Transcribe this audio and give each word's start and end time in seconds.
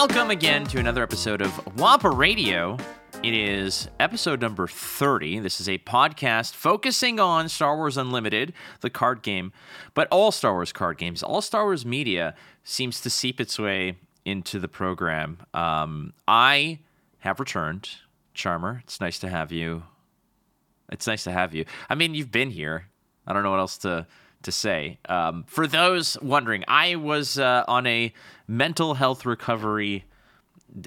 Welcome 0.00 0.30
again 0.30 0.64
to 0.68 0.78
another 0.78 1.02
episode 1.02 1.42
of 1.42 1.76
Wampa 1.76 2.08
Radio. 2.08 2.78
It 3.22 3.34
is 3.34 3.86
episode 4.00 4.40
number 4.40 4.66
30. 4.66 5.40
This 5.40 5.60
is 5.60 5.68
a 5.68 5.76
podcast 5.76 6.54
focusing 6.54 7.20
on 7.20 7.50
Star 7.50 7.76
Wars 7.76 7.98
Unlimited, 7.98 8.54
the 8.80 8.88
card 8.88 9.20
game, 9.20 9.52
but 9.92 10.08
all 10.10 10.32
Star 10.32 10.54
Wars 10.54 10.72
card 10.72 10.96
games. 10.96 11.22
All 11.22 11.42
Star 11.42 11.64
Wars 11.64 11.84
media 11.84 12.34
seems 12.64 13.02
to 13.02 13.10
seep 13.10 13.42
its 13.42 13.58
way 13.58 13.98
into 14.24 14.58
the 14.58 14.68
program. 14.68 15.40
Um, 15.52 16.14
I 16.26 16.78
have 17.18 17.38
returned. 17.38 17.90
Charmer, 18.32 18.80
it's 18.82 19.02
nice 19.02 19.18
to 19.18 19.28
have 19.28 19.52
you. 19.52 19.82
It's 20.90 21.06
nice 21.06 21.24
to 21.24 21.30
have 21.30 21.54
you. 21.54 21.66
I 21.90 21.94
mean, 21.94 22.14
you've 22.14 22.32
been 22.32 22.52
here. 22.52 22.86
I 23.26 23.34
don't 23.34 23.42
know 23.42 23.50
what 23.50 23.60
else 23.60 23.76
to 23.78 24.06
to 24.42 24.52
say. 24.52 24.98
Um, 25.08 25.44
for 25.46 25.66
those 25.66 26.18
wondering, 26.22 26.64
I 26.68 26.96
was 26.96 27.38
uh, 27.38 27.64
on 27.68 27.86
a 27.86 28.12
mental 28.48 28.94
health 28.94 29.26
recovery 29.26 30.04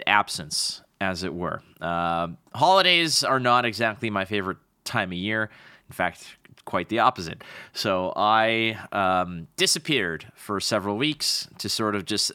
absence, 0.07 0.81
as 1.01 1.23
it 1.23 1.33
were. 1.33 1.61
Uh, 1.81 2.29
holidays 2.55 3.23
are 3.23 3.39
not 3.39 3.65
exactly 3.65 4.09
my 4.09 4.25
favorite 4.25 4.57
time 4.85 5.11
of 5.11 5.17
year. 5.17 5.49
In 5.89 5.93
fact, 5.93 6.37
quite 6.65 6.89
the 6.89 6.99
opposite. 6.99 7.43
So 7.73 8.13
I 8.15 8.77
um, 8.91 9.47
disappeared 9.57 10.31
for 10.35 10.59
several 10.59 10.97
weeks 10.97 11.47
to 11.59 11.69
sort 11.69 11.95
of 11.95 12.05
just 12.05 12.31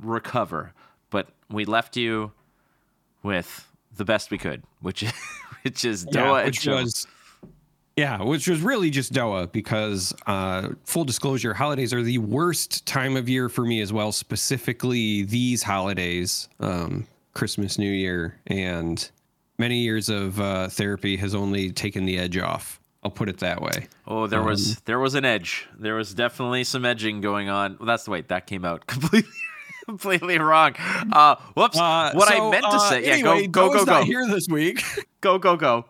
recover. 0.00 0.72
But 1.10 1.28
we 1.50 1.64
left 1.64 1.96
you 1.96 2.32
with 3.22 3.66
the 3.96 4.04
best 4.04 4.30
we 4.30 4.38
could, 4.38 4.62
which 4.80 5.02
is 5.02 5.12
which 5.62 5.84
is 5.84 6.06
Yeah, 6.12 6.22
Doa 6.22 6.36
and 6.38 6.46
which 6.46 6.60
Joe. 6.60 6.76
was 6.82 7.06
yeah, 7.96 8.22
which 8.22 8.46
was 8.46 8.60
really 8.60 8.90
just 8.90 9.12
Doa 9.12 9.50
because 9.50 10.14
uh, 10.26 10.70
full 10.84 11.04
disclosure, 11.04 11.54
holidays 11.54 11.94
are 11.94 12.02
the 12.02 12.18
worst 12.18 12.84
time 12.86 13.16
of 13.16 13.26
year 13.26 13.48
for 13.48 13.64
me 13.64 13.80
as 13.80 13.90
well. 13.92 14.12
Specifically, 14.12 15.22
these 15.22 15.62
holidays, 15.62 16.48
um, 16.60 17.06
Christmas, 17.32 17.78
New 17.78 17.90
Year, 17.90 18.38
and 18.46 19.10
many 19.58 19.78
years 19.78 20.10
of 20.10 20.38
uh, 20.38 20.68
therapy 20.68 21.16
has 21.16 21.34
only 21.34 21.72
taken 21.72 22.04
the 22.04 22.18
edge 22.18 22.36
off. 22.36 22.80
I'll 23.02 23.10
put 23.10 23.30
it 23.30 23.38
that 23.38 23.62
way. 23.62 23.86
Oh, 24.06 24.26
there 24.26 24.42
was 24.42 24.80
there 24.80 24.98
was 24.98 25.14
an 25.14 25.24
edge. 25.24 25.66
There 25.78 25.94
was 25.94 26.12
definitely 26.12 26.64
some 26.64 26.84
edging 26.84 27.22
going 27.22 27.48
on. 27.48 27.76
Well, 27.78 27.86
that's 27.86 28.04
the 28.04 28.10
way 28.10 28.22
that 28.22 28.46
came 28.46 28.64
out 28.64 28.86
completely 28.86 29.30
completely 29.86 30.38
wrong. 30.38 30.74
Uh, 31.12 31.36
whoops. 31.54 31.78
Uh, 31.78 32.10
what 32.12 32.30
I 32.30 32.50
meant 32.50 32.64
to 32.64 32.76
uh, 32.76 32.90
say. 32.90 33.04
Anyway, 33.04 33.42
yeah, 33.42 33.46
go 33.46 33.70
go 33.70 33.78
go 33.78 33.84
go 33.86 34.02
here 34.02 34.26
this 34.26 34.48
week. 34.48 34.82
go 35.22 35.38
go 35.38 35.56
go. 35.56 35.86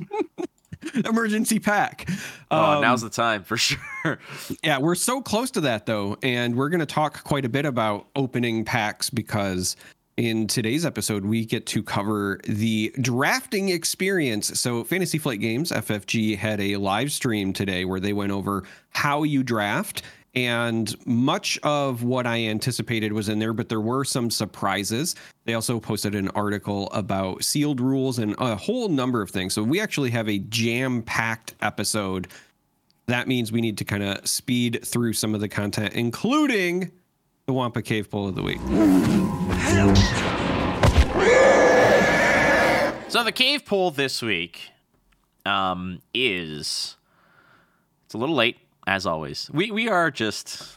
Emergency 1.04 1.58
pack. 1.58 2.08
Oh, 2.50 2.76
Um, 2.76 2.82
now's 2.82 3.02
the 3.02 3.10
time 3.10 3.42
for 3.44 3.56
sure. 3.58 4.18
Yeah, 4.62 4.78
we're 4.78 4.94
so 4.94 5.20
close 5.20 5.50
to 5.52 5.60
that 5.62 5.86
though, 5.86 6.16
and 6.22 6.56
we're 6.56 6.68
going 6.68 6.80
to 6.80 6.86
talk 6.86 7.22
quite 7.24 7.44
a 7.44 7.48
bit 7.48 7.64
about 7.66 8.06
opening 8.16 8.64
packs 8.64 9.10
because 9.10 9.76
in 10.16 10.46
today's 10.46 10.84
episode 10.84 11.24
we 11.24 11.46
get 11.46 11.64
to 11.66 11.82
cover 11.82 12.40
the 12.44 12.92
drafting 13.00 13.70
experience. 13.70 14.58
So 14.60 14.84
Fantasy 14.84 15.18
Flight 15.18 15.40
Games 15.40 15.70
FFG 15.72 16.36
had 16.36 16.60
a 16.60 16.76
live 16.76 17.10
stream 17.12 17.52
today 17.52 17.84
where 17.84 18.00
they 18.00 18.12
went 18.12 18.32
over 18.32 18.64
how 18.90 19.22
you 19.22 19.42
draft 19.42 20.02
and 20.34 20.94
much 21.06 21.58
of 21.62 22.02
what 22.02 22.26
I 22.26 22.44
anticipated 22.44 23.12
was 23.12 23.28
in 23.28 23.38
there, 23.38 23.52
but 23.52 23.68
there 23.68 23.80
were 23.80 24.04
some 24.04 24.30
surprises. 24.30 25.16
They 25.44 25.54
also 25.54 25.80
posted 25.80 26.14
an 26.14 26.28
article 26.30 26.88
about 26.92 27.44
sealed 27.44 27.80
rules 27.80 28.18
and 28.18 28.34
a 28.38 28.56
whole 28.56 28.88
number 28.88 29.22
of 29.22 29.30
things. 29.30 29.54
So 29.54 29.62
we 29.62 29.80
actually 29.80 30.10
have 30.10 30.28
a 30.28 30.38
jam-packed 30.38 31.54
episode 31.60 32.28
that 33.10 33.26
means 33.26 33.50
we 33.50 33.60
need 33.60 33.76
to 33.78 33.84
kind 33.84 34.04
of 34.04 34.26
speed 34.26 34.80
through 34.84 35.14
some 35.14 35.34
of 35.34 35.40
the 35.40 35.48
content, 35.48 35.94
including 35.94 36.92
the 37.46 37.52
Wampa 37.52 37.82
Cave 37.82 38.08
Poll 38.08 38.28
of 38.28 38.36
the 38.36 38.42
Week. 38.42 38.60
So 43.08 43.24
the 43.24 43.32
cave 43.32 43.64
poll 43.64 43.90
this 43.90 44.22
week 44.22 44.70
um, 45.44 46.00
is 46.14 46.96
it's 48.04 48.14
a 48.14 48.18
little 48.18 48.36
late 48.36 48.58
as 48.90 49.06
always. 49.06 49.48
We 49.54 49.70
we 49.70 49.88
are 49.88 50.10
just 50.10 50.76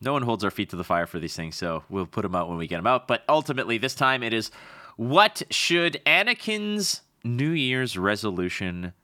no 0.00 0.14
one 0.14 0.22
holds 0.22 0.42
our 0.42 0.50
feet 0.50 0.70
to 0.70 0.76
the 0.76 0.82
fire 0.82 1.06
for 1.06 1.18
these 1.18 1.36
things, 1.36 1.56
so 1.56 1.84
we'll 1.90 2.06
put 2.06 2.22
them 2.22 2.34
out 2.34 2.48
when 2.48 2.56
we 2.56 2.66
get 2.66 2.78
them 2.78 2.86
out. 2.86 3.06
But 3.06 3.22
ultimately, 3.28 3.76
this 3.76 3.94
time 3.94 4.22
it 4.22 4.32
is 4.32 4.50
what 4.96 5.42
should 5.50 6.00
Anakin's 6.06 7.02
New 7.22 7.50
Year's 7.50 7.98
resolution 7.98 8.94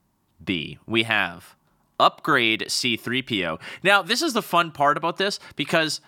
be? 0.43 0.79
We 0.87 1.03
have 1.03 1.55
upgrade 1.99 2.65
C3PO. 2.67 3.61
Now, 3.83 4.01
this 4.01 4.23
is 4.23 4.33
the 4.33 4.43
fun 4.43 4.73
part 4.73 4.97
about 4.97 5.19
this 5.19 5.39
because 5.55 6.01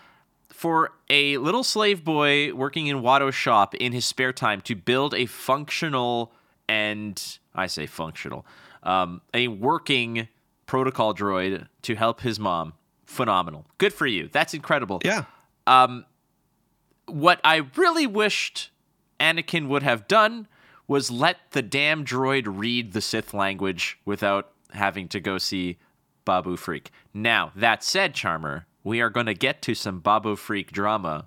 for 0.49 0.93
a 1.11 1.37
little 1.37 1.65
slave 1.65 2.03
boy 2.03 2.55
working 2.55 2.87
in 2.87 3.03
Watto's 3.03 3.35
shop 3.35 3.75
in 3.75 3.93
his 3.93 4.07
spare 4.07 4.33
time 4.33 4.63
to 4.63 4.75
build 4.75 5.13
a 5.13 5.27
functional 5.27 6.33
and 6.67 7.39
I 7.55 7.67
say 7.67 7.85
functional, 7.85 8.47
um, 8.83 9.21
a 9.35 9.49
working 9.49 10.29
protocol 10.73 11.15
droid 11.15 11.67
to 11.83 11.95
help 11.95 12.23
his 12.23 12.41
mom, 12.41 12.73
phenomenal. 13.05 13.67
Good 13.77 13.93
for 13.93 14.07
you. 14.07 14.31
That's 14.33 14.55
incredible. 14.55 15.03
Yeah. 15.05 15.25
Um, 15.67 16.07
what 17.05 17.43
I 17.45 17.57
really 17.77 18.07
wished 18.07 18.71
Anakin 19.21 19.69
would 19.69 19.83
have 19.83 20.09
done 20.09 20.49
was 20.89 21.11
let 21.11 21.37
the 21.51 21.61
damn 21.61 22.07
droid 22.07 22.45
read 22.47 22.95
the 22.95 23.03
Sith 23.03 23.35
language 23.35 23.99
without 24.07 24.53
having 24.73 25.09
to 25.09 25.21
go 25.21 25.37
see 25.37 25.77
Babu 26.25 26.57
Frik. 26.57 26.87
Now, 27.13 27.53
that 27.55 27.85
said, 27.85 28.15
Charmer, 28.15 28.65
we 28.83 29.03
are 29.03 29.11
going 29.11 29.27
to 29.27 29.35
get 29.35 29.61
to 29.63 29.75
some 29.75 30.01
Babu 30.01 30.37
Frik 30.37 30.71
drama 30.71 31.27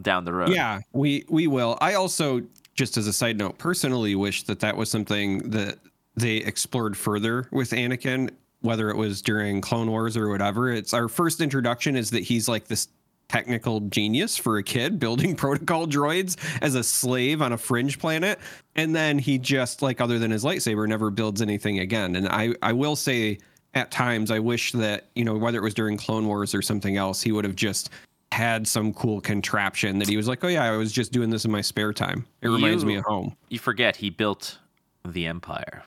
down 0.00 0.24
the 0.24 0.32
road. 0.32 0.54
Yeah, 0.54 0.80
we 0.94 1.26
we 1.28 1.46
will. 1.46 1.76
I 1.82 1.92
also 1.92 2.40
just 2.74 2.96
as 2.96 3.06
a 3.06 3.12
side 3.12 3.36
note 3.36 3.58
personally 3.58 4.14
wish 4.14 4.44
that 4.44 4.60
that 4.60 4.78
was 4.78 4.90
something 4.90 5.50
that 5.50 5.80
they 6.16 6.36
explored 6.36 6.96
further 6.96 7.46
with 7.52 7.72
Anakin 7.72 8.30
whether 8.62 8.90
it 8.90 8.96
was 8.96 9.22
during 9.22 9.60
Clone 9.60 9.90
Wars 9.90 10.16
or 10.16 10.28
whatever. 10.28 10.70
It's 10.72 10.92
our 10.94 11.08
first 11.08 11.40
introduction 11.40 11.96
is 11.96 12.10
that 12.10 12.22
he's 12.22 12.48
like 12.48 12.66
this 12.66 12.88
technical 13.28 13.80
genius 13.82 14.36
for 14.36 14.58
a 14.58 14.62
kid 14.62 14.98
building 14.98 15.36
protocol 15.44 15.86
droids 15.86 16.36
as 16.62 16.74
a 16.74 16.82
slave 16.82 17.40
on 17.40 17.52
a 17.52 17.56
fringe 17.56 17.96
planet 18.00 18.40
and 18.74 18.92
then 18.92 19.20
he 19.20 19.38
just 19.38 19.82
like 19.82 20.00
other 20.00 20.18
than 20.18 20.32
his 20.32 20.42
lightsaber 20.42 20.84
never 20.88 21.10
builds 21.10 21.40
anything 21.40 21.78
again 21.78 22.16
and 22.16 22.26
i 22.26 22.52
i 22.60 22.72
will 22.72 22.96
say 22.96 23.38
at 23.74 23.88
times 23.92 24.32
i 24.32 24.38
wish 24.40 24.72
that 24.72 25.06
you 25.14 25.24
know 25.24 25.36
whether 25.36 25.58
it 25.58 25.62
was 25.62 25.74
during 25.74 25.96
clone 25.96 26.26
wars 26.26 26.56
or 26.56 26.60
something 26.60 26.96
else 26.96 27.22
he 27.22 27.30
would 27.30 27.44
have 27.44 27.54
just 27.54 27.90
had 28.32 28.66
some 28.66 28.92
cool 28.92 29.20
contraption 29.20 30.00
that 30.00 30.08
he 30.08 30.16
was 30.16 30.26
like 30.26 30.42
oh 30.42 30.48
yeah 30.48 30.64
i 30.64 30.76
was 30.76 30.90
just 30.90 31.12
doing 31.12 31.30
this 31.30 31.44
in 31.44 31.52
my 31.52 31.60
spare 31.60 31.92
time 31.92 32.26
it 32.42 32.48
reminds 32.48 32.82
You- 32.82 32.88
me 32.88 32.94
of 32.96 33.04
home 33.04 33.36
You 33.48 33.60
forget 33.60 33.94
he 33.94 34.10
built 34.10 34.58
the 35.06 35.26
Empire. 35.28 35.84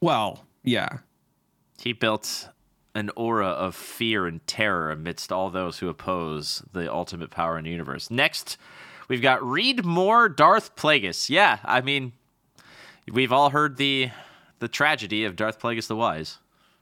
well 0.00 0.44
yeah 0.64 0.88
He 1.84 1.92
built 1.92 2.48
an 2.94 3.10
aura 3.14 3.48
of 3.48 3.74
fear 3.74 4.26
and 4.26 4.44
terror 4.46 4.90
amidst 4.90 5.30
all 5.30 5.50
those 5.50 5.78
who 5.78 5.88
oppose 5.88 6.62
the 6.72 6.90
ultimate 6.90 7.30
power 7.30 7.58
in 7.58 7.64
the 7.64 7.70
universe. 7.70 8.10
Next, 8.10 8.56
we've 9.08 9.20
got 9.20 9.44
read 9.44 9.84
more 9.84 10.28
Darth 10.28 10.76
Plagueis. 10.76 11.28
Yeah, 11.28 11.58
I 11.62 11.82
mean, 11.82 12.12
we've 13.12 13.32
all 13.32 13.50
heard 13.50 13.76
the 13.76 14.10
the 14.60 14.68
tragedy 14.68 15.24
of 15.24 15.36
Darth 15.36 15.60
Plagueis 15.60 15.86
the 15.88 15.96
Wise. 15.96 16.38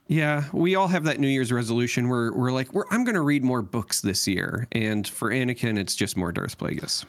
Yeah, 0.07 0.45
we 0.53 0.75
all 0.75 0.87
have 0.87 1.03
that 1.05 1.19
New 1.19 1.27
Year's 1.27 1.51
resolution 1.51 2.07
where 2.07 2.31
we're 2.31 2.51
like, 2.51 2.71
we're, 2.73 2.85
I'm 2.91 3.03
going 3.03 3.15
to 3.15 3.21
read 3.21 3.43
more 3.43 3.61
books 3.61 4.01
this 4.01 4.27
year. 4.27 4.67
And 4.71 5.07
for 5.07 5.31
Anakin, 5.31 5.77
it's 5.77 5.95
just 5.95 6.15
more 6.15 6.31
Darth 6.31 6.57
Plagueis. 6.57 7.05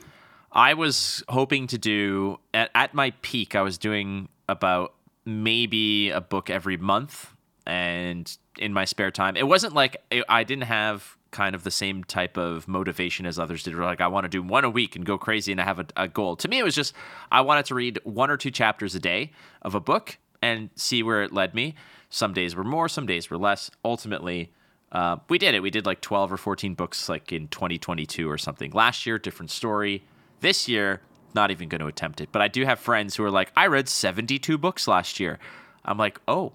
I 0.53 0.75
was 0.75 1.22
hoping 1.28 1.66
to 1.69 1.78
do 1.78 2.38
at, 2.55 2.71
at 2.75 2.94
my 2.94 3.12
peak. 3.22 3.55
I 3.55 3.62
was 3.62 3.78
doing 3.78 4.28
about 4.49 4.94
maybe 5.25 6.11
a 6.11 6.20
book 6.20 6.50
every 6.50 6.76
month, 6.76 7.34
and 7.66 8.37
in 8.58 8.72
my 8.72 8.84
spare 8.84 9.11
time, 9.11 9.37
it 9.37 9.46
wasn't 9.46 9.75
like 9.75 9.96
I 10.28 10.44
didn't 10.44 10.64
have 10.64 11.16
kind 11.31 11.55
of 11.55 11.64
the 11.64 11.70
same 11.70 12.05
type 12.05 12.37
of 12.37 12.69
motivation 12.69 13.26
as 13.26 13.38
others 13.38 13.64
did. 13.64 13.75
Like 13.75 14.00
I 14.00 14.06
want 14.06 14.25
to 14.25 14.28
do 14.28 14.43
one 14.43 14.64
a 14.64 14.70
week 14.70 14.94
and 14.94 15.05
go 15.05 15.19
crazy 15.19 15.50
and 15.50 15.61
I 15.61 15.64
have 15.64 15.81
a, 15.81 15.87
a 15.96 16.08
goal. 16.08 16.37
To 16.37 16.49
me, 16.49 16.58
it 16.58 16.64
was 16.64 16.75
just 16.75 16.94
I 17.32 17.40
wanted 17.40 17.66
to 17.66 17.75
read 17.75 17.99
one 18.05 18.31
or 18.31 18.37
two 18.37 18.50
chapters 18.50 18.94
a 18.94 19.00
day 19.00 19.32
of 19.62 19.75
a 19.75 19.81
book 19.81 20.19
and 20.40 20.70
see 20.76 21.02
where 21.02 21.22
it 21.22 21.32
led 21.32 21.55
me. 21.55 21.75
Some 22.11 22.32
days 22.32 22.55
were 22.55 22.64
more, 22.64 22.88
some 22.88 23.06
days 23.06 23.31
were 23.31 23.38
less. 23.38 23.70
Ultimately, 23.84 24.52
uh, 24.93 25.16
we 25.28 25.38
did 25.38 25.55
it. 25.55 25.61
We 25.61 25.70
did 25.70 25.87
like 25.87 26.00
12 26.00 26.32
or 26.32 26.37
14 26.37 26.75
books 26.75 27.08
like 27.08 27.32
in 27.32 27.49
2022 27.49 28.31
or 28.31 28.38
something. 28.38 28.70
Last 28.70 29.06
year, 29.06 29.19
different 29.19 29.50
story. 29.50 30.05
This 30.40 30.69
year, 30.69 31.00
not 31.34 31.50
even 31.50 31.69
going 31.69 31.81
to 31.81 31.87
attempt 31.87 32.20
it. 32.20 32.28
But 32.31 32.43
I 32.43 32.49
do 32.49 32.64
have 32.64 32.78
friends 32.78 33.16
who 33.16 33.25
are 33.25 33.31
like, 33.31 33.50
I 33.56 33.66
read 33.66 33.88
72 33.88 34.56
books 34.56 34.87
last 34.87 35.19
year. 35.19 35.40
I'm 35.84 35.99
like, 35.99 36.20
oh, 36.28 36.52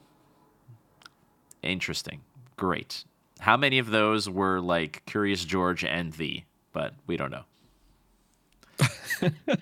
interesting. 1.62 2.22
Great. 2.58 3.04
How 3.40 3.56
many 3.58 3.80
of 3.80 3.90
those 3.90 4.30
were 4.30 4.60
like 4.60 5.04
Curious 5.06 5.46
George 5.46 5.84
and 5.84 6.14
Thee? 6.14 6.46
But 6.74 6.94
we 7.08 7.18
don't 7.18 7.32
know. 7.32 7.44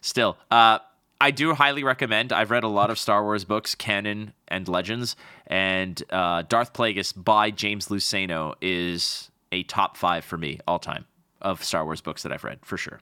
Still, 0.00 0.36
uh, 0.50 0.78
I 1.20 1.30
do 1.30 1.54
highly 1.54 1.82
recommend. 1.84 2.32
I've 2.32 2.50
read 2.50 2.64
a 2.64 2.68
lot 2.68 2.90
of 2.90 2.98
Star 2.98 3.22
Wars 3.22 3.44
books, 3.44 3.74
canon 3.74 4.32
and 4.48 4.68
legends, 4.68 5.16
and 5.46 6.02
uh, 6.10 6.42
Darth 6.42 6.72
Plagueis 6.72 7.12
by 7.16 7.50
James 7.50 7.88
Luceno 7.88 8.54
is 8.60 9.30
a 9.52 9.62
top 9.64 9.96
five 9.96 10.24
for 10.24 10.36
me 10.36 10.60
all 10.66 10.78
time 10.78 11.06
of 11.40 11.64
Star 11.64 11.84
Wars 11.84 12.00
books 12.00 12.22
that 12.22 12.32
I've 12.32 12.44
read 12.44 12.58
for 12.62 12.76
sure. 12.76 13.00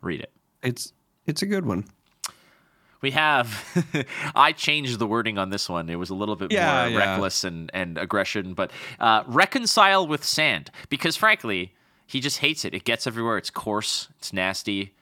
Read 0.00 0.20
it. 0.20 0.32
It's 0.62 0.92
it's 1.26 1.42
a 1.42 1.46
good 1.46 1.66
one. 1.66 1.84
We 3.04 3.10
have. 3.10 3.46
I 4.34 4.52
changed 4.52 4.98
the 4.98 5.06
wording 5.06 5.36
on 5.36 5.50
this 5.50 5.68
one. 5.68 5.90
It 5.90 5.96
was 5.96 6.08
a 6.08 6.14
little 6.14 6.36
bit 6.36 6.50
Yeah, 6.50 6.88
more 6.88 6.98
yeah. 6.98 7.10
reckless 7.10 7.44
and, 7.44 7.70
and 7.74 7.98
aggression, 7.98 8.54
but 8.54 8.70
uh, 8.98 9.24
reconcile 9.26 10.06
with 10.06 10.24
sand 10.24 10.70
because, 10.88 11.14
frankly, 11.14 11.74
he 12.06 12.18
just 12.18 12.38
hates 12.38 12.64
it. 12.64 12.72
It 12.72 12.84
gets 12.84 13.06
everywhere. 13.06 13.36
It's 13.36 13.50
coarse. 13.50 14.08
It's 14.16 14.32
nasty, 14.32 14.94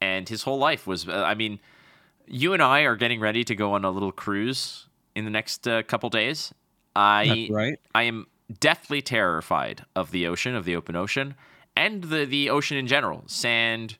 and 0.00 0.28
his 0.28 0.42
whole 0.42 0.58
life 0.58 0.84
was. 0.84 1.08
Uh, 1.08 1.22
I 1.24 1.34
mean, 1.34 1.60
you 2.26 2.52
and 2.54 2.60
I 2.62 2.80
are 2.80 2.96
getting 2.96 3.20
ready 3.20 3.44
to 3.44 3.54
go 3.54 3.72
on 3.74 3.84
a 3.84 3.90
little 3.90 4.10
cruise 4.12 4.86
in 5.14 5.24
the 5.24 5.30
next 5.30 5.68
uh, 5.68 5.84
couple 5.84 6.10
days. 6.10 6.52
I 6.96 7.26
That's 7.28 7.50
right. 7.50 7.80
I 7.94 8.02
am 8.02 8.26
deathly 8.58 9.00
terrified 9.00 9.84
of 9.94 10.10
the 10.10 10.26
ocean, 10.26 10.56
of 10.56 10.64
the 10.64 10.74
open 10.74 10.96
ocean, 10.96 11.36
and 11.76 12.02
the 12.02 12.24
the 12.24 12.50
ocean 12.50 12.76
in 12.76 12.88
general. 12.88 13.22
Sand, 13.26 13.96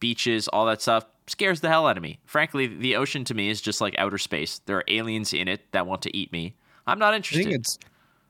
beaches, 0.00 0.48
all 0.48 0.64
that 0.64 0.80
stuff 0.80 1.04
scares 1.32 1.60
the 1.60 1.68
hell 1.68 1.86
out 1.88 1.96
of 1.96 2.02
me. 2.02 2.20
Frankly, 2.24 2.66
the 2.66 2.94
ocean 2.96 3.24
to 3.24 3.34
me 3.34 3.48
is 3.50 3.60
just 3.60 3.80
like 3.80 3.94
outer 3.98 4.18
space. 4.18 4.60
There 4.66 4.76
are 4.76 4.84
aliens 4.88 5.32
in 5.32 5.48
it 5.48 5.60
that 5.72 5.86
want 5.86 6.02
to 6.02 6.16
eat 6.16 6.30
me. 6.32 6.54
I'm 6.86 6.98
not 6.98 7.12
I 7.14 7.16
interested. 7.16 7.44
think 7.44 7.56
it's 7.56 7.78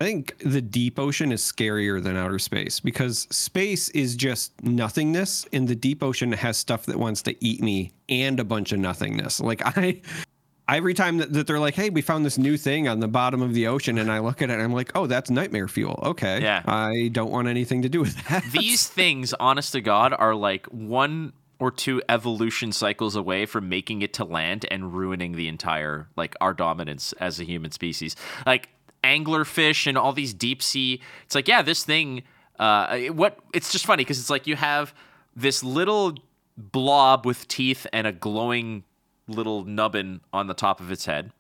I 0.00 0.04
think 0.04 0.36
the 0.38 0.60
deep 0.62 0.98
ocean 0.98 1.30
is 1.30 1.42
scarier 1.42 2.02
than 2.02 2.16
outer 2.16 2.38
space 2.38 2.80
because 2.80 3.28
space 3.30 3.88
is 3.90 4.16
just 4.16 4.50
nothingness 4.64 5.46
and 5.52 5.68
the 5.68 5.76
deep 5.76 6.02
ocean 6.02 6.32
has 6.32 6.56
stuff 6.56 6.86
that 6.86 6.98
wants 6.98 7.22
to 7.22 7.44
eat 7.44 7.60
me 7.62 7.92
and 8.08 8.40
a 8.40 8.44
bunch 8.44 8.72
of 8.72 8.78
nothingness. 8.80 9.38
Like 9.40 9.62
I 9.78 10.00
every 10.68 10.94
time 10.94 11.18
that, 11.18 11.32
that 11.32 11.46
they're 11.46 11.60
like, 11.60 11.74
"Hey, 11.74 11.90
we 11.90 12.02
found 12.02 12.24
this 12.24 12.36
new 12.38 12.56
thing 12.56 12.88
on 12.88 13.00
the 13.00 13.08
bottom 13.08 13.42
of 13.42 13.52
the 13.54 13.66
ocean," 13.68 13.98
and 13.98 14.10
I 14.10 14.18
look 14.20 14.42
at 14.42 14.50
it 14.50 14.54
and 14.54 14.62
I'm 14.62 14.72
like, 14.72 14.90
"Oh, 14.96 15.06
that's 15.06 15.30
nightmare 15.30 15.68
fuel." 15.68 16.00
Okay, 16.02 16.40
Yeah. 16.42 16.62
I 16.66 17.08
don't 17.12 17.30
want 17.30 17.46
anything 17.48 17.82
to 17.82 17.88
do 17.88 18.00
with 18.00 18.16
that. 18.28 18.44
These 18.52 18.88
things, 19.00 19.34
honest 19.38 19.72
to 19.72 19.80
God, 19.80 20.14
are 20.18 20.34
like 20.34 20.66
one 20.66 21.32
or 21.62 21.70
two 21.70 22.02
evolution 22.08 22.72
cycles 22.72 23.14
away 23.14 23.46
from 23.46 23.68
making 23.68 24.02
it 24.02 24.12
to 24.12 24.24
land 24.24 24.66
and 24.68 24.92
ruining 24.92 25.32
the 25.32 25.46
entire 25.46 26.08
like 26.16 26.34
our 26.40 26.52
dominance 26.52 27.12
as 27.20 27.38
a 27.38 27.44
human 27.44 27.70
species. 27.70 28.16
Like 28.44 28.68
anglerfish 29.04 29.86
and 29.86 29.96
all 29.96 30.12
these 30.12 30.34
deep 30.34 30.60
sea. 30.60 31.00
It's 31.24 31.36
like, 31.36 31.46
yeah, 31.46 31.62
this 31.62 31.84
thing. 31.84 32.24
Uh, 32.58 32.98
what? 33.12 33.38
It's 33.54 33.70
just 33.70 33.86
funny 33.86 34.02
because 34.02 34.18
it's 34.18 34.28
like 34.28 34.48
you 34.48 34.56
have 34.56 34.92
this 35.36 35.62
little 35.62 36.16
blob 36.56 37.24
with 37.24 37.46
teeth 37.46 37.86
and 37.92 38.08
a 38.08 38.12
glowing 38.12 38.82
little 39.28 39.64
nubbin 39.64 40.20
on 40.32 40.48
the 40.48 40.54
top 40.54 40.80
of 40.80 40.90
its 40.90 41.06
head 41.06 41.30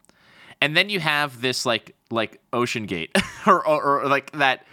and 0.60 0.76
then 0.76 0.88
you 0.88 1.00
have 1.00 1.40
this 1.40 1.66
like 1.66 1.94
like 2.10 2.40
ocean 2.52 2.86
gate 2.86 3.10
or, 3.46 3.66
or, 3.66 4.02
or 4.02 4.06
like 4.06 4.30
that 4.32 4.64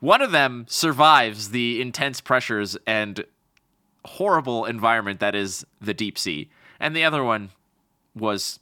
one 0.00 0.20
of 0.20 0.32
them 0.32 0.66
survives 0.68 1.50
the 1.50 1.80
intense 1.80 2.20
pressures 2.20 2.76
and 2.86 3.24
horrible 4.06 4.64
environment 4.64 5.20
that 5.20 5.34
is 5.34 5.66
the 5.80 5.94
deep 5.94 6.18
sea 6.18 6.48
and 6.80 6.94
the 6.96 7.04
other 7.04 7.22
one 7.24 7.50
was 8.14 8.58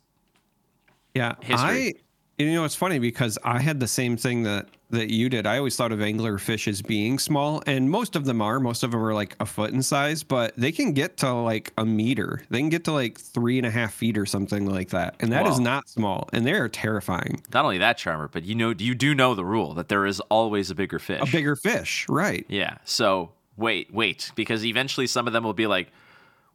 Yeah, 1.14 1.35
history. 1.41 1.88
I. 1.88 1.93
You 2.37 2.52
know, 2.52 2.64
it's 2.64 2.75
funny 2.75 2.99
because 2.99 3.38
I 3.44 3.61
had 3.61 3.79
the 3.79 3.87
same 3.87 4.17
thing 4.17 4.43
that 4.43 4.67
that 4.91 5.08
you 5.08 5.29
did. 5.29 5.46
I 5.46 5.58
always 5.58 5.76
thought 5.76 5.93
of 5.93 6.00
anglerfish 6.00 6.67
as 6.67 6.82
being 6.82 7.20
small, 7.20 7.62
and 7.64 7.88
most 7.88 8.17
of 8.17 8.25
them 8.25 8.43
are. 8.43 8.58
Most 8.58 8.82
of 8.82 8.91
them 8.91 9.05
are 9.05 9.14
like 9.14 9.37
a 9.38 9.46
foot 9.46 9.73
in 9.73 9.82
size, 9.85 10.25
but 10.25 10.52
they 10.56 10.73
can 10.73 10.93
get 10.94 11.17
to 11.19 11.32
like 11.32 11.73
a 11.79 11.85
meter. 11.85 12.43
They 12.50 12.58
can 12.58 12.70
get 12.70 12.82
to 12.85 12.93
like 12.93 13.20
three 13.20 13.56
and 13.58 13.67
a 13.67 13.70
half 13.70 13.94
feet 13.94 14.19
or 14.19 14.26
something 14.26 14.67
like 14.67 14.88
that, 14.91 15.14
and 15.20 15.31
that 15.32 15.46
is 15.46 15.61
not 15.61 15.88
small. 15.88 16.29
And 16.32 16.44
they 16.44 16.55
are 16.55 16.69
terrifying. 16.69 17.41
not 17.52 17.64
only 17.64 17.79
that 17.79 17.99
charmer 17.99 18.26
but 18.26 18.43
you 18.43 18.56
know 18.56 18.75
you 18.76 18.96
do 18.96 19.14
know 19.14 19.37
the 19.37 19.44
rule 19.44 19.73
that 19.75 19.88
there 19.88 20.05
is 20.05 20.19
always 20.29 20.70
a 20.73 20.75
bigger 20.75 20.99
fish 20.99 21.20
A 21.23 21.31
bigger 21.31 21.55
fish, 21.55 22.05
right? 22.08 22.44
yeah 22.49 22.79
so 22.85 23.31
wait 23.56 23.93
wait 23.93 24.31
because 24.35 24.65
eventually 24.65 25.06
some 25.06 25.27
of 25.27 25.33
them 25.33 25.45
will 25.45 25.55
be 25.55 25.67
like 25.67 25.89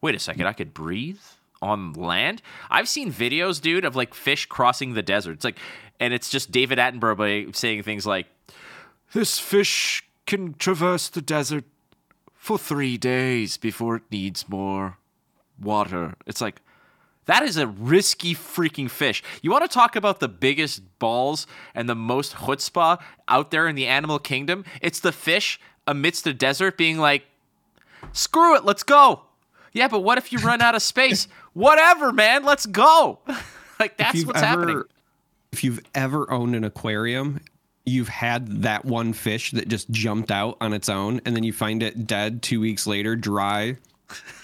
wait 0.01 0.15
a 0.15 0.19
second 0.19 0.45
i 0.45 0.53
could 0.53 0.73
breathe 0.73 1.21
on 1.61 1.93
land 1.93 2.41
i've 2.69 2.87
seen 2.87 3.11
videos 3.11 3.61
dude 3.61 3.85
of 3.85 3.95
like 3.95 4.13
fish 4.13 4.45
crossing 4.45 4.93
the 4.93 5.01
desert 5.01 5.33
it's 5.33 5.45
like 5.45 5.57
and 5.99 6.13
it's 6.13 6.29
just 6.29 6.51
david 6.51 6.77
attenborough 6.77 7.55
saying 7.55 7.83
things 7.83 8.05
like 8.05 8.27
this 9.13 9.39
fish 9.39 10.03
can 10.25 10.53
traverse 10.55 11.09
the 11.09 11.21
desert 11.21 11.63
for 12.33 12.57
three 12.57 12.97
days 12.97 13.57
before 13.57 13.97
it 13.97 14.03
needs 14.11 14.47
more 14.47 14.97
water 15.59 16.15
it's 16.25 16.41
like 16.41 16.61
that 17.29 17.43
is 17.43 17.57
a 17.57 17.67
risky 17.67 18.33
freaking 18.33 18.89
fish. 18.89 19.21
You 19.43 19.51
want 19.51 19.63
to 19.63 19.71
talk 19.71 19.95
about 19.95 20.19
the 20.19 20.27
biggest 20.27 20.81
balls 20.97 21.45
and 21.75 21.87
the 21.87 21.93
most 21.93 22.33
chutzpah 22.33 22.99
out 23.27 23.51
there 23.51 23.67
in 23.67 23.75
the 23.75 23.85
animal 23.85 24.17
kingdom? 24.17 24.65
It's 24.81 24.99
the 24.99 25.11
fish 25.11 25.59
amidst 25.89 26.23
the 26.23 26.33
desert 26.33 26.77
being 26.77 26.97
like, 26.97 27.25
screw 28.13 28.55
it, 28.55 28.63
let's 28.63 28.83
go. 28.83 29.21
Yeah, 29.73 29.87
but 29.87 30.01
what 30.01 30.17
if 30.17 30.31
you 30.31 30.39
run 30.39 30.61
out 30.61 30.75
of 30.75 30.81
space? 30.81 31.27
Whatever, 31.53 32.11
man, 32.13 32.43
let's 32.43 32.65
go. 32.65 33.19
like, 33.79 33.97
that's 33.97 34.23
what's 34.25 34.41
ever- 34.41 34.61
happening. 34.61 34.83
If 35.51 35.63
you've 35.63 35.81
ever 35.95 36.31
owned 36.31 36.55
an 36.55 36.63
aquarium, 36.63 37.41
you've 37.85 38.07
had 38.07 38.61
that 38.61 38.85
one 38.85 39.13
fish 39.13 39.51
that 39.51 39.67
just 39.67 39.89
jumped 39.89 40.29
out 40.29 40.57
on 40.61 40.73
its 40.73 40.89
own, 40.89 41.21
and 41.25 41.35
then 41.35 41.43
you 41.43 41.51
find 41.51 41.81
it 41.81 42.05
dead 42.05 42.43
two 42.43 42.59
weeks 42.59 42.85
later, 42.85 43.15
dry. 43.15 43.77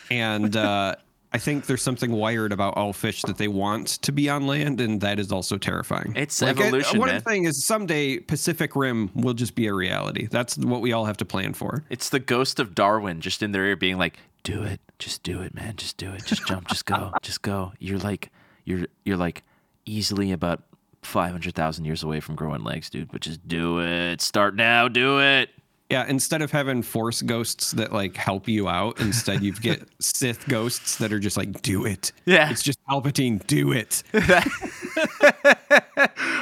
And 0.09 0.55
uh, 0.57 0.95
I 1.35 1.37
think 1.37 1.65
there's 1.65 1.81
something 1.81 2.11
wired 2.11 2.51
about 2.53 2.77
all 2.77 2.93
fish 2.93 3.21
that 3.23 3.37
they 3.37 3.47
want 3.49 3.87
to 4.03 4.11
be 4.13 4.29
on 4.29 4.47
land, 4.47 4.79
and 4.79 5.01
that 5.01 5.19
is 5.19 5.31
also 5.31 5.57
terrifying. 5.57 6.13
It's 6.15 6.41
Like, 6.41 6.57
uh, 6.59 6.63
evolution, 6.63 6.99
One 6.99 7.09
man. 7.09 7.21
thing 7.21 7.43
is 7.43 7.65
someday 7.65 8.19
Pacific 8.19 8.75
Rim 8.75 9.09
will 9.13 9.33
just 9.33 9.53
be 9.55 9.67
a 9.67 9.73
reality. 9.73 10.27
That's 10.31 10.57
what 10.57 10.81
we 10.81 10.93
all 10.93 11.05
have 11.05 11.17
to 11.17 11.25
plan 11.25 11.53
for. 11.53 11.83
It's 11.89 12.09
the 12.09 12.19
ghost 12.19 12.59
of 12.59 12.73
Darwin 12.73 13.19
just 13.19 13.43
in 13.43 13.51
their 13.51 13.65
ear 13.65 13.75
being 13.75 13.97
like, 13.97 14.17
"Do 14.43 14.63
it. 14.63 14.79
Just 14.97 15.23
do 15.23 15.41
it, 15.41 15.53
man. 15.53 15.75
Just 15.75 15.97
do 15.97 16.11
it. 16.11 16.25
Just 16.25 16.47
jump. 16.47 16.67
Just 16.69 16.85
go. 16.85 17.11
Just 17.21 17.41
go." 17.41 17.73
You're 17.79 17.99
like 17.99 18.31
you're 18.63 18.87
you're 19.03 19.17
like 19.17 19.43
easily 19.85 20.31
about 20.31 20.63
500,000 21.03 21.85
years 21.85 22.01
away 22.01 22.19
from 22.19 22.35
growing 22.35 22.63
legs, 22.63 22.89
dude, 22.89 23.11
but 23.11 23.21
just 23.21 23.47
do 23.47 23.79
it. 23.79 24.21
Start 24.21 24.55
now. 24.55 24.87
Do 24.87 25.19
it. 25.19 25.49
Yeah, 25.89 26.05
instead 26.07 26.41
of 26.41 26.51
having 26.51 26.81
force 26.81 27.21
ghosts 27.21 27.71
that 27.71 27.93
like 27.93 28.17
help 28.17 28.47
you 28.47 28.67
out, 28.67 28.99
instead 28.99 29.43
you 29.43 29.53
get 29.53 29.87
Sith 29.99 30.47
ghosts 30.47 30.97
that 30.97 31.13
are 31.13 31.19
just 31.19 31.37
like, 31.37 31.61
do 31.61 31.85
it. 31.85 32.11
Yeah. 32.25 32.49
It's 32.49 32.63
just 32.63 32.83
Palpatine, 32.85 33.45
do 33.45 33.71
it. 33.71 34.01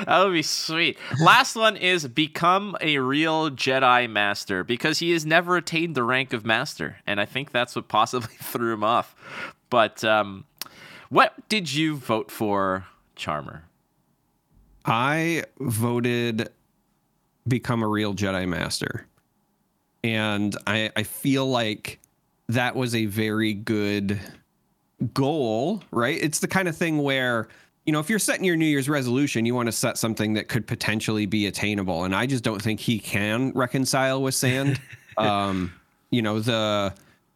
That 0.05 0.23
would 0.23 0.33
be 0.33 0.41
sweet. 0.41 0.97
Last 1.21 1.55
one 1.55 1.77
is 1.77 2.07
become 2.07 2.75
a 2.81 2.97
real 2.97 3.49
Jedi 3.49 4.09
master 4.09 4.63
because 4.63 4.99
he 4.99 5.11
has 5.11 5.25
never 5.25 5.55
attained 5.55 5.95
the 5.95 6.03
rank 6.03 6.33
of 6.33 6.45
master, 6.45 6.97
and 7.07 7.21
I 7.21 7.25
think 7.25 7.51
that's 7.51 7.75
what 7.75 7.87
possibly 7.87 8.35
threw 8.41 8.73
him 8.73 8.83
off. 8.83 9.15
But 9.69 10.03
um, 10.03 10.45
what 11.09 11.47
did 11.49 11.73
you 11.73 11.95
vote 11.95 12.31
for, 12.31 12.85
Charmer? 13.15 13.63
I 14.85 15.43
voted 15.59 16.49
become 17.47 17.81
a 17.81 17.87
real 17.87 18.13
Jedi 18.13 18.47
Master. 18.47 19.07
And 20.03 20.55
I, 20.67 20.91
I 20.95 21.03
feel 21.03 21.45
like 21.45 21.99
that 22.49 22.75
was 22.75 22.93
a 22.93 23.05
very 23.05 23.53
good 23.53 24.19
goal, 25.13 25.83
right? 25.91 26.17
It's 26.21 26.39
the 26.39 26.47
kind 26.47 26.67
of 26.67 26.75
thing 26.75 26.99
where, 26.99 27.47
you 27.85 27.93
know, 27.93 27.99
if 27.99 28.09
you're 28.09 28.19
setting 28.19 28.43
your 28.43 28.55
New 28.55 28.65
Year's 28.65 28.89
resolution, 28.89 29.45
you 29.45 29.55
want 29.55 29.67
to 29.67 29.71
set 29.71 29.97
something 29.97 30.33
that 30.33 30.47
could 30.49 30.67
potentially 30.67 31.25
be 31.25 31.47
attainable. 31.47 32.03
And 32.03 32.15
I 32.15 32.25
just 32.25 32.43
don't 32.43 32.61
think 32.61 32.79
he 32.79 32.99
can 32.99 33.51
reconcile 33.53 34.21
with 34.21 34.35
sand. 34.35 34.79
um, 35.17 35.73
you 36.09 36.21
know, 36.21 36.39
the 36.39 36.93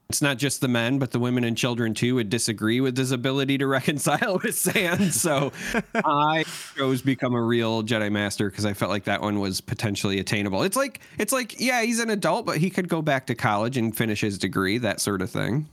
it's 0.09 0.21
not 0.21 0.37
just 0.37 0.61
the 0.61 0.67
men, 0.67 0.99
but 0.99 1.11
the 1.11 1.19
women 1.19 1.43
and 1.43 1.57
children 1.57 1.93
too 1.93 2.15
would 2.15 2.29
disagree 2.29 2.79
with 2.79 2.97
his 2.97 3.11
ability 3.11 3.57
to 3.57 3.67
reconcile 3.77 4.39
with 4.41 4.57
sand. 4.57 5.13
So 5.13 5.51
I 5.95 6.45
chose 6.75 7.01
become 7.01 7.33
a 7.33 7.41
real 7.41 7.83
Jedi 7.83 8.11
Master 8.11 8.49
because 8.49 8.65
I 8.65 8.73
felt 8.73 8.89
like 8.89 9.03
that 9.05 9.21
one 9.21 9.39
was 9.39 9.59
potentially 9.59 10.19
attainable. 10.19 10.63
It's 10.63 10.77
like 10.77 11.01
it's 11.17 11.33
like 11.33 11.59
yeah, 11.59 11.81
he's 11.81 11.99
an 11.99 12.09
adult, 12.09 12.45
but 12.45 12.57
he 12.57 12.69
could 12.69 12.87
go 12.87 13.01
back 13.01 13.27
to 13.27 13.35
college 13.35 13.77
and 13.77 13.95
finish 13.95 14.21
his 14.21 14.37
degree, 14.37 14.77
that 14.77 15.01
sort 15.01 15.21
of 15.21 15.29
thing. 15.29 15.67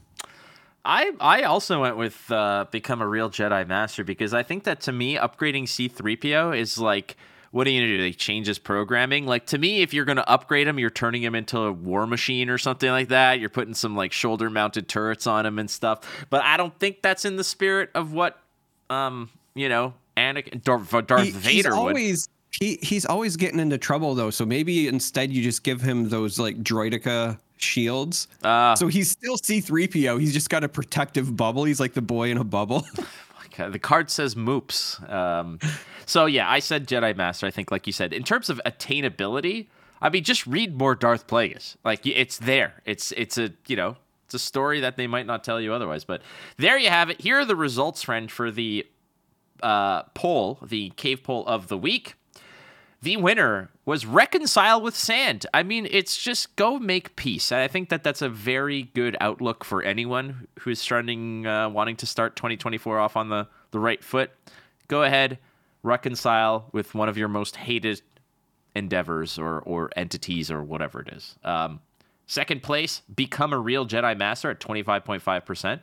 I 0.83 1.11
I 1.19 1.43
also 1.43 1.81
went 1.81 1.97
with 1.97 2.29
uh, 2.29 2.65
become 2.71 3.01
a 3.01 3.07
real 3.07 3.29
Jedi 3.29 3.65
master 3.67 4.03
because 4.03 4.33
I 4.33 4.43
think 4.43 4.65
that 4.65 4.81
to 4.81 4.91
me 4.91 5.15
upgrading 5.15 5.63
C3PO 5.63 6.57
is 6.57 6.77
like 6.77 7.15
what 7.55 7.65
are 7.67 7.69
you 7.69 7.79
gonna 7.79 7.97
do? 7.99 8.03
Like 8.03 8.17
change 8.17 8.47
his 8.47 8.59
programming? 8.59 9.25
Like 9.25 9.45
to 9.47 9.57
me, 9.57 9.81
if 9.81 9.93
you're 9.93 10.03
gonna 10.03 10.25
upgrade 10.27 10.67
him, 10.67 10.77
you're 10.77 10.89
turning 10.89 11.23
him 11.23 11.35
into 11.35 11.57
a 11.59 11.71
war 11.71 12.05
machine 12.05 12.49
or 12.49 12.57
something 12.57 12.89
like 12.89 13.07
that. 13.07 13.39
You're 13.39 13.47
putting 13.49 13.73
some 13.73 13.95
like 13.95 14.11
shoulder 14.11 14.49
mounted 14.49 14.89
turrets 14.89 15.25
on 15.25 15.45
him 15.45 15.57
and 15.57 15.71
stuff. 15.71 16.01
But 16.29 16.43
I 16.43 16.57
don't 16.57 16.77
think 16.79 17.01
that's 17.01 17.23
in 17.23 17.37
the 17.37 17.45
spirit 17.45 17.91
of 17.95 18.11
what 18.11 18.37
um 18.89 19.29
you 19.53 19.69
know 19.69 19.93
Anakin 20.17 20.61
Darth, 20.63 21.07
Darth 21.07 21.23
He- 21.23 21.31
he's 21.31 21.35
Vader 21.37 21.69
would. 21.69 21.77
always 21.77 22.27
he 22.51 22.77
he's 22.81 23.05
always 23.05 23.37
getting 23.37 23.61
into 23.61 23.77
trouble 23.77 24.15
though. 24.15 24.31
So 24.31 24.45
maybe 24.45 24.89
instead 24.89 25.31
you 25.31 25.41
just 25.41 25.63
give 25.63 25.79
him 25.79 26.09
those 26.09 26.37
like 26.37 26.61
droideka 26.61 27.39
shields. 27.55 28.27
Uh, 28.43 28.75
so 28.75 28.87
he's 28.87 29.09
still 29.09 29.37
C3PO. 29.37 30.19
He's 30.19 30.33
just 30.33 30.49
got 30.49 30.65
a 30.65 30.69
protective 30.69 31.37
bubble. 31.37 31.63
He's 31.63 31.79
like 31.79 31.93
the 31.93 32.01
boy 32.01 32.31
in 32.31 32.37
a 32.37 32.43
bubble. 32.43 32.85
The 33.57 33.79
card 33.79 34.09
says 34.09 34.35
moops. 34.35 34.99
Um, 35.11 35.59
so 36.05 36.25
yeah, 36.25 36.49
I 36.49 36.59
said 36.59 36.87
Jedi 36.87 37.15
Master. 37.15 37.45
I 37.47 37.51
think, 37.51 37.71
like 37.71 37.87
you 37.87 37.93
said, 37.93 38.13
in 38.13 38.23
terms 38.23 38.49
of 38.49 38.61
attainability, 38.65 39.67
I 40.01 40.09
mean, 40.09 40.23
just 40.23 40.45
read 40.45 40.77
more 40.77 40.95
Darth 40.95 41.27
Plagueis. 41.27 41.75
Like 41.83 42.05
it's 42.05 42.37
there. 42.37 42.81
It's 42.85 43.11
it's 43.13 43.37
a 43.37 43.51
you 43.67 43.75
know 43.75 43.97
It's 44.25 44.33
a 44.33 44.39
story 44.39 44.81
that 44.81 44.97
they 44.97 45.07
might 45.07 45.25
not 45.25 45.43
tell 45.43 45.61
you 45.61 45.73
otherwise. 45.73 46.03
But 46.03 46.21
there 46.57 46.77
you 46.77 46.89
have 46.89 47.09
it. 47.09 47.21
Here 47.21 47.39
are 47.39 47.45
the 47.45 47.55
results, 47.55 48.03
friend, 48.03 48.29
for 48.31 48.51
the 48.51 48.85
uh, 49.61 50.03
poll, 50.13 50.59
the 50.61 50.89
cave 50.91 51.23
poll 51.23 51.45
of 51.47 51.67
the 51.67 51.77
week. 51.77 52.15
The 53.05 53.17
winner 53.17 53.69
was 53.85 54.03
reconcile 54.03 54.81
with 54.81 54.95
sand. 54.95 55.45
I 55.53 55.61
mean, 55.61 55.87
it's 55.91 56.17
just 56.17 56.55
go 56.55 56.79
make 56.79 57.15
peace. 57.15 57.51
I 57.51 57.67
think 57.67 57.89
that 57.89 58.03
that's 58.03 58.23
a 58.23 58.29
very 58.29 58.89
good 58.95 59.15
outlook 59.21 59.63
for 59.63 59.83
anyone 59.83 60.47
who's 60.61 60.81
starting, 60.81 61.45
uh, 61.45 61.69
wanting 61.69 61.97
to 61.97 62.07
start 62.07 62.35
2024 62.35 62.97
off 62.97 63.15
on 63.15 63.29
the, 63.29 63.47
the 63.69 63.79
right 63.79 64.03
foot. 64.03 64.31
Go 64.87 65.03
ahead, 65.03 65.37
reconcile 65.83 66.67
with 66.71 66.95
one 66.95 67.07
of 67.07 67.15
your 67.15 67.27
most 67.27 67.57
hated 67.57 68.01
endeavors 68.75 69.37
or, 69.37 69.59
or 69.59 69.91
entities 69.95 70.49
or 70.49 70.63
whatever 70.63 71.01
it 71.01 71.09
is. 71.09 71.35
Um, 71.43 71.81
second 72.25 72.63
place, 72.63 73.03
become 73.15 73.53
a 73.53 73.59
real 73.59 73.85
Jedi 73.85 74.17
Master 74.17 74.49
at 74.49 74.59
25.5%. 74.59 75.79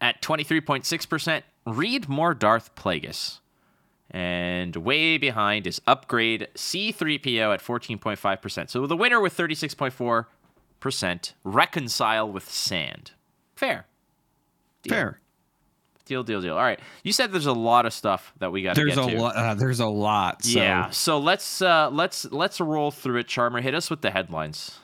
At 0.00 0.22
23.6%, 0.22 1.42
read 1.66 2.08
more 2.08 2.34
Darth 2.34 2.74
Plagueis. 2.74 3.38
And 4.10 4.74
way 4.76 5.18
behind 5.18 5.66
is 5.66 5.82
Upgrade 5.86 6.48
C3PO 6.54 7.52
at 7.52 7.60
14.5%. 7.60 8.70
So 8.70 8.86
the 8.86 8.96
winner 8.96 9.20
with 9.20 9.36
36.4%, 9.36 11.32
Reconcile 11.44 12.32
with 12.32 12.48
Sand. 12.48 13.12
Fair. 13.54 13.86
Deal. 14.82 14.90
Fair. 14.94 15.20
Deal, 16.06 16.22
deal, 16.22 16.40
deal. 16.40 16.54
All 16.54 16.62
right. 16.62 16.80
You 17.02 17.12
said 17.12 17.32
there's 17.32 17.44
a 17.44 17.52
lot 17.52 17.84
of 17.84 17.92
stuff 17.92 18.32
that 18.38 18.50
we 18.50 18.62
got 18.62 18.76
to 18.76 18.84
get 18.86 18.94
There's 18.96 19.06
to. 19.08 19.14
a 19.14 19.20
lot. 19.20 19.36
Uh, 19.36 19.54
there's 19.54 19.80
a 19.80 19.86
lot. 19.86 20.42
So. 20.42 20.58
Yeah. 20.58 20.88
So 20.88 21.18
let's 21.18 21.60
uh, 21.60 21.90
let's 21.90 22.24
let's 22.32 22.62
roll 22.62 22.90
through 22.90 23.18
it. 23.18 23.28
Charmer, 23.28 23.60
hit 23.60 23.74
us 23.74 23.90
with 23.90 24.00
the 24.00 24.10
headlines. 24.10 24.78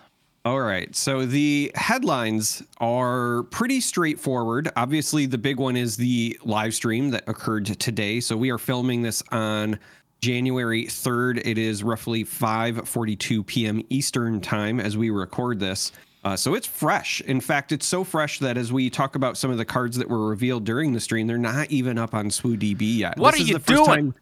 All 0.45 0.61
right. 0.61 0.95
So 0.95 1.25
the 1.25 1.73
headlines 1.75 2.63
are 2.79 3.45
pretty 3.45 3.81
straightforward. 3.81 4.71
Obviously, 4.77 5.25
the 5.25 5.39
big 5.39 5.59
one 5.59 5.75
is 5.75 5.97
the 5.97 6.39
live 6.45 6.75
stream 6.75 7.11
that 7.11 7.25
occurred 7.27 7.65
today. 7.81 8.21
So 8.21 8.37
we 8.37 8.51
are 8.51 8.59
filming 8.59 9.01
this 9.01 9.23
on 9.31 9.79
January 10.21 10.85
3rd. 10.85 11.47
It 11.47 11.57
is 11.57 11.83
roughly 11.83 12.25
5:42 12.25 13.47
p.m. 13.47 13.83
Eastern 13.89 14.41
time 14.43 14.81
as 14.81 14.99
we 14.99 15.09
record 15.09 15.61
this. 15.61 15.93
Uh, 16.25 16.37
so 16.37 16.55
it's 16.55 16.67
fresh. 16.67 17.23
In 17.23 17.41
fact, 17.41 17.73
it's 17.73 17.87
so 17.87 18.05
fresh 18.05 18.39
that 18.41 18.59
as 18.59 18.71
we 18.71 18.91
talk 18.91 19.15
about 19.15 19.39
some 19.39 19.51
of 19.51 19.57
the 19.57 19.65
cards 19.65 19.97
that 19.97 20.09
were 20.09 20.29
revealed 20.29 20.65
during 20.65 20.93
the 20.93 21.01
stream, 21.01 21.27
they're 21.27 21.39
not 21.39 21.71
even 21.71 21.99
up 21.99 22.15
on 22.15 22.29
SWUDB 22.29 22.99
yet. 22.99 23.19
What 23.19 23.33
this 23.33 23.41
are 23.41 23.43
is 23.43 23.49
you 23.49 23.55
the 23.55 23.61
first 23.61 23.85
doing? 23.85 24.13
Time, 24.13 24.15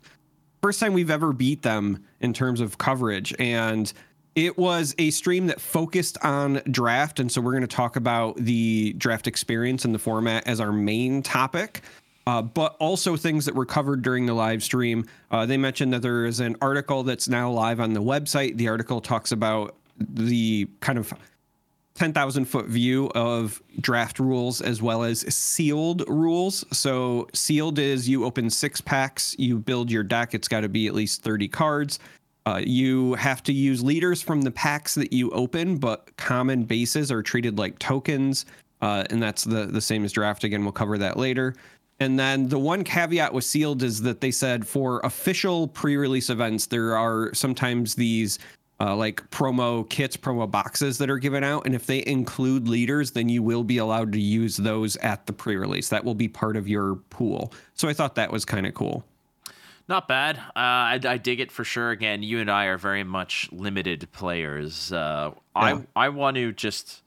first 0.63 0.81
time 0.81 0.93
we've 0.93 1.11
ever 1.11 1.33
beat 1.33 1.63
them 1.63 2.05
in 2.21 2.33
terms 2.33 2.61
of 2.61 2.79
coverage, 2.79 3.35
and 3.39 3.93
it 4.35 4.57
was 4.57 4.95
a 4.99 5.11
stream 5.11 5.47
that 5.49 5.61
focused 5.61 6.17
on 6.23 6.63
draft. 6.71 7.21
And 7.21 7.31
so 7.31 7.41
we're 7.41 7.53
going 7.53 7.63
to 7.63 7.67
talk 7.67 7.97
about 7.97 8.37
the 8.37 8.95
draft 8.95 9.27
experience 9.27 9.85
and 9.85 9.95
the 9.95 9.99
format 9.99 10.47
as 10.47 10.61
our 10.61 10.73
main 10.73 11.23
topic. 11.23 11.83
Uh, 12.27 12.41
but 12.41 12.77
also 12.79 13.17
things 13.17 13.47
that 13.47 13.55
were 13.55 13.67
covered 13.67 14.01
during 14.01 14.27
the 14.27 14.35
live 14.35 14.63
stream. 14.63 15.05
Uh, 15.31 15.45
they 15.45 15.57
mentioned 15.57 15.93
that 15.93 16.03
there 16.03 16.25
is 16.25 16.39
an 16.39 16.57
article 16.61 17.03
that's 17.03 17.29
now 17.29 17.51
live 17.51 17.81
on 17.81 17.95
the 17.95 18.03
website. 18.03 18.57
The 18.57 18.69
article 18.69 19.01
talks 19.01 19.33
about 19.33 19.75
the 19.99 20.69
kind 20.79 20.99
of 20.99 21.13
10,000 21.95 22.45
foot 22.45 22.67
view 22.67 23.11
of 23.15 23.61
draft 23.81 24.19
rules 24.19 24.61
as 24.61 24.81
well 24.81 25.03
as 25.03 25.21
sealed 25.35 26.09
rules. 26.09 26.65
So, 26.73 27.29
sealed 27.35 27.79
is 27.79 28.09
you 28.09 28.25
open 28.25 28.49
six 28.51 28.81
packs, 28.81 29.37
you 29.39 29.59
build 29.59 29.91
your 29.91 30.03
deck, 30.03 30.33
it's 30.33 30.49
got 30.49 30.61
to 30.61 30.69
be 30.69 30.87
at 30.87 30.95
least 30.95 31.23
30 31.23 31.49
cards. 31.49 31.99
Uh, 32.45 32.61
you 32.65 33.15
have 33.15 33.43
to 33.45 33.53
use 33.53 33.83
leaders 33.83 34.21
from 34.21 34.43
the 34.43 34.51
packs 34.51 34.95
that 34.95 35.13
you 35.13 35.31
open, 35.31 35.77
but 35.77 36.17
common 36.17 36.65
bases 36.65 37.13
are 37.13 37.23
treated 37.23 37.59
like 37.59 37.79
tokens. 37.79 38.47
Uh, 38.81 39.05
and 39.11 39.23
that's 39.23 39.45
the, 39.45 39.67
the 39.67 39.81
same 39.81 40.05
as 40.05 40.13
draft. 40.13 40.43
Again, 40.43 40.65
we'll 40.65 40.73
cover 40.73 40.99
that 40.99 41.17
later. 41.17 41.55
And 42.01 42.19
then 42.19 42.49
the 42.49 42.59
one 42.59 42.83
caveat 42.83 43.33
with 43.33 43.45
sealed 43.45 43.85
is 43.85 44.03
that 44.03 44.21
they 44.21 44.33
said 44.33 44.67
for 44.67 45.01
official 45.05 45.69
pre 45.69 45.97
release 45.97 46.31
events, 46.31 46.67
there 46.67 46.97
are 46.97 47.33
sometimes 47.33 47.95
these 47.95 48.41
uh, 48.81 48.97
like 48.97 49.23
promo 49.31 49.89
kits, 49.89 50.17
promo 50.17 50.51
boxes 50.51 50.99
that 50.99 51.09
are 51.09 51.19
given 51.19 51.45
out. 51.45 51.65
And 51.65 51.77
if 51.77 51.87
they 51.87 52.05
include 52.07 52.67
leaders, 52.67 53.13
then 53.13 53.29
you 53.29 53.41
will 53.41 53.63
be 53.63 53.79
allowed 53.79 54.13
to 54.15 54.21
use 54.21 54.57
those 54.57 54.97
at 54.97 55.27
the 55.27 55.33
pre 55.33 55.55
release. 55.55 55.89
That 55.89 56.05
will 56.05 56.17
be 56.17 56.27
part 56.27 56.57
of 56.57 56.67
your 56.67 56.97
pool. 57.11 57.53
So 57.75 57.89
I 57.89 57.93
thought 57.93 58.17
that 58.17 58.33
was 58.33 58.45
kind 58.45 58.67
of 58.67 58.75
cool. 58.75 59.05
Not 59.89 60.09
bad. 60.09 60.39
Uh, 60.39 60.51
I, 60.57 61.01
I, 61.05 61.19
dig 61.19 61.41
it 61.41 61.51
for 61.51 61.65
sure. 61.65 61.91
Again, 61.91 62.23
you 62.23 62.41
and 62.41 62.51
I 62.51 62.67
are 62.67 62.79
very 62.79 63.05
much 63.05 63.49
limited 63.53 64.09
players. 64.13 64.93
Uh, 64.93 65.33
yeah. 65.57 65.81
I 65.97 66.07
I 66.07 66.09
want 66.11 66.37
to 66.37 66.53
just. 66.53 67.03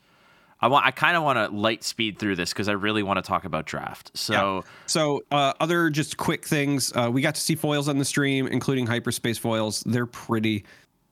I 0.59 0.67
want. 0.67 0.85
I 0.85 0.91
kind 0.91 1.15
of 1.15 1.23
want 1.23 1.37
to 1.37 1.55
light 1.55 1.83
speed 1.83 2.19
through 2.19 2.35
this 2.35 2.51
because 2.51 2.67
I 2.67 2.73
really 2.73 3.03
want 3.03 3.17
to 3.17 3.21
talk 3.21 3.45
about 3.45 3.65
draft. 3.65 4.11
So, 4.17 4.33
yeah. 4.33 4.61
so 4.87 5.23
uh, 5.31 5.53
other 5.59 5.89
just 5.89 6.17
quick 6.17 6.45
things. 6.45 6.91
Uh, 6.95 7.09
we 7.11 7.21
got 7.21 7.35
to 7.35 7.41
see 7.41 7.55
foils 7.55 7.87
on 7.87 7.97
the 7.97 8.05
stream, 8.05 8.47
including 8.47 8.87
hyperspace 8.87 9.37
foils. 9.37 9.81
They're 9.85 10.05
pretty. 10.05 10.65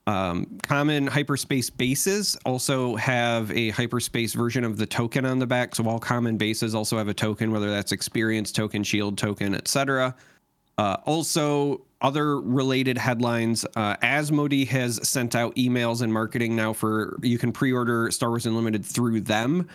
Um, 0.06 0.58
common 0.64 1.08
hyperspace 1.08 1.70
bases 1.70 2.38
also 2.46 2.98
have 2.98 3.50
a 3.52 3.70
hyperspace 3.70 4.34
version 4.34 4.66
of 4.66 4.76
the 4.76 4.86
token 4.86 5.26
on 5.26 5.40
the 5.40 5.48
back. 5.48 5.76
So 5.76 5.88
all 5.88 5.98
common 5.98 6.36
bases 6.36 6.76
also 6.76 6.98
have 6.98 7.08
a 7.08 7.14
token, 7.14 7.54
whether 7.54 7.72
that's 7.72 7.94
experience 7.94 8.52
token, 8.52 8.84
shield 8.84 9.18
token, 9.18 9.56
etc. 9.56 10.14
Uh, 10.78 10.98
also, 11.06 11.82
other 12.02 12.42
related 12.42 12.98
headlines. 12.98 13.66
Uh, 13.76 13.96
Asmodee 13.98 14.68
has 14.68 15.08
sent 15.08 15.36
out 15.36 15.56
emails 15.56 16.02
and 16.02 16.12
marketing 16.12 16.56
now 16.56 16.74
for 16.74 17.18
you 17.22 17.38
can 17.38 17.52
pre-order 17.52 18.12
Star 18.12 18.30
Wars 18.30 18.46
Unlimited 18.46 18.86
through 18.86 19.22
them. 19.22 19.70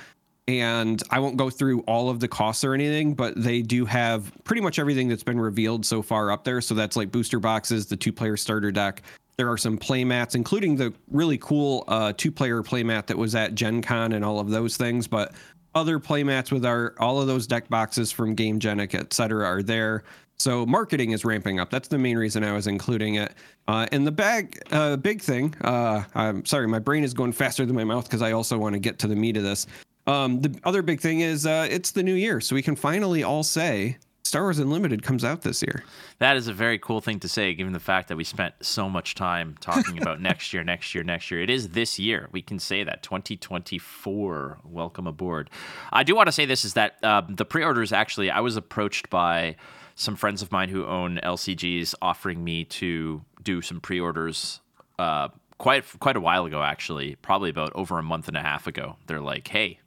And 0.46 1.02
I 1.10 1.18
won't 1.20 1.36
go 1.36 1.50
through 1.50 1.80
all 1.82 2.08
of 2.08 2.20
the 2.20 2.28
costs 2.28 2.64
or 2.64 2.72
anything, 2.72 3.12
but 3.12 3.34
they 3.36 3.60
do 3.60 3.84
have 3.84 4.32
pretty 4.44 4.62
much 4.62 4.78
everything 4.78 5.06
that's 5.06 5.22
been 5.22 5.38
revealed 5.38 5.84
so 5.84 6.00
far 6.00 6.30
up 6.30 6.44
there. 6.44 6.62
So 6.62 6.74
that's 6.74 6.96
like 6.96 7.12
booster 7.12 7.38
boxes, 7.38 7.86
the 7.86 7.96
two-player 7.96 8.36
starter 8.38 8.72
deck. 8.72 9.02
There 9.36 9.50
are 9.50 9.58
some 9.58 9.76
playmats, 9.76 10.34
including 10.34 10.74
the 10.74 10.94
really 11.10 11.38
cool 11.38 11.84
uh, 11.86 12.14
two-player 12.16 12.62
playmat 12.62 13.06
that 13.06 13.18
was 13.18 13.34
at 13.34 13.54
Gen 13.54 13.82
Con 13.82 14.12
and 14.12 14.24
all 14.24 14.40
of 14.40 14.48
those 14.48 14.76
things. 14.78 15.06
But 15.06 15.32
other 15.74 16.00
playmats 16.00 16.50
with 16.50 16.64
our 16.64 16.94
all 16.98 17.20
of 17.20 17.26
those 17.26 17.46
deck 17.46 17.68
boxes 17.68 18.10
from 18.10 18.34
Gamegenic, 18.34 18.94
et 18.94 19.12
cetera, 19.12 19.46
are 19.46 19.62
there. 19.62 20.02
So 20.40 20.64
marketing 20.64 21.11
is 21.11 21.25
ramping 21.25 21.59
up. 21.59 21.68
That's 21.68 21.88
the 21.88 21.99
main 21.99 22.16
reason 22.16 22.45
I 22.45 22.52
was 22.52 22.68
including 22.68 23.16
it. 23.16 23.35
Uh, 23.66 23.87
and 23.90 24.07
the 24.07 24.12
bag, 24.12 24.61
uh, 24.71 24.97
big 24.97 25.21
thing. 25.21 25.52
Uh, 25.62 26.04
I'm 26.14 26.45
sorry, 26.45 26.68
my 26.68 26.78
brain 26.78 27.02
is 27.02 27.12
going 27.12 27.33
faster 27.33 27.66
than 27.66 27.75
my 27.75 27.83
mouth 27.83 28.04
because 28.04 28.23
I 28.23 28.30
also 28.30 28.57
want 28.57 28.75
to 28.75 28.78
get 28.78 29.00
to 29.00 29.09
the 29.09 29.16
meat 29.16 29.37
of 29.37 29.42
this. 29.42 29.66
Um, 30.07 30.40
the 30.40 30.57
other 30.62 30.80
big 30.80 31.00
thing 31.00 31.21
is 31.21 31.45
uh, 31.45 31.66
it's 31.68 31.90
the 31.90 32.04
new 32.04 32.14
year, 32.14 32.40
so 32.40 32.54
we 32.54 32.62
can 32.62 32.76
finally 32.76 33.25
all 33.25 33.42
say 33.42 33.99
Star 34.23 34.42
Wars 34.42 34.61
Unlimited 34.61 35.02
comes 35.02 35.25
out 35.25 35.42
this 35.42 35.61
year. 35.61 35.83
That 36.18 36.37
is 36.37 36.47
a 36.47 36.52
very 36.52 36.78
cool 36.78 37.00
thing 37.00 37.18
to 37.21 37.28
say, 37.28 37.52
given 37.52 37.73
the 37.73 37.80
fact 37.80 38.09
that 38.09 38.16
we 38.16 38.25
spent 38.25 38.54
so 38.61 38.88
much 38.88 39.16
time 39.16 39.57
talking 39.61 39.99
about 40.02 40.21
next 40.21 40.52
year, 40.52 40.62
next 40.62 40.95
year, 40.95 41.02
next 41.02 41.30
year. 41.33 41.40
It 41.40 41.50
is 41.50 41.71
this 41.71 41.99
year. 41.99 42.28
We 42.30 42.42
can 42.42 42.59
say 42.61 42.85
that 42.85 43.02
2024. 43.02 44.59
Welcome 44.64 45.07
aboard. 45.09 45.50
I 45.92 46.04
do 46.04 46.14
want 46.14 46.28
to 46.28 46.33
say 46.33 46.47
this 46.47 46.64
is 46.64 46.75
that 46.75 47.02
um, 47.02 47.35
the 47.35 47.45
pre-orders 47.45 47.92
actually. 47.92 48.30
I 48.30 48.40
was 48.40 48.57
approached 48.57 49.11
by 49.11 49.57
some 49.98 50.14
friends 50.14 50.42
of 50.42 50.52
mine 50.52 50.68
who 50.68 50.86
own 50.86 51.18
LCGs 51.24 51.92
offering 52.00 52.44
me 52.44 52.64
to 52.64 53.20
do 53.42 53.60
some 53.60 53.80
pre-orders 53.80 54.60
uh, 54.98 55.28
quite 55.58 55.84
quite 55.98 56.16
a 56.16 56.20
while 56.20 56.46
ago 56.46 56.62
actually 56.62 57.16
probably 57.16 57.50
about 57.50 57.72
over 57.74 57.98
a 57.98 58.02
month 58.02 58.28
and 58.28 58.36
a 58.36 58.40
half 58.40 58.68
ago 58.68 58.96
they're 59.06 59.20
like 59.20 59.48
hey 59.48 59.80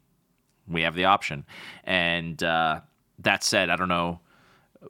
we 0.68 0.82
have 0.82 0.96
the 0.96 1.06
option 1.06 1.46
and 1.86 2.44
uh, 2.44 2.82
that 3.20 3.42
said 3.42 3.70
i 3.70 3.76
don't 3.78 3.88
know 3.88 4.20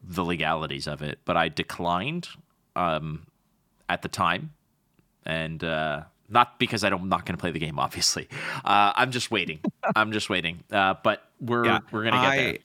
the 0.03 0.23
legalities 0.23 0.87
of 0.87 1.03
it 1.03 1.19
but 1.23 1.37
i 1.37 1.47
declined 1.47 2.27
um, 2.75 3.27
at 3.89 4.01
the 4.01 4.07
time 4.07 4.53
and 5.25 5.63
uh, 5.63 6.01
not 6.29 6.57
because 6.57 6.83
I 6.83 6.87
am 6.87 7.09
not 7.09 7.25
going 7.25 7.35
to 7.35 7.41
play 7.41 7.51
the 7.51 7.59
game. 7.59 7.77
Obviously, 7.77 8.27
uh, 8.63 8.93
I'm 8.95 9.11
just 9.11 9.29
waiting. 9.29 9.59
I'm 9.95 10.11
just 10.13 10.29
waiting. 10.29 10.63
Uh, 10.71 10.95
but 11.03 11.29
we're 11.39 11.65
yeah, 11.65 11.79
we're 11.91 12.03
going 12.03 12.13
to 12.13 12.21
get 12.21 12.29
I, 12.29 12.35
there. 12.37 12.57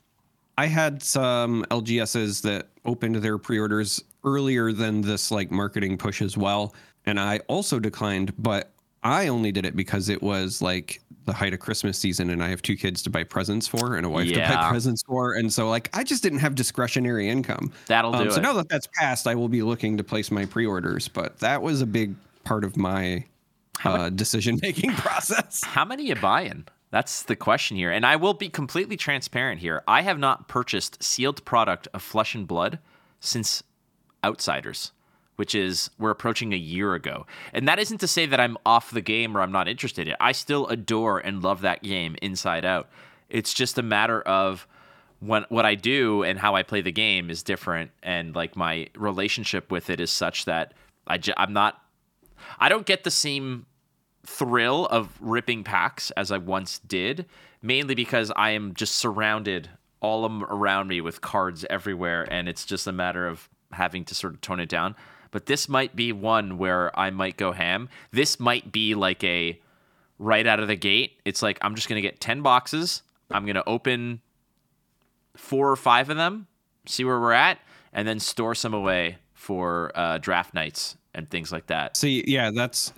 I 0.59 0.67
had 0.67 1.03
some 1.03 1.65
LGSs 1.71 2.43
that 2.43 2.69
opened 2.85 3.17
their 3.17 3.39
pre-orders 3.39 4.03
earlier 4.25 4.73
than 4.73 5.03
this 5.03 5.31
like 5.31 5.51
marketing 5.51 5.99
push 5.99 6.23
as 6.23 6.37
well, 6.37 6.75
and 7.05 7.21
I 7.21 7.39
also 7.49 7.79
declined, 7.79 8.33
but 8.39 8.73
I 9.03 9.29
only 9.29 9.53
did 9.53 9.65
it 9.65 9.77
because 9.77 10.09
it 10.09 10.23
was 10.23 10.61
like 10.61 11.01
the 11.27 11.33
height 11.33 11.53
of 11.55 11.61
Christmas 11.61 11.99
season 11.99 12.31
and 12.31 12.43
I 12.43 12.49
have 12.49 12.63
two 12.63 12.77
kids 12.77 13.03
to 13.03 13.11
buy 13.11 13.25
presents 13.25 13.67
for 13.67 13.97
and 13.97 14.07
a 14.07 14.09
wife 14.09 14.27
yeah. 14.27 14.49
to 14.49 14.57
buy 14.57 14.71
presents 14.71 15.03
for. 15.03 15.35
And 15.35 15.53
so 15.53 15.69
like 15.69 15.91
I 15.93 16.03
just 16.03 16.23
didn't 16.23 16.39
have 16.39 16.55
discretionary 16.55 17.29
income. 17.29 17.73
That'll 17.87 18.15
um, 18.15 18.25
do 18.25 18.31
so 18.31 18.39
it. 18.39 18.43
now 18.43 18.53
that 18.55 18.69
that's 18.69 18.89
passed, 18.99 19.27
I 19.27 19.35
will 19.35 19.49
be 19.49 19.63
looking 19.63 19.97
to 19.97 20.05
place 20.05 20.31
my 20.31 20.45
pre-orders, 20.45 21.09
but 21.09 21.39
that 21.39 21.63
was 21.63 21.83
a 21.83 21.87
big 21.87 22.15
part 22.45 22.65
of 22.65 22.77
my 22.77 23.25
uh, 23.85 24.11
decision 24.11 24.59
making 24.63 24.93
process. 24.97 25.63
How 25.65 25.85
many 25.85 26.07
you 26.07 26.17
buying? 26.17 26.67
That's 26.91 27.23
the 27.23 27.37
question 27.37 27.77
here. 27.77 27.91
And 27.91 28.07
I 28.07 28.17
will 28.17 28.35
be 28.35 28.49
completely 28.49 28.97
transparent 28.97 29.61
here. 29.61 29.83
I 29.89 30.03
have 30.03 30.19
not 30.19 30.49
purchased 30.49 31.03
sealed 31.03 31.45
product 31.45 31.89
of 31.93 32.03
Flesh 32.03 32.35
and 32.35 32.47
Blood 32.47 32.79
since 33.21 33.63
Outsiders, 34.25 34.93
which 35.37 35.55
is 35.55 35.91
we're 35.99 36.11
approaching 36.11 36.53
a 36.53 36.57
year 36.57 36.95
ago. 36.95 37.27
And 37.53 37.67
that 37.69 37.79
isn't 37.79 37.99
to 37.99 38.09
say 38.09 38.27
that 38.27 38.41
I'm 38.41 38.57
off 38.65 38.91
the 38.91 39.01
game 39.01 39.37
or 39.37 39.41
I'm 39.41 39.53
not 39.53 39.69
interested 39.69 40.07
in 40.07 40.13
it. 40.13 40.19
I 40.21 40.33
still 40.33 40.67
adore 40.69 41.19
and 41.19 41.43
love 41.43 41.61
that 41.63 41.83
game 41.83 42.17
inside 42.23 42.65
out. 42.65 42.89
It's 43.29 43.53
just 43.53 43.79
a 43.79 43.83
matter 43.83 44.23
of 44.23 44.67
when 45.21 45.45
what 45.49 45.65
I 45.65 45.75
do 45.75 46.23
and 46.23 46.39
how 46.39 46.55
I 46.55 46.63
play 46.63 46.83
the 46.83 46.93
game 46.93 47.31
is 47.31 47.43
different 47.43 47.91
and 48.03 48.35
like 48.35 48.55
my 48.55 48.89
relationship 48.95 49.71
with 49.71 49.91
it 49.91 50.01
is 50.01 50.11
such 50.11 50.45
that 50.45 50.75
I 51.07 51.19
j- 51.19 51.35
I'm 51.37 51.53
not 51.53 51.83
I 52.59 52.69
don't 52.69 52.87
get 52.87 53.05
the 53.05 53.11
same 53.11 53.67
thrill 54.27 54.87
of 54.87 55.17
ripping 55.21 55.65
packs 55.65 56.11
as 56.13 56.33
I 56.33 56.39
once 56.39 56.79
did, 56.81 57.27
mainly 57.63 57.95
because 57.95 58.33
I 58.35 58.51
am 58.51 58.75
just 58.75 58.97
surrounded 58.97 59.71
all 60.01 60.27
around 60.45 60.89
me 60.89 61.01
with 61.01 61.21
cards 61.21 61.65
everywhere 61.71 62.27
and 62.31 62.49
it's 62.49 62.65
just 62.65 62.87
a 62.87 62.93
matter 62.93 63.27
of 63.27 63.49
having 63.73 64.05
to 64.05 64.15
sort 64.15 64.35
of 64.35 64.41
tone 64.41 64.61
it 64.61 64.69
down 64.69 64.95
but 65.37 65.45
this 65.45 65.69
might 65.69 65.95
be 65.95 66.13
one 66.13 66.57
where 66.57 66.99
I 66.99 67.11
might 67.11 67.37
go 67.37 67.53
ham. 67.53 67.91
This 68.11 68.41
might 68.41 68.73
be 68.73 68.95
like 68.95 69.23
a 69.23 69.61
right 70.19 70.47
out 70.47 70.61
of 70.61 70.69
the 70.69 70.77
gate. 70.77 71.21
It's 71.27 71.43
like 71.43 71.59
I'm 71.61 71.75
just 71.75 71.91
going 71.91 72.01
to 72.01 72.09
get 72.09 72.21
10 72.21 72.41
boxes. 72.41 73.03
I'm 73.31 73.45
going 73.45 73.57
to 73.57 73.69
open 73.69 74.23
four 75.37 75.71
or 75.71 75.77
five 75.77 76.09
of 76.09 76.17
them, 76.17 76.47
see 76.87 77.05
where 77.05 77.21
we're 77.21 77.33
at, 77.33 77.59
and 77.93 78.09
then 78.09 78.19
store 78.19 78.55
some 78.55 78.73
away 78.73 79.19
for 79.35 79.93
uh, 79.95 80.17
draft 80.17 80.55
nights 80.55 80.97
and 81.15 81.29
things 81.29 81.53
like 81.53 81.67
that. 81.67 81.99
See, 81.99 82.25
yeah, 82.27 82.51
that's. 82.51 82.95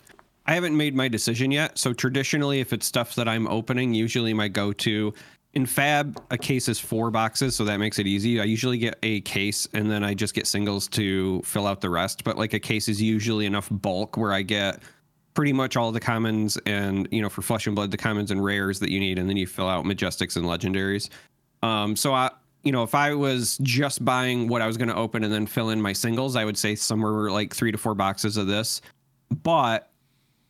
I 0.49 0.55
haven't 0.55 0.76
made 0.76 0.97
my 0.97 1.09
decision 1.09 1.50
yet. 1.50 1.76
So 1.76 1.93
traditionally, 1.93 2.61
if 2.61 2.73
it's 2.73 2.87
stuff 2.87 3.14
that 3.17 3.28
I'm 3.28 3.47
opening, 3.49 3.93
usually 3.93 4.33
my 4.33 4.49
go-to 4.49 5.12
in 5.52 5.67
Fab, 5.67 6.23
a 6.31 6.38
case 6.38 6.69
is 6.69 6.81
four 6.81 7.11
boxes, 7.11 7.55
so 7.55 7.67
that 7.67 7.76
makes 7.76 7.99
it 7.99 8.07
easy. 8.07 8.40
I 8.40 8.45
usually 8.45 8.78
get 8.78 8.99
a 9.02 9.21
case 9.21 9.69
and 9.75 9.90
then 9.90 10.02
I 10.02 10.14
just 10.14 10.35
get 10.35 10.47
singles 10.47 10.88
to 10.88 11.43
fill 11.43 11.67
out 11.67 11.83
the 11.83 11.90
rest. 11.90 12.25
But 12.25 12.38
like 12.38 12.55
a 12.55 12.59
case 12.59 12.88
is 12.88 13.00
usually 13.00 13.45
enough 13.45 13.69
bulk 13.71 14.17
where 14.17 14.33
I 14.33 14.40
get 14.40 14.81
pretty 15.35 15.52
much 15.52 15.76
all 15.76 15.93
the 15.93 16.00
commons 16.00 16.57
and, 16.64 17.07
you 17.11 17.21
know, 17.21 17.28
for 17.28 17.43
Flesh 17.43 17.67
and 17.67 17.76
Blood, 17.76 17.90
the 17.90 17.99
commons 17.99 18.31
and 18.31 18.43
rares 18.43 18.78
that 18.81 18.90
you 18.90 19.00
need. 19.00 19.19
And 19.19 19.28
then 19.28 19.37
you 19.37 19.47
fill 19.47 19.69
out 19.69 19.85
majestics 19.85 20.37
and 20.37 20.47
legendaries. 20.47 21.11
Um, 21.62 21.95
so 21.95 22.14
I, 22.14 22.31
you 22.62 22.73
know, 22.73 22.83
if 22.85 22.95
I 22.95 23.12
was 23.12 23.59
just 23.59 24.02
buying 24.02 24.49
what 24.49 24.62
I 24.62 24.67
was 24.67 24.78
going 24.78 24.88
to 24.88 24.97
open 24.97 25.25
and 25.25 25.33
then 25.33 25.47
fill 25.47 25.69
in 25.69 25.83
my 25.83 25.93
singles, 25.93 26.37
I 26.37 26.47
would 26.47 26.57
say 26.57 26.75
somewhere 26.75 27.31
like 27.31 27.55
three 27.55 27.71
to 27.71 27.76
four 27.76 27.95
boxes 27.95 28.38
of 28.38 28.47
this. 28.47 28.81
But 29.43 29.90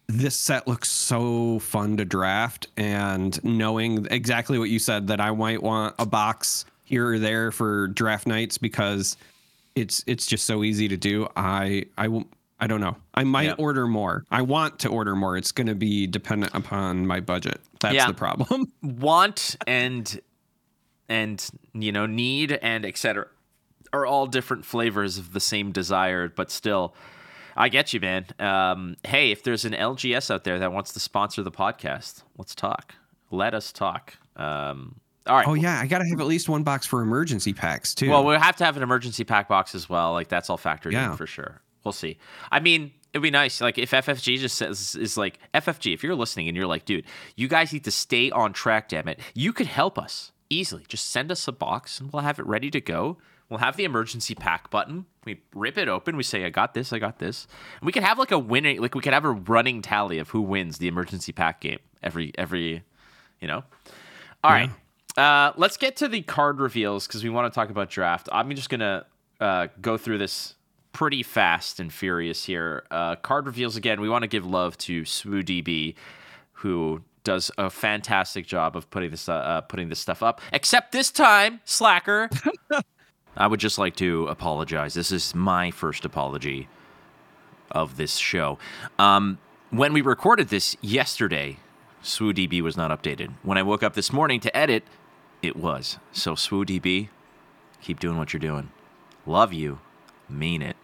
this 0.09 0.35
set 0.35 0.67
looks 0.67 0.91
so 0.91 1.59
fun 1.59 1.99
to 1.99 2.05
draft 2.05 2.67
and 2.77 3.43
knowing 3.45 4.07
exactly 4.11 4.59
what 4.59 4.71
you 4.71 4.79
said 4.79 5.09
that 5.09 5.21
I 5.21 5.31
might 5.33 5.63
want 5.63 5.95
a 5.99 6.07
box 6.07 6.65
here 6.85 7.13
or 7.13 7.19
there 7.19 7.53
for 7.53 7.89
draft 7.89 8.27
nights 8.27 8.57
because 8.57 9.17
it's 9.75 10.03
it's 10.07 10.27
just 10.27 10.47
so 10.47 10.65
easy 10.65 10.89
to 10.89 10.97
do. 10.97 11.29
I 11.37 11.85
I 11.99 12.09
will 12.09 12.25
I 12.59 12.67
don't 12.67 12.81
know. 12.81 12.97
I 13.15 13.25
might 13.25 13.45
yeah. 13.45 13.55
order 13.59 13.87
more. 13.87 14.25
I 14.31 14.43
want 14.43 14.81
to 14.81 14.89
order 14.89 15.15
more. 15.15 15.37
It's 15.37 15.53
going 15.53 15.69
to 15.69 15.75
be 15.75 16.07
dependent 16.07 16.55
upon 16.55 17.07
my 17.07 17.21
budget. 17.21 17.61
That's 17.81 17.95
yeah. 17.95 18.07
the 18.07 18.15
problem. 18.15 18.73
want 18.83 19.57
and 19.67 20.21
and 21.09 21.49
you 21.75 21.93
know 21.93 22.07
need 22.07 22.53
and 22.53 22.87
etc 22.87 23.27
are 23.93 24.07
all 24.07 24.27
different 24.27 24.65
flavors 24.65 25.19
of 25.19 25.33
the 25.33 25.41
same 25.41 25.73
desire, 25.73 26.29
but 26.29 26.51
still 26.51 26.95
I 27.59 27.69
get 27.69 27.93
you, 27.93 27.99
man. 27.99 28.25
Um, 28.39 28.97
hey, 29.05 29.33
if 29.33 29.43
there's 29.43 29.65
an 29.65 29.73
LGS 29.73 30.31
out 30.31 30.45
there 30.45 30.61
that 30.61 30.73
wants 30.73 30.93
to 30.93 31.01
sponsor 31.01 31.43
the 31.43 31.51
podcast, 31.51 32.23
let's 32.37 32.55
talk. 32.55 32.95
Let 33.33 33.53
us 33.53 33.73
talk. 33.73 34.15
Um, 34.37 35.01
all 35.27 35.37
right. 35.37 35.47
Oh 35.47 35.55
yeah, 35.55 35.81
I 35.81 35.87
gotta 35.89 36.05
have 36.09 36.21
at 36.21 36.27
least 36.27 36.49
one 36.49 36.63
box 36.63 36.87
for 36.87 37.03
emergency 37.03 37.53
packs 37.53 37.95
too. 37.95 38.11
Well, 38.11 38.25
we'll 38.25 38.39
have 38.39 38.57
to 38.57 38.65
have 38.65 38.77
an 38.77 38.85
emergency 38.85 39.25
pack 39.25 39.49
box 39.49 39.75
as 39.75 39.89
well. 39.89 40.13
Like 40.13 40.29
that's 40.29 40.49
all 40.49 40.57
factored 40.57 40.93
yeah. 40.93 41.11
in 41.11 41.17
for 41.17 41.27
sure. 41.27 41.61
We'll 41.85 41.93
see. 41.93 42.17
I 42.53 42.61
mean, 42.61 42.93
it'd 43.13 43.23
be 43.23 43.31
nice. 43.31 43.61
Like 43.61 43.77
if 43.77 43.91
FFG 43.91 44.39
just 44.39 44.57
says 44.57 44.95
is 44.95 45.17
like 45.17 45.41
FFG. 45.53 45.93
If 45.93 46.05
you're 46.05 46.15
listening 46.15 46.47
and 46.47 46.57
you're 46.57 46.69
like, 46.69 46.85
dude, 46.85 47.05
you 47.35 47.49
guys 47.49 47.73
need 47.73 47.85
to 47.85 47.91
stay 47.91 48.31
on 48.31 48.53
track. 48.53 48.89
Damn 48.89 49.09
it, 49.09 49.19
you 49.35 49.53
could 49.53 49.67
help 49.67 49.99
us 49.99 50.31
easily. 50.49 50.85
Just 50.89 51.11
send 51.11 51.33
us 51.33 51.49
a 51.49 51.53
box 51.53 52.01
and 52.01 52.13
we'll 52.13 52.23
have 52.23 52.39
it 52.39 52.47
ready 52.47 52.71
to 52.71 52.81
go. 52.81 53.19
We'll 53.49 53.61
have 53.61 53.77
the 53.77 53.85
emergency 53.85 54.35
pack 54.35 54.71
button. 54.71 55.07
We 55.25 55.41
rip 55.55 55.79
it 55.79 55.89
open. 55.89 56.17
We 56.17 56.23
say, 56.23 56.45
I 56.45 56.51
got 56.51 56.75
this, 56.75 56.93
I 56.93 56.99
got 56.99 57.19
this. 57.19 57.47
And 57.81 57.87
we 57.87 57.93
could 57.93 58.03
have 58.03 58.19
like 58.19 58.31
a 58.31 58.39
winning, 58.39 58.81
like 58.81 58.95
we 58.95 59.01
could 59.01 59.15
have 59.15 59.25
a 59.25 59.31
running 59.31 59.81
tally 59.81 60.19
of 60.19 60.29
who 60.31 60.43
wins 60.43 60.79
the 60.79 60.89
emergency 60.89 61.33
pack 61.33 61.61
game 61.61 61.79
every, 62.03 62.33
every, 62.37 62.83
you 63.41 63.49
know? 63.49 63.65
All 64.45 64.51
yeah. 64.51 64.71
right. 65.17 65.19
Uh, 65.19 65.53
let's 65.57 65.77
get 65.77 65.97
to 65.97 66.09
the 66.09 66.23
card 66.23 66.61
reveals 66.61 67.07
because 67.07 67.25
we 67.25 67.31
want 67.31 67.53
to 67.53 67.55
talk 67.55 67.71
about 67.71 67.91
draft. 67.91 68.29
I'm 68.31 68.55
just 68.55 68.69
going 68.69 68.81
to 68.81 69.07
uh, 69.41 69.69
go 69.81 69.97
through 69.97 70.19
this 70.19 70.55
pretty 70.93 71.23
fast 71.23 71.81
and 71.81 71.93
furious 71.93 72.45
here. 72.45 72.85
Uh, 72.91 73.17
card 73.17 73.47
reveals 73.47 73.77
again. 73.77 74.01
We 74.01 74.09
want 74.09 74.23
to 74.23 74.29
give 74.29 74.45
love 74.45 74.77
to 74.79 75.03
SWUDB, 75.03 75.95
who 76.53 77.03
does 77.25 77.51
a 77.59 77.71
fantastic 77.71 78.47
job 78.47 78.77
of 78.77 78.89
putting 78.91 79.11
this 79.11 79.29
uh, 79.29 79.35
uh, 79.35 79.61
putting 79.63 79.89
this 79.89 79.99
stuff 79.99 80.23
up. 80.23 80.41
Except 80.53 80.93
this 80.93 81.11
time, 81.11 81.61
slacker. 81.65 82.31
I 83.39 83.47
would 83.47 83.61
just 83.61 83.79
like 83.79 83.95
to 83.97 84.27
apologize. 84.27 84.95
This 84.95 85.13
is 85.13 85.35
my 85.35 85.71
first 85.71 86.05
apology 86.05 86.69
of 87.71 87.97
this 87.97 88.17
show. 88.17 88.59
Um, 88.99 89.39
when 89.71 89.93
we 89.93 90.01
recorded 90.01 90.49
this 90.49 90.77
yesterday, 90.81 91.59
SWUDB 92.03 92.61
was 92.63 92.77
not 92.77 92.91
updated. 92.91 93.33
When 93.45 93.57
I 93.57 93.63
woke 93.63 93.85
up 93.85 93.95
this 93.95 94.13
morning 94.13 94.41
to 94.41 94.57
edit, 94.57 94.83
it 95.41 95.55
was. 95.55 95.99
So 96.11 96.35
SWUDB, 96.35 97.09
keep 97.81 98.01
doing 98.01 98.19
what 98.19 98.33
you're 98.33 98.41
doing. 98.41 98.71
Love 99.25 99.53
you. 99.53 99.79
Mean 100.29 100.61
it. 100.61 100.77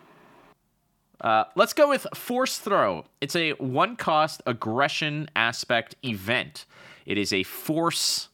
Uh, 1.21 1.45
let's 1.57 1.73
go 1.73 1.89
with 1.89 2.07
Force 2.15 2.59
Throw. 2.59 3.07
It's 3.21 3.35
a 3.35 3.53
one 3.53 3.97
cost 3.97 4.43
aggression 4.47 5.29
aspect 5.35 5.97
event. 6.05 6.67
It 7.05 7.19
is 7.19 7.33
a 7.33 7.43
force 7.43 8.29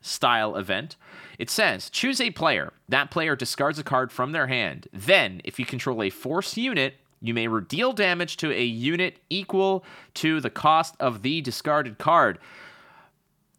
style 0.00 0.56
event. 0.56 0.96
It 1.38 1.50
says 1.50 1.90
choose 1.90 2.20
a 2.20 2.30
player. 2.30 2.72
That 2.88 3.10
player 3.10 3.36
discards 3.36 3.78
a 3.78 3.84
card 3.84 4.12
from 4.12 4.32
their 4.32 4.46
hand. 4.46 4.88
Then, 4.92 5.40
if 5.44 5.58
you 5.58 5.66
control 5.66 6.02
a 6.02 6.10
force 6.10 6.56
unit, 6.56 6.94
you 7.20 7.34
may 7.34 7.48
deal 7.68 7.92
damage 7.92 8.36
to 8.38 8.52
a 8.52 8.64
unit 8.64 9.18
equal 9.30 9.84
to 10.14 10.40
the 10.40 10.50
cost 10.50 10.94
of 11.00 11.22
the 11.22 11.40
discarded 11.40 11.98
card. 11.98 12.38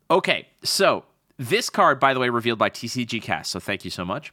Okay, 0.09 0.47
so 0.63 1.03
this 1.37 1.69
card, 1.69 1.99
by 1.99 2.13
the 2.13 2.19
way, 2.19 2.29
revealed 2.29 2.59
by 2.59 2.69
TCG 2.69 3.21
Cast. 3.21 3.51
So 3.51 3.59
thank 3.59 3.83
you 3.83 3.91
so 3.91 4.05
much. 4.05 4.31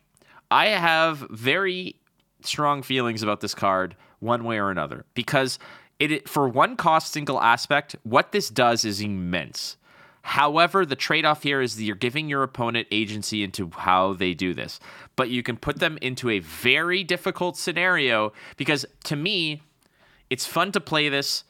I 0.51 0.67
have 0.69 1.27
very 1.31 1.97
strong 2.43 2.83
feelings 2.83 3.23
about 3.23 3.41
this 3.41 3.55
card, 3.55 3.97
one 4.21 4.45
way 4.45 4.59
or 4.59 4.71
another, 4.71 5.05
because 5.15 5.59
it 5.99 6.29
for 6.29 6.49
one 6.49 6.77
cost 6.77 7.13
single 7.13 7.41
aspect, 7.41 7.97
what 8.03 8.33
this 8.33 8.51
does 8.51 8.85
is 8.85 9.01
immense. 9.01 9.77
However, 10.27 10.87
the 10.87 10.97
trade 10.97 11.27
off 11.27 11.43
here 11.43 11.61
is 11.61 11.77
that 11.77 11.85
you're 11.85 11.95
giving 11.95 12.31
your 12.31 12.43
opponent 12.43 12.89
agency 12.91 13.45
into 13.45 13.71
how 13.71 14.15
they 14.15 14.33
do 14.33 14.55
this, 14.55 14.81
but 15.17 15.29
you 15.29 15.43
can 15.43 15.59
put 15.59 15.81
them 15.81 15.99
into 16.01 16.31
a 16.31 16.39
very 16.39 17.05
difficult 17.05 17.59
scenario 17.59 18.33
because 18.57 18.87
to 19.05 19.17
me, 19.17 19.61
it's 20.31 20.47
fun 20.47 20.73
to 20.73 20.81
play 20.81 21.11
this 21.11 21.45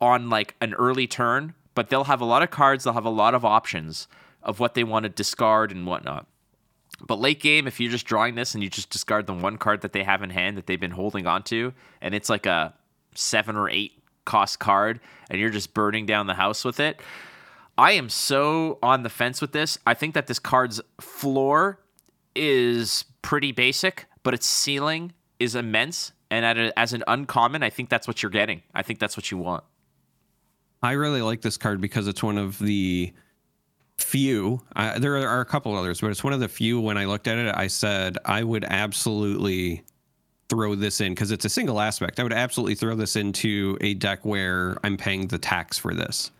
on 0.00 0.28
like 0.28 0.56
an 0.60 0.74
early 0.74 1.06
turn, 1.06 1.54
but 1.76 1.90
they'll 1.90 2.04
have 2.04 2.20
a 2.20 2.24
lot 2.24 2.42
of 2.42 2.50
cards, 2.50 2.82
they'll 2.82 2.92
have 2.92 3.04
a 3.04 3.08
lot 3.08 3.36
of 3.36 3.44
options 3.44 4.08
of 4.42 4.58
what 4.58 4.74
they 4.74 4.82
want 4.82 5.04
to 5.04 5.08
discard 5.08 5.70
and 5.70 5.86
whatnot. 5.86 6.26
But 7.00 7.20
late 7.20 7.40
game, 7.40 7.68
if 7.68 7.78
you're 7.78 7.92
just 7.92 8.04
drawing 8.04 8.34
this 8.34 8.52
and 8.52 8.64
you 8.64 8.68
just 8.68 8.90
discard 8.90 9.28
the 9.28 9.32
one 9.32 9.58
card 9.58 9.82
that 9.82 9.92
they 9.92 10.02
have 10.02 10.24
in 10.24 10.30
hand 10.30 10.56
that 10.56 10.66
they've 10.66 10.80
been 10.80 10.90
holding 10.90 11.28
onto, 11.28 11.72
and 12.00 12.16
it's 12.16 12.28
like 12.28 12.46
a 12.46 12.74
seven 13.14 13.54
or 13.54 13.70
eight 13.70 13.92
cost 14.24 14.58
card, 14.58 14.98
and 15.30 15.40
you're 15.40 15.50
just 15.50 15.72
burning 15.72 16.04
down 16.04 16.26
the 16.26 16.34
house 16.34 16.64
with 16.64 16.80
it, 16.80 17.00
I 17.78 17.92
am 17.92 18.08
so 18.08 18.78
on 18.82 19.04
the 19.04 19.08
fence 19.08 19.40
with 19.40 19.52
this. 19.52 19.78
I 19.86 19.94
think 19.94 20.14
that 20.14 20.26
this 20.26 20.40
card's 20.40 20.80
floor 21.00 21.78
is 22.34 23.04
pretty 23.22 23.52
basic, 23.52 24.06
but 24.24 24.34
its 24.34 24.46
ceiling 24.46 25.12
is 25.38 25.54
immense. 25.54 26.12
And 26.30 26.44
a, 26.44 26.78
as 26.78 26.92
an 26.92 27.04
uncommon, 27.06 27.62
I 27.62 27.70
think 27.70 27.88
that's 27.88 28.08
what 28.08 28.20
you're 28.20 28.30
getting. 28.30 28.62
I 28.74 28.82
think 28.82 28.98
that's 28.98 29.16
what 29.16 29.30
you 29.30 29.38
want. 29.38 29.62
I 30.82 30.92
really 30.92 31.22
like 31.22 31.40
this 31.40 31.56
card 31.56 31.80
because 31.80 32.08
it's 32.08 32.22
one 32.22 32.36
of 32.36 32.58
the 32.58 33.12
few. 33.96 34.60
Uh, 34.74 34.98
there 34.98 35.16
are 35.16 35.40
a 35.40 35.44
couple 35.44 35.74
others, 35.76 36.00
but 36.00 36.10
it's 36.10 36.22
one 36.24 36.32
of 36.32 36.40
the 36.40 36.48
few. 36.48 36.80
When 36.80 36.98
I 36.98 37.04
looked 37.04 37.28
at 37.28 37.38
it, 37.38 37.54
I 37.56 37.68
said 37.68 38.18
I 38.24 38.42
would 38.42 38.64
absolutely 38.64 39.84
throw 40.48 40.74
this 40.74 41.00
in 41.00 41.12
because 41.12 41.30
it's 41.30 41.44
a 41.44 41.48
single 41.48 41.80
aspect. 41.80 42.18
I 42.18 42.24
would 42.24 42.32
absolutely 42.32 42.74
throw 42.74 42.96
this 42.96 43.14
into 43.14 43.78
a 43.80 43.94
deck 43.94 44.24
where 44.24 44.78
I'm 44.82 44.96
paying 44.96 45.28
the 45.28 45.38
tax 45.38 45.78
for 45.78 45.94
this. 45.94 46.32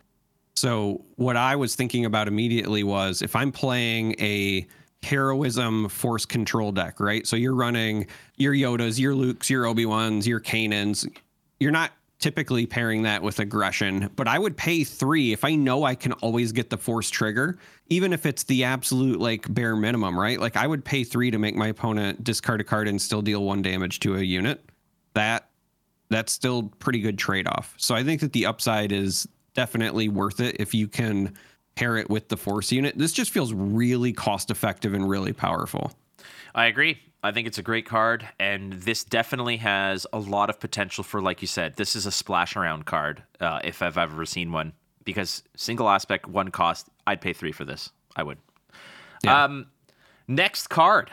So 0.59 1.05
what 1.17 1.37
I 1.37 1.57
was 1.57 1.75
thinking 1.75 2.05
about 2.05 2.29
immediately 2.29 2.83
was 2.83 3.23
if 3.23 3.37
I'm 3.37 3.53
playing 3.53 4.17
a 4.19 4.67
heroism 5.03 5.89
force 5.89 6.27
control 6.27 6.73
deck, 6.73 6.99
right? 6.99 7.27
So 7.27 7.37
you're 7.37 7.55
running 7.55 8.07
your 8.37 8.53
Yodas, 8.53 8.99
your 8.99 9.15
Lukes, 9.15 9.49
your 9.49 9.67
Obi-Wans, 9.67 10.27
your 10.27 10.41
Kanans. 10.41 11.09
You're 11.61 11.71
not 11.71 11.93
typically 12.19 12.67
pairing 12.67 13.03
that 13.03 13.23
with 13.23 13.39
aggression, 13.39 14.11
but 14.17 14.27
I 14.27 14.41
would 14.41 14.57
pay 14.57 14.83
three 14.83 15.33
if 15.33 15.45
I 15.45 15.55
know 15.55 15.85
I 15.85 15.95
can 15.95 16.13
always 16.15 16.51
get 16.51 16.69
the 16.69 16.77
force 16.77 17.09
trigger, 17.09 17.59
even 17.89 18.13
if 18.13 18.27
it's 18.27 18.43
the 18.43 18.65
absolute 18.65 19.21
like 19.21 19.53
bare 19.55 19.77
minimum, 19.77 20.19
right? 20.19 20.41
Like 20.41 20.57
I 20.57 20.67
would 20.67 20.85
pay 20.85 21.05
three 21.05 21.31
to 21.31 21.39
make 21.39 21.55
my 21.55 21.69
opponent 21.69 22.25
discard 22.25 22.61
a 22.61 22.65
card 22.65 22.89
and 22.89 23.01
still 23.01 23.23
deal 23.23 23.45
one 23.45 23.63
damage 23.63 24.01
to 24.01 24.17
a 24.17 24.23
unit. 24.23 24.69
That 25.15 25.49
that's 26.11 26.33
still 26.33 26.65
pretty 26.81 27.01
good 27.01 27.19
trade 27.19 27.47
off. 27.47 27.75
So 27.77 27.95
I 27.95 28.03
think 28.03 28.21
that 28.23 28.33
the 28.33 28.47
upside 28.47 28.91
is 28.91 29.29
definitely 29.55 30.09
worth 30.09 30.41
it 30.41 30.57
if 30.59 30.75
you 30.75 30.89
can 30.89 31.35
pair 31.77 31.97
it 31.97 32.11
with 32.11 32.29
the 32.29 32.37
force 32.37 32.73
unit. 32.73 32.99
This 32.99 33.13
just 33.13 33.31
feels 33.31 33.53
really 33.53 34.13
cost 34.13 34.51
effective 34.51 34.95
and 34.95 35.09
really 35.09 35.33
powerful. 35.33 35.93
I 36.55 36.67
agree. 36.67 36.99
I 37.23 37.33
think 37.33 37.49
it's 37.49 37.59
a 37.59 37.63
great 37.63 37.85
card, 37.85 38.29
and 38.39 38.75
this 38.75 39.03
definitely 39.03 39.57
has 39.59 40.07
a 40.13 40.19
lot 40.19 40.51
of 40.51 40.61
potential 40.61 41.03
for, 41.03 41.21
like 41.21 41.43
you 41.43 41.49
said, 41.49 41.75
this 41.77 41.97
is 41.97 42.07
a 42.07 42.13
splash 42.13 42.57
around 42.57 42.87
card 42.87 43.23
uh, 43.41 43.61
if 43.65 43.83
I've 43.83 43.99
ever 43.99 44.25
seen 44.25 44.53
one. 44.53 44.73
Because 45.05 45.43
single 45.57 45.89
aspect, 45.89 46.27
one 46.27 46.51
cost, 46.51 46.89
I'd 47.07 47.21
pay 47.21 47.33
three 47.33 47.53
for 47.53 47.65
this. 47.65 47.91
I 48.15 48.23
would. 48.23 48.39
Yeah. 49.25 49.45
Um, 49.45 49.67
next 50.29 50.69
card. 50.69 51.11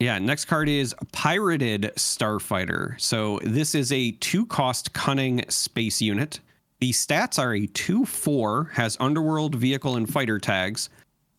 Yeah, 0.00 0.18
next 0.18 0.46
card 0.46 0.68
is 0.68 0.94
Pirated 1.12 1.92
Starfighter. 1.96 2.98
So 3.00 3.38
this 3.42 3.74
is 3.74 3.92
a 3.92 4.12
two 4.12 4.46
cost 4.46 4.94
cunning 4.94 5.44
space 5.48 6.00
unit. 6.00 6.40
The 6.80 6.92
stats 6.92 7.38
are 7.38 7.54
a 7.54 7.66
2 7.66 8.06
4, 8.06 8.70
has 8.74 8.96
underworld, 9.00 9.54
vehicle, 9.54 9.96
and 9.96 10.10
fighter 10.10 10.38
tags. 10.38 10.88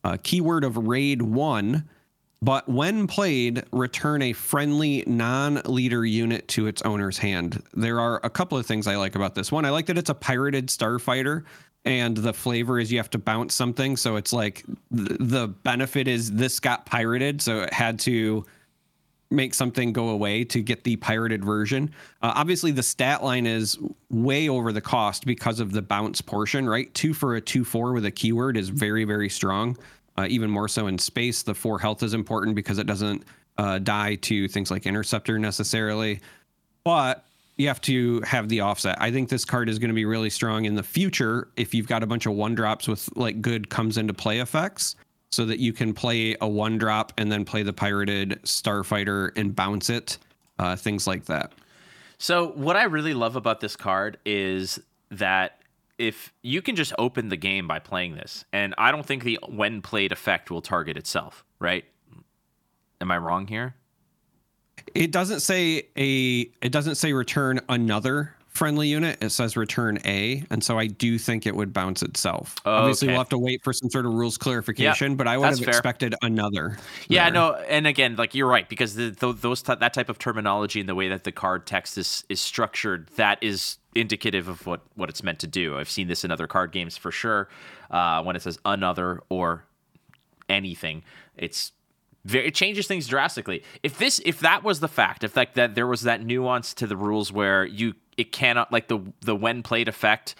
Uh, 0.03 0.17
keyword 0.21 0.63
of 0.63 0.77
raid 0.77 1.21
1 1.21 1.87
but 2.43 2.67
when 2.67 3.05
played, 3.05 3.63
return 3.71 4.23
a 4.23 4.33
friendly 4.33 5.03
non 5.05 5.61
leader 5.65 6.03
unit 6.03 6.47
to 6.49 6.65
its 6.65 6.81
owner's 6.81 7.19
hand. 7.19 7.61
There 7.73 7.99
are 7.99 8.19
a 8.23 8.29
couple 8.29 8.57
of 8.57 8.65
things 8.65 8.87
I 8.87 8.95
like 8.95 9.15
about 9.15 9.35
this 9.35 9.51
one. 9.51 9.63
I 9.63 9.69
like 9.69 9.85
that 9.87 9.97
it's 9.97 10.09
a 10.09 10.15
pirated 10.15 10.67
starfighter, 10.67 11.43
and 11.85 12.17
the 12.17 12.33
flavor 12.33 12.79
is 12.79 12.91
you 12.91 12.97
have 12.97 13.11
to 13.11 13.19
bounce 13.19 13.53
something. 13.53 13.95
So 13.95 14.15
it's 14.15 14.33
like 14.33 14.65
the 14.89 15.49
benefit 15.49 16.07
is 16.07 16.31
this 16.31 16.59
got 16.59 16.87
pirated, 16.87 17.43
so 17.43 17.61
it 17.61 17.73
had 17.73 17.99
to 18.01 18.43
make 19.31 19.53
something 19.53 19.93
go 19.93 20.09
away 20.09 20.43
to 20.43 20.61
get 20.61 20.83
the 20.83 20.95
pirated 20.97 21.43
version. 21.43 21.91
Uh, 22.21 22.33
obviously, 22.35 22.71
the 22.71 22.83
stat 22.83 23.23
line 23.23 23.45
is 23.45 23.77
way 24.09 24.49
over 24.49 24.73
the 24.73 24.81
cost 24.81 25.25
because 25.25 25.59
of 25.59 25.71
the 25.71 25.81
bounce 25.81 26.21
portion, 26.21 26.69
right? 26.69 26.93
Two 26.93 27.13
for 27.13 27.35
a 27.35 27.41
2 27.41 27.63
4 27.63 27.93
with 27.93 28.05
a 28.05 28.11
keyword 28.11 28.57
is 28.57 28.69
very, 28.69 29.03
very 29.05 29.29
strong 29.29 29.77
uh, 30.17 30.27
even 30.29 30.49
more 30.49 30.67
so 30.67 30.87
in 30.87 30.97
space. 30.97 31.43
The 31.43 31.53
four 31.53 31.79
health 31.79 32.03
is 32.03 32.13
important 32.13 32.55
because 32.55 32.77
it 32.77 32.87
doesn't 32.87 33.23
uh, 33.57 33.79
die 33.79 34.15
to 34.15 34.47
things 34.47 34.71
like 34.71 34.85
interceptor 34.85 35.39
necessarily, 35.39 36.19
but 36.83 37.25
you 37.57 37.67
have 37.67 37.81
to 37.81 38.21
have 38.21 38.49
the 38.49 38.61
offset. 38.61 38.97
I 38.99 39.11
think 39.11 39.29
this 39.29 39.45
card 39.45 39.69
is 39.69 39.77
going 39.77 39.89
to 39.89 39.95
be 39.95 40.05
really 40.05 40.29
strong 40.29 40.65
in 40.65 40.75
the 40.75 40.83
future 40.83 41.49
if 41.57 41.73
you've 41.73 41.87
got 41.87 42.01
a 42.01 42.07
bunch 42.07 42.25
of 42.25 42.33
one 42.33 42.55
drops 42.55 42.87
with 42.87 43.09
like 43.15 43.41
good 43.41 43.69
comes 43.69 43.97
into 43.97 44.13
play 44.13 44.39
effects, 44.39 44.95
so 45.31 45.45
that 45.45 45.59
you 45.59 45.73
can 45.73 45.93
play 45.93 46.35
a 46.41 46.47
one 46.47 46.77
drop 46.77 47.13
and 47.17 47.31
then 47.31 47.45
play 47.45 47.63
the 47.63 47.73
pirated 47.73 48.41
starfighter 48.43 49.31
and 49.37 49.55
bounce 49.55 49.89
it, 49.89 50.17
uh, 50.59 50.75
things 50.75 51.07
like 51.07 51.25
that. 51.25 51.53
So 52.17 52.49
what 52.49 52.75
I 52.75 52.83
really 52.83 53.13
love 53.13 53.35
about 53.35 53.61
this 53.61 53.75
card 53.75 54.17
is 54.25 54.79
that 55.09 55.61
if 55.97 56.33
you 56.41 56.61
can 56.61 56.75
just 56.75 56.93
open 56.97 57.29
the 57.29 57.37
game 57.37 57.67
by 57.67 57.79
playing 57.79 58.15
this, 58.15 58.43
and 58.51 58.75
I 58.77 58.91
don't 58.91 59.05
think 59.05 59.23
the 59.23 59.39
when 59.47 59.81
played 59.81 60.11
effect 60.11 60.51
will 60.51 60.61
target 60.61 60.97
itself, 60.97 61.45
right? 61.59 61.85
Am 62.99 63.11
I 63.11 63.17
wrong 63.17 63.47
here? 63.47 63.75
It 64.93 65.11
doesn't 65.11 65.41
say 65.41 65.87
a 65.97 66.41
it 66.61 66.71
doesn't 66.71 66.95
say 66.95 67.13
return 67.13 67.61
another 67.69 68.35
friendly 68.51 68.87
unit. 68.87 69.17
It 69.21 69.29
says 69.29 69.55
return 69.55 69.99
A, 70.05 70.43
and 70.49 70.63
so 70.63 70.77
I 70.77 70.87
do 70.87 71.17
think 71.17 71.45
it 71.45 71.55
would 71.55 71.73
bounce 71.73 72.03
itself. 72.03 72.55
Oh, 72.65 72.71
Obviously, 72.71 73.07
okay. 73.07 73.13
we'll 73.13 73.21
have 73.21 73.29
to 73.29 73.37
wait 73.37 73.63
for 73.63 73.73
some 73.73 73.89
sort 73.89 74.05
of 74.05 74.13
rules 74.13 74.37
clarification, 74.37 75.11
yep, 75.11 75.17
but 75.17 75.27
I 75.27 75.37
would 75.37 75.49
have 75.49 75.59
fair. 75.59 75.69
expected 75.69 76.15
another. 76.21 76.77
Yeah, 77.07 77.25
there. 77.25 77.33
no, 77.33 77.53
and 77.55 77.87
again, 77.87 78.15
like 78.17 78.35
you're 78.35 78.47
right 78.49 78.67
because 78.67 78.95
the, 78.95 79.09
the, 79.11 79.31
those 79.31 79.63
that 79.63 79.93
type 79.93 80.09
of 80.09 80.19
terminology 80.19 80.79
and 80.79 80.89
the 80.89 80.95
way 80.95 81.07
that 81.07 81.23
the 81.23 81.31
card 81.31 81.65
text 81.65 81.97
is 81.97 82.23
is 82.29 82.41
structured, 82.41 83.09
that 83.15 83.41
is 83.41 83.77
indicative 83.95 84.47
of 84.47 84.65
what 84.65 84.81
what 84.95 85.09
it's 85.09 85.23
meant 85.23 85.39
to 85.39 85.47
do. 85.47 85.77
I've 85.77 85.89
seen 85.89 86.07
this 86.07 86.23
in 86.23 86.31
other 86.31 86.47
card 86.47 86.71
games 86.71 86.97
for 86.97 87.11
sure. 87.11 87.49
Uh, 87.89 88.21
when 88.23 88.35
it 88.35 88.41
says 88.41 88.59
another 88.65 89.21
or 89.29 89.65
anything, 90.49 91.03
it's 91.37 91.71
very, 92.25 92.47
it 92.47 92.55
changes 92.55 92.87
things 92.87 93.07
drastically. 93.07 93.63
If 93.81 93.97
this 93.97 94.21
if 94.25 94.39
that 94.41 94.63
was 94.63 94.79
the 94.79 94.87
fact, 94.87 95.23
if 95.23 95.35
like 95.35 95.55
that 95.55 95.75
there 95.75 95.87
was 95.87 96.01
that 96.01 96.23
nuance 96.23 96.73
to 96.75 96.87
the 96.87 96.97
rules 96.97 97.31
where 97.31 97.65
you 97.65 97.95
it 98.21 98.31
cannot 98.31 98.71
like 98.71 98.87
the 98.87 98.99
the 99.21 99.35
when 99.35 99.63
played 99.63 99.87
effect 99.87 100.35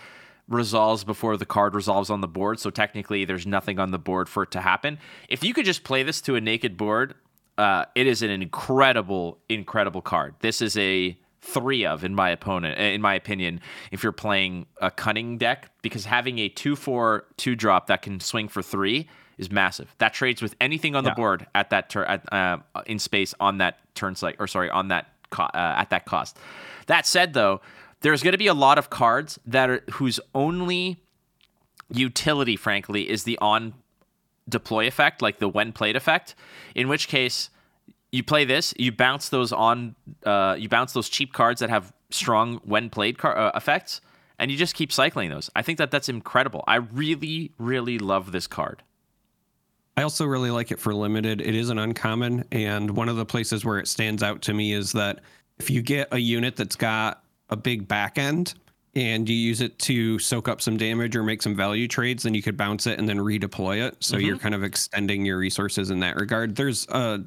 resolves 0.48 1.04
before 1.04 1.38
the 1.38 1.46
card 1.46 1.74
resolves 1.74 2.10
on 2.10 2.22
the 2.22 2.28
board, 2.28 2.60
so 2.60 2.70
technically 2.70 3.26
there's 3.26 3.48
nothing 3.48 3.80
on 3.80 3.92
the 3.92 4.00
board 4.00 4.30
for 4.30 4.44
it 4.44 4.52
to 4.52 4.62
happen. 4.62 5.00
If 5.30 5.44
you 5.44 5.54
could 5.54 5.66
just 5.66 5.84
play 5.84 6.04
this 6.04 6.22
to 6.22 6.36
a 6.36 6.42
naked 6.42 6.78
board, 6.78 7.16
uh, 7.58 7.86
it 7.96 8.06
is 8.06 8.22
an 8.22 8.30
incredible, 8.30 9.40
incredible 9.50 10.02
card. 10.02 10.36
This 10.40 10.62
is 10.62 10.78
a 10.78 11.18
three 11.42 11.86
of 11.86 12.04
in 12.04 12.14
my 12.14 12.30
opponent 12.30 12.78
in 12.78 13.02
my 13.02 13.16
opinion 13.16 13.60
if 13.92 14.04
you're 14.04 14.12
playing 14.12 14.68
a 14.80 14.92
cunning 14.92 15.40
deck 15.40 15.72
because 15.82 16.06
having 16.06 16.38
a 16.38 16.48
2-4 16.50 17.24
2 17.38 17.56
drop 17.56 17.88
that 17.88 18.04
can 18.04 18.20
swing 18.20 18.48
for 18.48 18.62
3 18.62 19.10
is 19.40 19.50
massive 19.50 19.96
that 19.98 20.14
trades 20.14 20.40
with 20.40 20.56
anything 20.62 20.96
on 20.96 21.04
yeah. 21.04 21.10
the 21.10 21.16
board 21.16 21.48
at 21.56 21.72
that 21.72 21.90
turn 21.90 22.06
uh, 22.32 22.58
in 22.86 23.00
space 23.00 23.34
on 23.40 23.58
that 23.58 23.80
turn 23.96 24.14
cycle 24.14 24.44
or 24.44 24.46
sorry 24.46 24.70
on 24.70 24.90
that 24.90 25.08
co- 25.32 25.46
uh, 25.46 25.74
at 25.78 25.90
that 25.90 26.06
cost 26.06 26.38
that 26.88 27.06
said 27.06 27.34
though 27.34 27.62
there's 28.02 28.24
going 28.24 28.32
to 28.32 28.38
be 28.38 28.48
a 28.48 28.54
lot 28.54 28.78
of 28.78 28.90
cards 28.90 29.40
that 29.46 29.70
are 29.70 29.84
whose 29.92 30.20
only 30.34 31.02
utility 31.90 32.56
frankly 32.56 33.10
is 33.10 33.24
the 33.24 33.38
on 33.40 33.74
deploy 34.50 34.88
effect 34.88 35.22
like 35.22 35.40
the 35.40 35.48
when 35.48 35.72
played 35.72 35.96
effect 35.96 36.36
in 36.76 36.88
which 36.88 37.08
case 37.08 37.50
you 38.12 38.24
play 38.24 38.46
this, 38.46 38.74
you 38.78 38.92
bounce 38.92 39.30
those 39.30 39.52
on, 39.52 39.96
uh, 40.26 40.56
you 40.60 40.68
bounce 40.68 40.94
those 40.94 41.10
cheap 41.10 41.34
cards 41.34 41.62
that 41.62 41.70
have 41.70 41.94
strong 42.10 42.60
when 42.64 42.90
played 42.90 43.18
car- 43.18 43.38
uh, 43.38 43.52
effects, 43.56 44.02
and 44.38 44.52
you 44.52 44.58
just 44.58 44.76
keep 44.76 44.92
cycling 44.92 45.30
those. 45.30 45.50
I 45.56 45.62
think 45.62 45.78
that 45.78 45.92
that's 45.92 46.10
incredible. 46.10 46.64
I 46.68 46.76
really, 46.76 47.52
really 47.58 47.98
love 47.98 48.32
this 48.32 48.48
card. 48.48 48.84
I 49.96 50.04
also 50.04 50.26
really 50.26 50.52
like 50.52 50.72
it 50.72 50.80
for 50.80 50.94
limited. 50.94 51.42
It 51.42 51.56
is 51.56 51.70
an 51.70 51.78
uncommon, 51.78 52.46
and 52.52 52.92
one 52.92 53.08
of 53.08 53.16
the 53.16 53.26
places 53.26 53.64
where 53.64 53.80
it 53.80 53.88
stands 53.88 54.24
out 54.24 54.42
to 54.44 54.54
me 54.54 54.74
is 54.74 54.92
that 54.94 55.20
if 55.62 55.70
you 55.70 55.84
get 55.84 56.08
a 56.12 56.18
unit 56.18 56.56
that's 56.56 56.76
got 56.76 57.24
a 57.50 57.56
big 57.56 57.88
back 57.88 58.18
end 58.18 58.56
and 58.96 59.30
you 59.30 59.36
use 59.36 59.62
it 59.62 59.78
to 59.78 60.18
soak 60.18 60.48
up 60.48 60.60
some 60.60 60.76
damage 60.76 61.16
or 61.16 61.22
make 61.22 61.44
some 61.44 61.56
value 61.56 61.88
trades, 61.88 62.24
then 62.24 62.34
you 62.34 62.42
could 62.42 62.58
bounce 62.58 62.88
it 62.88 62.98
and 62.98 63.08
then 63.08 63.20
redeploy 63.20 63.88
it. 63.88 63.96
So 64.00 64.18
mm-hmm. 64.18 64.26
you're 64.26 64.38
kind 64.40 64.56
of 64.56 64.64
extending 64.64 65.24
your 65.24 65.38
resources 65.38 65.92
in 65.92 66.00
that 66.00 66.16
regard. 66.16 66.56
There's 66.56 66.88
a 66.90 67.22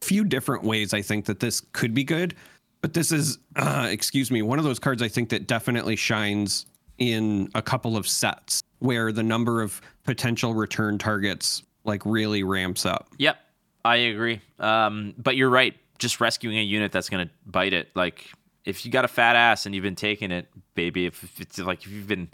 few 0.00 0.24
different 0.24 0.64
ways 0.64 0.92
I 0.92 1.02
think 1.02 1.26
that 1.26 1.38
this 1.38 1.60
could 1.72 1.94
be 1.94 2.02
good, 2.02 2.34
but 2.80 2.94
this 2.94 3.12
is, 3.12 3.38
uh, 3.54 3.86
excuse 3.92 4.32
me, 4.32 4.42
one 4.42 4.58
of 4.58 4.64
those 4.64 4.80
cards 4.80 5.00
I 5.00 5.08
think 5.08 5.28
that 5.28 5.46
definitely 5.46 5.94
shines 5.94 6.66
in 6.98 7.48
a 7.54 7.62
couple 7.62 7.96
of 7.96 8.08
sets 8.08 8.60
where 8.80 9.12
the 9.12 9.22
number 9.22 9.62
of 9.62 9.80
potential 10.02 10.52
return 10.52 10.98
targets 10.98 11.62
like 11.84 12.02
really 12.04 12.42
ramps 12.42 12.84
up. 12.84 13.08
Yep, 13.18 13.38
I 13.84 13.96
agree. 13.96 14.40
Um, 14.58 15.14
but 15.16 15.36
you're 15.36 15.48
right. 15.48 15.76
Just 15.98 16.20
rescuing 16.20 16.58
a 16.58 16.62
unit 16.62 16.92
that's 16.92 17.08
going 17.08 17.26
to 17.26 17.32
bite 17.46 17.72
it, 17.72 17.88
like 17.94 18.30
if 18.64 18.84
you 18.84 18.90
got 18.92 19.04
a 19.04 19.08
fat 19.08 19.34
ass 19.34 19.66
and 19.66 19.74
you've 19.74 19.82
been 19.82 19.96
taking 19.96 20.30
it, 20.30 20.48
baby, 20.74 21.06
if 21.06 21.40
it's 21.40 21.58
like 21.58 21.84
if 21.84 21.90
you've 21.90 22.06
been 22.06 22.28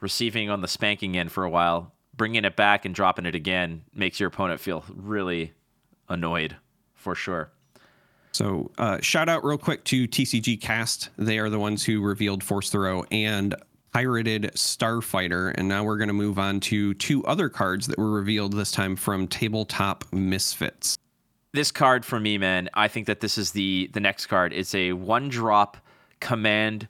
receiving 0.00 0.50
on 0.50 0.60
the 0.60 0.68
spanking 0.68 1.16
end 1.16 1.32
for 1.32 1.44
a 1.44 1.50
while, 1.50 1.92
bringing 2.14 2.44
it 2.44 2.56
back 2.56 2.84
and 2.84 2.94
dropping 2.94 3.26
it 3.26 3.34
again 3.34 3.82
makes 3.94 4.20
your 4.20 4.28
opponent 4.28 4.60
feel 4.60 4.84
really 4.94 5.52
annoyed 6.08 6.56
for 6.94 7.14
sure. 7.14 7.50
So, 8.32 8.70
uh, 8.78 8.98
shout 9.00 9.28
out 9.28 9.44
real 9.44 9.58
quick 9.58 9.84
to 9.84 10.06
TCG 10.06 10.60
Cast. 10.60 11.08
They 11.16 11.38
are 11.38 11.50
the 11.50 11.58
ones 11.58 11.84
who 11.84 12.00
revealed 12.00 12.44
Force 12.44 12.70
Throw 12.70 13.04
and 13.10 13.54
Pirated 13.92 14.52
Starfighter. 14.54 15.52
And 15.56 15.68
now 15.68 15.82
we're 15.82 15.96
going 15.96 16.08
to 16.08 16.14
move 16.14 16.38
on 16.38 16.60
to 16.60 16.94
two 16.94 17.24
other 17.26 17.48
cards 17.48 17.86
that 17.88 17.98
were 17.98 18.10
revealed 18.10 18.52
this 18.52 18.70
time 18.70 18.96
from 18.96 19.26
Tabletop 19.26 20.04
Misfits. 20.12 20.96
This 21.52 21.72
card 21.72 22.04
for 22.04 22.20
me, 22.20 22.38
man, 22.38 22.68
I 22.74 22.86
think 22.86 23.06
that 23.06 23.20
this 23.20 23.36
is 23.36 23.52
the 23.52 23.90
the 23.92 24.00
next 24.00 24.26
card. 24.26 24.52
It's 24.52 24.74
a 24.74 24.92
one 24.92 25.28
drop 25.28 25.76
command. 26.20 26.86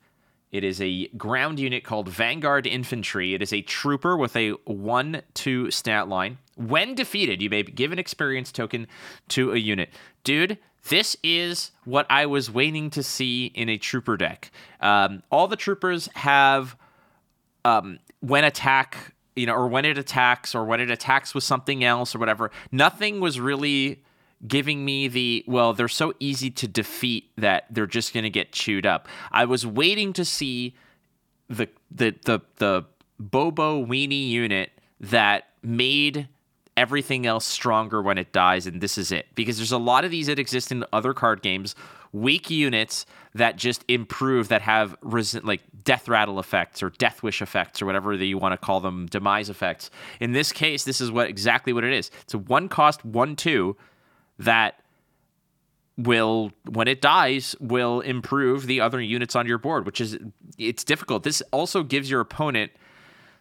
It 0.53 0.65
is 0.65 0.81
a 0.81 1.07
ground 1.09 1.61
unit 1.61 1.85
called 1.85 2.09
Vanguard 2.09 2.67
Infantry. 2.67 3.35
It 3.35 3.41
is 3.41 3.53
a 3.53 3.63
trooper 3.63 4.17
with 4.17 4.35
a 4.35 4.51
1 4.65 5.23
2 5.35 5.71
stat 5.71 6.09
line. 6.09 6.39
When 6.57 6.95
defeated, 6.95 7.41
you 7.41 7.49
may 7.49 7.63
give 7.63 7.93
an 7.93 8.01
experience 8.01 8.51
token 8.51 8.89
to 9.29 9.53
a 9.53 9.57
unit. 9.57 9.91
Dude, 10.25 10.59
this 10.89 11.17
is 11.23 11.71
what 11.85 12.05
I 12.11 12.27
was 12.27 12.51
waiting 12.51 12.91
to 12.91 13.03
see 13.03 13.47
in 13.47 13.69
a 13.69 13.79
trooper 13.79 14.17
deck. 14.17 14.51
Um, 14.81 15.23
all 15.31 15.47
the 15.47 15.57
troopers 15.57 16.09
have, 16.17 16.77
um, 17.65 18.01
when 18.19 18.43
attack, 18.43 19.15
you 19.37 19.47
know, 19.47 19.55
or 19.55 19.69
when 19.69 19.85
it 19.85 19.99
attacks, 19.99 20.55
or 20.55 20.65
when 20.65 20.81
it 20.81 20.91
attacks 20.91 21.33
with 21.33 21.45
something 21.45 21.85
else, 21.85 22.15
or 22.15 22.19
whatever. 22.19 22.51
Nothing 22.73 23.21
was 23.21 23.39
really 23.39 24.03
giving 24.47 24.85
me 24.85 25.09
the 25.09 25.45
well. 25.47 25.73
They're 25.73 25.89
so 25.89 26.15
easy 26.21 26.51
to 26.51 26.69
defeat 26.69 27.31
that 27.37 27.67
they're 27.71 27.87
just 27.87 28.15
going 28.15 28.25
to 28.25 28.31
get 28.31 28.53
chewed 28.53 28.87
up. 28.87 29.09
I 29.31 29.45
was 29.45 29.67
waiting 29.67 30.13
to 30.15 30.25
see 30.25 30.75
the 31.49 31.69
the 31.91 32.15
the 32.25 32.41
the 32.57 32.85
Bobo 33.19 33.85
weenie 33.85 34.29
unit 34.29 34.71
that 35.01 35.49
made 35.63 36.29
everything 36.77 37.27
else 37.27 37.45
stronger 37.45 38.01
when 38.01 38.17
it 38.17 38.33
dies, 38.33 38.67
and 38.67 38.81
this 38.81 38.97
is 38.97 39.13
it. 39.13 39.27
Because 39.35 39.59
there's 39.59 39.73
a 39.73 39.79
lot 39.79 40.05
of 40.05 40.11
these 40.11 40.29
that 40.29 40.39
exist 40.39 40.73
in 40.73 40.85
other 40.93 41.13
card 41.13 41.43
games, 41.43 41.75
weak 42.13 42.49
units 42.49 43.05
that 43.35 43.57
just 43.57 43.85
improve 43.89 44.49
that 44.49 44.63
have 44.63 44.97
res- 45.03 45.43
like 45.45 45.61
death 45.85 46.09
rattle 46.09 46.41
effects 46.41 46.83
or 46.83 46.91
death 46.91 47.23
wish 47.23 47.43
effects 47.43 47.83
or 47.83 47.87
whatever 47.87 48.17
that 48.17 48.25
you 48.25 48.39
want 48.39 48.53
to 48.53 48.57
call 48.57 48.81
them, 48.81 49.07
demise 49.07 49.51
effects. 49.51 49.91
In 50.21 50.33
this 50.33 50.53
case, 50.53 50.85
this 50.85 51.01
is 51.01 51.11
what 51.11 51.29
exactly 51.29 51.73
what 51.73 51.85
it 51.85 51.93
is. 51.93 52.11
It's 52.23 52.35
a 52.35 52.39
one 52.39 52.69
cost 52.69 53.05
one 53.05 53.37
two 53.37 53.77
that 54.41 54.81
will 55.97 56.51
when 56.69 56.89
it 56.89 57.01
dies 57.01 57.55
will 57.61 58.01
improve 58.01 58.67
the 58.67 58.81
other 58.81 59.01
units 59.01 59.37
on 59.37 59.47
your 59.47 59.59
board 59.59 59.85
which 59.85 60.01
is 60.01 60.19
it's 60.59 60.83
difficult. 60.85 61.23
This 61.23 61.43
also 61.53 61.83
gives 61.83 62.11
your 62.11 62.21
opponent 62.21 62.73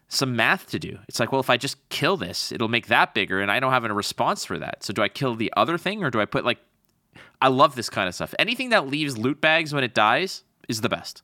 some 0.09 0.35
math 0.35 0.69
to 0.71 0.79
do. 0.79 0.97
It's 1.07 1.19
like 1.19 1.31
well 1.31 1.41
if 1.41 1.49
i 1.49 1.57
just 1.57 1.77
kill 1.89 2.17
this 2.17 2.51
it'll 2.51 2.67
make 2.67 2.87
that 2.87 3.13
bigger 3.13 3.39
and 3.39 3.51
i 3.51 3.59
don't 3.59 3.71
have 3.71 3.85
a 3.85 3.93
response 3.93 4.45
for 4.45 4.59
that. 4.59 4.83
So 4.83 4.93
do 4.93 5.01
i 5.01 5.09
kill 5.09 5.35
the 5.35 5.53
other 5.55 5.77
thing 5.77 6.03
or 6.03 6.09
do 6.09 6.19
i 6.19 6.25
put 6.25 6.43
like 6.43 6.59
i 7.41 7.47
love 7.47 7.75
this 7.75 7.89
kind 7.89 8.07
of 8.09 8.15
stuff. 8.15 8.33
Anything 8.37 8.69
that 8.69 8.87
leaves 8.87 9.17
loot 9.17 9.39
bags 9.39 9.73
when 9.73 9.83
it 9.83 9.93
dies 9.93 10.43
is 10.67 10.81
the 10.81 10.89
best. 10.89 11.23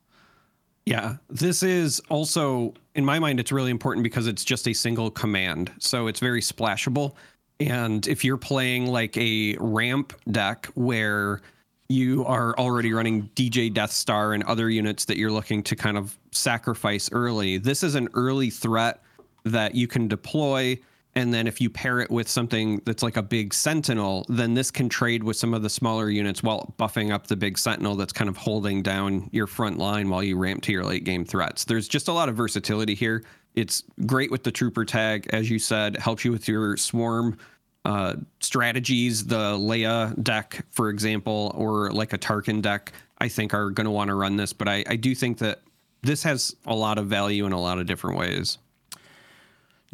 Yeah, 0.86 1.16
this 1.30 1.64
is 1.64 2.00
also, 2.10 2.76
in 2.94 3.06
my 3.06 3.18
mind, 3.18 3.40
it's 3.40 3.52
really 3.52 3.72
important 3.72 4.04
because 4.04 4.28
it's 4.28 4.44
just 4.44 4.68
a 4.68 4.74
single 4.74 5.10
command. 5.10 5.72
So 5.80 6.06
it's 6.06 6.20
very 6.20 6.42
splashable. 6.42 7.16
And 7.60 8.08
if 8.08 8.24
you're 8.24 8.38
playing 8.38 8.88
like 8.88 9.16
a 9.18 9.56
ramp 9.60 10.14
deck 10.30 10.68
where 10.76 11.42
you 11.88 12.26
are 12.26 12.58
already 12.58 12.94
running 12.94 13.30
DJ 13.36 13.74
Death 13.74 13.92
Star 13.92 14.34
and 14.34 14.44
other 14.44 14.70
units 14.70 15.06
that 15.06 15.18
you're 15.18 15.32
looking 15.32 15.64
to 15.64 15.76
kind 15.76 15.98
of 15.98 16.18
sacrifice 16.32 17.10
early, 17.12 17.58
this 17.58 17.84
is 17.84 17.96
an 17.96 18.10
early 18.14 18.50
threat 18.50 19.02
that 19.46 19.76
you 19.76 19.88
can 19.88 20.08
deploy. 20.08 20.78
And 21.18 21.34
then 21.34 21.48
if 21.48 21.62
you 21.62 21.70
pair 21.70 22.02
it 22.02 22.12
with 22.12 22.28
something 22.28 22.82
that's 22.86 23.02
like 23.02 23.16
a 23.16 23.24
big 23.24 23.54
sentinel, 23.54 24.26
then 24.28 24.54
this 24.54 24.70
can 24.70 24.90
trade 24.90 25.24
with 25.24 25.38
some 25.38 25.54
of 25.54 25.64
the 25.64 25.70
smaller 25.70 26.10
units 26.10 26.44
while 26.44 26.76
buffing 26.78 27.12
up 27.12 27.28
the 27.28 27.38
big 27.38 27.58
sentinel 27.58 27.96
that's 27.96 28.12
kind 28.12 28.30
of 28.30 28.36
holding 28.36 28.84
down 28.84 29.30
your 29.32 29.48
front 29.48 29.78
line 29.78 30.10
while 30.10 30.22
you 30.22 30.38
ramp 30.38 30.62
to 30.64 30.74
your 30.74 30.84
late 30.84 31.06
game 31.06 31.24
threats. 31.24 31.64
There's 31.64 31.88
just 31.88 32.10
a 32.10 32.12
lot 32.12 32.28
of 32.28 32.36
versatility 32.36 32.96
here. 32.96 33.24
It's 33.54 33.84
great 34.06 34.30
with 34.30 34.44
the 34.44 34.52
trooper 34.52 34.84
tag, 34.84 35.30
as 35.32 35.50
you 35.50 35.58
said, 35.58 35.96
helps 35.96 36.26
you 36.26 36.34
with 36.34 36.50
your 36.50 36.76
swarm 36.76 37.38
uh, 37.86 38.16
strategies. 38.42 39.26
The 39.26 39.56
Leia 39.58 40.22
deck, 40.22 40.66
for 40.72 40.90
example, 40.90 41.54
or 41.56 41.92
like 41.92 42.12
a 42.12 42.18
Tarkin 42.18 42.62
deck, 42.62 42.92
I 43.20 43.30
think 43.30 43.54
are 43.54 43.70
going 43.70 43.86
to 43.86 43.92
want 43.92 44.10
to 44.10 44.16
run 44.16 44.36
this. 44.36 44.52
But 44.52 44.68
I, 44.68 44.84
I 44.90 44.98
do 44.98 45.16
think 45.16 45.38
that 45.38 45.62
this 46.02 46.24
has 46.24 46.58
a 46.66 46.76
lot 46.76 46.98
of 46.98 47.08
value 47.08 47.46
in 47.46 47.54
a 47.54 47.62
lot 47.62 47.80
of 47.80 47.86
different 47.86 48.18
ways. 48.18 48.58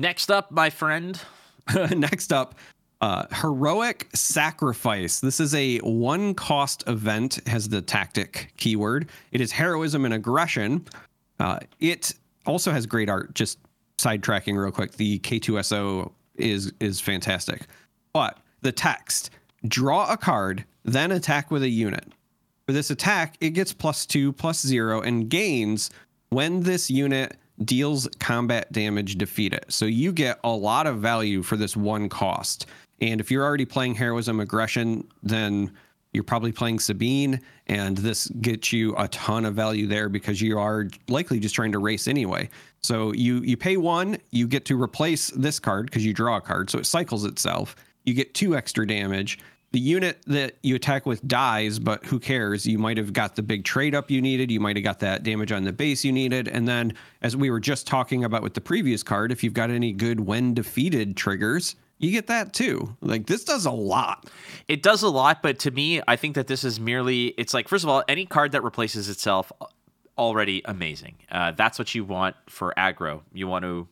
Next 0.01 0.31
up, 0.31 0.49
my 0.49 0.71
friend. 0.71 1.21
Next 1.91 2.33
up, 2.33 2.55
uh, 3.01 3.27
heroic 3.31 4.09
sacrifice. 4.15 5.19
This 5.19 5.39
is 5.39 5.53
a 5.53 5.77
one 5.77 6.33
cost 6.33 6.83
event, 6.87 7.39
has 7.45 7.69
the 7.69 7.83
tactic 7.83 8.51
keyword. 8.57 9.09
It 9.31 9.41
is 9.41 9.51
heroism 9.51 10.03
and 10.05 10.15
aggression. 10.15 10.87
Uh, 11.39 11.59
it 11.79 12.15
also 12.47 12.71
has 12.71 12.87
great 12.87 13.09
art. 13.09 13.35
Just 13.35 13.59
sidetracking 13.99 14.57
real 14.57 14.71
quick, 14.71 14.93
the 14.93 15.19
K2SO 15.19 16.11
is 16.33 16.73
is 16.79 16.99
fantastic. 16.99 17.67
But 18.11 18.39
the 18.61 18.71
text 18.71 19.29
draw 19.67 20.11
a 20.11 20.17
card, 20.17 20.65
then 20.83 21.11
attack 21.11 21.51
with 21.51 21.61
a 21.61 21.69
unit. 21.69 22.07
For 22.65 22.73
this 22.73 22.89
attack, 22.89 23.37
it 23.39 23.51
gets 23.51 23.71
plus 23.71 24.07
two, 24.07 24.33
plus 24.33 24.65
zero, 24.65 25.01
and 25.01 25.29
gains 25.29 25.91
when 26.29 26.61
this 26.61 26.89
unit 26.89 27.37
deals 27.65 28.07
combat 28.19 28.71
damage, 28.71 29.17
defeat 29.17 29.53
it. 29.53 29.65
So 29.69 29.85
you 29.85 30.11
get 30.11 30.39
a 30.43 30.51
lot 30.51 30.87
of 30.87 30.99
value 30.99 31.41
for 31.41 31.57
this 31.57 31.75
one 31.75 32.09
cost. 32.09 32.65
And 33.01 33.19
if 33.19 33.31
you're 33.31 33.43
already 33.43 33.65
playing 33.65 33.95
heroism 33.95 34.39
aggression, 34.39 35.07
then 35.23 35.71
you're 36.13 36.23
probably 36.23 36.51
playing 36.51 36.79
Sabine, 36.79 37.39
and 37.67 37.97
this 37.97 38.27
gets 38.41 38.73
you 38.73 38.93
a 38.97 39.07
ton 39.07 39.45
of 39.45 39.55
value 39.55 39.87
there 39.87 40.09
because 40.09 40.41
you 40.41 40.59
are 40.59 40.87
likely 41.07 41.39
just 41.39 41.55
trying 41.55 41.71
to 41.71 41.79
race 41.79 42.07
anyway. 42.07 42.49
So 42.81 43.13
you 43.13 43.37
you 43.39 43.55
pay 43.55 43.77
one, 43.77 44.17
you 44.31 44.47
get 44.47 44.65
to 44.65 44.81
replace 44.81 45.29
this 45.29 45.59
card 45.59 45.85
because 45.85 46.05
you 46.05 46.13
draw 46.13 46.37
a 46.37 46.41
card, 46.41 46.69
so 46.69 46.79
it 46.79 46.85
cycles 46.85 47.23
itself. 47.23 47.75
You 48.03 48.13
get 48.13 48.33
two 48.33 48.57
extra 48.57 48.85
damage. 48.85 49.39
The 49.71 49.79
unit 49.79 50.21
that 50.27 50.57
you 50.63 50.75
attack 50.75 51.05
with 51.05 51.25
dies, 51.25 51.79
but 51.79 52.05
who 52.05 52.19
cares? 52.19 52.65
You 52.65 52.77
might 52.77 52.97
have 52.97 53.13
got 53.13 53.37
the 53.37 53.41
big 53.41 53.63
trade 53.63 53.95
up 53.95 54.11
you 54.11 54.21
needed. 54.21 54.51
You 54.51 54.59
might 54.59 54.75
have 54.75 54.83
got 54.83 54.99
that 54.99 55.23
damage 55.23 55.53
on 55.53 55.63
the 55.63 55.71
base 55.71 56.03
you 56.03 56.11
needed. 56.11 56.49
And 56.49 56.67
then, 56.67 56.93
as 57.21 57.37
we 57.37 57.49
were 57.49 57.61
just 57.61 57.87
talking 57.87 58.25
about 58.25 58.43
with 58.43 58.53
the 58.53 58.61
previous 58.61 59.01
card, 59.01 59.31
if 59.31 59.43
you've 59.43 59.53
got 59.53 59.69
any 59.69 59.93
good 59.93 60.19
when 60.19 60.53
defeated 60.53 61.15
triggers, 61.15 61.77
you 61.99 62.11
get 62.11 62.27
that 62.27 62.51
too. 62.51 62.97
Like 62.99 63.27
this 63.27 63.43
does 63.45 63.65
a 63.65 63.71
lot. 63.71 64.29
It 64.67 64.83
does 64.83 65.03
a 65.03 65.09
lot, 65.09 65.41
but 65.41 65.59
to 65.59 65.71
me, 65.71 66.01
I 66.07 66.15
think 66.15 66.35
that 66.35 66.47
this 66.47 66.63
is 66.63 66.79
merely 66.79 67.27
it's 67.37 67.53
like 67.53 67.67
first 67.67 67.83
of 67.83 67.89
all, 67.89 68.03
any 68.09 68.25
card 68.25 68.51
that 68.53 68.63
replaces 68.63 69.07
itself 69.07 69.51
already 70.17 70.61
amazing. 70.65 71.15
Uh, 71.31 71.51
that's 71.51 71.79
what 71.79 71.93
you 71.95 72.03
want 72.03 72.35
for 72.49 72.73
aggro. 72.75 73.21
You 73.33 73.47
want 73.47 73.63
to 73.63 73.87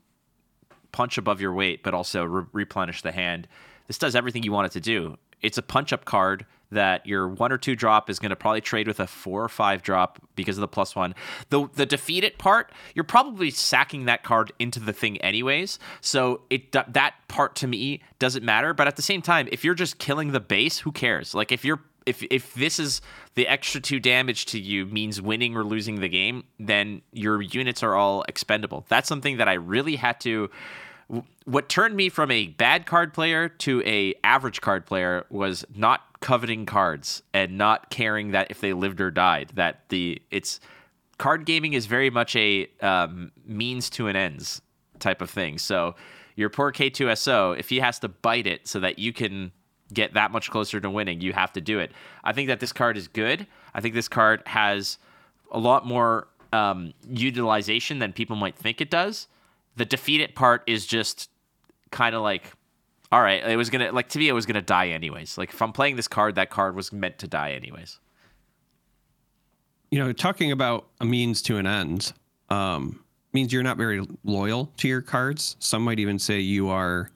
punch 0.92 1.18
above 1.18 1.40
your 1.40 1.54
weight, 1.54 1.84
but 1.84 1.94
also 1.94 2.24
re- 2.26 2.46
replenish 2.52 3.02
the 3.02 3.12
hand. 3.12 3.48
This 3.88 3.98
does 3.98 4.16
everything 4.16 4.44
you 4.44 4.52
want 4.52 4.66
it 4.66 4.72
to 4.74 4.82
do. 4.82 5.18
It's 5.42 5.58
a 5.58 5.62
punch 5.62 5.94
up 5.94 6.06
card 6.06 6.46
that 6.72 7.06
your 7.06 7.28
one 7.28 7.52
or 7.52 7.58
two 7.58 7.76
drop 7.76 8.10
is 8.10 8.20
going 8.20 8.30
to 8.30 8.36
probably 8.36 8.62
trade 8.62 8.88
with 8.88 9.00
a 9.00 9.08
four 9.08 9.44
or 9.44 9.50
five 9.50 9.82
drop 9.82 10.20
because 10.36 10.58
of 10.58 10.62
the 10.62 10.68
plus 10.68 10.96
one. 10.96 11.16
The 11.50 11.68
the 11.74 11.86
defeated 11.86 12.38
part, 12.38 12.72
you're 12.94 13.04
probably 13.04 13.50
sacking 13.50 14.06
that 14.06 14.24
card 14.24 14.52
into 14.60 14.80
the 14.80 14.94
thing 14.94 15.18
anyways. 15.18 15.80
So 16.02 16.42
it 16.50 16.72
that 16.72 17.16
part 17.28 17.56
to 17.58 17.68
me 17.68 18.02
doesn't 18.20 18.44
matter. 18.44 18.74
But 18.74 18.88
at 18.88 18.96
the 18.96 19.02
same 19.02 19.22
time, 19.22 19.48
if 19.52 19.64
you're 19.64 19.76
just 19.76 19.98
killing 19.98 20.32
the 20.32 20.40
base, 20.40 20.80
who 20.80 20.92
cares? 20.92 21.34
Like 21.34 21.52
if 21.52 21.66
you're 21.66 21.82
if 22.06 22.24
if 22.24 22.54
this 22.54 22.80
is 22.80 23.02
the 23.36 23.48
extra 23.48 23.82
two 23.82 24.00
damage 24.00 24.46
to 24.48 24.60
you 24.60 24.86
means 24.86 25.22
winning 25.22 25.56
or 25.56 25.64
losing 25.64 26.00
the 26.00 26.10
game, 26.10 26.44
then 26.60 27.02
your 27.12 27.42
units 27.42 27.84
are 27.84 27.96
all 27.96 28.24
expendable. 28.28 28.86
That's 28.90 29.08
something 29.08 29.38
that 29.38 29.48
I 29.48 29.54
really 29.54 29.96
had 29.96 30.20
to 30.22 30.50
what 31.46 31.70
turned 31.70 31.96
me 31.96 32.10
from 32.10 32.30
a 32.30 32.48
bad 32.48 32.86
card 32.86 33.14
player 33.14 33.50
to 33.50 33.82
a 33.86 34.14
average 34.24 34.62
card 34.62 34.86
player 34.86 35.26
was 35.30 35.66
not 35.76 36.02
coveting 36.20 36.66
cards 36.66 37.24
and 37.34 37.58
not 37.58 37.90
caring 37.90 38.32
that 38.32 38.52
if 38.52 38.62
they 38.62 38.74
lived 38.74 39.02
or 39.02 39.10
died 39.10 39.52
that 39.56 39.88
the 39.90 40.22
it's 40.30 40.60
card 41.18 41.46
gaming 41.46 41.74
is 41.74 41.88
very 41.88 42.10
much 42.10 42.36
a 42.36 42.68
um, 42.82 43.32
means 43.46 43.90
to 43.90 44.08
an 44.08 44.16
ends 44.16 44.62
type 45.00 45.22
of 45.22 45.30
thing. 45.30 45.58
So 45.58 45.96
your 46.36 46.50
poor 46.50 46.72
k2so 46.72 47.58
if 47.58 47.70
he 47.70 47.80
has 47.80 48.00
to 48.00 48.08
bite 48.08 48.46
it 48.46 48.68
so 48.68 48.80
that 48.82 49.00
you 49.00 49.12
can 49.12 49.52
get 49.92 50.14
that 50.14 50.32
much 50.32 50.52
closer 50.52 50.80
to 50.80 50.90
winning 50.90 51.22
you 51.22 51.34
have 51.34 51.52
to 51.54 51.62
do 51.62 51.80
it. 51.80 51.92
I 52.24 52.34
think 52.34 52.48
that 52.50 52.60
this 52.60 52.72
card 52.72 52.98
is 52.98 53.08
good. 53.08 53.48
I 53.74 53.82
think 53.82 53.96
this 53.96 54.08
card 54.08 54.44
has 54.46 55.00
a 55.52 55.58
lot 55.58 55.88
more 55.88 56.28
um, 56.54 56.94
utilization 57.08 57.98
than 57.98 58.14
people 58.14 58.36
might 58.36 58.56
think 58.56 58.82
it 58.82 58.92
does 58.92 59.28
the 59.80 59.86
defeated 59.86 60.36
part 60.36 60.62
is 60.68 60.86
just 60.86 61.30
kind 61.90 62.14
of 62.14 62.22
like 62.22 62.44
all 63.12 63.22
right 63.22 63.44
it 63.44 63.56
was 63.56 63.70
gonna 63.72 63.92
like 63.92 64.10
to 64.10 64.20
me 64.20 64.28
it 64.28 64.34
was 64.34 64.46
gonna 64.46 64.62
die 64.62 64.90
anyways. 64.90 65.38
Like 65.38 65.50
if 65.50 65.62
i'm 65.62 65.72
playing 65.72 65.96
this 65.96 66.08
card 66.08 66.36
that 66.36 66.50
card 66.50 66.76
was 66.76 66.94
meant 66.94 67.18
to 67.20 67.28
die 67.28 67.54
anyways. 67.54 68.00
You 69.90 70.00
know 70.00 70.14
talking 70.14 70.52
about 70.52 70.88
a 71.02 71.06
means 71.06 71.42
to 71.44 71.58
an 71.58 71.66
end 71.66 72.14
um, 72.50 73.04
means 73.34 73.54
you're 73.54 73.64
not 73.64 73.78
very 73.78 74.06
loyal 74.24 74.72
to 74.78 74.88
your 74.88 75.02
cards. 75.02 75.56
Some 75.60 75.84
might 75.84 76.00
even 76.00 76.20
say 76.20 76.40
you 76.40 76.70
are 76.70 77.10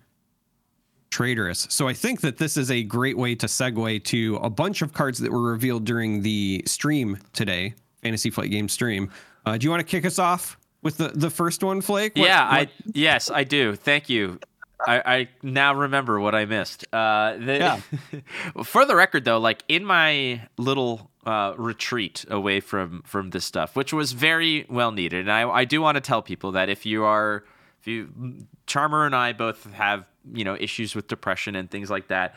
traitorous. 1.12 1.68
So 1.70 1.88
i 1.88 1.94
think 1.94 2.22
that 2.22 2.38
this 2.38 2.58
is 2.58 2.72
a 2.72 2.82
great 2.82 3.18
way 3.18 3.36
to 3.36 3.46
segue 3.46 4.04
to 4.06 4.38
a 4.38 4.50
bunch 4.50 4.82
of 4.82 4.94
cards 4.94 5.20
that 5.20 5.32
were 5.32 5.42
revealed 5.42 5.84
during 5.84 6.22
the 6.22 6.64
stream 6.66 7.20
today 7.34 7.76
fantasy 8.02 8.30
flight 8.30 8.52
game 8.52 8.70
stream. 8.70 9.10
Uh, 9.46 9.58
do 9.58 9.66
you 9.66 9.70
want 9.70 9.80
to 9.80 9.86
kick 9.86 10.06
us 10.06 10.18
off 10.20 10.58
with 10.84 10.98
the 10.98 11.10
the 11.10 11.30
first 11.30 11.64
one, 11.64 11.82
Flake? 11.82 12.16
What, 12.16 12.26
yeah, 12.26 12.60
what? 12.60 12.68
I 12.68 12.72
yes, 12.94 13.32
I 13.32 13.44
do. 13.44 13.76
Thank 13.76 14.10
you. 14.10 14.40
I, 14.86 15.02
I 15.06 15.30
now 15.42 15.74
remember 15.74 16.20
what 16.20 16.36
I 16.36 16.46
missed. 16.46 16.86
Uh, 16.94 17.38
the, 17.38 17.58
yeah. 17.58 18.22
for 18.64 18.86
the 18.86 18.96
record, 18.96 19.24
though, 19.24 19.40
like 19.40 19.64
in 19.70 19.86
my 19.86 20.42
little 20.58 21.10
uh, 21.26 21.54
retreat 21.58 22.26
away 22.30 22.60
from 22.60 23.02
from 23.06 23.30
this 23.30 23.46
stuff, 23.46 23.76
which 23.76 23.94
was 23.94 24.12
very 24.12 24.66
well 24.70 24.92
needed, 24.92 25.22
and 25.22 25.32
I, 25.32 25.50
I 25.50 25.66
do 25.66 25.82
want 25.82 25.96
to 25.96 26.02
tell 26.02 26.22
people 26.22 26.52
that 26.54 26.70
if 26.70 26.86
you 26.86 27.04
are, 27.06 27.46
if 27.80 27.88
you, 27.88 28.46
Charmer 28.68 29.06
and 29.06 29.16
I 29.16 29.34
both 29.34 29.72
have 29.74 30.06
you 30.34 30.44
know 30.44 30.56
issues 30.60 30.96
with 30.96 31.08
depression 31.08 31.56
and 31.56 31.70
things 31.70 31.90
like 31.90 32.08
that. 32.08 32.36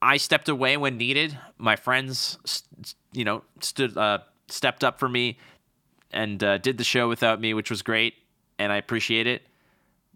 I 0.00 0.16
stepped 0.16 0.48
away 0.48 0.76
when 0.76 0.96
needed. 0.96 1.36
My 1.58 1.74
friends, 1.74 2.38
you 3.12 3.24
know, 3.24 3.42
stood 3.60 3.96
uh, 3.96 4.18
stepped 4.46 4.84
up 4.84 5.00
for 5.00 5.08
me 5.08 5.38
and 6.10 6.42
uh, 6.42 6.58
did 6.58 6.78
the 6.78 6.84
show 6.84 7.08
without 7.08 7.40
me, 7.40 7.54
which 7.54 7.70
was 7.70 7.82
great, 7.82 8.14
and 8.58 8.72
I 8.72 8.76
appreciate 8.76 9.26
it. 9.26 9.42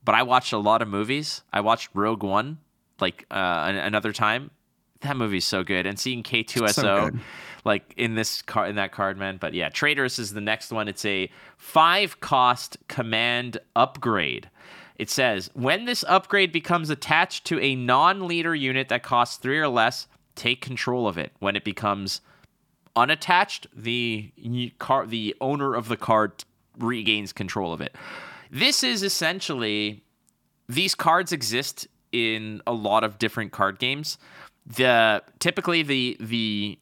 But 0.04 0.14
I 0.14 0.22
watched 0.22 0.52
a 0.52 0.58
lot 0.58 0.82
of 0.82 0.88
movies. 0.88 1.42
I 1.52 1.60
watched 1.60 1.90
Rogue 1.94 2.22
One 2.22 2.58
like 3.00 3.26
uh, 3.30 3.72
another 3.74 4.12
time. 4.12 4.50
That 5.00 5.16
movie's 5.16 5.44
so 5.44 5.64
good, 5.64 5.86
and 5.86 5.98
seeing 5.98 6.22
K2SO 6.22 6.70
so 6.72 7.10
like 7.64 7.94
in 7.96 8.14
this 8.14 8.42
car 8.42 8.66
in 8.66 8.76
that 8.76 8.92
card, 8.92 9.18
man. 9.18 9.36
But 9.36 9.54
yeah, 9.54 9.68
Traitorous 9.68 10.18
is 10.18 10.32
the 10.32 10.40
next 10.40 10.72
one. 10.72 10.88
It's 10.88 11.04
a 11.04 11.30
five 11.56 12.20
cost 12.20 12.76
command 12.88 13.58
upgrade. 13.76 14.48
It 14.96 15.10
says 15.10 15.50
when 15.54 15.84
this 15.84 16.04
upgrade 16.08 16.52
becomes 16.52 16.90
attached 16.90 17.44
to 17.46 17.60
a 17.60 17.74
non-leader 17.74 18.54
unit 18.54 18.88
that 18.88 19.02
costs 19.02 19.36
three 19.36 19.58
or 19.58 19.68
less, 19.68 20.06
take 20.34 20.60
control 20.60 21.06
of 21.08 21.18
it. 21.18 21.32
When 21.38 21.56
it 21.56 21.64
becomes 21.64 22.20
unattached, 22.96 23.66
the 23.74 24.32
car, 24.78 25.06
the 25.06 25.34
owner 25.40 25.74
of 25.74 25.88
the 25.88 25.96
card 25.96 26.44
regains 26.78 27.32
control 27.32 27.72
of 27.72 27.80
it. 27.80 27.94
This 28.50 28.82
is 28.82 29.02
essentially 29.02 30.02
these 30.68 30.94
cards 30.94 31.32
exist 31.32 31.88
in 32.12 32.60
a 32.66 32.72
lot 32.72 33.04
of 33.04 33.18
different 33.18 33.52
card 33.52 33.78
games. 33.78 34.18
The 34.66 35.22
typically 35.38 35.82
the 35.82 36.16
the 36.20 36.78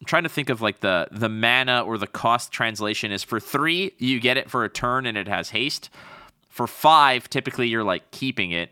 I'm 0.00 0.06
trying 0.06 0.24
to 0.24 0.28
think 0.28 0.50
of 0.50 0.60
like 0.60 0.80
the 0.80 1.08
the 1.10 1.28
mana 1.28 1.82
or 1.82 1.98
the 1.98 2.06
cost 2.06 2.52
translation 2.52 3.12
is 3.12 3.22
for 3.22 3.40
three, 3.40 3.92
you 3.98 4.20
get 4.20 4.36
it 4.36 4.50
for 4.50 4.64
a 4.64 4.68
turn 4.68 5.06
and 5.06 5.16
it 5.16 5.28
has 5.28 5.50
haste. 5.50 5.90
For 6.48 6.66
five, 6.66 7.28
typically 7.28 7.68
you're 7.68 7.84
like 7.84 8.10
keeping 8.10 8.50
it 8.50 8.70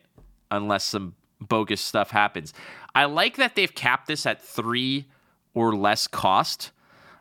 unless 0.50 0.85
some 0.85 1.14
bogus 1.40 1.81
stuff 1.81 2.11
happens. 2.11 2.55
I 2.94 3.05
like 3.05 3.37
that 3.37 3.55
they've 3.55 3.74
capped 3.74 4.07
this 4.07 4.24
at 4.24 4.42
three 4.42 5.07
or 5.55 5.75
less 5.75 6.07
cost. 6.07 6.71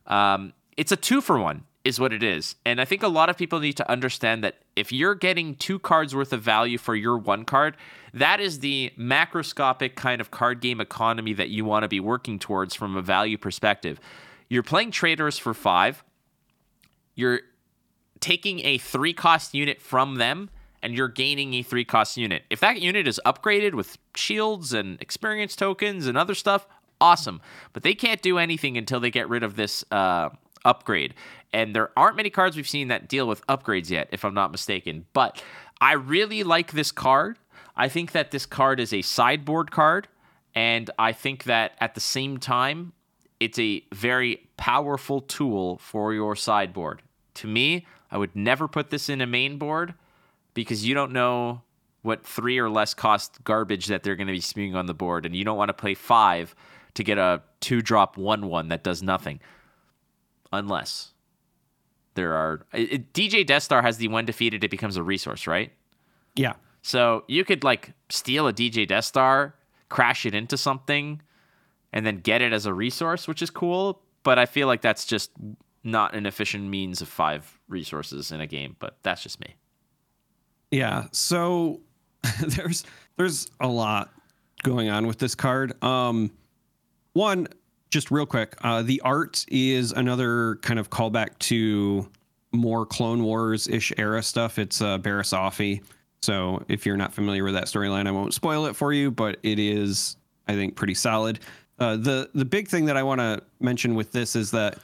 Um, 0.07 0.53
it's 0.75 0.91
a 0.91 0.95
two 0.97 1.21
for 1.21 1.39
one, 1.39 1.63
is 1.83 1.99
what 1.99 2.11
it 2.11 2.23
is. 2.23 2.55
And 2.65 2.81
I 2.81 2.85
think 2.85 3.03
a 3.03 3.07
lot 3.07 3.29
of 3.29 3.37
people 3.37 3.59
need 3.59 3.77
to 3.77 3.89
understand 3.89 4.43
that 4.43 4.55
if 4.75 4.91
you're 4.91 5.15
getting 5.15 5.55
two 5.55 5.79
cards 5.79 6.15
worth 6.15 6.33
of 6.33 6.41
value 6.41 6.77
for 6.77 6.95
your 6.95 7.17
one 7.17 7.45
card, 7.45 7.77
that 8.13 8.39
is 8.39 8.59
the 8.59 8.91
macroscopic 8.97 9.95
kind 9.95 10.19
of 10.19 10.31
card 10.31 10.61
game 10.61 10.81
economy 10.81 11.33
that 11.33 11.49
you 11.49 11.65
want 11.65 11.83
to 11.83 11.87
be 11.87 11.99
working 11.99 12.39
towards 12.39 12.73
from 12.73 12.95
a 12.95 13.01
value 13.01 13.37
perspective. 13.37 13.99
You're 14.49 14.63
playing 14.63 14.91
traitorous 14.91 15.37
for 15.37 15.53
five, 15.53 16.03
you're 17.15 17.41
taking 18.19 18.65
a 18.65 18.77
three 18.77 19.13
cost 19.13 19.53
unit 19.53 19.81
from 19.81 20.15
them 20.15 20.49
and 20.81 20.95
you're 20.95 21.07
gaining 21.07 21.53
a 21.55 21.63
three 21.63 21.85
cost 21.85 22.17
unit. 22.17 22.43
If 22.49 22.59
that 22.59 22.81
unit 22.81 23.07
is 23.07 23.19
upgraded 23.25 23.73
with 23.73 23.97
shields 24.15 24.73
and 24.73 25.01
experience 25.01 25.55
tokens 25.55 26.07
and 26.07 26.17
other 26.17 26.35
stuff, 26.35 26.67
awesome. 27.03 27.41
But 27.73 27.83
they 27.83 27.93
can't 27.93 28.21
do 28.21 28.37
anything 28.39 28.77
until 28.77 28.99
they 28.99 29.11
get 29.11 29.29
rid 29.29 29.43
of 29.43 29.55
this 29.55 29.83
uh, 29.91 30.29
upgrade. 30.65 31.13
And 31.51 31.75
there 31.75 31.91
aren't 31.95 32.15
many 32.15 32.31
cards 32.31 32.55
we've 32.55 32.67
seen 32.67 32.87
that 32.87 33.07
deal 33.07 33.27
with 33.27 33.45
upgrades 33.47 33.89
yet, 33.89 34.07
if 34.11 34.25
I'm 34.25 34.33
not 34.33 34.51
mistaken. 34.51 35.05
But 35.13 35.43
I 35.81 35.93
really 35.93 36.43
like 36.43 36.71
this 36.71 36.91
card. 36.91 37.37
I 37.75 37.89
think 37.89 38.13
that 38.13 38.31
this 38.31 38.45
card 38.45 38.79
is 38.79 38.93
a 38.93 39.01
sideboard 39.01 39.69
card. 39.69 40.07
And 40.55 40.89
I 40.97 41.11
think 41.11 41.43
that 41.43 41.73
at 41.79 41.93
the 41.93 41.99
same 41.99 42.37
time, 42.37 42.93
it's 43.39 43.59
a 43.59 43.83
very 43.91 44.47
powerful 44.55 45.19
tool 45.19 45.77
for 45.79 46.13
your 46.13 46.35
sideboard. 46.35 47.01
To 47.35 47.47
me, 47.47 47.85
I 48.09 48.17
would 48.17 48.35
never 48.35 48.67
put 48.67 48.89
this 48.89 49.09
in 49.09 49.19
a 49.19 49.27
main 49.27 49.57
board 49.57 49.95
because 50.53 50.85
you 50.85 50.93
don't 50.93 51.11
know 51.11 51.63
what 52.03 52.25
three 52.25 52.59
or 52.59 52.69
less 52.69 52.93
cost 52.93 53.43
garbage 53.43 53.87
that 53.87 54.03
they're 54.03 54.15
going 54.15 54.27
to 54.27 54.33
be 54.33 54.41
spewing 54.41 54.75
on 54.75 54.85
the 54.85 54.93
board, 54.93 55.25
and 55.25 55.35
you 55.35 55.43
don't 55.43 55.57
want 55.57 55.69
to 55.69 55.73
play 55.73 55.95
five 55.95 56.53
to 56.95 57.03
get 57.03 57.17
a 57.17 57.41
two 57.59 57.81
drop 57.81 58.17
one 58.17 58.47
one 58.47 58.69
that 58.69 58.83
does 58.83 59.01
nothing, 59.01 59.39
unless 60.51 61.13
there 62.15 62.33
are 62.33 62.65
it, 62.73 63.13
DJ 63.13 63.45
Death 63.45 63.63
Star 63.63 63.81
has 63.81 63.97
the 63.97 64.07
when 64.07 64.25
defeated 64.25 64.63
it 64.63 64.71
becomes 64.71 64.97
a 64.97 65.03
resource, 65.03 65.47
right? 65.47 65.71
Yeah. 66.35 66.53
So 66.81 67.23
you 67.27 67.45
could 67.45 67.63
like 67.63 67.93
steal 68.09 68.47
a 68.47 68.53
DJ 68.53 68.87
Death 68.87 69.05
Star, 69.05 69.55
crash 69.89 70.25
it 70.25 70.35
into 70.35 70.57
something, 70.57 71.21
and 71.91 72.05
then 72.05 72.17
get 72.17 72.41
it 72.41 72.53
as 72.53 72.65
a 72.65 72.73
resource, 72.73 73.27
which 73.27 73.41
is 73.41 73.49
cool. 73.49 74.01
But 74.23 74.39
I 74.39 74.45
feel 74.45 74.67
like 74.67 74.81
that's 74.81 75.05
just 75.05 75.31
not 75.83 76.15
an 76.15 76.25
efficient 76.25 76.65
means 76.65 77.01
of 77.01 77.07
five 77.07 77.59
resources 77.67 78.31
in 78.31 78.41
a 78.41 78.47
game. 78.47 78.75
But 78.79 78.97
that's 79.03 79.23
just 79.23 79.39
me. 79.39 79.55
Yeah. 80.71 81.05
So 81.11 81.81
there's 82.41 82.83
there's 83.17 83.49
a 83.59 83.67
lot 83.67 84.11
going 84.63 84.89
on 84.89 85.07
with 85.07 85.19
this 85.19 85.35
card. 85.35 85.81
Um, 85.83 86.31
one, 87.13 87.47
just 87.89 88.11
real 88.11 88.25
quick, 88.25 88.55
uh, 88.61 88.81
the 88.81 89.01
art 89.01 89.45
is 89.49 89.91
another 89.91 90.55
kind 90.61 90.79
of 90.79 90.89
callback 90.89 91.37
to 91.39 92.09
more 92.51 92.85
Clone 92.85 93.23
Wars 93.23 93.67
ish 93.67 93.91
era 93.97 94.21
stuff. 94.21 94.59
It's 94.59 94.81
uh, 94.81 94.97
Barriss 94.99 95.33
Offee. 95.33 95.81
So 96.21 96.63
if 96.67 96.85
you're 96.85 96.97
not 96.97 97.13
familiar 97.13 97.43
with 97.43 97.53
that 97.53 97.65
storyline, 97.65 98.07
I 98.07 98.11
won't 98.11 98.33
spoil 98.33 98.65
it 98.65 98.75
for 98.75 98.93
you, 98.93 99.11
but 99.11 99.37
it 99.43 99.59
is, 99.59 100.17
I 100.47 100.53
think, 100.53 100.75
pretty 100.75 100.93
solid. 100.93 101.39
Uh, 101.79 101.97
the 101.97 102.29
the 102.33 102.45
big 102.45 102.67
thing 102.67 102.85
that 102.85 102.95
I 102.95 103.03
want 103.03 103.19
to 103.19 103.41
mention 103.59 103.95
with 103.95 104.11
this 104.11 104.35
is 104.35 104.51
that 104.51 104.77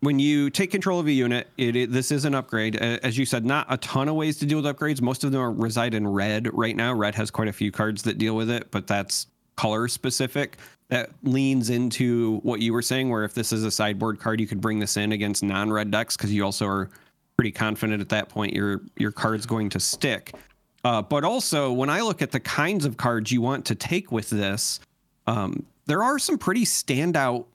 when 0.00 0.18
you 0.18 0.50
take 0.50 0.72
control 0.72 0.98
of 0.98 1.06
a 1.06 1.12
unit, 1.12 1.48
it, 1.56 1.76
it, 1.76 1.92
this 1.92 2.10
is 2.10 2.24
an 2.24 2.34
upgrade. 2.34 2.74
As 2.76 3.16
you 3.16 3.24
said, 3.24 3.46
not 3.46 3.66
a 3.70 3.76
ton 3.76 4.08
of 4.08 4.16
ways 4.16 4.36
to 4.38 4.46
deal 4.46 4.60
with 4.60 4.66
upgrades. 4.66 5.00
Most 5.00 5.22
of 5.22 5.30
them 5.30 5.60
reside 5.60 5.94
in 5.94 6.06
red 6.08 6.52
right 6.52 6.74
now. 6.74 6.92
Red 6.92 7.14
has 7.14 7.30
quite 7.30 7.46
a 7.46 7.52
few 7.52 7.70
cards 7.70 8.02
that 8.02 8.18
deal 8.18 8.34
with 8.34 8.50
it, 8.50 8.72
but 8.72 8.88
that's 8.88 9.28
color 9.56 9.88
specific. 9.88 10.58
That 10.88 11.10
leans 11.22 11.70
into 11.70 12.38
what 12.40 12.60
you 12.60 12.72
were 12.72 12.82
saying, 12.82 13.08
where 13.08 13.24
if 13.24 13.32
this 13.32 13.52
is 13.52 13.64
a 13.64 13.70
sideboard 13.70 14.20
card, 14.20 14.40
you 14.40 14.46
could 14.46 14.60
bring 14.60 14.78
this 14.78 14.96
in 14.98 15.12
against 15.12 15.42
non-red 15.42 15.90
decks 15.90 16.16
because 16.16 16.32
you 16.32 16.44
also 16.44 16.66
are 16.66 16.90
pretty 17.36 17.52
confident 17.52 18.02
at 18.02 18.10
that 18.10 18.28
point 18.28 18.52
your 18.52 18.82
your 18.98 19.10
card's 19.10 19.46
going 19.46 19.70
to 19.70 19.80
stick. 19.80 20.34
Uh, 20.84 21.00
but 21.00 21.24
also, 21.24 21.72
when 21.72 21.88
I 21.88 22.00
look 22.00 22.22
at 22.22 22.32
the 22.32 22.40
kinds 22.40 22.84
of 22.84 22.96
cards 22.96 23.30
you 23.30 23.40
want 23.40 23.64
to 23.66 23.74
take 23.74 24.10
with 24.10 24.28
this, 24.30 24.80
um, 25.26 25.64
there 25.86 26.02
are 26.02 26.18
some 26.18 26.38
pretty 26.38 26.64
standout 26.64 27.46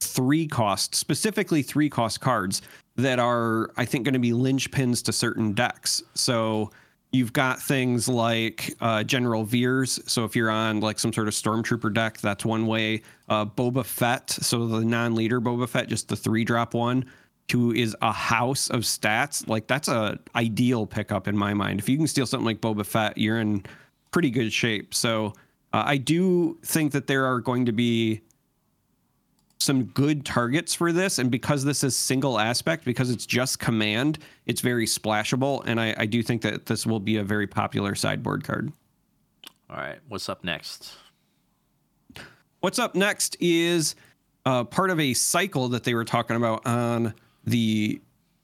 three 0.00 0.46
cost, 0.46 0.94
specifically 0.94 1.62
three 1.62 1.88
cost 1.88 2.20
cards 2.20 2.62
that 2.96 3.18
are, 3.18 3.70
I 3.76 3.84
think, 3.84 4.04
going 4.04 4.14
to 4.14 4.18
be 4.18 4.32
linchpins 4.32 5.04
to 5.04 5.12
certain 5.12 5.52
decks. 5.52 6.02
So 6.14 6.70
you've 7.12 7.32
got 7.32 7.60
things 7.60 8.08
like 8.08 8.74
uh, 8.80 9.02
General 9.02 9.44
Veers. 9.44 10.00
So 10.06 10.24
if 10.24 10.36
you're 10.36 10.50
on 10.50 10.80
like 10.80 10.98
some 10.98 11.12
sort 11.12 11.28
of 11.28 11.34
Stormtrooper 11.34 11.92
deck, 11.92 12.18
that's 12.18 12.44
one 12.44 12.66
way. 12.66 13.02
Uh, 13.28 13.46
Boba 13.46 13.84
Fett. 13.84 14.30
So 14.30 14.66
the 14.66 14.84
non 14.84 15.14
leader 15.14 15.40
Boba 15.40 15.68
Fett, 15.68 15.88
just 15.88 16.08
the 16.08 16.16
three 16.16 16.44
drop 16.44 16.74
one. 16.74 17.06
Who 17.50 17.72
is 17.72 17.96
a 18.02 18.12
house 18.12 18.68
of 18.68 18.80
stats? 18.80 19.48
Like 19.48 19.66
that's 19.66 19.88
a 19.88 20.18
ideal 20.36 20.86
pickup 20.86 21.28
in 21.28 21.36
my 21.36 21.54
mind. 21.54 21.80
If 21.80 21.88
you 21.88 21.96
can 21.96 22.06
steal 22.06 22.26
something 22.26 22.44
like 22.44 22.60
Boba 22.60 22.84
Fett, 22.84 23.16
you're 23.16 23.40
in 23.40 23.64
pretty 24.10 24.30
good 24.30 24.52
shape. 24.52 24.92
So 24.92 25.32
uh, 25.72 25.82
I 25.86 25.96
do 25.96 26.58
think 26.62 26.92
that 26.92 27.06
there 27.06 27.24
are 27.24 27.40
going 27.40 27.64
to 27.66 27.72
be 27.72 28.20
some 29.60 29.84
good 29.84 30.24
targets 30.24 30.74
for 30.74 30.92
this. 30.92 31.18
And 31.18 31.30
because 31.30 31.64
this 31.64 31.82
is 31.82 31.96
single 31.96 32.38
aspect, 32.38 32.84
because 32.84 33.10
it's 33.10 33.26
just 33.26 33.58
command, 33.58 34.18
it's 34.46 34.60
very 34.60 34.86
splashable. 34.86 35.62
And 35.66 35.80
I, 35.80 35.94
I 35.98 36.06
do 36.06 36.22
think 36.22 36.42
that 36.42 36.66
this 36.66 36.86
will 36.86 37.00
be 37.00 37.16
a 37.16 37.24
very 37.24 37.46
popular 37.46 37.94
sideboard 37.94 38.44
card. 38.44 38.72
All 39.68 39.76
right. 39.76 39.98
What's 40.08 40.28
up 40.28 40.44
next? 40.44 40.92
What's 42.60 42.78
up 42.78 42.94
next 42.94 43.36
is 43.40 43.94
uh, 44.46 44.64
part 44.64 44.90
of 44.90 44.98
a 45.00 45.12
cycle 45.14 45.68
that 45.68 45.84
they 45.84 45.94
were 45.94 46.04
talking 46.04 46.36
about 46.36 46.64
on 46.64 47.14
the 47.44 48.00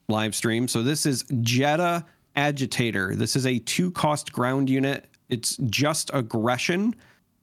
live 0.08 0.34
stream. 0.34 0.68
So 0.68 0.82
this 0.82 1.06
is 1.06 1.22
Jedha 1.24 2.04
Agitator. 2.36 3.14
This 3.14 3.36
is 3.36 3.46
a 3.46 3.58
two 3.60 3.90
cost 3.92 4.32
ground 4.32 4.68
unit. 4.68 5.06
It's 5.28 5.56
just 5.66 6.10
aggression, 6.12 6.94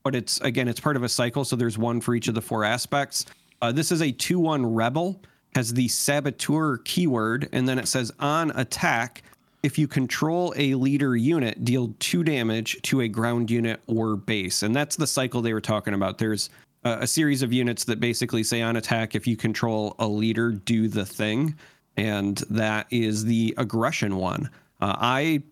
but 0.04 0.14
it's 0.16 0.40
again, 0.42 0.68
it's 0.68 0.80
part 0.80 0.96
of 0.96 1.04
a 1.04 1.10
cycle. 1.10 1.44
So 1.44 1.56
there's 1.56 1.78
one 1.78 2.02
for 2.02 2.14
each 2.14 2.28
of 2.28 2.36
the 2.36 2.42
four 2.42 2.64
aspects. 2.64 3.26
Uh, 3.62 3.72
this 3.72 3.92
is 3.92 4.02
a 4.02 4.12
2 4.12 4.40
1 4.40 4.66
Rebel, 4.66 5.22
has 5.56 5.74
the 5.74 5.88
Saboteur 5.88 6.78
keyword, 6.78 7.50
and 7.52 7.68
then 7.68 7.78
it 7.78 7.88
says 7.88 8.12
on 8.20 8.52
attack, 8.52 9.24
if 9.64 9.78
you 9.78 9.88
control 9.88 10.54
a 10.58 10.74
leader 10.74 11.16
unit, 11.16 11.64
deal 11.64 11.94
two 12.00 12.24
damage 12.24 12.82
to 12.84 13.02
a 13.02 13.08
ground 13.08 13.52
unit 13.52 13.80
or 13.88 14.16
base. 14.16 14.64
And 14.64 14.76
that's 14.76 14.96
the 14.96 15.06
cycle 15.06 15.42
they 15.42 15.54
were 15.54 15.62
talking 15.62 15.94
about. 15.94 16.18
There's 16.18 16.50
a, 16.84 17.00
a 17.02 17.08
series 17.08 17.44
of 17.44 17.54
units 17.54 17.84
that 17.84 18.00
basically 18.00 18.44
say 18.44 18.62
on 18.62 18.78
attack, 18.78 19.14
if 19.14 19.28
you 19.28 19.38
control 19.38 19.96
a 20.00 20.08
leader, 20.08 20.52
do 20.52 20.88
the 20.88 21.06
thing. 21.06 21.56
And 21.98 22.38
that 22.50 22.88
is 22.90 23.26
the 23.26 23.54
aggression 23.58 24.16
one. 24.16 24.50
Uh, 24.80 24.96
I 24.98 25.44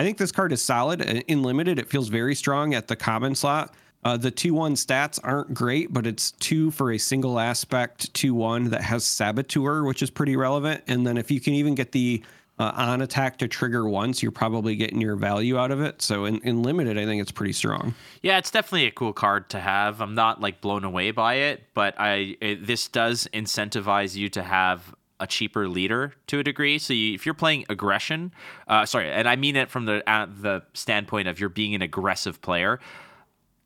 I 0.00 0.02
think 0.02 0.18
this 0.18 0.32
card 0.32 0.52
is 0.52 0.60
solid. 0.60 1.02
In 1.02 1.42
limited, 1.44 1.78
it 1.78 1.88
feels 1.88 2.08
very 2.08 2.34
strong 2.34 2.74
at 2.74 2.88
the 2.88 2.96
common 2.96 3.36
slot. 3.36 3.74
Uh, 4.04 4.16
the 4.16 4.30
2 4.30 4.52
1 4.52 4.74
stats 4.74 5.18
aren't 5.24 5.54
great, 5.54 5.92
but 5.92 6.06
it's 6.06 6.32
two 6.32 6.70
for 6.70 6.92
a 6.92 6.98
single 6.98 7.38
aspect 7.38 8.12
2 8.14 8.34
1 8.34 8.70
that 8.70 8.82
has 8.82 9.04
Saboteur, 9.04 9.84
which 9.84 10.02
is 10.02 10.10
pretty 10.10 10.36
relevant. 10.36 10.84
And 10.86 11.06
then 11.06 11.16
if 11.16 11.30
you 11.30 11.40
can 11.40 11.54
even 11.54 11.74
get 11.74 11.92
the 11.92 12.22
uh, 12.58 12.72
on 12.76 13.02
attack 13.02 13.38
to 13.38 13.48
trigger 13.48 13.88
once, 13.88 14.22
you're 14.22 14.30
probably 14.30 14.76
getting 14.76 15.00
your 15.00 15.16
value 15.16 15.58
out 15.58 15.70
of 15.70 15.80
it. 15.80 16.00
So 16.02 16.24
in, 16.24 16.38
in 16.40 16.62
limited, 16.62 16.98
I 16.98 17.04
think 17.04 17.20
it's 17.20 17.32
pretty 17.32 17.52
strong. 17.52 17.94
Yeah, 18.22 18.38
it's 18.38 18.50
definitely 18.50 18.86
a 18.86 18.92
cool 18.92 19.12
card 19.12 19.50
to 19.50 19.60
have. 19.60 20.00
I'm 20.00 20.14
not 20.14 20.40
like 20.40 20.60
blown 20.60 20.84
away 20.84 21.10
by 21.10 21.34
it, 21.34 21.64
but 21.74 21.98
I 21.98 22.36
it, 22.40 22.66
this 22.66 22.88
does 22.88 23.26
incentivize 23.32 24.14
you 24.14 24.28
to 24.30 24.42
have 24.42 24.94
a 25.20 25.26
cheaper 25.26 25.68
leader 25.68 26.12
to 26.26 26.40
a 26.40 26.42
degree. 26.42 26.78
So 26.78 26.92
you, 26.92 27.14
if 27.14 27.24
you're 27.24 27.34
playing 27.34 27.66
aggression, 27.68 28.32
uh, 28.68 28.84
sorry, 28.86 29.10
and 29.10 29.28
I 29.28 29.36
mean 29.36 29.56
it 29.56 29.70
from 29.70 29.86
the 29.86 30.08
uh, 30.08 30.26
the 30.26 30.62
standpoint 30.74 31.28
of 31.28 31.40
you're 31.40 31.48
being 31.48 31.74
an 31.74 31.82
aggressive 31.82 32.40
player 32.40 32.78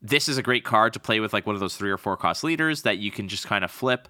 this 0.01 0.29
is 0.29 0.37
a 0.37 0.43
great 0.43 0.63
card 0.63 0.93
to 0.93 0.99
play 0.99 1.19
with 1.19 1.33
like 1.33 1.45
one 1.45 1.55
of 1.55 1.59
those 1.59 1.75
three 1.75 1.91
or 1.91 1.97
four 1.97 2.15
cost 2.15 2.43
leaders 2.43 2.83
that 2.83 2.97
you 2.97 3.11
can 3.11 3.27
just 3.27 3.47
kind 3.47 3.63
of 3.63 3.71
flip 3.71 4.07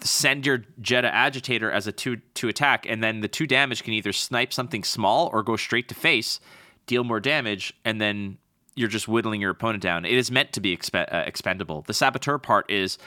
send 0.00 0.44
your 0.44 0.58
Jedha 0.80 1.10
agitator 1.10 1.70
as 1.70 1.86
a 1.86 1.92
two 1.92 2.16
to 2.34 2.48
attack 2.48 2.86
and 2.86 3.02
then 3.02 3.20
the 3.20 3.28
two 3.28 3.46
damage 3.46 3.82
can 3.82 3.94
either 3.94 4.12
snipe 4.12 4.52
something 4.52 4.84
small 4.84 5.30
or 5.32 5.42
go 5.42 5.56
straight 5.56 5.88
to 5.88 5.94
face 5.94 6.38
deal 6.86 7.04
more 7.04 7.20
damage, 7.20 7.74
and 7.84 8.00
then 8.00 8.38
you're 8.74 8.88
just 8.88 9.08
whittling 9.08 9.40
your 9.40 9.50
opponent 9.50 9.82
down. 9.82 10.04
It 10.04 10.14
is 10.14 10.30
meant 10.30 10.52
to 10.52 10.60
be 10.60 10.78
uh, 10.94 11.04
expendable. 11.26 11.82
The 11.82 11.94
saboteur 11.94 12.38
part 12.38 12.70
is 12.70 12.98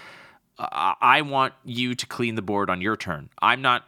uh, 0.58 0.94
I 1.02 1.22
want 1.22 1.54
you 1.64 1.96
to 1.96 2.06
clean 2.06 2.36
the 2.36 2.42
board 2.42 2.70
on 2.70 2.82
your 2.82 2.98
turn. 2.98 3.30
I'm 3.42 3.62
not 3.62 3.86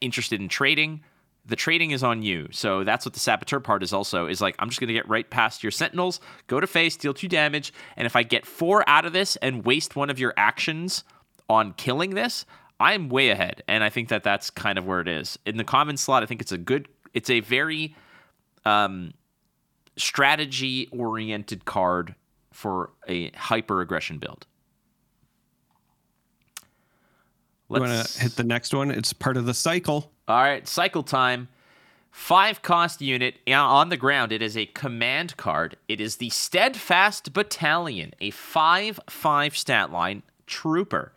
interested 0.00 0.40
in 0.40 0.48
trading. 0.48 1.02
The 1.46 1.56
trading 1.56 1.92
is 1.92 2.02
on 2.02 2.22
you. 2.22 2.48
So 2.50 2.82
that's 2.84 3.06
what 3.06 3.14
the 3.14 3.20
saboteur 3.20 3.60
part 3.60 3.82
is 3.82 3.92
also 3.92 4.26
is 4.26 4.40
like 4.40 4.56
I'm 4.58 4.68
just 4.68 4.80
going 4.80 4.88
to 4.88 4.94
get 4.94 5.08
right 5.08 5.28
past 5.28 5.62
your 5.62 5.70
sentinels, 5.70 6.20
go 6.48 6.60
to 6.60 6.66
face, 6.66 6.96
deal 6.96 7.14
2 7.14 7.28
damage, 7.28 7.72
and 7.96 8.04
if 8.06 8.16
I 8.16 8.22
get 8.22 8.44
4 8.44 8.88
out 8.88 9.04
of 9.04 9.12
this 9.12 9.36
and 9.36 9.64
waste 9.64 9.94
one 9.96 10.10
of 10.10 10.18
your 10.18 10.34
actions 10.36 11.04
on 11.48 11.72
killing 11.74 12.10
this, 12.10 12.44
I'm 12.80 13.08
way 13.08 13.30
ahead. 13.30 13.62
And 13.68 13.84
I 13.84 13.90
think 13.90 14.08
that 14.08 14.22
that's 14.22 14.50
kind 14.50 14.78
of 14.78 14.86
where 14.86 15.00
it 15.00 15.08
is. 15.08 15.38
In 15.46 15.56
the 15.56 15.64
common 15.64 15.96
slot, 15.96 16.22
I 16.22 16.26
think 16.26 16.40
it's 16.40 16.52
a 16.52 16.58
good 16.58 16.88
it's 17.14 17.30
a 17.30 17.40
very 17.40 17.94
um 18.64 19.14
strategy 19.96 20.88
oriented 20.92 21.64
card 21.64 22.14
for 22.52 22.90
a 23.08 23.30
hyper 23.30 23.80
aggression 23.80 24.18
build. 24.18 24.46
Let's 27.68 27.84
you 27.84 27.90
want 27.90 28.06
to 28.06 28.20
hit 28.20 28.36
the 28.36 28.44
next 28.44 28.74
one. 28.74 28.90
It's 28.90 29.12
part 29.12 29.36
of 29.36 29.46
the 29.46 29.54
cycle. 29.54 30.12
All 30.28 30.42
right, 30.42 30.66
cycle 30.66 31.02
time. 31.02 31.48
Five 32.10 32.62
cost 32.62 33.02
unit 33.02 33.34
on 33.46 33.90
the 33.90 33.96
ground. 33.96 34.32
It 34.32 34.40
is 34.40 34.56
a 34.56 34.66
command 34.66 35.36
card. 35.36 35.76
It 35.86 36.00
is 36.00 36.16
the 36.16 36.30
Steadfast 36.30 37.32
Battalion, 37.32 38.14
a 38.20 38.30
5 38.30 39.00
5 39.08 39.56
stat 39.56 39.92
line 39.92 40.22
trooper. 40.46 41.12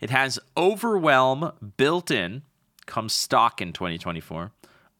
It 0.00 0.10
has 0.10 0.40
Overwhelm 0.56 1.52
built 1.76 2.10
in, 2.10 2.42
comes 2.86 3.12
stock 3.12 3.60
in 3.62 3.72
2024. 3.72 4.50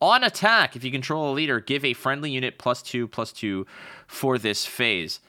On 0.00 0.24
attack, 0.24 0.76
if 0.76 0.84
you 0.84 0.92
control 0.92 1.32
a 1.32 1.34
leader, 1.34 1.58
give 1.58 1.84
a 1.84 1.92
friendly 1.92 2.30
unit 2.30 2.58
plus 2.58 2.82
two, 2.82 3.08
plus 3.08 3.32
two 3.32 3.66
for 4.06 4.38
this 4.38 4.64
phase. 4.64 5.20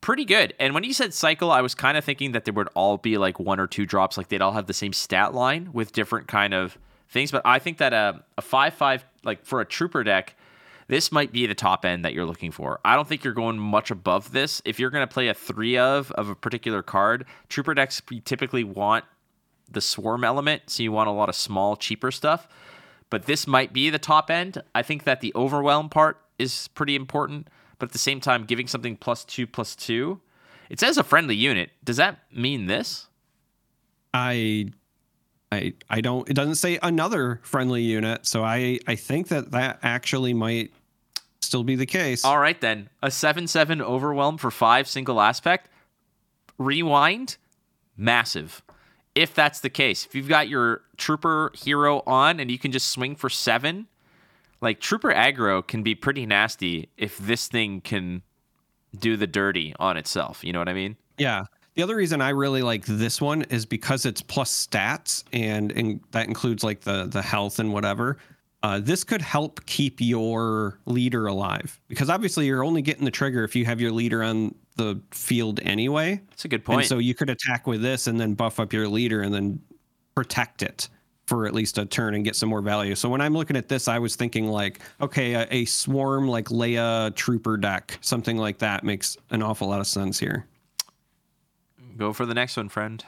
Pretty 0.00 0.24
good. 0.24 0.54
And 0.58 0.72
when 0.74 0.84
you 0.84 0.94
said 0.94 1.12
cycle, 1.12 1.50
I 1.50 1.60
was 1.60 1.74
kind 1.74 1.96
of 1.96 2.04
thinking 2.04 2.32
that 2.32 2.44
there 2.44 2.54
would 2.54 2.68
all 2.74 2.96
be 2.96 3.18
like 3.18 3.38
one 3.38 3.60
or 3.60 3.66
two 3.66 3.84
drops, 3.84 4.16
like 4.16 4.28
they'd 4.28 4.40
all 4.40 4.52
have 4.52 4.66
the 4.66 4.74
same 4.74 4.92
stat 4.92 5.34
line 5.34 5.70
with 5.72 5.92
different 5.92 6.26
kind 6.26 6.54
of 6.54 6.78
things. 7.08 7.30
But 7.30 7.42
I 7.44 7.58
think 7.58 7.78
that 7.78 7.92
a, 7.92 8.24
a 8.38 8.42
5 8.42 8.74
5, 8.74 9.04
like 9.24 9.44
for 9.44 9.60
a 9.60 9.66
trooper 9.66 10.02
deck, 10.02 10.36
this 10.88 11.12
might 11.12 11.32
be 11.32 11.46
the 11.46 11.54
top 11.54 11.84
end 11.84 12.04
that 12.04 12.14
you're 12.14 12.24
looking 12.24 12.50
for. 12.50 12.80
I 12.84 12.96
don't 12.96 13.06
think 13.06 13.24
you're 13.24 13.34
going 13.34 13.58
much 13.58 13.90
above 13.90 14.32
this. 14.32 14.62
If 14.64 14.80
you're 14.80 14.90
going 14.90 15.06
to 15.06 15.12
play 15.12 15.28
a 15.28 15.34
three 15.34 15.76
of 15.76 16.10
of 16.12 16.28
a 16.30 16.34
particular 16.34 16.82
card, 16.82 17.26
trooper 17.48 17.74
decks 17.74 18.00
typically 18.24 18.64
want 18.64 19.04
the 19.70 19.80
swarm 19.80 20.24
element, 20.24 20.62
so 20.66 20.82
you 20.82 20.90
want 20.90 21.08
a 21.08 21.12
lot 21.12 21.28
of 21.28 21.36
small, 21.36 21.76
cheaper 21.76 22.10
stuff 22.10 22.48
but 23.10 23.26
this 23.26 23.46
might 23.46 23.72
be 23.72 23.90
the 23.90 23.98
top 23.98 24.30
end. 24.30 24.62
I 24.74 24.82
think 24.82 25.04
that 25.04 25.20
the 25.20 25.32
overwhelm 25.34 25.88
part 25.88 26.18
is 26.38 26.68
pretty 26.68 26.94
important, 26.94 27.48
but 27.80 27.88
at 27.88 27.92
the 27.92 27.98
same 27.98 28.20
time, 28.20 28.44
giving 28.44 28.66
something 28.66 28.96
plus 28.96 29.24
two 29.24 29.46
plus 29.46 29.74
two, 29.74 30.20
it 30.68 30.78
says 30.78 30.98
a 30.98 31.02
friendly 31.02 31.34
unit. 31.34 31.70
Does 31.82 31.96
that 31.96 32.20
mean 32.32 32.66
this? 32.66 33.08
I, 34.14 34.70
I, 35.50 35.74
I 35.88 36.00
don't. 36.00 36.28
It 36.28 36.34
doesn't 36.34 36.56
say 36.56 36.78
another 36.82 37.40
friendly 37.42 37.82
unit, 37.82 38.26
so 38.26 38.44
I, 38.44 38.78
I 38.86 38.94
think 38.94 39.28
that 39.28 39.50
that 39.50 39.80
actually 39.82 40.34
might 40.34 40.72
still 41.40 41.64
be 41.64 41.74
the 41.74 41.86
case. 41.86 42.24
All 42.24 42.38
right 42.38 42.60
then, 42.60 42.88
a 43.02 43.10
seven 43.10 43.46
seven 43.48 43.82
overwhelm 43.82 44.38
for 44.38 44.50
five 44.50 44.86
single 44.86 45.20
aspect. 45.20 45.68
Rewind, 46.58 47.38
massive 47.96 48.62
if 49.14 49.34
that's 49.34 49.60
the 49.60 49.70
case. 49.70 50.06
If 50.06 50.14
you've 50.14 50.28
got 50.28 50.48
your 50.48 50.82
trooper 50.96 51.52
hero 51.54 52.02
on 52.06 52.40
and 52.40 52.50
you 52.50 52.58
can 52.58 52.72
just 52.72 52.88
swing 52.88 53.16
for 53.16 53.28
seven, 53.28 53.86
like 54.60 54.80
trooper 54.80 55.12
aggro 55.12 55.66
can 55.66 55.82
be 55.82 55.94
pretty 55.94 56.26
nasty 56.26 56.88
if 56.96 57.18
this 57.18 57.48
thing 57.48 57.80
can 57.80 58.22
do 58.98 59.16
the 59.16 59.26
dirty 59.26 59.74
on 59.78 59.96
itself. 59.96 60.44
You 60.44 60.52
know 60.52 60.58
what 60.58 60.68
I 60.68 60.74
mean? 60.74 60.96
Yeah. 61.18 61.44
The 61.74 61.82
other 61.82 61.96
reason 61.96 62.20
I 62.20 62.30
really 62.30 62.62
like 62.62 62.84
this 62.84 63.20
one 63.20 63.42
is 63.42 63.64
because 63.64 64.04
it's 64.04 64.20
plus 64.20 64.66
stats 64.66 65.24
and, 65.32 65.72
and 65.72 66.00
that 66.10 66.26
includes 66.26 66.64
like 66.64 66.80
the 66.80 67.06
the 67.06 67.22
health 67.22 67.58
and 67.58 67.72
whatever. 67.72 68.18
Uh, 68.62 68.78
this 68.78 69.04
could 69.04 69.22
help 69.22 69.64
keep 69.64 70.00
your 70.00 70.78
leader 70.84 71.26
alive 71.26 71.80
because 71.88 72.10
obviously 72.10 72.46
you're 72.46 72.64
only 72.64 72.82
getting 72.82 73.06
the 73.06 73.10
trigger 73.10 73.42
if 73.42 73.56
you 73.56 73.64
have 73.64 73.80
your 73.80 73.92
leader 73.92 74.22
on 74.22 74.54
the 74.76 75.00
field 75.12 75.60
anyway. 75.60 76.20
That's 76.30 76.44
a 76.44 76.48
good 76.48 76.64
point. 76.64 76.80
And 76.80 76.88
so 76.88 76.98
you 76.98 77.14
could 77.14 77.30
attack 77.30 77.66
with 77.66 77.80
this 77.80 78.06
and 78.06 78.20
then 78.20 78.34
buff 78.34 78.60
up 78.60 78.74
your 78.74 78.86
leader 78.88 79.22
and 79.22 79.32
then 79.32 79.60
protect 80.14 80.62
it 80.62 80.90
for 81.30 81.46
at 81.46 81.54
least 81.54 81.78
a 81.78 81.86
turn 81.86 82.16
and 82.16 82.24
get 82.24 82.34
some 82.34 82.48
more 82.48 82.60
value. 82.60 82.96
So 82.96 83.08
when 83.08 83.20
I'm 83.20 83.34
looking 83.34 83.56
at 83.56 83.68
this, 83.68 83.86
I 83.86 84.00
was 84.00 84.16
thinking 84.16 84.48
like, 84.48 84.80
okay, 85.00 85.34
a, 85.34 85.46
a 85.48 85.64
swarm 85.64 86.26
like 86.26 86.46
Leia 86.46 87.14
trooper 87.14 87.56
deck, 87.56 87.98
something 88.00 88.36
like 88.36 88.58
that 88.58 88.82
makes 88.82 89.16
an 89.30 89.40
awful 89.40 89.68
lot 89.68 89.78
of 89.78 89.86
sense 89.86 90.18
here. 90.18 90.44
Go 91.96 92.12
for 92.12 92.26
the 92.26 92.34
next 92.34 92.56
one, 92.56 92.68
friend. 92.68 93.04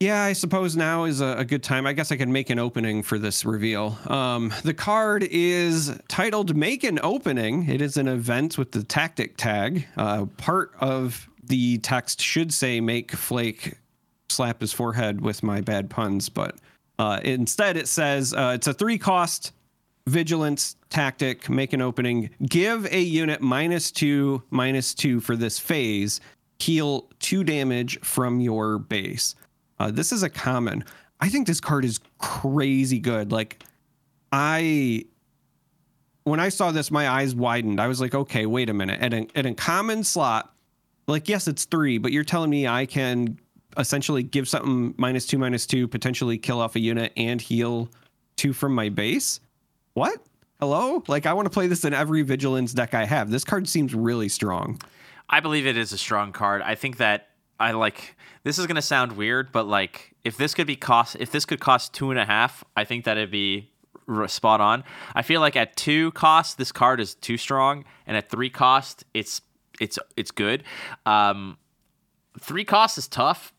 Yeah, 0.00 0.22
I 0.22 0.32
suppose 0.32 0.76
now 0.76 1.04
is 1.04 1.20
a, 1.20 1.36
a, 1.36 1.44
good 1.44 1.62
time. 1.62 1.86
I 1.86 1.92
guess 1.92 2.10
I 2.10 2.16
can 2.16 2.32
make 2.32 2.48
an 2.48 2.58
opening 2.58 3.02
for 3.02 3.18
this 3.18 3.44
reveal. 3.44 3.98
Um, 4.06 4.50
the 4.64 4.72
card 4.72 5.24
is 5.24 5.94
titled 6.08 6.56
Make 6.56 6.84
an 6.84 6.98
Opening. 7.02 7.68
It 7.68 7.82
is 7.82 7.98
an 7.98 8.08
event 8.08 8.56
with 8.56 8.72
the 8.72 8.82
tactic 8.82 9.36
tag. 9.36 9.86
Uh, 9.94 10.24
part 10.38 10.72
of 10.80 11.28
the 11.44 11.76
text 11.78 12.22
should 12.22 12.54
say 12.54 12.80
Make 12.80 13.12
Flake 13.12 13.74
slap 14.30 14.60
his 14.60 14.72
forehead 14.72 15.20
with 15.20 15.42
my 15.42 15.60
bad 15.60 15.90
puns, 15.90 16.28
but 16.28 16.56
uh, 16.98 17.20
instead 17.24 17.76
it 17.76 17.88
says 17.88 18.34
uh, 18.34 18.52
it's 18.54 18.66
a 18.66 18.74
three 18.74 18.98
cost 18.98 19.52
vigilance 20.06 20.76
tactic, 20.88 21.48
make 21.48 21.72
an 21.72 21.80
opening, 21.80 22.30
give 22.46 22.86
a 22.92 23.00
unit 23.00 23.40
minus 23.40 23.90
two, 23.90 24.42
minus 24.50 24.94
two 24.94 25.20
for 25.20 25.36
this 25.36 25.58
phase, 25.58 26.20
heal 26.58 27.08
two 27.20 27.44
damage 27.44 27.98
from 28.00 28.40
your 28.40 28.78
base. 28.78 29.34
Uh, 29.78 29.90
this 29.90 30.12
is 30.12 30.22
a 30.22 30.30
common. 30.30 30.84
I 31.20 31.28
think 31.28 31.46
this 31.46 31.60
card 31.60 31.84
is 31.84 32.00
crazy 32.18 32.98
good. 32.98 33.32
Like, 33.32 33.62
I 34.32 35.04
when 36.24 36.38
I 36.38 36.50
saw 36.50 36.70
this, 36.70 36.90
my 36.90 37.08
eyes 37.08 37.34
widened. 37.34 37.80
I 37.80 37.88
was 37.88 38.00
like, 38.00 38.14
okay, 38.14 38.46
wait 38.46 38.68
a 38.68 38.74
minute. 38.74 39.00
At 39.00 39.14
a, 39.14 39.26
at 39.34 39.46
a 39.46 39.54
common 39.54 40.04
slot, 40.04 40.54
like 41.06 41.28
yes, 41.28 41.48
it's 41.48 41.64
three, 41.64 41.98
but 41.98 42.12
you're 42.12 42.24
telling 42.24 42.50
me 42.50 42.68
I 42.68 42.86
can 42.86 43.38
essentially 43.76 44.22
give 44.22 44.48
something 44.48 44.94
minus 44.96 45.26
two, 45.26 45.38
minus 45.38 45.66
two, 45.66 45.88
potentially 45.88 46.38
kill 46.38 46.60
off 46.60 46.76
a 46.76 46.80
unit 46.80 47.12
and 47.16 47.40
heal 47.40 47.88
two 48.36 48.52
from 48.52 48.74
my 48.74 48.88
base. 48.88 49.40
What? 49.94 50.18
Hello? 50.60 51.02
Like 51.08 51.26
I 51.26 51.32
want 51.32 51.46
to 51.46 51.50
play 51.50 51.66
this 51.66 51.84
in 51.84 51.94
every 51.94 52.22
vigilance 52.22 52.72
deck 52.72 52.94
I 52.94 53.04
have. 53.04 53.30
This 53.30 53.44
card 53.44 53.68
seems 53.68 53.94
really 53.94 54.28
strong. 54.28 54.80
I 55.28 55.40
believe 55.40 55.66
it 55.66 55.76
is 55.76 55.92
a 55.92 55.98
strong 55.98 56.32
card. 56.32 56.62
I 56.62 56.74
think 56.74 56.98
that 56.98 57.28
I 57.58 57.72
like 57.72 58.16
this 58.42 58.58
is 58.58 58.66
gonna 58.66 58.82
sound 58.82 59.12
weird, 59.12 59.52
but 59.52 59.66
like 59.66 60.14
if 60.24 60.36
this 60.36 60.54
could 60.54 60.66
be 60.66 60.76
cost 60.76 61.16
if 61.20 61.30
this 61.30 61.44
could 61.44 61.60
cost 61.60 61.94
two 61.94 62.10
and 62.10 62.18
a 62.18 62.24
half, 62.24 62.64
I 62.76 62.84
think 62.84 63.04
that 63.04 63.16
it'd 63.16 63.30
be 63.30 63.70
spot 64.26 64.60
on. 64.60 64.84
I 65.14 65.22
feel 65.22 65.40
like 65.40 65.56
at 65.56 65.76
two 65.76 66.10
cost, 66.12 66.58
this 66.58 66.72
card 66.72 67.00
is 67.00 67.14
too 67.14 67.36
strong, 67.36 67.84
and 68.06 68.16
at 68.16 68.28
three 68.28 68.50
cost, 68.50 69.04
it's 69.14 69.40
it's 69.80 69.98
it's 70.16 70.30
good. 70.30 70.64
Um, 71.06 71.58
three 72.40 72.64
cost 72.64 72.98
is 72.98 73.08
tough, 73.08 73.52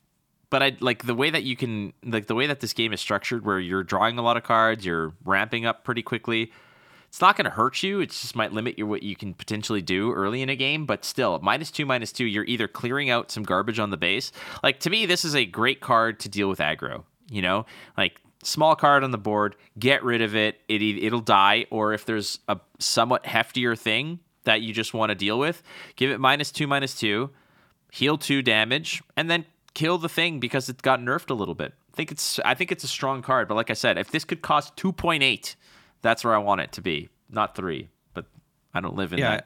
but 0.52 0.62
I 0.62 0.78
like 0.80 1.06
the 1.06 1.16
way 1.16 1.32
that 1.32 1.42
you 1.42 1.56
can 1.56 1.94
like 2.06 2.28
the 2.28 2.36
way 2.36 2.46
that 2.46 2.60
this 2.60 2.74
game 2.74 2.94
is 2.94 3.02
structured, 3.02 3.44
where 3.44 3.60
you're 3.60 3.84
drawing 3.84 4.20
a 4.20 4.22
lot 4.22 4.38
of 4.38 4.44
cards, 4.44 4.86
you're 4.86 5.14
ramping 5.26 5.66
up 5.66 5.84
pretty 5.84 6.04
quickly 6.04 6.52
it's 7.12 7.20
not 7.20 7.36
going 7.36 7.44
to 7.44 7.52
hurt 7.52 7.84
you. 7.84 8.00
It 8.00 8.12
just 8.12 8.38
might 8.38 8.54
limit 8.54 8.78
your 8.78 8.88
what 8.88 9.04
you 9.04 9.18
can 9.18 9.34
potentially 9.34 9.82
do 9.82 10.14
early 10.14 10.42
in 10.42 10.48
a 10.48 10.56
game. 10.56 10.86
But 10.86 11.04
still, 11.04 11.40
minus 11.44 11.70
two, 11.70 11.86
minus 11.86 12.14
two, 12.14 12.24
you're 12.24 12.46
either 12.46 12.70
clearing 12.70 13.10
out 13.10 13.32
some 13.32 13.44
garbage 13.44 13.80
on 13.80 13.90
the 13.90 13.98
base. 13.98 14.32
Like 14.64 14.80
to 14.80 14.90
me, 14.90 15.06
this 15.06 15.26
is 15.26 15.36
a 15.36 15.46
great 15.46 15.82
card 15.82 16.22
to 16.22 16.30
deal 16.30 16.48
with 16.48 16.60
aggro. 16.60 17.04
You 17.30 17.42
know, 17.42 17.66
like 17.98 18.22
small 18.44 18.78
card 18.78 19.04
on 19.04 19.12
the 19.12 19.18
board, 19.18 19.58
get 19.78 20.06
rid 20.06 20.22
of 20.22 20.38
it. 20.38 20.62
It 20.70 20.82
it'll 20.82 21.20
die. 21.20 21.66
Or 21.70 21.92
if 21.92 22.06
there's 22.06 22.40
a 22.48 22.58
somewhat 22.80 23.26
heftier 23.26 23.78
thing 23.78 24.20
that 24.46 24.62
you 24.62 24.74
just 24.74 24.94
want 24.94 25.10
to 25.10 25.16
deal 25.16 25.38
with, 25.38 25.62
give 25.98 26.12
it 26.12 26.20
minus 26.22 26.50
two, 26.50 26.66
minus 26.66 26.96
two, 26.96 27.30
heal 27.92 28.18
two 28.18 28.42
damage, 28.42 29.04
and 29.18 29.30
then 29.30 29.44
kill 29.74 29.98
the 29.98 30.10
thing 30.10 30.40
because 30.40 30.70
it 30.70 30.82
got 30.82 31.00
nerfed 31.00 31.30
a 31.30 31.34
little 31.34 31.56
bit. 31.56 31.74
I 31.94 31.96
think 31.96 32.12
it's 32.12 32.40
I 32.46 32.54
think 32.54 32.72
it's 32.72 32.84
a 32.84 32.88
strong 32.88 33.22
card, 33.22 33.48
but 33.48 33.56
like 33.56 33.70
I 33.70 33.74
said, 33.74 33.98
if 33.98 34.12
this 34.12 34.24
could 34.26 34.42
cost 34.42 34.76
two 34.78 34.92
point 34.92 35.24
eight 35.24 35.56
that's 36.02 36.24
where 36.24 36.34
I 36.34 36.40
want 36.40 36.62
it 36.62 36.72
to 36.74 36.82
be, 36.82 37.10
not 37.30 37.56
three. 37.56 37.90
But 38.14 38.26
I 38.74 38.82
don't 38.82 38.96
live 38.96 39.14
in 39.14 39.20
yeah. 39.20 39.42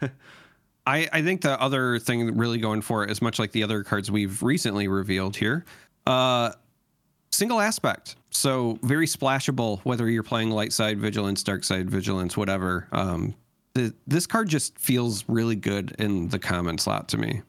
that. 0.00 0.12
I, 0.86 1.08
I 1.12 1.22
think 1.22 1.42
the 1.42 1.60
other 1.60 1.98
thing 1.98 2.36
really 2.36 2.58
going 2.58 2.80
for 2.80 3.04
it 3.04 3.10
is 3.10 3.20
much 3.20 3.38
like 3.38 3.52
the 3.52 3.62
other 3.62 3.84
cards 3.84 4.10
we've 4.10 4.42
recently 4.42 4.88
revealed 4.88 5.36
here. 5.36 5.64
Uh, 6.06 6.52
single 7.30 7.60
aspect. 7.60 8.16
So 8.30 8.78
very 8.82 9.06
splashable, 9.06 9.80
whether 9.80 10.08
you're 10.08 10.22
playing 10.22 10.50
light 10.50 10.72
side 10.72 10.98
vigilance, 10.98 11.42
dark 11.42 11.64
side 11.64 11.90
vigilance, 11.90 12.36
whatever. 12.36 12.88
Um, 12.92 13.34
the, 13.74 13.94
this 14.06 14.26
card 14.26 14.48
just 14.48 14.78
feels 14.78 15.24
really 15.28 15.56
good 15.56 15.94
in 15.98 16.28
the 16.28 16.38
common 16.38 16.78
slot 16.78 17.08
to 17.10 17.18
me. 17.18 17.42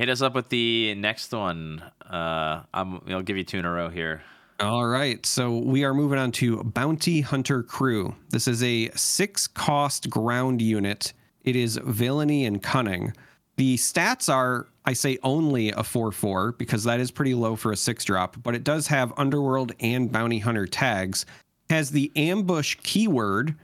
Hit 0.00 0.08
us 0.08 0.22
up 0.22 0.34
with 0.34 0.48
the 0.48 0.94
next 0.94 1.30
one. 1.30 1.82
Uh, 2.10 2.62
I'm, 2.72 3.02
I'll 3.10 3.20
give 3.20 3.36
you 3.36 3.44
two 3.44 3.58
in 3.58 3.66
a 3.66 3.70
row 3.70 3.90
here. 3.90 4.22
All 4.58 4.86
right. 4.86 5.26
So 5.26 5.58
we 5.58 5.84
are 5.84 5.92
moving 5.92 6.18
on 6.18 6.32
to 6.32 6.64
Bounty 6.64 7.20
Hunter 7.20 7.62
Crew. 7.62 8.16
This 8.30 8.48
is 8.48 8.62
a 8.62 8.88
six 8.96 9.46
cost 9.46 10.08
ground 10.08 10.62
unit. 10.62 11.12
It 11.44 11.54
is 11.54 11.78
villainy 11.84 12.46
and 12.46 12.62
cunning. 12.62 13.12
The 13.56 13.76
stats 13.76 14.32
are, 14.32 14.68
I 14.86 14.94
say 14.94 15.18
only 15.22 15.70
a 15.72 15.84
4 15.84 16.12
4 16.12 16.52
because 16.52 16.84
that 16.84 16.98
is 16.98 17.10
pretty 17.10 17.34
low 17.34 17.54
for 17.54 17.70
a 17.70 17.76
six 17.76 18.02
drop, 18.02 18.38
but 18.42 18.54
it 18.54 18.64
does 18.64 18.86
have 18.86 19.12
Underworld 19.18 19.72
and 19.80 20.10
Bounty 20.10 20.38
Hunter 20.38 20.66
tags. 20.66 21.26
Has 21.68 21.90
the 21.90 22.10
ambush 22.16 22.78
keyword, 22.82 23.54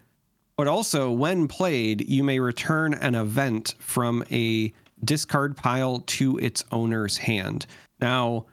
but 0.58 0.68
also 0.68 1.10
when 1.10 1.48
played, 1.48 2.06
you 2.06 2.22
may 2.22 2.40
return 2.40 2.92
an 2.92 3.14
event 3.14 3.74
from 3.78 4.22
a 4.30 4.74
discard 5.04 5.56
pile 5.56 6.00
to 6.00 6.38
its 6.38 6.64
owner's 6.72 7.16
hand. 7.16 7.66
Now, 8.00 8.46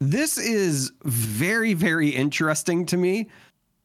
this 0.00 0.38
is 0.38 0.92
very, 1.02 1.74
very 1.74 2.10
interesting 2.10 2.86
to 2.86 2.96
me. 2.96 3.28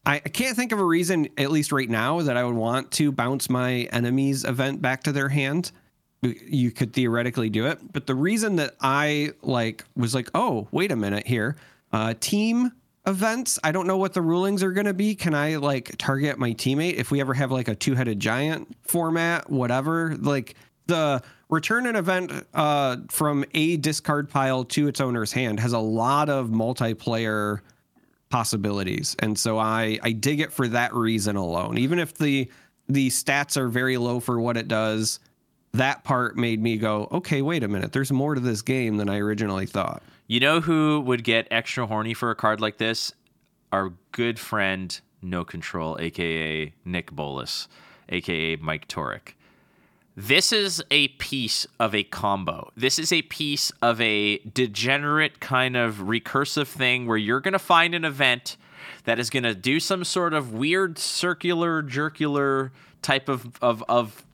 I, 0.06 0.20
can't 0.20 0.56
think 0.56 0.72
of 0.72 0.80
a 0.80 0.86
reason, 0.86 1.30
at 1.38 1.52
least 1.52 1.72
right 1.72 1.90
now, 1.90 2.22
that 2.22 2.36
I 2.36 2.44
would 2.44 2.56
want 2.56 2.92
to 2.94 3.12
bounce 3.12 3.50
my 3.50 3.88
enemy's 3.92 4.44
event 4.44 4.82
back 4.82 5.04
to 5.04 5.12
their 5.12 5.30
hand. 5.30 5.72
You 6.22 6.72
could 6.72 6.94
theoretically 6.94 7.50
do 7.50 7.68
it, 7.68 7.80
but 7.94 8.08
the 8.08 8.16
reason 8.16 8.56
that 8.58 8.76
I 8.82 9.34
like 9.42 9.86
was 9.96 10.16
like, 10.16 10.30
oh, 10.34 10.68
wait 10.72 10.92
a 10.92 10.96
minute 10.96 11.28
here, 11.28 11.56
uh, 11.94 12.14
team 12.20 12.72
events. 13.06 13.60
I 13.64 13.72
don't 13.72 13.88
know 13.88 13.98
what 13.98 14.14
the 14.14 14.22
rulings 14.22 14.62
are 14.64 14.72
going 14.72 14.86
to 14.86 14.94
be. 14.94 15.16
Can 15.16 15.34
I 15.34 15.56
like 15.56 15.96
target 15.98 16.38
my 16.38 16.54
teammate 16.54 16.96
if 16.96 17.12
we 17.12 17.22
ever 17.22 17.34
have 17.34 17.52
like 17.52 17.68
a 17.68 17.76
two-headed 17.76 18.20
giant 18.20 18.76
format, 18.84 19.50
whatever? 19.50 20.16
Like 20.20 20.56
the 20.90 21.24
return 21.50 21.86
an 21.86 21.96
event 21.96 22.32
uh, 22.54 22.98
from 23.10 23.46
a 23.54 23.78
discard 23.78 24.30
pile 24.30 24.66
to 24.66 24.88
its 24.88 25.00
owner's 25.00 25.32
hand 25.32 25.60
has 25.60 25.74
a 25.74 25.80
lot 25.80 26.30
of 26.30 26.50
multiplayer 26.50 27.62
possibilities, 28.30 29.16
and 29.20 29.40
so 29.40 29.58
I 29.58 30.00
I 30.04 30.12
dig 30.12 30.42
it 30.42 30.52
for 30.52 30.68
that 30.68 30.94
reason 30.94 31.36
alone. 31.36 31.78
Even 31.78 32.00
if 32.00 32.14
the 32.16 32.50
the 32.88 33.10
stats 33.10 33.56
are 33.56 33.70
very 33.70 33.98
low 33.98 34.20
for 34.20 34.40
what 34.40 34.58
it 34.58 34.68
does, 34.68 35.20
that 35.74 36.04
part 36.04 36.36
made 36.36 36.62
me 36.62 36.78
go, 36.78 37.08
okay, 37.12 37.42
wait 37.42 37.64
a 37.64 37.68
minute. 37.68 37.92
There's 37.92 38.12
more 38.12 38.36
to 38.36 38.42
this 38.42 38.62
game 38.62 38.98
than 38.98 39.10
I 39.10 39.20
originally 39.20 39.68
thought. 39.68 40.02
You 40.28 40.40
know 40.40 40.62
who 40.62 41.02
would 41.02 41.24
get 41.24 41.48
extra 41.52 41.88
horny 41.88 42.14
for 42.14 42.32
a 42.32 42.36
card 42.36 42.60
like 42.62 42.78
this? 42.78 43.14
Our 43.72 43.94
good 44.12 44.40
friend 44.40 45.00
No 45.22 45.44
Control, 45.44 45.98
aka 46.00 46.74
Nick 46.86 47.12
Bolus, 47.12 47.68
aka 48.10 48.56
Mike 48.58 48.88
Torek. 48.88 49.34
This 50.22 50.52
is 50.52 50.84
a 50.92 51.08
piece 51.08 51.66
of 51.80 51.96
a 51.96 52.04
combo. 52.04 52.74
This 52.76 53.00
is 53.00 53.14
a 53.14 53.22
piece 53.22 53.72
of 53.82 54.02
a 54.02 54.40
degenerate 54.40 55.40
kind 55.40 55.78
of 55.78 56.00
recursive 56.00 56.68
thing 56.68 57.08
where 57.08 57.16
you're 57.16 57.40
going 57.40 57.54
to 57.54 57.58
find 57.58 57.96
an 57.96 58.04
event 58.04 58.58
that 59.06 59.18
is 59.18 59.30
going 59.30 59.44
to 59.44 59.56
do 59.56 59.80
some 59.80 60.04
sort 60.04 60.34
of 60.34 60.52
weird 60.52 61.00
circular, 61.00 61.82
jerkular 61.82 62.72
type 63.02 63.30
of, 63.30 63.58
of, 63.62 63.82
of 63.88 64.26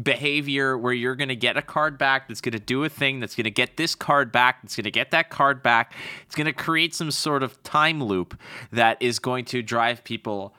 behavior 0.00 0.78
where 0.78 0.92
you're 0.92 1.16
going 1.16 1.30
to 1.30 1.34
get 1.34 1.56
a 1.56 1.62
card 1.62 1.98
back 1.98 2.28
that's 2.28 2.40
going 2.40 2.52
to 2.52 2.60
do 2.60 2.84
a 2.84 2.88
thing 2.88 3.18
that's 3.18 3.34
going 3.34 3.42
to 3.42 3.50
get 3.50 3.76
this 3.76 3.96
card 3.96 4.30
back 4.30 4.62
that's 4.62 4.76
going 4.76 4.84
to 4.84 4.90
get 4.92 5.10
that 5.10 5.30
card 5.30 5.64
back 5.64 5.94
it's 6.24 6.36
going 6.36 6.46
to 6.46 6.52
create 6.52 6.94
some 6.94 7.10
sort 7.10 7.42
of 7.42 7.60
time 7.64 8.02
loop 8.02 8.38
that 8.70 8.96
is 9.02 9.18
going 9.18 9.44
to 9.44 9.62
drive 9.62 10.02
people 10.02 10.54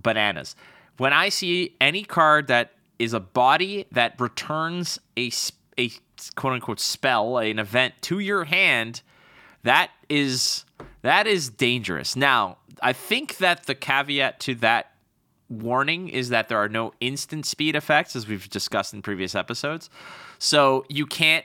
bananas 0.00 0.54
when 0.98 1.12
i 1.12 1.28
see 1.28 1.74
any 1.80 2.04
card 2.04 2.46
that 2.46 2.75
is 2.98 3.12
a 3.12 3.20
body 3.20 3.86
that 3.92 4.20
returns 4.20 4.98
a 5.16 5.30
a 5.78 5.90
quote 6.34 6.54
unquote 6.54 6.80
spell, 6.80 7.38
an 7.38 7.58
event 7.58 7.94
to 8.02 8.18
your 8.18 8.44
hand. 8.44 9.02
That 9.62 9.90
is 10.08 10.64
that 11.02 11.26
is 11.26 11.48
dangerous. 11.50 12.16
Now, 12.16 12.58
I 12.82 12.92
think 12.92 13.38
that 13.38 13.66
the 13.66 13.74
caveat 13.74 14.40
to 14.40 14.54
that 14.56 14.92
warning 15.48 16.08
is 16.08 16.30
that 16.30 16.48
there 16.48 16.58
are 16.58 16.68
no 16.68 16.92
instant 17.00 17.46
speed 17.46 17.76
effects, 17.76 18.16
as 18.16 18.26
we've 18.26 18.48
discussed 18.50 18.92
in 18.92 19.02
previous 19.02 19.34
episodes. 19.34 19.88
So 20.38 20.84
you 20.88 21.06
can't 21.06 21.44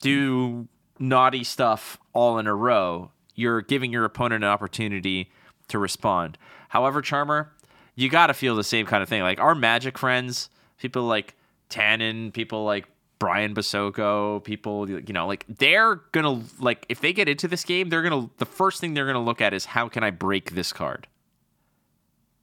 do 0.00 0.68
naughty 0.98 1.44
stuff 1.44 1.98
all 2.12 2.38
in 2.38 2.46
a 2.46 2.54
row. 2.54 3.10
You're 3.34 3.62
giving 3.62 3.92
your 3.92 4.04
opponent 4.04 4.44
an 4.44 4.50
opportunity 4.50 5.30
to 5.68 5.78
respond. 5.78 6.38
However, 6.68 7.00
Charmer, 7.00 7.52
you 7.94 8.08
got 8.08 8.28
to 8.28 8.34
feel 8.34 8.54
the 8.56 8.64
same 8.64 8.86
kind 8.86 9.02
of 9.02 9.08
thing. 9.08 9.22
Like 9.22 9.40
our 9.40 9.54
magic 9.54 9.98
friends, 9.98 10.48
people 10.84 11.04
like 11.04 11.34
Tannen, 11.70 12.30
people 12.30 12.64
like 12.64 12.86
Brian 13.18 13.54
Basoko, 13.54 14.44
people 14.44 14.88
you 14.88 15.14
know, 15.14 15.26
like 15.26 15.46
they're 15.48 15.96
gonna 16.12 16.42
like 16.60 16.84
if 16.90 17.00
they 17.00 17.14
get 17.14 17.26
into 17.26 17.48
this 17.48 17.64
game, 17.64 17.88
they're 17.88 18.02
gonna 18.02 18.28
the 18.36 18.44
first 18.44 18.82
thing 18.82 18.92
they're 18.92 19.06
gonna 19.06 19.24
look 19.24 19.40
at 19.40 19.54
is 19.54 19.64
how 19.64 19.88
can 19.88 20.04
I 20.04 20.10
break 20.10 20.50
this 20.50 20.74
card. 20.74 21.06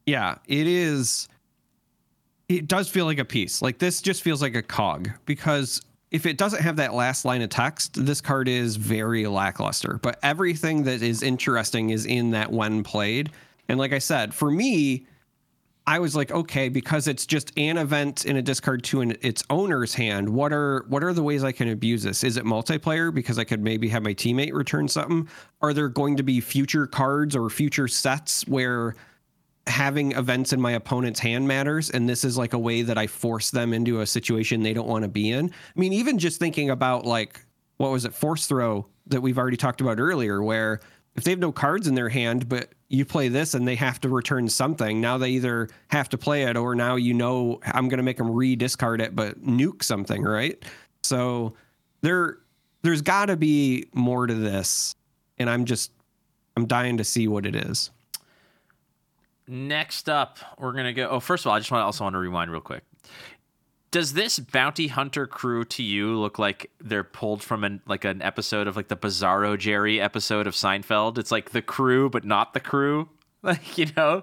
Yeah, 0.07 0.39
it 0.47 0.65
is. 0.65 1.29
It 2.49 2.67
does 2.67 2.89
feel 2.89 3.05
like 3.05 3.19
a 3.19 3.25
piece. 3.25 3.61
Like 3.61 3.77
this 3.77 4.01
just 4.01 4.23
feels 4.23 4.41
like 4.41 4.55
a 4.55 4.63
cog 4.63 5.11
because 5.25 5.81
if 6.09 6.25
it 6.25 6.39
doesn't 6.39 6.63
have 6.63 6.77
that 6.77 6.95
last 6.95 7.25
line 7.25 7.43
of 7.43 7.49
text, 7.49 8.03
this 8.03 8.19
card 8.19 8.47
is 8.47 8.75
very 8.75 9.27
lackluster. 9.27 9.99
But 10.01 10.17
everything 10.23 10.83
that 10.85 11.03
is 11.03 11.21
interesting 11.21 11.91
is 11.91 12.07
in 12.07 12.31
that 12.31 12.51
when 12.51 12.81
played. 12.81 13.29
And 13.69 13.77
like 13.77 13.93
I 13.93 13.99
said, 13.99 14.33
for 14.33 14.49
me, 14.49 15.05
I 15.91 15.99
was 15.99 16.15
like, 16.15 16.31
okay, 16.31 16.69
because 16.69 17.09
it's 17.09 17.25
just 17.25 17.51
an 17.57 17.77
event 17.77 18.23
in 18.23 18.37
a 18.37 18.41
discard 18.41 18.81
to 18.85 19.01
an, 19.01 19.17
its 19.19 19.43
owner's 19.49 19.93
hand. 19.93 20.29
What 20.29 20.53
are 20.53 20.85
what 20.87 21.03
are 21.03 21.11
the 21.11 21.21
ways 21.21 21.43
I 21.43 21.51
can 21.51 21.67
abuse 21.67 22.01
this? 22.01 22.23
Is 22.23 22.37
it 22.37 22.45
multiplayer 22.45 23.13
because 23.13 23.37
I 23.37 23.43
could 23.43 23.61
maybe 23.61 23.89
have 23.89 24.01
my 24.01 24.13
teammate 24.13 24.53
return 24.53 24.87
something? 24.87 25.27
Are 25.61 25.73
there 25.73 25.89
going 25.89 26.15
to 26.15 26.23
be 26.23 26.39
future 26.39 26.87
cards 26.87 27.35
or 27.35 27.49
future 27.49 27.89
sets 27.89 28.47
where 28.47 28.95
having 29.67 30.13
events 30.13 30.53
in 30.53 30.61
my 30.61 30.71
opponent's 30.71 31.19
hand 31.19 31.45
matters 31.45 31.89
and 31.89 32.07
this 32.07 32.23
is 32.23 32.37
like 32.37 32.53
a 32.53 32.59
way 32.59 32.83
that 32.83 32.97
I 32.97 33.05
force 33.05 33.51
them 33.51 33.73
into 33.73 33.99
a 33.99 34.07
situation 34.07 34.63
they 34.63 34.73
don't 34.73 34.87
want 34.87 35.03
to 35.03 35.09
be 35.09 35.29
in? 35.29 35.47
I 35.49 35.79
mean, 35.79 35.91
even 35.91 36.19
just 36.19 36.39
thinking 36.39 36.69
about 36.69 37.05
like 37.05 37.45
what 37.75 37.91
was 37.91 38.05
it, 38.05 38.13
force 38.13 38.47
throw 38.47 38.87
that 39.07 39.19
we've 39.19 39.37
already 39.37 39.57
talked 39.57 39.81
about 39.81 39.99
earlier, 39.99 40.41
where 40.41 40.79
if 41.15 41.23
they 41.23 41.31
have 41.31 41.39
no 41.39 41.51
cards 41.51 41.87
in 41.87 41.95
their 41.95 42.09
hand, 42.09 42.47
but 42.47 42.69
you 42.87 43.05
play 43.05 43.27
this 43.27 43.53
and 43.53 43.67
they 43.67 43.75
have 43.75 43.99
to 44.01 44.09
return 44.09 44.47
something, 44.47 45.01
now 45.01 45.17
they 45.17 45.31
either 45.31 45.69
have 45.89 46.09
to 46.09 46.17
play 46.17 46.43
it 46.43 46.57
or 46.57 46.75
now 46.75 46.95
you 46.95 47.13
know 47.13 47.59
I'm 47.65 47.89
going 47.89 47.97
to 47.97 48.03
make 48.03 48.17
them 48.17 48.31
re-discard 48.31 49.01
it, 49.01 49.15
but 49.15 49.43
nuke 49.43 49.83
something, 49.83 50.23
right? 50.23 50.63
So 51.03 51.53
there, 52.01 52.37
there's 52.81 53.01
got 53.01 53.25
to 53.25 53.35
be 53.35 53.87
more 53.93 54.27
to 54.27 54.33
this, 54.33 54.95
and 55.37 55.49
I'm 55.49 55.65
just, 55.65 55.91
I'm 56.55 56.65
dying 56.65 56.97
to 56.97 57.03
see 57.03 57.27
what 57.27 57.45
it 57.45 57.55
is. 57.55 57.91
Next 59.47 60.07
up, 60.07 60.37
we're 60.57 60.71
gonna 60.71 60.93
go. 60.93 61.09
Oh, 61.09 61.19
first 61.19 61.43
of 61.43 61.49
all, 61.49 61.55
I 61.55 61.59
just 61.59 61.71
want 61.71 61.81
to 61.81 61.85
also 61.85 62.05
want 62.05 62.13
to 62.13 62.19
rewind 62.19 62.51
real 62.51 62.61
quick 62.61 62.83
does 63.91 64.13
this 64.13 64.39
bounty 64.39 64.87
hunter 64.87 65.27
crew 65.27 65.65
to 65.65 65.83
you 65.83 66.17
look 66.17 66.39
like 66.39 66.71
they're 66.79 67.03
pulled 67.03 67.43
from 67.43 67.63
an 67.65 67.81
like 67.85 68.05
an 68.05 68.21
episode 68.21 68.67
of 68.67 68.77
like 68.77 68.87
the 68.87 68.95
Bizarro 68.95 69.59
Jerry 69.59 69.99
episode 69.99 70.47
of 70.47 70.53
Seinfeld? 70.53 71.17
It's 71.17 71.31
like 71.31 71.51
the 71.51 71.61
crew, 71.61 72.09
but 72.09 72.23
not 72.25 72.53
the 72.53 72.59
crew. 72.59 73.09
Like 73.43 73.75
you 73.75 73.87
know. 73.97 74.21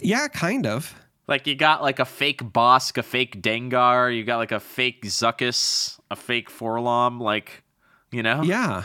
Yeah, 0.00 0.28
kind 0.28 0.64
of. 0.64 0.94
Like 1.26 1.48
you 1.48 1.56
got 1.56 1.82
like 1.82 1.98
a 1.98 2.04
fake 2.04 2.40
Bossk, 2.40 2.98
a 2.98 3.02
fake 3.02 3.42
Dengar, 3.42 4.16
you 4.16 4.22
got 4.22 4.36
like 4.36 4.52
a 4.52 4.60
fake 4.60 5.02
Zuckuss, 5.02 5.98
a 6.08 6.14
fake 6.14 6.52
4-LOM, 6.52 7.20
like 7.20 7.64
you 8.12 8.22
know? 8.22 8.44
Yeah. 8.44 8.84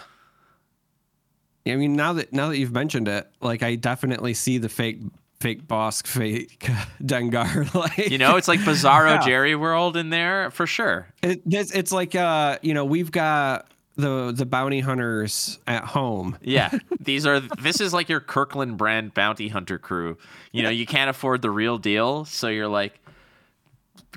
I 1.67 1.76
mean, 1.76 1.95
now 1.95 2.13
that 2.13 2.34
now 2.34 2.49
that 2.49 2.57
you've 2.57 2.74
mentioned 2.74 3.07
it, 3.07 3.30
like 3.41 3.61
I 3.61 3.76
definitely 3.76 4.34
see 4.34 4.57
the 4.57 4.69
fake 4.69 5.01
fake 5.44 5.68
Bossk, 5.68 6.08
fake 6.08 6.58
Dengar. 7.04 7.74
like 7.76 8.10
you 8.10 8.18
know, 8.18 8.38
it's 8.38 8.48
like 8.48 8.62
Bizarro 8.62 9.16
yeah. 9.16 9.26
Jerry 9.26 9.56
World 9.56 9.98
in 9.98 10.10
there 10.10 10.50
for 10.52 10.66
sure. 10.66 11.10
It, 11.22 11.41
it's, 11.46 11.72
it's 11.72 11.91
like 11.91 12.16
uh, 12.16 12.60
you 12.62 12.74
know, 12.74 12.86
we've 12.86 13.12
got 13.12 13.70
the 13.98 14.32
the 14.32 14.46
bounty 14.46 14.80
hunters 14.80 15.60
at 15.68 15.84
home. 15.84 16.38
Yeah, 16.41 16.72
these 17.00 17.28
are 17.28 17.41
this 17.41 17.82
is 17.82 17.94
like 17.94 18.08
your 18.08 18.22
Kirkland 18.22 18.78
brand 18.78 19.14
bounty 19.14 19.50
hunter 19.50 19.78
crew. 19.78 20.18
You 20.54 20.64
know, 20.64 20.70
you 20.70 20.86
can't 20.86 21.10
afford 21.10 21.41
the 21.41 21.52
real 21.52 21.78
deal, 21.78 22.24
so 22.24 22.48
you're 22.48 22.70
like 22.70 23.00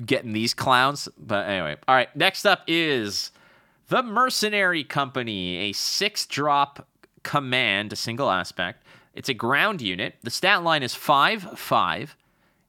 getting 0.03 0.31
these 0.31 0.53
clowns. 0.53 1.09
But 1.19 1.49
anyway, 1.49 1.75
all 1.89 1.95
right. 1.95 2.15
Next 2.15 2.45
up 2.45 2.61
is 2.67 3.31
the 3.89 4.01
Mercenary 4.01 4.85
Company, 4.85 5.57
a 5.57 5.73
six 5.73 6.25
drop 6.25 6.87
command, 7.23 7.91
a 7.91 7.97
single 7.97 8.31
aspect. 8.31 8.81
It's 9.17 9.29
a 9.29 9.33
ground 9.33 9.81
unit. 9.81 10.15
The 10.21 10.29
stat 10.29 10.63
line 10.63 10.83
is 10.83 10.93
5 10.93 11.57
5. 11.57 12.15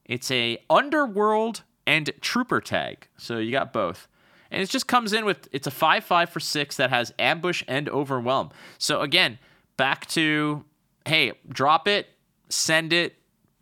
It's 0.05 0.31
a 0.31 0.57
underworld 0.67 1.61
and 1.85 2.11
trooper 2.21 2.59
tag. 2.59 3.07
So 3.17 3.37
you 3.37 3.51
got 3.51 3.71
both. 3.71 4.07
And 4.49 4.59
it 4.63 4.69
just 4.69 4.87
comes 4.87 5.13
in 5.13 5.25
with 5.25 5.47
it's 5.51 5.67
a 5.67 5.71
5 5.71 6.03
5 6.03 6.29
for 6.29 6.39
6 6.39 6.77
that 6.77 6.89
has 6.89 7.13
ambush 7.19 7.63
and 7.67 7.87
overwhelm. 7.87 8.49
So 8.79 9.01
again, 9.01 9.37
back 9.77 10.07
to 10.07 10.65
hey, 11.05 11.33
drop 11.47 11.87
it, 11.87 12.07
send 12.49 12.93
it, 12.93 13.15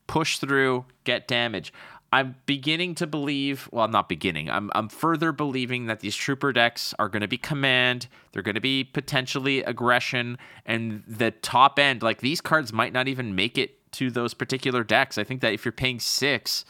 push 0.08 0.38
through, 0.38 0.86
get 1.04 1.28
damage. 1.28 1.74
I'm 2.14 2.36
beginning 2.46 2.96
to 2.96 3.08
believe, 3.08 3.68
well, 3.72 3.84
I'm 3.84 3.92
not 3.92 4.08
beginning. 4.08 4.50
I'm 4.50 4.72
I'm 4.74 4.88
further 4.88 5.32
believing 5.32 5.88
that 5.88 6.00
these 6.00 6.16
trooper 6.16 6.54
decks 6.54 6.94
are 7.00 7.10
going 7.10 7.22
to 7.22 7.28
be 7.28 7.38
command, 7.38 8.08
they're 8.32 8.42
going 8.42 8.56
to 8.56 8.62
be 8.62 8.84
potentially 8.84 9.62
aggression 9.64 10.38
and 10.66 11.04
the 11.06 11.32
top 11.32 11.80
end 11.80 12.02
like 12.02 12.22
these 12.22 12.40
cards 12.40 12.72
might 12.72 12.94
not 12.94 13.08
even 13.08 13.36
make 13.36 13.58
it 13.58 13.92
to 13.94 14.10
those 14.10 14.34
particular 14.34 14.84
decks. 14.84 15.18
I 15.18 15.24
think 15.24 15.42
that 15.42 15.54
if 15.54 15.66
you're 15.66 15.72
paying 15.72 16.00
6, 16.00 16.66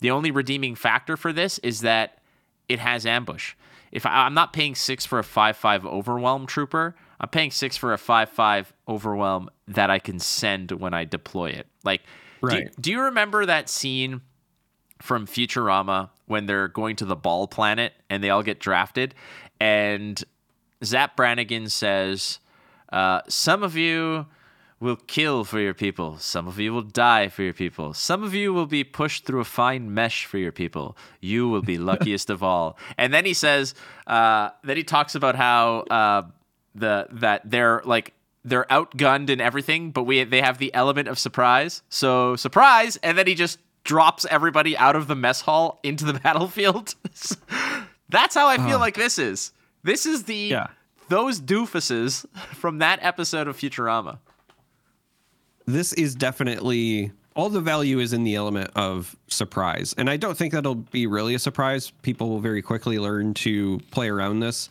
the 0.00 0.10
only 0.10 0.30
redeeming 0.30 0.74
factor 0.74 1.16
for 1.16 1.32
this 1.32 1.58
is 1.58 1.80
that 1.80 2.18
it 2.68 2.78
has 2.78 3.06
ambush. 3.06 3.54
If 3.92 4.04
I, 4.04 4.26
am 4.26 4.34
not 4.34 4.52
paying 4.52 4.74
6 4.74 5.06
for 5.06 5.18
a 5.18 5.22
5/5 5.22 5.84
overwhelm 5.84 6.46
trooper, 6.46 6.94
I'm 7.20 7.28
paying 7.28 7.50
6 7.50 7.76
for 7.76 7.92
a 7.92 7.98
5/5 7.98 8.72
overwhelm 8.86 9.50
that 9.66 9.90
I 9.90 9.98
can 9.98 10.20
send 10.20 10.70
when 10.72 10.94
I 10.94 11.04
deploy 11.04 11.50
it. 11.50 11.66
Like 11.82 12.02
Right. 12.42 12.66
do, 12.76 12.82
do 12.82 12.90
you 12.92 13.00
remember 13.00 13.46
that 13.46 13.68
scene 13.68 14.20
from 15.00 15.26
Futurama 15.26 16.10
when 16.26 16.46
they're 16.46 16.68
going 16.68 16.96
to 16.96 17.04
the 17.04 17.16
ball 17.16 17.46
planet 17.46 17.92
and 18.10 18.22
they 18.22 18.30
all 18.30 18.42
get 18.42 18.60
drafted. 18.60 19.14
And 19.60 20.22
Zap 20.84 21.16
Brannigan 21.16 21.68
says, 21.68 22.38
uh, 22.92 23.20
Some 23.28 23.62
of 23.62 23.76
you 23.76 24.26
will 24.78 24.96
kill 24.96 25.44
for 25.44 25.58
your 25.58 25.74
people. 25.74 26.18
Some 26.18 26.46
of 26.46 26.58
you 26.58 26.72
will 26.72 26.82
die 26.82 27.28
for 27.28 27.42
your 27.42 27.54
people. 27.54 27.94
Some 27.94 28.22
of 28.22 28.34
you 28.34 28.52
will 28.52 28.66
be 28.66 28.84
pushed 28.84 29.24
through 29.24 29.40
a 29.40 29.44
fine 29.44 29.94
mesh 29.94 30.26
for 30.26 30.36
your 30.38 30.52
people. 30.52 30.96
You 31.20 31.48
will 31.48 31.62
be 31.62 31.78
luckiest 31.78 32.28
of 32.30 32.42
all. 32.42 32.78
And 32.98 33.12
then 33.12 33.24
he 33.24 33.34
says, 33.34 33.74
uh, 34.06 34.50
then 34.64 34.76
he 34.76 34.84
talks 34.84 35.14
about 35.14 35.34
how 35.34 35.80
uh, 35.90 36.22
the 36.74 37.06
that 37.12 37.42
they're 37.44 37.82
like 37.84 38.12
they're 38.44 38.66
outgunned 38.70 39.28
and 39.28 39.40
everything, 39.40 39.90
but 39.90 40.04
we 40.04 40.24
they 40.24 40.40
have 40.40 40.58
the 40.58 40.72
element 40.74 41.08
of 41.08 41.18
surprise. 41.18 41.82
So 41.88 42.36
surprise, 42.36 42.96
and 43.02 43.18
then 43.18 43.26
he 43.26 43.34
just 43.34 43.58
drops 43.86 44.26
everybody 44.28 44.76
out 44.76 44.96
of 44.96 45.06
the 45.06 45.14
mess 45.16 45.40
hall 45.40 45.78
into 45.82 46.04
the 46.04 46.14
battlefield. 46.20 46.94
That's 48.08 48.34
how 48.34 48.46
I 48.48 48.56
feel 48.58 48.76
Oh. 48.76 48.80
like 48.80 48.94
this 48.96 49.18
is. 49.18 49.52
This 49.82 50.04
is 50.06 50.24
the 50.24 50.34
Yeah. 50.36 50.66
those 51.08 51.40
doofuses 51.40 52.26
from 52.54 52.78
that 52.78 52.98
episode 53.02 53.48
of 53.48 53.56
Futurama. 53.56 54.18
this 55.66 55.92
is 55.94 56.14
definitely 56.14 57.10
all 57.34 57.48
the 57.50 57.60
value 57.60 57.98
is 57.98 58.12
in 58.12 58.24
the 58.24 58.34
element 58.34 58.70
of 58.76 59.14
surprise. 59.28 59.94
And 59.98 60.08
I 60.08 60.16
don't 60.16 60.36
think 60.38 60.52
that'll 60.54 60.74
be 60.76 61.06
really 61.06 61.34
a 61.34 61.38
surprise. 61.38 61.90
People 62.02 62.30
will 62.30 62.38
very 62.40 62.62
quickly 62.62 62.98
learn 62.98 63.34
to 63.34 63.78
play 63.90 64.08
around 64.08 64.40
this. 64.40 64.70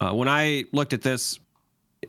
Uh, 0.00 0.12
when 0.12 0.28
I 0.28 0.64
looked 0.72 0.92
at 0.92 1.02
this, 1.02 1.40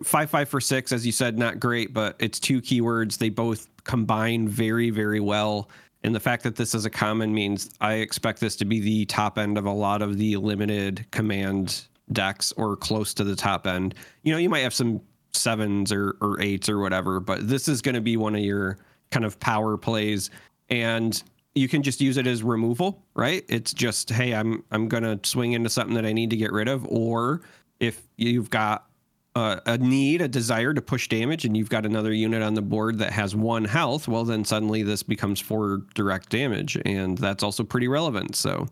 five 0.04 0.30
five 0.30 0.48
for 0.50 0.60
six, 0.62 0.92
as 0.92 1.06
you 1.06 1.12
said, 1.12 1.40
not 1.40 1.60
great, 1.60 1.94
but 1.94 2.16
it's 2.20 2.40
two 2.40 2.62
keywords. 2.62 3.18
They 3.18 3.30
both 3.30 3.68
combine 3.84 4.48
very, 4.48 4.90
very 4.92 5.20
well. 5.22 5.70
And 6.06 6.14
the 6.14 6.20
fact 6.20 6.44
that 6.44 6.56
this 6.56 6.76
is 6.76 6.86
a 6.86 6.90
common 6.90 7.34
means 7.34 7.72
I 7.82 7.96
expect 7.96 8.40
this 8.40 8.56
to 8.58 8.66
be 8.66 8.80
the 8.80 9.06
top 9.06 9.40
end 9.40 9.58
of 9.58 9.66
a 9.66 9.72
lot 9.72 10.04
of 10.04 10.20
the 10.20 10.38
limited 10.38 11.08
command 11.10 11.88
decks 12.12 12.52
or 12.58 12.78
close 12.78 13.16
to 13.16 13.24
the 13.24 13.36
top 13.36 13.66
end. 13.66 13.96
You 14.22 14.32
know, 14.32 14.38
you 14.38 14.48
might 14.48 14.60
have 14.60 14.74
some 14.74 15.02
sevens 15.34 15.92
or, 15.92 16.16
or 16.22 16.40
eights 16.40 16.70
or 16.70 16.78
whatever, 16.78 17.20
but 17.20 17.48
this 17.48 17.68
is 17.68 17.82
going 17.82 17.96
to 17.96 18.02
be 18.02 18.18
one 18.18 18.36
of 18.36 18.42
your 18.42 18.78
kind 19.10 19.26
of 19.26 19.40
power 19.40 19.78
plays. 19.78 20.30
And 20.70 21.22
you 21.56 21.68
can 21.68 21.82
just 21.82 22.00
use 22.00 22.18
it 22.18 22.28
as 22.28 22.44
removal, 22.44 23.04
right? 23.16 23.44
It's 23.50 23.74
just, 23.74 24.12
hey, 24.12 24.36
I'm 24.36 24.64
I'm 24.70 24.88
gonna 24.88 25.20
swing 25.24 25.54
into 25.54 25.70
something 25.70 25.96
that 25.96 26.06
I 26.06 26.14
need 26.14 26.30
to 26.30 26.36
get 26.36 26.52
rid 26.52 26.68
of, 26.68 26.86
or 26.86 27.42
if 27.80 28.04
you've 28.18 28.52
got 28.52 28.90
a, 29.36 29.62
a 29.66 29.78
need, 29.78 30.22
a 30.22 30.28
desire 30.28 30.74
to 30.74 30.82
push 30.82 31.08
damage, 31.08 31.46
and 31.46 31.56
you've 31.56 31.70
got 31.70 31.86
another 31.86 32.14
unit 32.14 32.42
on 32.42 32.54
the 32.54 32.62
board 32.62 33.00
that 33.00 33.12
has 33.12 33.36
one 33.36 33.66
health, 33.66 34.08
well, 34.08 34.24
then 34.24 34.46
suddenly 34.46 34.84
this 34.84 35.04
becomes 35.04 35.40
four 35.40 35.82
direct 35.94 36.30
damage, 36.30 36.78
and 36.86 37.18
that's 37.18 37.44
also 37.44 37.64
pretty 37.64 37.88
relevant. 37.88 38.36
So, 38.36 38.68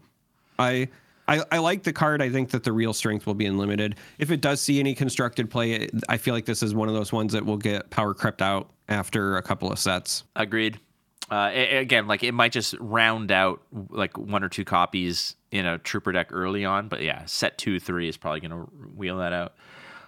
I. 0.58 0.90
I, 1.26 1.42
I 1.54 1.60
like 1.60 1.84
the 1.84 1.94
card. 1.94 2.22
I 2.22 2.30
think 2.30 2.50
that 2.50 2.66
the 2.66 2.74
real 2.74 2.92
strength 2.92 3.26
will 3.26 3.34
be 3.34 3.46
unlimited. 3.46 3.96
If 4.20 4.30
it 4.30 4.42
does 4.42 4.60
see 4.60 4.82
any 4.82 4.94
constructed 4.94 5.50
play, 5.50 5.88
I 6.10 6.18
feel 6.18 6.34
like 6.34 6.44
this 6.44 6.62
is 6.62 6.76
one 6.76 6.90
of 6.90 6.96
those 6.96 7.14
ones 7.14 7.32
that 7.32 7.46
will 7.46 7.56
get 7.56 7.90
power 7.92 8.14
crept 8.14 8.42
out 8.42 8.70
after 8.90 9.38
a 9.38 9.42
couple 9.42 9.72
of 9.72 9.80
sets. 9.80 10.26
Agreed. 10.36 10.82
Uh, 11.32 11.50
again, 11.54 12.08
like 12.08 12.24
it 12.24 12.34
might 12.34 12.52
just 12.52 12.76
round 12.78 13.32
out 13.32 13.62
like 13.90 14.18
one 14.18 14.44
or 14.44 14.50
two 14.50 14.66
copies 14.66 15.38
in 15.52 15.66
a 15.66 15.78
trooper 15.78 16.12
deck 16.12 16.28
early 16.32 16.66
on, 16.66 16.90
but 16.90 17.02
yeah, 17.02 17.24
set 17.26 17.58
two, 17.58 17.80
three 17.80 18.10
is 18.10 18.18
probably 18.18 18.42
going 18.42 18.52
to 18.52 18.70
wheel 18.94 19.20
that 19.20 19.32
out. 19.32 19.54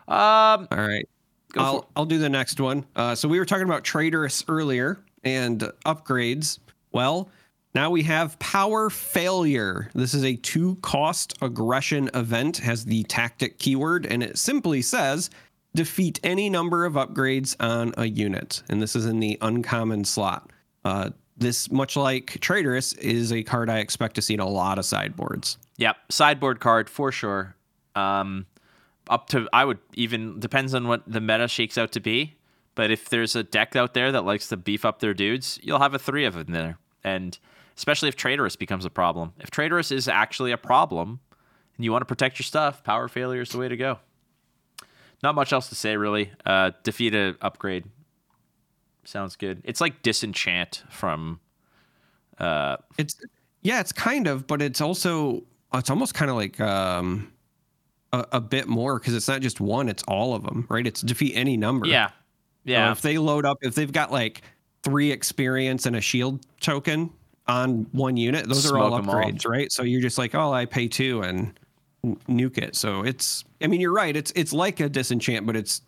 Um, 0.07 0.67
All 0.71 0.77
right. 0.77 1.07
I'll, 1.55 1.79
it. 1.79 1.85
I'll 1.95 2.05
do 2.05 2.17
the 2.17 2.29
next 2.29 2.59
one. 2.59 2.85
Uh, 2.95 3.15
so 3.15 3.27
we 3.27 3.39
were 3.39 3.45
talking 3.45 3.65
about 3.65 3.83
traitorous 3.83 4.43
earlier 4.47 4.99
and 5.23 5.61
upgrades. 5.85 6.59
Well, 6.91 7.29
now 7.73 7.89
we 7.89 8.03
have 8.03 8.39
power 8.39 8.89
failure. 8.89 9.89
This 9.93 10.13
is 10.13 10.23
a 10.23 10.35
two 10.37 10.75
cost 10.77 11.37
aggression 11.41 12.09
event, 12.13 12.57
has 12.57 12.85
the 12.85 13.03
tactic 13.03 13.57
keyword, 13.59 14.05
and 14.05 14.23
it 14.23 14.37
simply 14.37 14.81
says 14.81 15.29
defeat 15.75 16.19
any 16.23 16.49
number 16.49 16.85
of 16.85 16.93
upgrades 16.93 17.55
on 17.59 17.93
a 17.97 18.05
unit. 18.05 18.63
And 18.69 18.81
this 18.81 18.95
is 18.95 19.05
in 19.05 19.19
the 19.19 19.37
uncommon 19.41 20.05
slot. 20.05 20.51
Uh, 20.85 21.09
this, 21.37 21.69
much 21.69 21.97
like 21.97 22.37
traitorous, 22.39 22.93
is 22.93 23.33
a 23.33 23.43
card 23.43 23.69
I 23.69 23.79
expect 23.79 24.15
to 24.15 24.21
see 24.21 24.35
in 24.35 24.39
a 24.39 24.47
lot 24.47 24.79
of 24.79 24.85
sideboards. 24.85 25.57
Yep, 25.77 25.97
sideboard 26.09 26.61
card 26.61 26.89
for 26.89 27.11
sure. 27.11 27.55
Um, 27.95 28.45
up 29.09 29.29
to 29.29 29.47
I 29.53 29.65
would 29.65 29.79
even 29.93 30.39
depends 30.39 30.73
on 30.73 30.87
what 30.87 31.03
the 31.07 31.21
meta 31.21 31.47
shakes 31.47 31.77
out 31.77 31.91
to 31.93 31.99
be. 31.99 32.35
But 32.75 32.91
if 32.91 33.09
there's 33.09 33.35
a 33.35 33.43
deck 33.43 33.75
out 33.75 33.93
there 33.93 34.11
that 34.11 34.25
likes 34.25 34.49
to 34.49 34.57
beef 34.57 34.83
up 34.83 34.99
their 34.99 35.13
dudes, 35.13 35.59
you'll 35.63 35.79
have 35.79 35.93
a 35.93 35.99
three 35.99 36.25
of 36.25 36.33
them 36.33 36.51
there. 36.53 36.77
And 37.03 37.37
especially 37.77 38.09
if 38.09 38.15
traitorous 38.15 38.55
becomes 38.55 38.83
a 38.83 38.89
problem. 38.89 39.33
If 39.39 39.49
traitorous 39.49 39.91
is 39.91 40.07
actually 40.07 40.51
a 40.51 40.57
problem, 40.57 41.19
and 41.77 41.85
you 41.85 41.91
want 41.91 42.01
to 42.01 42.05
protect 42.05 42.37
your 42.39 42.43
stuff, 42.43 42.83
power 42.83 43.07
failure 43.07 43.41
is 43.41 43.49
the 43.49 43.57
way 43.57 43.67
to 43.67 43.77
go. 43.77 43.99
Not 45.23 45.35
much 45.35 45.53
else 45.53 45.69
to 45.69 45.75
say 45.75 45.95
really. 45.95 46.31
Uh, 46.45 46.71
defeat 46.83 47.15
a 47.15 47.35
upgrade. 47.41 47.85
Sounds 49.05 49.35
good. 49.35 49.61
It's 49.63 49.81
like 49.81 50.01
disenchant 50.01 50.83
from 50.89 51.39
uh, 52.39 52.77
It's 52.97 53.15
yeah, 53.61 53.79
it's 53.79 53.91
kind 53.91 54.27
of, 54.27 54.47
but 54.47 54.61
it's 54.61 54.81
also 54.81 55.43
it's 55.73 55.89
almost 55.89 56.13
kind 56.13 56.29
of 56.29 56.37
like 56.37 56.59
um 56.59 57.31
a, 58.19 58.27
a 58.33 58.41
bit 58.41 58.67
more 58.67 58.99
because 58.99 59.13
it's 59.15 59.27
not 59.27 59.41
just 59.41 59.59
one, 59.59 59.89
it's 59.89 60.03
all 60.07 60.33
of 60.35 60.43
them, 60.43 60.65
right? 60.69 60.85
It's 60.85 61.01
defeat 61.01 61.33
any 61.35 61.57
number. 61.57 61.87
yeah, 61.87 62.07
So 62.09 62.13
yeah. 62.65 62.91
if 62.91 63.01
they 63.01 63.17
load 63.17 63.45
up, 63.45 63.57
if 63.61 63.75
they've 63.75 63.91
got 63.91 64.11
like 64.11 64.41
three 64.83 65.11
experience 65.11 65.85
and 65.85 65.95
a 65.95 66.01
shield 66.01 66.45
token 66.59 67.11
on 67.47 67.87
one 67.91 68.17
unit, 68.17 68.47
those 68.47 68.69
are 68.71 68.77
all 68.77 68.89
Smoke 68.89 69.03
'em 69.03 69.09
all. 69.09 69.15
upgrades, 69.15 69.47
right? 69.47 69.71
So 69.71 69.83
you're 69.83 70.01
just 70.01 70.17
like, 70.17 70.33
oh, 70.35 70.51
I 70.53 70.65
pay 70.65 70.87
two 70.87 71.21
and 71.21 71.53
nuke 72.29 72.57
it. 72.57 72.75
So 72.75 73.01
it's, 73.03 73.43
I 73.61 73.67
mean, 73.67 73.81
you're 73.81 73.93
right. 73.93 74.15
It's 74.15 74.31
it's 74.35 74.53
like 74.53 74.79
a 74.79 74.89
disenchant, 74.89 75.45
but 75.47 75.55
it's 75.55 75.81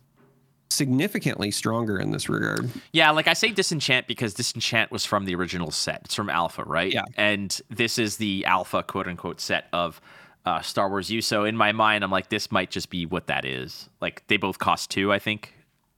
significantly 0.70 1.50
stronger 1.50 1.98
in 1.98 2.10
this 2.10 2.28
regard. 2.28 2.68
Yeah, 2.92 3.10
like 3.10 3.26
I 3.26 3.32
say 3.32 3.50
disenchant 3.52 4.06
because 4.06 4.34
disenchant 4.34 4.90
was 4.92 5.04
from 5.04 5.24
the 5.24 5.34
original 5.34 5.70
set. 5.70 6.02
It's 6.04 6.14
from 6.14 6.28
Alpha, 6.28 6.62
right? 6.64 6.92
Yeah. 6.92 7.02
And 7.16 7.58
this 7.70 7.98
is 7.98 8.18
the 8.18 8.44
Alpha 8.44 8.82
quote 8.82 9.06
unquote 9.08 9.40
set 9.40 9.66
of 9.72 10.00
uh, 10.48 10.62
Star 10.62 10.88
Wars 10.88 11.10
U. 11.10 11.20
So 11.20 11.44
in 11.44 11.56
my 11.56 11.72
mind, 11.72 12.02
I'm 12.02 12.10
like, 12.10 12.30
this 12.30 12.50
might 12.50 12.70
just 12.70 12.88
be 12.88 13.04
what 13.04 13.26
that 13.26 13.44
is. 13.44 13.90
Like 14.00 14.26
they 14.28 14.38
both 14.38 14.58
cost 14.58 14.90
two, 14.90 15.12
I 15.12 15.18
think. 15.18 15.54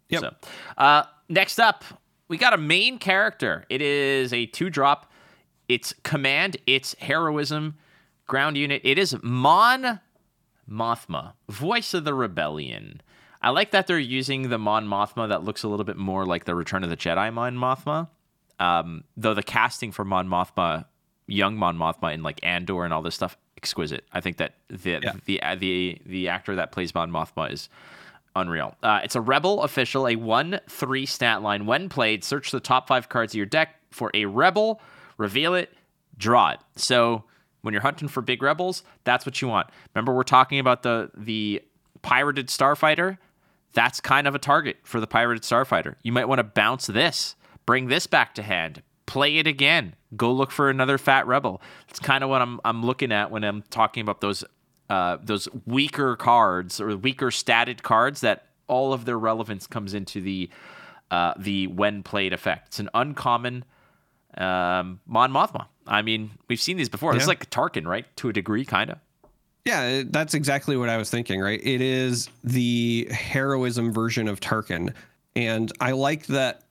Yep. 0.09 0.21
So 0.21 0.35
uh, 0.77 1.05
next 1.29 1.61
up, 1.61 1.85
we 2.27 2.37
got 2.37 2.53
a 2.53 2.59
main 2.59 2.99
character. 2.99 3.65
It 3.69 3.81
is 3.81 4.33
a 4.33 4.47
two 4.47 4.69
drop. 4.69 5.13
It's 5.69 5.95
command. 6.03 6.57
It's 6.67 6.97
heroism. 6.99 7.77
Ground 8.27 8.57
unit. 8.57 8.81
It 8.85 8.99
is 8.99 9.17
Mon 9.23 10.01
Mothma, 10.69 11.35
voice 11.49 11.95
of 11.95 12.05
the 12.05 12.15
rebellion. 12.15 13.03
I 13.43 13.51
like 13.51 13.71
that 13.71 13.87
they're 13.87 13.99
using 13.99 14.51
the 14.51 14.59
Mon 14.59 14.87
Mothma 14.87 15.29
that 15.29 15.45
looks 15.45 15.63
a 15.63 15.69
little 15.69 15.85
bit 15.85 15.97
more 15.97 16.27
like 16.27 16.45
the 16.45 16.55
Return 16.55 16.85
of 16.85 16.91
the 16.91 16.97
Jedi 16.97 17.33
Mon 17.33 17.57
Mothma. 17.57 18.09
Um, 18.59 19.05
though 19.17 19.35
the 19.35 19.43
casting 19.43 19.91
for 19.91 20.05
Mon 20.05 20.29
Mothma, 20.29 20.87
young 21.27 21.57
Mon 21.57 21.79
Mothma 21.79 22.13
in 22.13 22.23
like 22.23 22.41
Andor 22.43 22.85
and 22.85 22.93
all 22.93 23.03
this 23.03 23.15
stuff, 23.15 23.37
exquisite. 23.61 24.05
I 24.13 24.21
think 24.21 24.39
that 24.39 24.55
the 24.69 25.01
Yeah. 25.03 25.13
the 25.27 25.43
uh, 25.43 25.55
the 25.55 26.01
the 26.07 26.29
actor 26.29 26.55
that 26.57 26.73
plays 26.73 26.95
Mon 26.95 27.11
Mothma 27.11 27.53
is 27.53 27.69
unreal. 28.35 28.75
Uh, 28.83 29.01
it's 29.05 29.17
a 29.17 29.21
rebel 29.21 29.63
official, 29.63 30.09
a 30.09 30.17
one 30.17 30.61
three 30.69 31.05
stat 31.07 31.43
line. 31.43 31.67
When 31.67 31.89
played, 31.89 32.25
search 32.25 32.51
the 32.51 32.61
top 32.61 32.89
five 32.89 33.09
cards 33.09 33.35
of 33.35 33.37
your 33.37 33.47
deck 33.47 33.77
for 33.91 34.11
a 34.15 34.25
rebel, 34.25 34.81
reveal 35.19 35.55
it, 35.55 35.75
draw 36.17 36.51
it. 36.51 36.61
So 36.77 37.25
when 37.63 37.75
you're 37.75 37.83
hunting 37.83 38.09
for 38.09 38.23
big 38.23 38.43
rebels, 38.43 38.83
that's 39.05 39.27
what 39.27 39.43
you 39.43 39.49
want. 39.49 39.69
Remember, 39.95 40.15
we're 40.15 40.23
talking 40.23 40.59
about 40.59 40.83
the 40.83 41.11
the 41.17 41.63
pirated 42.03 42.49
starfighter. 42.49 43.19
That's 43.75 44.01
kind 44.01 44.27
of 44.27 44.35
a 44.35 44.39
target 44.39 44.79
for 44.85 45.01
the 45.01 45.07
pirated 45.07 45.43
starfighter. 45.43 45.97
You 46.03 46.13
might 46.13 46.29
want 46.29 46.39
to 46.39 46.45
bounce 46.45 46.87
this, 46.87 47.37
bring 47.67 47.89
this 47.89 48.07
back 48.07 48.35
to 48.37 48.43
hand, 48.43 48.83
play 49.11 49.39
it 49.39 49.47
again, 49.49 49.97
go 50.17 50.31
look 50.33 50.53
for 50.53 50.71
another 50.71 50.97
fat 50.97 51.27
rebel. 51.27 51.61
It's 51.89 51.99
kind 51.99 52.23
of 52.23 52.31
what 52.31 52.41
I'm 52.41 52.61
I'm 52.65 52.87
looking 52.87 53.11
at 53.11 53.33
when 53.33 53.43
I'm 53.43 53.63
talking 53.63 54.03
about 54.03 54.21
those 54.21 54.45
uh, 54.89 55.19
those 55.21 55.49
weaker 55.67 56.15
cards 56.15 56.81
or 56.81 56.97
weaker 56.97 57.27
statted 57.27 57.83
cards 57.83 58.21
that 58.21 58.47
all 58.69 58.93
of 58.93 59.05
their 59.07 59.19
relevance 59.19 59.67
comes 59.67 59.95
into 59.95 60.21
the 60.21 60.49
uh, 61.11 61.35
the 61.37 61.67
when 61.67 62.05
played 62.05 62.33
effect. 62.33 62.69
It's 62.69 62.79
an 62.79 62.89
uncommon 62.95 63.65
um, 64.39 65.01
Mon 65.07 65.33
Mothma. 65.33 65.67
I 65.89 66.03
mean, 66.03 66.31
we've 66.49 66.61
seen 66.61 66.77
these 66.77 66.89
before. 66.89 67.13
Yeah. 67.13 67.21
Is 67.21 67.27
like 67.27 67.51
Tarkin, 67.51 67.87
right? 67.87 68.07
To 68.19 68.29
a 68.29 68.33
degree, 68.33 68.65
kind 68.65 68.91
of. 68.91 68.99
Yeah, 69.65 70.05
that's 70.07 70.35
exactly 70.35 70.77
what 70.77 70.89
I 70.89 70.97
was 70.97 71.11
thinking, 71.11 71.41
right? 71.41 71.61
It 71.63 71.81
is 71.81 72.31
the 72.45 73.09
heroism 73.11 73.93
version 73.93 74.29
of 74.29 74.39
Tarkin. 74.39 74.95
And 75.35 75.71
I 75.81 75.93
like 75.93 76.27
that 76.27 76.63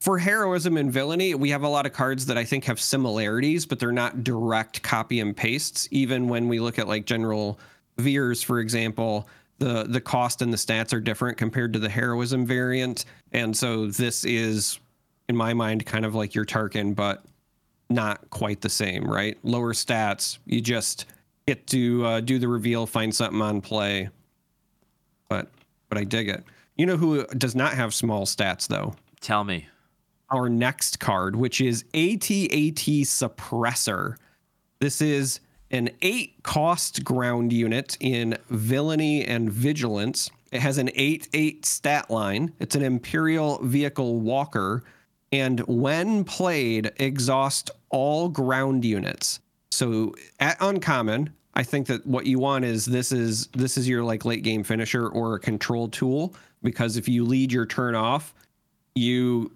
for 0.00 0.18
heroism 0.18 0.78
and 0.78 0.90
villainy, 0.90 1.34
we 1.34 1.50
have 1.50 1.62
a 1.62 1.68
lot 1.68 1.84
of 1.84 1.92
cards 1.92 2.24
that 2.26 2.38
I 2.38 2.44
think 2.44 2.64
have 2.64 2.80
similarities, 2.80 3.66
but 3.66 3.78
they're 3.78 3.92
not 3.92 4.24
direct 4.24 4.82
copy 4.82 5.20
and 5.20 5.36
pastes. 5.36 5.86
Even 5.90 6.26
when 6.26 6.48
we 6.48 6.58
look 6.58 6.78
at 6.78 6.88
like 6.88 7.04
General 7.04 7.58
Veers, 7.98 8.42
for 8.42 8.60
example, 8.60 9.28
the 9.58 9.84
the 9.84 10.00
cost 10.00 10.40
and 10.40 10.50
the 10.50 10.56
stats 10.56 10.94
are 10.94 11.00
different 11.00 11.36
compared 11.36 11.74
to 11.74 11.78
the 11.78 11.88
heroism 11.88 12.46
variant. 12.46 13.04
And 13.32 13.54
so 13.54 13.86
this 13.86 14.24
is, 14.24 14.80
in 15.28 15.36
my 15.36 15.52
mind, 15.52 15.84
kind 15.84 16.06
of 16.06 16.14
like 16.14 16.34
your 16.34 16.46
Tarkin, 16.46 16.94
but 16.94 17.22
not 17.90 18.30
quite 18.30 18.62
the 18.62 18.70
same, 18.70 19.04
right? 19.04 19.36
Lower 19.42 19.74
stats, 19.74 20.38
you 20.46 20.62
just 20.62 21.06
get 21.46 21.66
to 21.66 22.06
uh, 22.06 22.20
do 22.20 22.38
the 22.38 22.48
reveal, 22.48 22.86
find 22.86 23.14
something 23.14 23.42
on 23.42 23.60
play. 23.60 24.08
But 25.28 25.50
but 25.90 25.98
I 25.98 26.04
dig 26.04 26.30
it. 26.30 26.42
You 26.76 26.86
know 26.86 26.96
who 26.96 27.26
does 27.26 27.54
not 27.54 27.74
have 27.74 27.92
small 27.92 28.24
stats 28.24 28.66
though? 28.66 28.94
Tell 29.20 29.44
me. 29.44 29.66
Our 30.30 30.48
next 30.48 31.00
card, 31.00 31.36
which 31.36 31.60
is 31.60 31.84
ATAT 31.94 33.02
Suppressor. 33.02 34.16
This 34.78 35.00
is 35.00 35.40
an 35.70 35.90
eight 36.02 36.42
cost 36.42 37.04
ground 37.04 37.52
unit 37.52 37.96
in 38.00 38.36
villainy 38.48 39.24
and 39.24 39.50
vigilance. 39.50 40.30
It 40.52 40.60
has 40.60 40.78
an 40.78 40.90
8 40.94 41.28
8 41.32 41.64
stat 41.64 42.10
line. 42.10 42.52
It's 42.58 42.74
an 42.74 42.82
Imperial 42.82 43.58
Vehicle 43.62 44.20
Walker. 44.20 44.82
And 45.32 45.60
when 45.60 46.24
played, 46.24 46.90
exhaust 46.96 47.70
all 47.88 48.28
ground 48.28 48.84
units. 48.84 49.40
So 49.70 50.14
at 50.40 50.56
uncommon, 50.60 51.30
I 51.54 51.62
think 51.62 51.86
that 51.86 52.06
what 52.06 52.26
you 52.26 52.38
want 52.38 52.64
is 52.64 52.84
this 52.84 53.12
is 53.12 53.46
this 53.48 53.76
is 53.76 53.88
your 53.88 54.02
like 54.02 54.24
late 54.24 54.42
game 54.42 54.64
finisher 54.64 55.08
or 55.08 55.34
a 55.34 55.38
control 55.38 55.88
tool 55.88 56.34
because 56.62 56.96
if 56.96 57.08
you 57.08 57.24
lead 57.24 57.52
your 57.52 57.66
turn 57.66 57.94
off, 57.94 58.34
you 58.94 59.52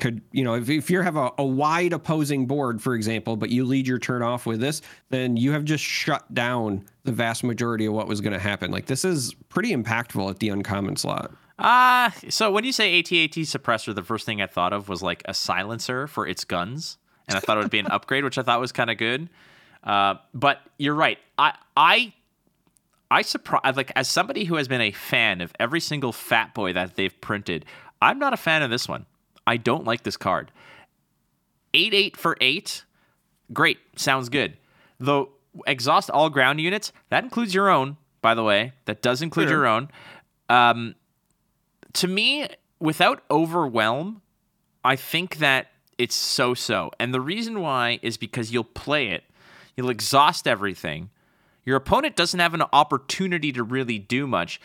could 0.00 0.22
you 0.32 0.42
know 0.42 0.54
if, 0.54 0.68
if 0.68 0.90
you 0.90 1.00
have 1.00 1.16
a, 1.16 1.30
a 1.38 1.44
wide 1.44 1.92
opposing 1.92 2.46
board 2.46 2.82
for 2.82 2.94
example 2.94 3.36
but 3.36 3.50
you 3.50 3.64
lead 3.64 3.86
your 3.86 3.98
turn 3.98 4.22
off 4.22 4.46
with 4.46 4.60
this 4.60 4.82
then 5.10 5.36
you 5.36 5.52
have 5.52 5.64
just 5.64 5.84
shut 5.84 6.32
down 6.34 6.84
the 7.04 7.12
vast 7.12 7.44
majority 7.44 7.86
of 7.86 7.92
what 7.92 8.08
was 8.08 8.20
going 8.20 8.32
to 8.32 8.38
happen 8.38 8.70
like 8.70 8.86
this 8.86 9.04
is 9.04 9.34
pretty 9.48 9.74
impactful 9.74 10.28
at 10.28 10.38
the 10.38 10.48
uncommon 10.48 10.96
slot 10.96 11.30
ah 11.58 12.06
uh, 12.06 12.30
so 12.30 12.50
when 12.50 12.64
you 12.64 12.72
say 12.72 13.02
atat 13.02 13.32
suppressor 13.32 13.94
the 13.94 14.02
first 14.02 14.26
thing 14.26 14.40
i 14.42 14.46
thought 14.46 14.72
of 14.72 14.88
was 14.88 15.02
like 15.02 15.22
a 15.26 15.34
silencer 15.34 16.06
for 16.06 16.26
its 16.26 16.44
guns 16.44 16.98
and 17.28 17.36
i 17.36 17.40
thought 17.40 17.56
it 17.56 17.60
would 17.60 17.70
be 17.70 17.78
an 17.78 17.86
upgrade 17.90 18.24
which 18.24 18.38
i 18.38 18.42
thought 18.42 18.60
was 18.60 18.72
kind 18.72 18.90
of 18.90 18.96
good 18.96 19.28
uh, 19.84 20.14
but 20.34 20.60
you're 20.78 20.94
right. 20.94 21.18
I 21.38 21.54
I 21.76 22.12
I 23.10 23.22
surprise 23.22 23.76
like 23.76 23.92
as 23.96 24.08
somebody 24.08 24.44
who 24.44 24.56
has 24.56 24.68
been 24.68 24.80
a 24.80 24.92
fan 24.92 25.40
of 25.40 25.52
every 25.58 25.80
single 25.80 26.12
Fat 26.12 26.54
Boy 26.54 26.72
that 26.72 26.96
they've 26.96 27.18
printed. 27.20 27.64
I'm 28.02 28.18
not 28.18 28.32
a 28.32 28.36
fan 28.36 28.62
of 28.62 28.70
this 28.70 28.88
one. 28.88 29.06
I 29.46 29.56
don't 29.56 29.84
like 29.84 30.02
this 30.02 30.16
card. 30.16 30.50
Eight 31.74 31.94
eight 31.94 32.16
for 32.16 32.36
eight, 32.40 32.84
great. 33.52 33.78
Sounds 33.96 34.28
good. 34.28 34.56
Though 34.98 35.30
exhaust 35.66 36.10
all 36.10 36.30
ground 36.30 36.60
units. 36.60 36.92
That 37.08 37.24
includes 37.24 37.54
your 37.54 37.68
own, 37.68 37.96
by 38.22 38.34
the 38.34 38.44
way. 38.44 38.72
That 38.84 39.02
does 39.02 39.22
include 39.22 39.48
sure. 39.48 39.58
your 39.58 39.66
own. 39.66 39.88
Um, 40.48 40.94
to 41.94 42.08
me, 42.08 42.48
without 42.78 43.22
overwhelm, 43.30 44.22
I 44.84 44.96
think 44.96 45.38
that 45.38 45.68
it's 45.98 46.14
so 46.14 46.54
so. 46.54 46.90
And 46.98 47.12
the 47.12 47.20
reason 47.20 47.60
why 47.60 47.98
is 48.02 48.16
because 48.16 48.52
you'll 48.52 48.64
play 48.64 49.08
it 49.08 49.24
You'll 49.80 49.88
exhaust 49.88 50.46
everything. 50.46 51.08
Your 51.64 51.76
opponent 51.76 52.14
doesn't 52.14 52.38
have 52.38 52.52
an 52.52 52.64
opportunity 52.70 53.50
to 53.52 53.62
really 53.62 53.98
do 53.98 54.26
much. 54.26 54.60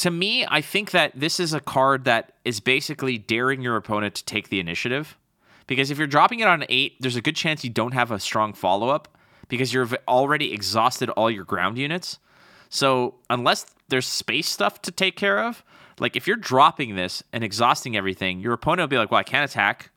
To 0.00 0.10
me, 0.10 0.46
I 0.48 0.62
think 0.62 0.92
that 0.92 1.12
this 1.14 1.38
is 1.38 1.52
a 1.52 1.60
card 1.60 2.04
that 2.04 2.32
is 2.42 2.58
basically 2.58 3.18
daring 3.18 3.60
your 3.60 3.76
opponent 3.76 4.14
to 4.14 4.24
take 4.24 4.48
the 4.48 4.58
initiative. 4.58 5.18
Because 5.66 5.90
if 5.90 5.98
you're 5.98 6.06
dropping 6.06 6.40
it 6.40 6.48
on 6.48 6.62
an 6.62 6.66
eight, 6.70 6.96
there's 7.00 7.16
a 7.16 7.20
good 7.20 7.36
chance 7.36 7.62
you 7.64 7.70
don't 7.70 7.92
have 7.92 8.10
a 8.10 8.18
strong 8.18 8.54
follow 8.54 8.88
up 8.88 9.08
because 9.48 9.74
you've 9.74 9.94
already 10.08 10.54
exhausted 10.54 11.10
all 11.10 11.30
your 11.30 11.44
ground 11.44 11.76
units. 11.76 12.18
So, 12.70 13.16
unless 13.28 13.66
there's 13.88 14.06
space 14.06 14.48
stuff 14.48 14.80
to 14.82 14.90
take 14.90 15.16
care 15.16 15.44
of, 15.44 15.62
like 15.98 16.16
if 16.16 16.26
you're 16.26 16.36
dropping 16.36 16.96
this 16.96 17.22
and 17.30 17.44
exhausting 17.44 17.94
everything, 17.94 18.40
your 18.40 18.54
opponent 18.54 18.80
will 18.80 18.88
be 18.88 18.96
like, 18.96 19.10
well, 19.10 19.20
I 19.20 19.22
can't 19.22 19.48
attack. 19.50 19.90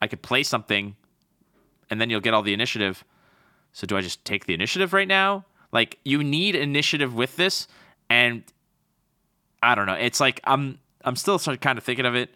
I 0.00 0.06
could 0.06 0.22
play 0.22 0.42
something, 0.42 0.96
and 1.90 2.00
then 2.00 2.08
you'll 2.08 2.20
get 2.20 2.32
all 2.32 2.42
the 2.42 2.54
initiative. 2.54 3.04
So 3.74 3.86
do 3.86 3.94
I 3.94 4.00
just 4.00 4.24
take 4.24 4.46
the 4.46 4.54
initiative 4.54 4.94
right 4.94 5.08
now? 5.08 5.44
Like 5.70 5.98
you 6.02 6.24
need 6.24 6.54
initiative 6.54 7.14
with 7.14 7.36
this, 7.36 7.68
and 8.08 8.42
I 9.64 9.74
don't 9.74 9.86
know. 9.86 9.94
It's 9.94 10.20
like 10.20 10.40
I'm 10.44 10.78
I'm 11.04 11.16
still 11.16 11.38
sort 11.38 11.54
of 11.56 11.60
kind 11.60 11.78
of 11.78 11.84
thinking 11.84 12.06
of 12.06 12.14
it. 12.14 12.34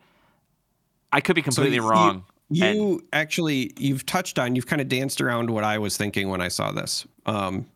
I 1.13 1.21
could 1.21 1.37
be 1.37 1.43
completely 1.43 1.79
so 1.79 1.89
wrong. 1.89 2.25
You, 2.51 2.65
you 2.65 2.93
and, 2.93 3.03
actually 3.13 3.73
you've 3.79 4.07
touched 4.07 4.39
on 4.39 4.57
you've 4.57 4.67
kind 4.67 4.81
of 4.81 4.89
danced 4.89 5.21
around 5.21 5.51
what 5.51 5.65
I 5.65 5.79
was 5.79 5.97
thinking 5.97 6.29
when 6.29 6.41
I 6.41 6.49
saw 6.49 6.73
this. 6.73 7.07
Um, 7.27 7.67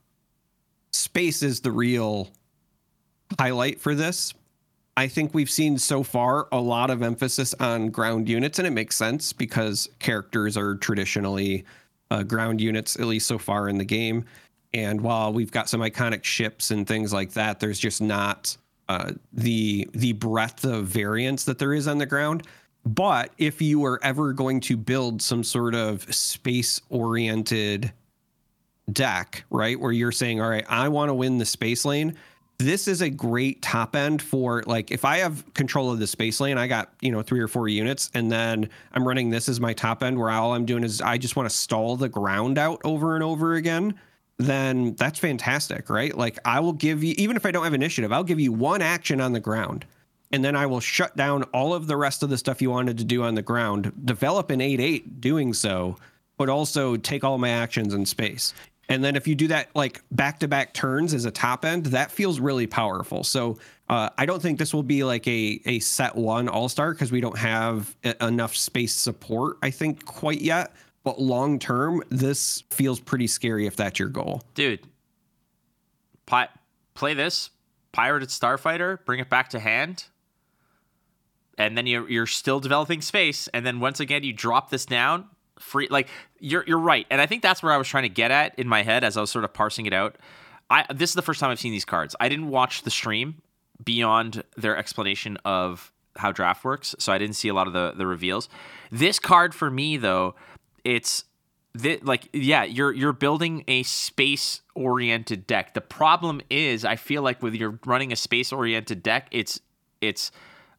space 0.92 1.42
is 1.42 1.60
the 1.60 1.70
real 1.70 2.30
highlight 3.38 3.80
for 3.80 3.94
this. 3.94 4.34
I 4.96 5.08
think 5.08 5.32
we've 5.32 5.50
seen 5.50 5.78
so 5.78 6.02
far 6.02 6.48
a 6.52 6.60
lot 6.60 6.90
of 6.90 7.02
emphasis 7.02 7.54
on 7.54 7.88
ground 7.88 8.28
units, 8.28 8.58
and 8.58 8.68
it 8.68 8.72
makes 8.72 8.94
sense 8.94 9.32
because 9.32 9.88
characters 10.00 10.56
are 10.56 10.74
traditionally 10.74 11.64
uh, 12.10 12.22
ground 12.22 12.60
units, 12.60 12.96
at 12.96 13.06
least 13.06 13.26
so 13.26 13.38
far 13.38 13.70
in 13.70 13.78
the 13.78 13.86
game. 13.86 14.26
And 14.74 15.00
while 15.00 15.32
we've 15.32 15.50
got 15.50 15.68
some 15.70 15.80
iconic 15.80 16.24
ships 16.24 16.70
and 16.70 16.86
things 16.86 17.10
like 17.12 17.32
that, 17.32 17.58
there's 17.58 17.78
just 17.78 18.02
not 18.02 18.56
uh, 18.88 19.12
the 19.32 19.88
the 19.92 20.12
breadth 20.12 20.64
of 20.64 20.86
variance 20.86 21.44
that 21.44 21.58
there 21.58 21.72
is 21.72 21.88
on 21.88 21.98
the 21.98 22.06
ground. 22.06 22.46
But 22.84 23.30
if 23.38 23.62
you 23.62 23.84
are 23.84 24.00
ever 24.02 24.32
going 24.32 24.60
to 24.62 24.76
build 24.76 25.22
some 25.22 25.44
sort 25.44 25.74
of 25.74 26.12
space 26.12 26.80
oriented 26.88 27.92
deck, 28.92 29.44
right, 29.50 29.78
where 29.78 29.92
you're 29.92 30.12
saying, 30.12 30.40
all 30.40 30.50
right, 30.50 30.66
I 30.68 30.88
want 30.88 31.08
to 31.08 31.14
win 31.14 31.38
the 31.38 31.44
space 31.44 31.84
lane, 31.84 32.16
this 32.58 32.88
is 32.88 33.00
a 33.00 33.10
great 33.10 33.62
top 33.62 33.96
end 33.96 34.22
for 34.22 34.62
like 34.66 34.90
if 34.90 35.04
I 35.04 35.18
have 35.18 35.52
control 35.54 35.90
of 35.90 35.98
the 35.98 36.06
space 36.06 36.40
lane, 36.40 36.58
I 36.58 36.66
got, 36.66 36.92
you 37.00 37.10
know, 37.12 37.22
three 37.22 37.40
or 37.40 37.48
four 37.48 37.68
units, 37.68 38.10
and 38.14 38.30
then 38.30 38.68
I'm 38.92 39.06
running 39.06 39.30
this 39.30 39.48
as 39.48 39.60
my 39.60 39.72
top 39.72 40.02
end 40.02 40.18
where 40.18 40.30
all 40.30 40.54
I'm 40.54 40.64
doing 40.64 40.84
is 40.84 41.00
I 41.00 41.18
just 41.18 41.36
want 41.36 41.48
to 41.48 41.54
stall 41.54 41.96
the 41.96 42.08
ground 42.08 42.58
out 42.58 42.80
over 42.84 43.14
and 43.14 43.24
over 43.24 43.54
again, 43.54 43.94
then 44.38 44.94
that's 44.94 45.18
fantastic, 45.18 45.88
right? 45.90 46.16
Like 46.16 46.38
I 46.44 46.60
will 46.60 46.72
give 46.72 47.04
you 47.04 47.14
even 47.18 47.36
if 47.36 47.46
I 47.46 47.50
don't 47.50 47.64
have 47.64 47.74
initiative, 47.74 48.12
I'll 48.12 48.24
give 48.24 48.40
you 48.40 48.52
one 48.52 48.82
action 48.82 49.20
on 49.20 49.32
the 49.32 49.40
ground. 49.40 49.84
And 50.34 50.42
then 50.42 50.56
I 50.56 50.64
will 50.64 50.80
shut 50.80 51.14
down 51.14 51.42
all 51.52 51.74
of 51.74 51.86
the 51.86 51.96
rest 51.96 52.22
of 52.22 52.30
the 52.30 52.38
stuff 52.38 52.62
you 52.62 52.70
wanted 52.70 52.96
to 52.98 53.04
do 53.04 53.22
on 53.22 53.34
the 53.34 53.42
ground, 53.42 53.92
develop 54.04 54.50
an 54.50 54.62
8 54.62 54.80
8 54.80 55.20
doing 55.20 55.52
so, 55.52 55.96
but 56.38 56.48
also 56.48 56.96
take 56.96 57.22
all 57.22 57.36
my 57.36 57.50
actions 57.50 57.92
in 57.92 58.06
space. 58.06 58.54
And 58.88 59.04
then 59.04 59.14
if 59.14 59.28
you 59.28 59.34
do 59.34 59.48
that 59.48 59.68
like 59.74 60.02
back 60.10 60.40
to 60.40 60.48
back 60.48 60.74
turns 60.74 61.14
as 61.14 61.24
a 61.24 61.30
top 61.30 61.64
end, 61.64 61.86
that 61.86 62.10
feels 62.10 62.40
really 62.40 62.66
powerful. 62.66 63.24
So 63.24 63.58
uh, 63.88 64.10
I 64.18 64.26
don't 64.26 64.42
think 64.42 64.58
this 64.58 64.74
will 64.74 64.82
be 64.82 65.04
like 65.04 65.26
a 65.28 65.60
a 65.66 65.78
set 65.80 66.16
one 66.16 66.48
all 66.48 66.68
star 66.68 66.92
because 66.92 67.12
we 67.12 67.20
don't 67.20 67.38
have 67.38 67.94
enough 68.20 68.56
space 68.56 68.94
support. 68.94 69.58
I 69.62 69.70
think 69.70 70.04
quite 70.04 70.40
yet. 70.40 70.72
But 71.04 71.20
long 71.20 71.58
term, 71.58 72.02
this 72.10 72.62
feels 72.70 73.00
pretty 73.00 73.26
scary 73.26 73.66
if 73.66 73.74
that's 73.76 73.98
your 73.98 74.08
goal, 74.08 74.42
dude. 74.54 74.80
Pi- 76.26 76.48
play 76.94 77.14
this 77.14 77.50
pirated 77.92 78.30
starfighter, 78.30 79.04
bring 79.04 79.20
it 79.20 79.28
back 79.28 79.50
to 79.50 79.60
hand, 79.60 80.04
and 81.58 81.76
then 81.76 81.86
you're 81.86 82.08
you're 82.08 82.26
still 82.26 82.60
developing 82.60 83.02
space, 83.02 83.48
and 83.48 83.66
then 83.66 83.80
once 83.80 84.00
again 84.00 84.22
you 84.24 84.32
drop 84.32 84.70
this 84.70 84.86
down 84.86 85.26
free 85.58 85.88
like 85.90 86.08
you're 86.40 86.64
you're 86.66 86.78
right. 86.78 87.06
And 87.10 87.20
i 87.20 87.26
think 87.26 87.42
that's 87.42 87.62
where 87.62 87.72
i 87.72 87.76
was 87.76 87.88
trying 87.88 88.02
to 88.02 88.08
get 88.08 88.30
at 88.30 88.58
in 88.58 88.68
my 88.68 88.82
head 88.82 89.04
as 89.04 89.16
i 89.16 89.20
was 89.20 89.30
sort 89.30 89.44
of 89.44 89.52
parsing 89.52 89.86
it 89.86 89.92
out. 89.92 90.16
I 90.70 90.84
this 90.92 91.10
is 91.10 91.14
the 91.14 91.22
first 91.22 91.40
time 91.40 91.50
i've 91.50 91.60
seen 91.60 91.72
these 91.72 91.84
cards. 91.84 92.16
I 92.20 92.28
didn't 92.28 92.48
watch 92.48 92.82
the 92.82 92.90
stream 92.90 93.42
beyond 93.82 94.42
their 94.56 94.76
explanation 94.76 95.38
of 95.44 95.92
how 96.16 96.30
draft 96.30 96.62
works 96.62 96.94
so 96.98 97.10
i 97.10 97.16
didn't 97.18 97.36
see 97.36 97.48
a 97.48 97.54
lot 97.54 97.66
of 97.66 97.72
the 97.72 97.92
the 97.96 98.06
reveals. 98.06 98.48
This 98.90 99.18
card 99.18 99.54
for 99.54 99.70
me 99.70 99.96
though 99.96 100.34
it's 100.84 101.24
that 101.74 102.04
like 102.04 102.28
yeah 102.32 102.64
you're 102.64 102.92
you're 102.92 103.12
building 103.12 103.64
a 103.66 103.82
space 103.82 104.60
oriented 104.74 105.46
deck 105.46 105.72
the 105.74 105.80
problem 105.80 106.40
is 106.50 106.84
i 106.84 106.96
feel 106.96 107.22
like 107.22 107.42
with 107.42 107.54
you're 107.54 107.78
running 107.86 108.12
a 108.12 108.16
space 108.16 108.52
oriented 108.52 109.02
deck 109.02 109.26
it's 109.30 109.60
it's 110.00 110.30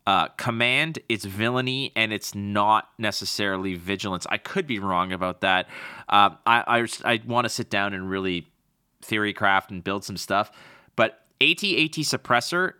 uh, 0.05 0.27
command, 0.29 0.99
it's 1.07 1.23
villainy, 1.23 1.93
and 1.95 2.11
it's 2.11 2.35
not 2.35 2.89
necessarily 2.97 3.75
vigilance. 3.75 4.27
I 4.29 4.37
could 4.37 4.67
be 4.67 4.79
wrong 4.79 5.13
about 5.13 5.41
that. 5.41 5.67
Uh, 6.09 6.31
I 6.45 6.81
I, 6.81 6.87
I 7.13 7.21
want 7.25 7.45
to 7.45 7.49
sit 7.49 7.69
down 7.69 7.93
and 7.93 8.09
really 8.09 8.47
theory 9.01 9.33
craft 9.33 9.71
and 9.71 9.83
build 9.83 10.03
some 10.03 10.17
stuff. 10.17 10.51
But 10.95 11.21
AT-AT 11.41 11.95
suppressor 12.03 12.73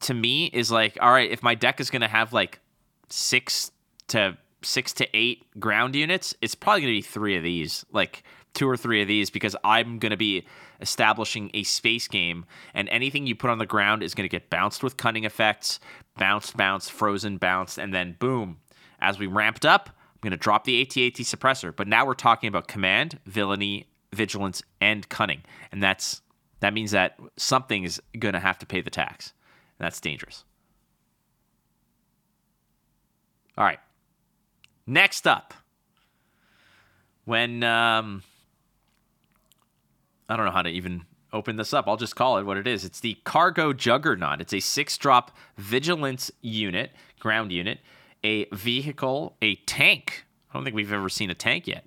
to 0.00 0.14
me 0.14 0.46
is 0.46 0.70
like, 0.70 0.98
all 1.00 1.10
right, 1.10 1.30
if 1.30 1.42
my 1.42 1.54
deck 1.54 1.80
is 1.80 1.90
going 1.90 2.02
to 2.02 2.08
have 2.08 2.32
like 2.32 2.60
six 3.08 3.70
to 4.08 4.36
six 4.62 4.92
to 4.94 5.08
eight 5.16 5.46
ground 5.58 5.94
units, 5.94 6.34
it's 6.40 6.54
probably 6.54 6.82
going 6.82 6.94
to 6.94 6.98
be 6.98 7.02
three 7.02 7.36
of 7.36 7.42
these, 7.42 7.84
like 7.92 8.24
two 8.54 8.68
or 8.68 8.76
three 8.76 9.02
of 9.02 9.08
these, 9.08 9.30
because 9.30 9.54
I'm 9.64 9.98
going 9.98 10.10
to 10.10 10.16
be 10.16 10.46
establishing 10.80 11.50
a 11.54 11.62
space 11.64 12.08
game, 12.08 12.44
and 12.74 12.88
anything 12.88 13.26
you 13.26 13.34
put 13.34 13.50
on 13.50 13.58
the 13.58 13.66
ground 13.66 14.02
is 14.02 14.14
going 14.14 14.28
to 14.28 14.32
get 14.32 14.50
bounced 14.50 14.82
with 14.82 14.96
cunning 14.96 15.24
effects, 15.24 15.80
bounced, 16.16 16.56
bounced, 16.56 16.92
frozen, 16.92 17.36
bounced, 17.36 17.78
and 17.78 17.92
then 17.92 18.16
boom. 18.18 18.58
As 19.00 19.18
we 19.18 19.26
ramped 19.26 19.64
up, 19.64 19.90
I'm 19.90 20.20
going 20.22 20.30
to 20.32 20.36
drop 20.36 20.64
the 20.64 20.84
ATAT 20.84 21.18
suppressor. 21.18 21.74
But 21.74 21.86
now 21.86 22.04
we're 22.04 22.14
talking 22.14 22.48
about 22.48 22.66
command, 22.66 23.20
villainy, 23.26 23.86
vigilance, 24.12 24.62
and 24.80 25.08
cunning, 25.08 25.42
and 25.70 25.82
that's 25.82 26.22
that 26.60 26.74
means 26.74 26.90
that 26.90 27.16
something 27.36 27.84
is 27.84 28.02
going 28.18 28.32
to 28.32 28.40
have 28.40 28.58
to 28.58 28.66
pay 28.66 28.80
the 28.80 28.90
tax. 28.90 29.32
That's 29.78 30.00
dangerous. 30.00 30.44
All 33.56 33.64
right. 33.64 33.78
Next 34.88 35.26
up, 35.26 35.52
when 37.26 37.62
um, 37.62 38.22
I 40.30 40.36
don't 40.36 40.46
know 40.46 40.50
how 40.50 40.62
to 40.62 40.70
even 40.70 41.04
open 41.30 41.56
this 41.56 41.74
up. 41.74 41.86
I'll 41.86 41.98
just 41.98 42.16
call 42.16 42.38
it 42.38 42.46
what 42.46 42.56
it 42.56 42.66
is. 42.66 42.86
It's 42.86 43.00
the 43.00 43.18
Cargo 43.24 43.74
Juggernaut. 43.74 44.40
It's 44.40 44.54
a 44.54 44.60
six 44.60 44.96
drop 44.96 45.36
vigilance 45.58 46.30
unit, 46.40 46.92
ground 47.20 47.52
unit, 47.52 47.80
a 48.24 48.46
vehicle, 48.46 49.36
a 49.42 49.56
tank. 49.56 50.24
I 50.50 50.54
don't 50.54 50.64
think 50.64 50.74
we've 50.74 50.90
ever 50.90 51.10
seen 51.10 51.28
a 51.28 51.34
tank 51.34 51.66
yet. 51.66 51.84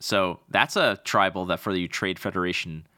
So 0.00 0.40
that's 0.48 0.74
a 0.74 0.98
tribal 1.04 1.46
that 1.46 1.60
for 1.60 1.72
you 1.72 1.86
Trade 1.86 2.18
Federation 2.18 2.88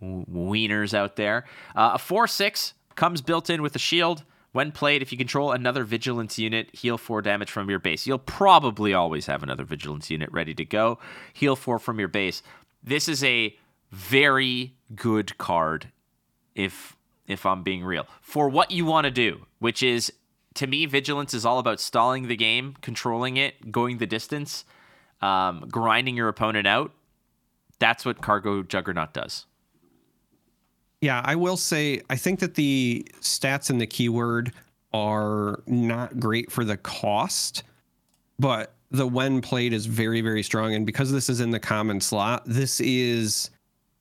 wieners 0.00 0.94
out 0.94 1.16
there. 1.16 1.44
Uh, 1.74 1.92
a 1.94 1.98
4 1.98 2.28
6 2.28 2.74
comes 2.94 3.20
built 3.20 3.50
in 3.50 3.62
with 3.62 3.74
a 3.74 3.80
shield. 3.80 4.22
When 4.56 4.72
played, 4.72 5.02
if 5.02 5.12
you 5.12 5.18
control 5.18 5.52
another 5.52 5.84
vigilance 5.84 6.38
unit, 6.38 6.74
heal 6.74 6.96
4 6.96 7.20
damage 7.20 7.50
from 7.50 7.68
your 7.68 7.78
base. 7.78 8.06
You'll 8.06 8.18
probably 8.18 8.94
always 8.94 9.26
have 9.26 9.42
another 9.42 9.64
vigilance 9.64 10.10
unit 10.10 10.32
ready 10.32 10.54
to 10.54 10.64
go. 10.64 10.98
Heal 11.34 11.56
4 11.56 11.78
from 11.78 11.98
your 11.98 12.08
base. 12.08 12.42
This 12.82 13.06
is 13.06 13.22
a 13.22 13.54
very 13.92 14.72
good 14.94 15.36
card 15.36 15.92
if 16.54 16.96
if 17.26 17.44
I'm 17.44 17.64
being 17.64 17.84
real. 17.84 18.06
For 18.22 18.48
what 18.48 18.70
you 18.70 18.86
want 18.86 19.04
to 19.04 19.10
do, 19.10 19.44
which 19.58 19.82
is 19.82 20.10
to 20.54 20.66
me 20.66 20.86
vigilance 20.86 21.34
is 21.34 21.44
all 21.44 21.58
about 21.58 21.78
stalling 21.78 22.26
the 22.26 22.34
game, 22.34 22.76
controlling 22.80 23.36
it, 23.36 23.70
going 23.70 23.98
the 23.98 24.06
distance, 24.06 24.64
um, 25.20 25.66
grinding 25.70 26.16
your 26.16 26.28
opponent 26.28 26.66
out. 26.66 26.92
That's 27.78 28.06
what 28.06 28.22
Cargo 28.22 28.62
Juggernaut 28.62 29.12
does. 29.12 29.44
Yeah, 31.06 31.22
I 31.24 31.36
will 31.36 31.56
say 31.56 32.02
I 32.10 32.16
think 32.16 32.40
that 32.40 32.56
the 32.56 33.06
stats 33.20 33.70
and 33.70 33.80
the 33.80 33.86
keyword 33.86 34.52
are 34.92 35.62
not 35.68 36.18
great 36.18 36.50
for 36.50 36.64
the 36.64 36.76
cost, 36.78 37.62
but 38.40 38.72
the 38.90 39.06
when 39.06 39.40
played 39.40 39.72
is 39.72 39.86
very 39.86 40.20
very 40.20 40.42
strong. 40.42 40.74
And 40.74 40.84
because 40.84 41.12
this 41.12 41.28
is 41.28 41.38
in 41.38 41.52
the 41.52 41.60
common 41.60 42.00
slot, 42.00 42.42
this 42.44 42.80
is 42.80 43.50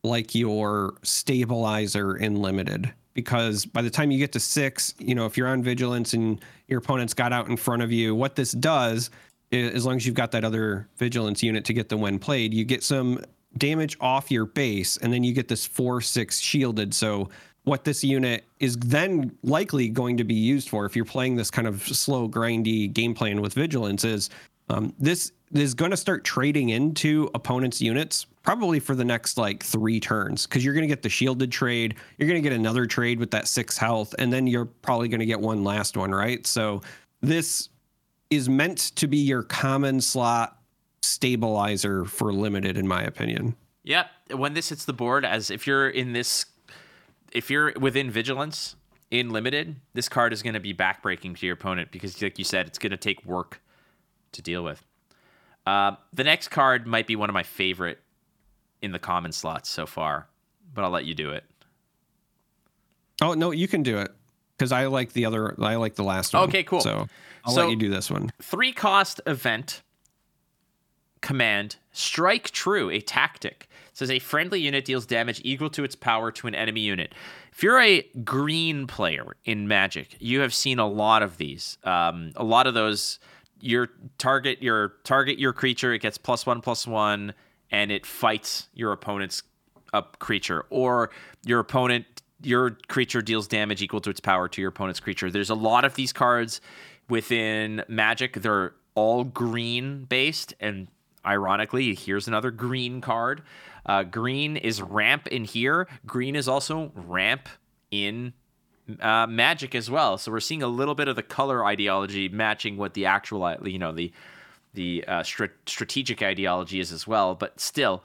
like 0.03 0.33
your 0.33 0.95
stabilizer 1.03 2.15
in 2.15 2.41
limited. 2.41 2.91
Because 3.13 3.67
by 3.67 3.83
the 3.83 3.91
time 3.91 4.09
you 4.09 4.17
get 4.17 4.31
to 4.31 4.39
6, 4.39 4.95
you 4.97 5.13
know, 5.13 5.27
if 5.27 5.37
you're 5.37 5.47
on 5.47 5.61
vigilance 5.61 6.15
and 6.15 6.41
your 6.67 6.79
opponent's 6.79 7.13
got 7.13 7.31
out 7.31 7.49
in 7.49 7.55
front 7.55 7.83
of 7.83 7.91
you, 7.91 8.15
what 8.15 8.35
this 8.35 8.51
does 8.51 9.11
as 9.51 9.85
long 9.85 9.97
as 9.97 10.07
you've 10.07 10.15
got 10.15 10.31
that 10.31 10.43
other 10.43 10.87
vigilance 10.97 11.43
unit 11.43 11.65
to 11.65 11.73
get 11.73 11.87
the 11.89 11.97
when 11.97 12.17
played, 12.17 12.51
you 12.51 12.65
get 12.65 12.81
some 12.81 13.23
damage 13.57 13.97
off 13.99 14.31
your 14.31 14.45
base, 14.45 14.97
and 14.97 15.11
then 15.11 15.23
you 15.23 15.33
get 15.33 15.47
this 15.47 15.65
four 15.65 16.01
six 16.01 16.39
shielded. 16.39 16.93
So 16.93 17.29
what 17.63 17.83
this 17.83 18.03
unit 18.03 18.43
is 18.59 18.77
then 18.77 19.35
likely 19.43 19.89
going 19.89 20.17
to 20.17 20.23
be 20.23 20.35
used 20.35 20.69
for, 20.69 20.85
if 20.85 20.95
you're 20.95 21.05
playing 21.05 21.35
this 21.35 21.49
kind 21.49 21.67
of 21.67 21.81
slow 21.81 22.29
grindy 22.29 22.91
game 22.91 23.13
plan 23.13 23.41
with 23.41 23.53
vigilance, 23.53 24.03
is 24.03 24.29
um, 24.69 24.93
this 24.99 25.31
is 25.53 25.73
going 25.73 25.91
to 25.91 25.97
start 25.97 26.23
trading 26.23 26.69
into 26.69 27.29
opponents' 27.33 27.81
units 27.81 28.25
probably 28.43 28.79
for 28.79 28.93
the 28.93 29.03
next 29.03 29.37
like 29.37 29.63
three 29.63 29.99
turns 29.99 30.45
because 30.45 30.63
you're 30.63 30.73
going 30.73 30.83
to 30.83 30.87
get 30.87 31.01
the 31.01 31.09
shielded 31.09 31.51
trade, 31.51 31.95
you're 32.17 32.27
going 32.27 32.41
to 32.41 32.47
get 32.47 32.55
another 32.55 32.85
trade 32.85 33.19
with 33.19 33.31
that 33.31 33.47
six 33.47 33.77
health, 33.77 34.13
and 34.19 34.31
then 34.31 34.45
you're 34.45 34.65
probably 34.65 35.07
going 35.07 35.19
to 35.19 35.25
get 35.25 35.39
one 35.39 35.63
last 35.63 35.97
one, 35.97 36.11
right? 36.11 36.45
So 36.45 36.81
this 37.21 37.69
is 38.29 38.47
meant 38.47 38.95
to 38.95 39.07
be 39.07 39.17
your 39.17 39.43
common 39.43 39.99
slot 40.01 40.59
stabilizer 41.05 42.05
for 42.05 42.33
limited, 42.33 42.77
in 42.77 42.87
my 42.87 43.03
opinion. 43.03 43.55
Yep. 43.83 44.07
When 44.31 44.53
this 44.53 44.69
hits 44.69 44.85
the 44.85 44.93
board, 44.93 45.25
as 45.25 45.51
if 45.51 45.67
you're 45.67 45.89
in 45.89 46.13
this, 46.13 46.45
if 47.31 47.49
you're 47.49 47.73
within 47.79 48.09
vigilance 48.09 48.75
in 49.11 49.29
limited, 49.29 49.75
this 49.93 50.09
card 50.09 50.33
is 50.33 50.41
going 50.41 50.55
to 50.55 50.59
be 50.59 50.73
backbreaking 50.73 51.37
to 51.37 51.45
your 51.45 51.53
opponent 51.53 51.91
because, 51.91 52.21
like 52.21 52.37
you 52.39 52.43
said, 52.43 52.67
it's 52.67 52.79
going 52.79 52.91
to 52.91 52.97
take 52.97 53.23
work 53.25 53.61
to 54.31 54.41
deal 54.41 54.63
with. 54.63 54.83
Uh, 55.65 55.93
the 56.13 56.23
next 56.23 56.49
card 56.49 56.85
might 56.85 57.07
be 57.07 57.15
one 57.15 57.29
of 57.29 57.33
my 57.33 57.43
favorite 57.43 57.99
in 58.81 58.91
the 58.91 58.99
common 58.99 59.31
slots 59.31 59.69
so 59.69 59.85
far, 59.85 60.27
but 60.73 60.83
I'll 60.83 60.91
let 60.91 61.05
you 61.05 61.15
do 61.15 61.31
it. 61.31 61.43
Oh 63.21 63.33
no, 63.33 63.51
you 63.51 63.67
can 63.67 63.81
do 63.81 63.97
it 63.97 64.11
because 64.57 64.71
I 64.71 64.85
like 64.87 65.13
the 65.13 65.25
other. 65.25 65.55
I 65.61 65.75
like 65.75 65.95
the 65.95 66.03
last 66.03 66.33
one. 66.33 66.43
Okay, 66.49 66.63
cool. 66.63 66.81
So 66.81 67.07
I'll 67.45 67.53
so, 67.53 67.61
let 67.61 67.69
you 67.69 67.75
do 67.75 67.89
this 67.89 68.11
one. 68.11 68.31
Three 68.41 68.73
cost 68.73 69.21
event 69.25 69.81
command 71.25 71.77
strike 71.91 72.51
true 72.51 72.91
a 72.91 73.01
tactic. 73.01 73.67
It 73.89 73.97
says 73.97 74.11
a 74.11 74.19
friendly 74.19 74.61
unit 74.61 74.85
deals 74.85 75.07
damage 75.07 75.41
equal 75.43 75.71
to 75.71 75.83
its 75.83 75.95
power 75.95 76.31
to 76.31 76.45
an 76.45 76.53
enemy 76.53 76.81
unit. 76.81 77.15
If 77.51 77.63
you're 77.63 77.81
a 77.81 78.03
green 78.23 78.85
player 78.85 79.35
in 79.43 79.67
magic 79.67 80.17
you 80.19 80.41
have 80.41 80.53
seen 80.53 80.77
a 80.77 80.87
lot 80.87 81.23
of 81.23 81.37
these. 81.37 81.79
Um, 81.83 82.31
a 82.35 82.43
lot 82.43 82.67
of 82.67 82.75
those 82.75 83.17
your 83.59 83.89
target 84.19 84.61
your 84.61 84.93
target 85.03 85.39
your 85.39 85.51
creature 85.51 85.93
it 85.93 85.99
gets 85.99 86.19
plus 86.19 86.45
one 86.45 86.61
plus 86.61 86.85
one 86.85 87.33
and 87.71 87.91
it 87.91 88.05
fights 88.05 88.69
your 88.75 88.91
opponent's 88.91 89.41
up 89.93 90.19
creature. 90.19 90.65
Or 90.69 91.09
your 91.43 91.59
opponent 91.59 92.05
your 92.43 92.77
creature 92.87 93.23
deals 93.23 93.47
damage 93.47 93.81
equal 93.81 94.01
to 94.01 94.11
its 94.11 94.19
power 94.19 94.47
to 94.47 94.61
your 94.61 94.69
opponent's 94.69 94.99
creature. 94.99 95.31
There's 95.31 95.49
a 95.49 95.55
lot 95.55 95.85
of 95.85 95.95
these 95.95 96.13
cards 96.13 96.61
within 97.09 97.83
magic. 97.87 98.33
They're 98.33 98.73
all 98.93 99.23
green 99.23 100.05
based 100.05 100.53
and 100.59 100.87
ironically, 101.25 101.95
here's 101.95 102.27
another 102.27 102.51
green 102.51 103.01
card. 103.01 103.41
Uh, 103.85 104.03
green 104.03 104.57
is 104.57 104.81
ramp 104.81 105.27
in 105.27 105.43
here. 105.43 105.87
Green 106.05 106.35
is 106.35 106.47
also 106.47 106.91
ramp 106.95 107.49
in 107.91 108.33
uh, 108.99 109.27
Magic 109.27 109.75
as 109.75 109.89
well. 109.89 110.17
So 110.17 110.31
we're 110.31 110.39
seeing 110.39 110.63
a 110.63 110.67
little 110.67 110.95
bit 110.95 111.07
of 111.07 111.15
the 111.15 111.23
color 111.23 111.65
ideology 111.65 112.29
matching 112.29 112.77
what 112.77 112.93
the 112.93 113.05
actual, 113.05 113.43
uh, 113.43 113.57
you 113.63 113.79
know, 113.79 113.91
the 113.91 114.11
the 114.73 115.05
uh, 115.07 115.23
strategic 115.23 116.21
ideology 116.21 116.81
is 116.81 116.91
as 116.91 117.07
well. 117.07 117.33
But 117.33 117.61
still, 117.61 118.03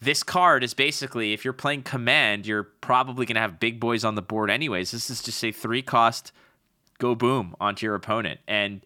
this 0.00 0.22
card 0.22 0.64
is 0.64 0.72
basically 0.72 1.34
if 1.34 1.44
you're 1.44 1.52
playing 1.52 1.82
command, 1.82 2.46
you're 2.46 2.62
probably 2.62 3.26
going 3.26 3.34
to 3.34 3.42
have 3.42 3.60
big 3.60 3.78
boys 3.78 4.04
on 4.04 4.14
the 4.14 4.22
board 4.22 4.50
anyways. 4.50 4.90
This 4.90 5.10
is 5.10 5.22
just 5.22 5.44
a 5.44 5.52
three 5.52 5.82
cost 5.82 6.32
go 6.98 7.14
boom 7.14 7.54
onto 7.60 7.86
your 7.86 7.94
opponent 7.94 8.40
and 8.48 8.84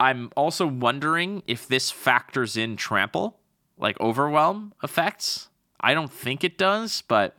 I'm 0.00 0.30
also 0.34 0.66
wondering 0.66 1.42
if 1.46 1.68
this 1.68 1.90
factors 1.90 2.56
in 2.56 2.76
trample, 2.76 3.38
like 3.76 4.00
overwhelm 4.00 4.72
effects. 4.82 5.50
I 5.80 5.92
don't 5.92 6.10
think 6.10 6.42
it 6.42 6.56
does, 6.56 7.02
but 7.06 7.36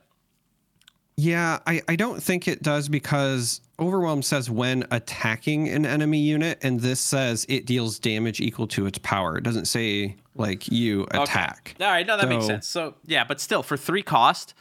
yeah, 1.16 1.58
I, 1.66 1.82
I 1.88 1.96
don't 1.96 2.22
think 2.22 2.48
it 2.48 2.62
does 2.62 2.88
because 2.88 3.60
overwhelm 3.78 4.22
says 4.22 4.48
when 4.48 4.84
attacking 4.90 5.68
an 5.68 5.84
enemy 5.84 6.20
unit, 6.20 6.58
and 6.62 6.80
this 6.80 7.00
says 7.00 7.44
it 7.48 7.66
deals 7.66 7.98
damage 7.98 8.40
equal 8.40 8.66
to 8.68 8.86
its 8.86 8.98
power. 8.98 9.36
It 9.36 9.44
doesn't 9.44 9.66
say 9.66 10.16
like 10.36 10.70
you 10.70 11.04
attack. 11.10 11.74
Okay. 11.76 11.84
All 11.84 11.90
right, 11.90 12.06
no, 12.06 12.16
that 12.16 12.22
so, 12.22 12.28
makes 12.28 12.46
sense. 12.46 12.66
So 12.66 12.94
yeah, 13.06 13.24
but 13.24 13.40
still 13.40 13.62
for 13.62 13.76
three 13.76 14.02
cost, 14.02 14.54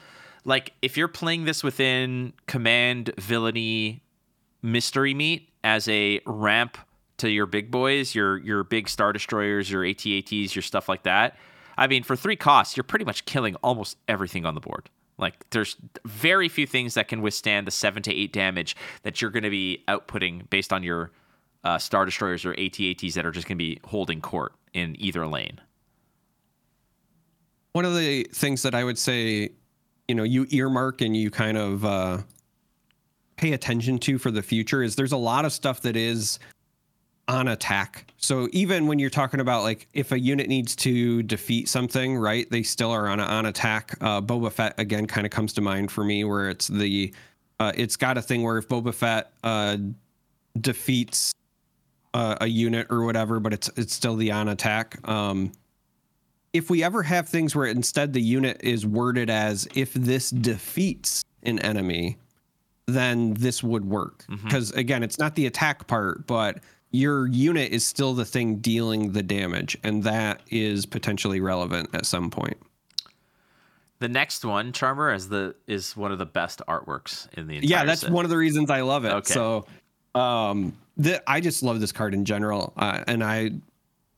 like 0.44 0.74
if 0.82 0.98
you're 0.98 1.08
playing 1.08 1.46
this 1.46 1.64
within 1.64 2.34
command 2.48 3.14
villainy 3.18 4.04
mystery 4.62 5.14
meat 5.14 5.50
as 5.64 5.88
a 5.88 6.20
ramp 6.26 6.78
to 7.22 7.30
your 7.30 7.46
big 7.46 7.72
boys, 7.72 8.14
your 8.14 8.38
your 8.38 8.64
big 8.64 8.90
star 8.90 9.14
destroyers, 9.14 9.72
your 9.72 9.84
ATATs, 9.84 10.54
your 10.54 10.62
stuff 10.62 10.90
like 10.90 11.04
that. 11.04 11.38
I 11.78 11.88
mean, 11.88 12.04
for 12.04 12.16
three 12.16 12.36
costs, 12.36 12.76
you're 12.76 12.84
pretty 12.84 13.06
much 13.06 13.26
killing 13.26 13.56
almost 13.58 13.98
everything 14.08 14.46
on 14.46 14.56
the 14.56 14.62
board. 14.62 14.90
Like 15.18 15.50
there's 15.52 15.78
very 16.06 16.50
few 16.50 16.66
things 16.68 16.96
that 16.96 17.08
can 17.08 17.22
withstand 17.22 17.68
the 17.68 17.72
seven 17.72 18.04
to 18.04 18.14
eight 18.14 18.34
damage 18.34 18.76
that 19.04 19.22
you're 19.22 19.32
going 19.32 19.44
to 19.44 19.50
be 19.50 19.84
outputting 19.88 20.50
based 20.50 20.74
on 20.74 20.84
your 20.84 21.12
uh, 21.64 21.78
star 21.78 22.06
destroyers 22.06 22.44
or 22.44 22.54
ATATs 22.56 23.14
that 23.14 23.26
are 23.26 23.32
just 23.32 23.48
going 23.48 23.58
to 23.58 23.64
be 23.64 23.80
holding 23.86 24.20
court 24.20 24.54
in 24.74 24.96
either 25.00 25.26
lane. 25.28 25.62
One 27.74 27.86
of 27.86 27.96
the 27.96 28.28
things 28.34 28.64
that 28.64 28.76
I 28.76 28.84
would 28.84 28.98
say, 28.98 29.52
you 30.08 30.16
know, 30.16 30.24
you 30.24 30.48
earmark 30.50 31.02
and 31.02 31.16
you 31.16 31.30
kind 31.30 31.58
of 31.58 31.86
uh, 31.86 32.18
pay 33.38 33.54
attention 33.54 34.00
to 34.00 34.18
for 34.18 34.32
the 34.32 34.42
future 34.42 34.84
is 34.84 34.96
there's 34.96 35.12
a 35.12 35.18
lot 35.18 35.46
of 35.46 35.54
stuff 35.54 35.82
that 35.82 35.96
is 35.96 36.40
on 37.28 37.48
attack. 37.48 38.12
So 38.18 38.48
even 38.52 38.88
when 38.88 39.00
you're 39.00 39.10
talking 39.10 39.40
about 39.40 39.64
like 39.64 39.88
if 39.94 40.12
a 40.12 40.20
unit 40.20 40.48
needs 40.48 40.76
to 40.78 41.24
defeat 41.24 41.70
something, 41.70 42.18
right? 42.18 42.50
They 42.50 42.64
still 42.64 42.92
are 42.92 43.08
on 43.08 43.20
a, 43.20 43.24
on 43.24 43.46
attack. 43.46 43.96
Uh, 44.02 44.22
Boba 44.22 44.52
Fett 44.52 44.74
again 44.78 45.08
kind 45.08 45.26
of 45.26 45.32
comes 45.32 45.54
to 45.54 45.62
mind 45.62 45.92
for 45.92 46.04
me, 46.04 46.24
where 46.24 46.50
it's 46.50 46.68
the 46.68 47.14
uh, 47.60 47.72
it's 47.76 47.96
got 47.96 48.18
a 48.18 48.22
thing 48.22 48.44
where 48.44 48.58
if 48.58 48.68
Boba 48.68 48.94
Fett 48.94 49.32
uh, 49.44 49.78
defeats 50.60 51.32
a, 52.14 52.38
a 52.42 52.48
unit 52.48 52.88
or 52.90 53.04
whatever, 53.04 53.40
but 53.40 53.54
it's 53.54 53.70
it's 53.76 53.94
still 53.94 54.16
the 54.16 54.32
on 54.32 54.50
attack. 54.50 55.08
Um, 55.08 55.52
if 56.54 56.70
we 56.70 56.84
ever 56.84 57.04
have 57.04 57.30
things 57.30 57.56
where 57.56 57.68
instead 57.68 58.14
the 58.14 58.22
unit 58.22 58.60
is 58.62 58.86
worded 58.86 59.30
as 59.30 59.68
if 59.74 59.94
this 59.94 60.32
defeats 60.32 61.24
an 61.44 61.60
enemy, 61.60 62.18
then 62.88 63.36
this 63.36 63.64
would 63.64 63.86
work. 63.86 64.26
Because 64.44 64.72
again, 64.72 65.02
it's 65.02 65.18
not 65.18 65.36
the 65.36 65.46
attack 65.46 65.88
part, 65.88 66.28
but 66.28 66.60
your 66.92 67.28
unit 67.28 67.72
is 67.72 67.86
still 67.86 68.14
the 68.14 68.26
thing 68.26 68.58
dealing 68.58 69.14
the 69.14 69.24
damage, 69.24 69.78
and 69.84 70.04
that 70.04 70.42
is 70.50 70.86
potentially 70.86 71.40
relevant 71.40 71.90
at 71.94 72.06
some 72.06 72.30
point. 72.30 72.58
The 74.00 74.10
next 74.10 74.44
one, 74.44 74.72
Charmer, 74.74 75.14
is 75.14 75.30
the 75.30 75.56
is 75.68 75.96
one 75.96 76.12
of 76.12 76.18
the 76.18 76.26
best 76.26 76.62
artworks 76.68 77.28
in 77.38 77.48
the 77.48 77.58
entire 77.58 77.70
yeah 77.70 77.86
that's 77.86 78.02
set. 78.02 78.12
one 78.12 78.26
of 78.26 78.32
the 78.32 78.38
reasons 78.38 78.70
i 78.72 78.82
love 78.82 79.06
it 79.06 79.12
Okay. 79.14 79.34
so 79.34 79.66
um 80.16 80.76
the, 80.98 81.22
i 81.30 81.40
just 81.40 81.62
love 81.64 81.80
this 81.80 81.92
card 81.92 82.14
in 82.16 82.26
general 82.26 82.74
uh, 82.78 83.04
and 83.08 83.24
i 83.24 83.52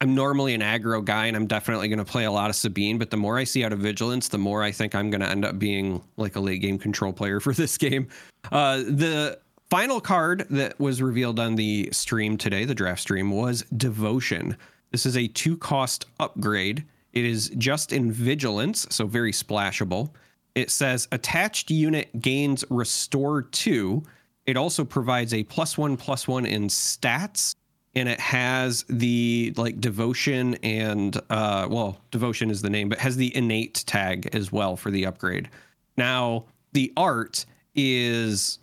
i'm 0.01 0.15
normally 0.15 0.53
an 0.53 0.61
aggro 0.61 1.03
guy 1.03 1.26
and 1.26 1.36
i'm 1.36 1.45
definitely 1.47 1.88
going 1.89 1.99
to 1.99 2.05
play 2.05 2.24
a 2.24 2.32
lot 2.32 2.49
of 2.49 2.55
sabine 2.55 2.97
but 2.97 3.11
the 3.11 3.17
more 3.17 3.38
i 3.38 3.43
see 3.43 3.63
out 3.65 3.74
of 3.74 3.80
vigilance 3.80 4.30
the 4.30 4.38
more 4.38 4.63
i 4.63 4.71
think 4.71 4.95
i'm 4.95 5.09
going 5.11 5.21
to 5.21 5.30
end 5.30 5.43
up 5.45 5.59
being 5.59 6.01
like 6.17 6.36
a 6.38 6.39
late 6.39 6.61
game 6.61 6.80
control 6.80 7.11
player 7.13 7.39
for 7.41 7.53
this 7.53 7.78
game 7.78 8.07
uh 8.53 8.78
the 8.78 9.38
final 9.74 9.99
card 9.99 10.45
that 10.51 10.80
was 10.80 11.01
revealed 11.01 11.39
on 11.39 11.55
the 11.55 11.89
stream 11.91 12.38
today 12.38 12.63
the 12.63 12.76
draft 12.76 13.01
stream 13.01 13.32
was 13.32 13.63
devotion 13.76 14.55
this 14.91 15.03
is 15.03 15.17
a 15.17 15.28
two 15.30 15.57
cost 15.57 16.05
upgrade 16.19 16.84
it 17.11 17.26
is 17.26 17.49
just 17.57 17.91
in 17.91 18.11
vigilance 18.11 18.86
so 18.91 19.07
very 19.07 19.32
splashable 19.32 20.11
it 20.55 20.69
says 20.69 21.07
attached 21.11 21.71
unit 21.71 22.21
gains 22.21 22.63
restore 22.69 23.41
two. 23.41 24.03
It 24.45 24.57
also 24.57 24.86
provides 24.86 25.34
a 25.34 25.43
plus 25.43 25.78
one 25.78 25.97
plus 25.97 26.28
one 26.28 26.45
in 26.45 26.67
stats, 26.67 27.55
and 27.95 28.07
it 28.07 28.19
has 28.19 28.86
the 28.89 29.53
like 29.57 29.80
devotion 29.80 30.55
and 30.55 31.19
uh 31.30 31.67
well 31.69 31.99
devotion 32.11 32.49
is 32.51 32.61
the 32.61 32.69
name, 32.69 32.89
but 32.89 32.99
has 32.99 33.17
the 33.17 33.36
innate 33.36 33.84
tag 33.88 34.30
as 34.34 34.51
well 34.51 34.76
for 34.76 34.91
the 34.91 35.05
upgrade. 35.05 35.49
Now 35.97 36.45
the 36.74 36.93
art 36.97 37.45
is 37.76 38.59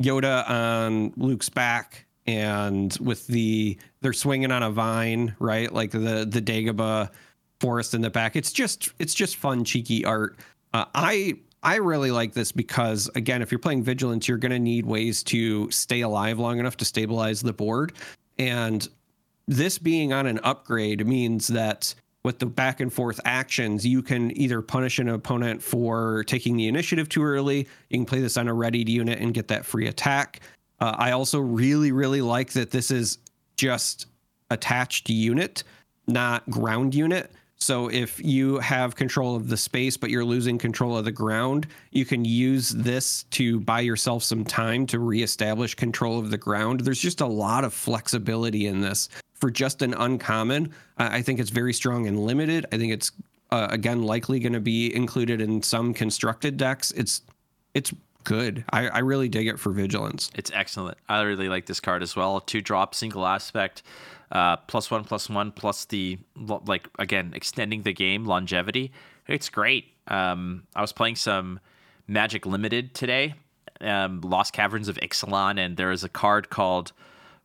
Yoda 0.00 0.48
on 0.48 1.12
Luke's 1.16 1.48
back 1.48 2.06
and 2.26 2.96
with 3.00 3.26
the 3.26 3.78
they're 4.00 4.12
swinging 4.12 4.50
on 4.50 4.62
a 4.62 4.70
vine, 4.70 5.34
right? 5.38 5.72
Like 5.72 5.90
the 5.90 6.26
the 6.28 6.42
Dagobah 6.42 7.10
forest 7.60 7.94
in 7.94 8.00
the 8.00 8.10
back. 8.10 8.36
It's 8.36 8.52
just 8.52 8.92
it's 8.98 9.14
just 9.14 9.36
fun 9.36 9.64
cheeky 9.64 10.04
art. 10.04 10.38
Uh, 10.72 10.86
I 10.94 11.34
I 11.62 11.76
really 11.76 12.10
like 12.10 12.32
this 12.32 12.52
because 12.52 13.10
again, 13.14 13.42
if 13.42 13.52
you're 13.52 13.58
playing 13.58 13.82
vigilance, 13.82 14.28
you're 14.28 14.38
going 14.38 14.52
to 14.52 14.58
need 14.58 14.86
ways 14.86 15.22
to 15.24 15.70
stay 15.70 16.00
alive 16.00 16.38
long 16.38 16.58
enough 16.58 16.76
to 16.78 16.84
stabilize 16.84 17.42
the 17.42 17.52
board, 17.52 17.92
and 18.38 18.88
this 19.46 19.78
being 19.78 20.12
on 20.12 20.26
an 20.26 20.38
upgrade 20.44 21.06
means 21.06 21.48
that 21.48 21.94
with 22.24 22.38
the 22.38 22.46
back 22.46 22.80
and 22.80 22.92
forth 22.92 23.18
actions, 23.24 23.86
you 23.86 24.02
can 24.02 24.36
either 24.36 24.60
punish 24.60 24.98
an 24.98 25.08
opponent 25.08 25.62
for 25.62 26.24
taking 26.24 26.56
the 26.56 26.68
initiative 26.68 27.08
too 27.08 27.22
early. 27.22 27.66
You 27.88 27.98
can 27.98 28.04
play 28.04 28.20
this 28.20 28.36
on 28.36 28.48
a 28.48 28.54
readied 28.54 28.88
unit 28.88 29.20
and 29.20 29.32
get 29.32 29.48
that 29.48 29.64
free 29.64 29.86
attack. 29.88 30.40
Uh, 30.80 30.94
I 30.98 31.12
also 31.12 31.40
really, 31.40 31.92
really 31.92 32.20
like 32.20 32.52
that 32.52 32.70
this 32.70 32.90
is 32.90 33.18
just 33.56 34.06
attached 34.50 35.08
unit, 35.08 35.64
not 36.06 36.48
ground 36.50 36.94
unit. 36.94 37.32
So 37.60 37.88
if 37.88 38.18
you 38.24 38.58
have 38.58 38.96
control 38.96 39.36
of 39.36 39.48
the 39.48 39.56
space, 39.56 39.96
but 39.98 40.08
you're 40.08 40.24
losing 40.24 40.56
control 40.56 40.96
of 40.96 41.04
the 41.04 41.12
ground, 41.12 41.66
you 41.90 42.06
can 42.06 42.24
use 42.24 42.70
this 42.70 43.24
to 43.32 43.60
buy 43.60 43.80
yourself 43.80 44.22
some 44.22 44.44
time 44.44 44.86
to 44.86 44.98
reestablish 44.98 45.74
control 45.74 46.18
of 46.18 46.30
the 46.30 46.38
ground. 46.38 46.80
There's 46.80 47.00
just 47.00 47.20
a 47.20 47.26
lot 47.26 47.64
of 47.64 47.74
flexibility 47.74 48.66
in 48.66 48.80
this 48.80 49.10
for 49.34 49.50
just 49.50 49.82
an 49.82 49.92
uncommon. 49.94 50.72
I 50.96 51.20
think 51.20 51.38
it's 51.38 51.50
very 51.50 51.74
strong 51.74 52.06
and 52.06 52.24
limited. 52.24 52.64
I 52.72 52.78
think 52.78 52.94
it's 52.94 53.12
uh, 53.50 53.68
again 53.70 54.02
likely 54.02 54.40
going 54.40 54.52
to 54.54 54.60
be 54.60 54.94
included 54.94 55.40
in 55.40 55.62
some 55.62 55.92
constructed 55.92 56.56
decks. 56.56 56.92
It's 56.92 57.22
it's 57.74 57.92
good. 58.24 58.64
I, 58.70 58.88
I 58.88 58.98
really 58.98 59.28
dig 59.28 59.48
it 59.48 59.58
for 59.58 59.72
vigilance. 59.72 60.30
It's 60.34 60.50
excellent. 60.54 60.98
I 61.08 61.22
really 61.22 61.48
like 61.48 61.66
this 61.66 61.80
card 61.80 62.02
as 62.02 62.16
well. 62.16 62.40
Two 62.40 62.60
drop, 62.60 62.94
single 62.94 63.26
aspect, 63.26 63.82
uh, 64.30 64.56
plus 64.56 64.90
one, 64.90 65.04
plus 65.04 65.28
one, 65.28 65.52
plus 65.52 65.84
the 65.86 66.18
like 66.36 66.88
again 66.98 67.32
extending 67.34 67.82
the 67.82 67.92
game 67.92 68.24
longevity. 68.24 68.92
It's 69.26 69.48
great. 69.48 69.86
Um, 70.08 70.64
I 70.74 70.80
was 70.80 70.92
playing 70.92 71.16
some 71.16 71.60
Magic 72.08 72.44
Limited 72.46 72.94
today, 72.94 73.34
um, 73.80 74.20
Lost 74.22 74.52
Caverns 74.52 74.88
of 74.88 74.96
Ixalan, 74.96 75.58
and 75.58 75.76
there 75.76 75.92
is 75.92 76.02
a 76.04 76.08
card 76.08 76.50
called 76.50 76.92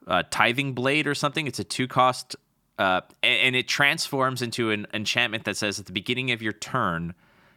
uh, 0.07 0.23
Tithing 0.31 0.73
Blade 0.73 1.05
or 1.07 1.13
something. 1.15 1.45
It's 1.47 1.59
a 1.59 1.63
two 1.63 1.87
cost, 1.87 2.35
uh, 2.79 3.01
a- 3.23 3.25
and 3.27 3.55
it 3.55 3.67
transforms 3.67 4.41
into 4.41 4.71
an 4.71 4.87
enchantment 4.93 5.43
that 5.43 5.57
says 5.57 5.79
at 5.79 5.85
the 5.85 5.91
beginning 5.91 6.31
of 6.31 6.41
your 6.41 6.53
turn, 6.53 7.13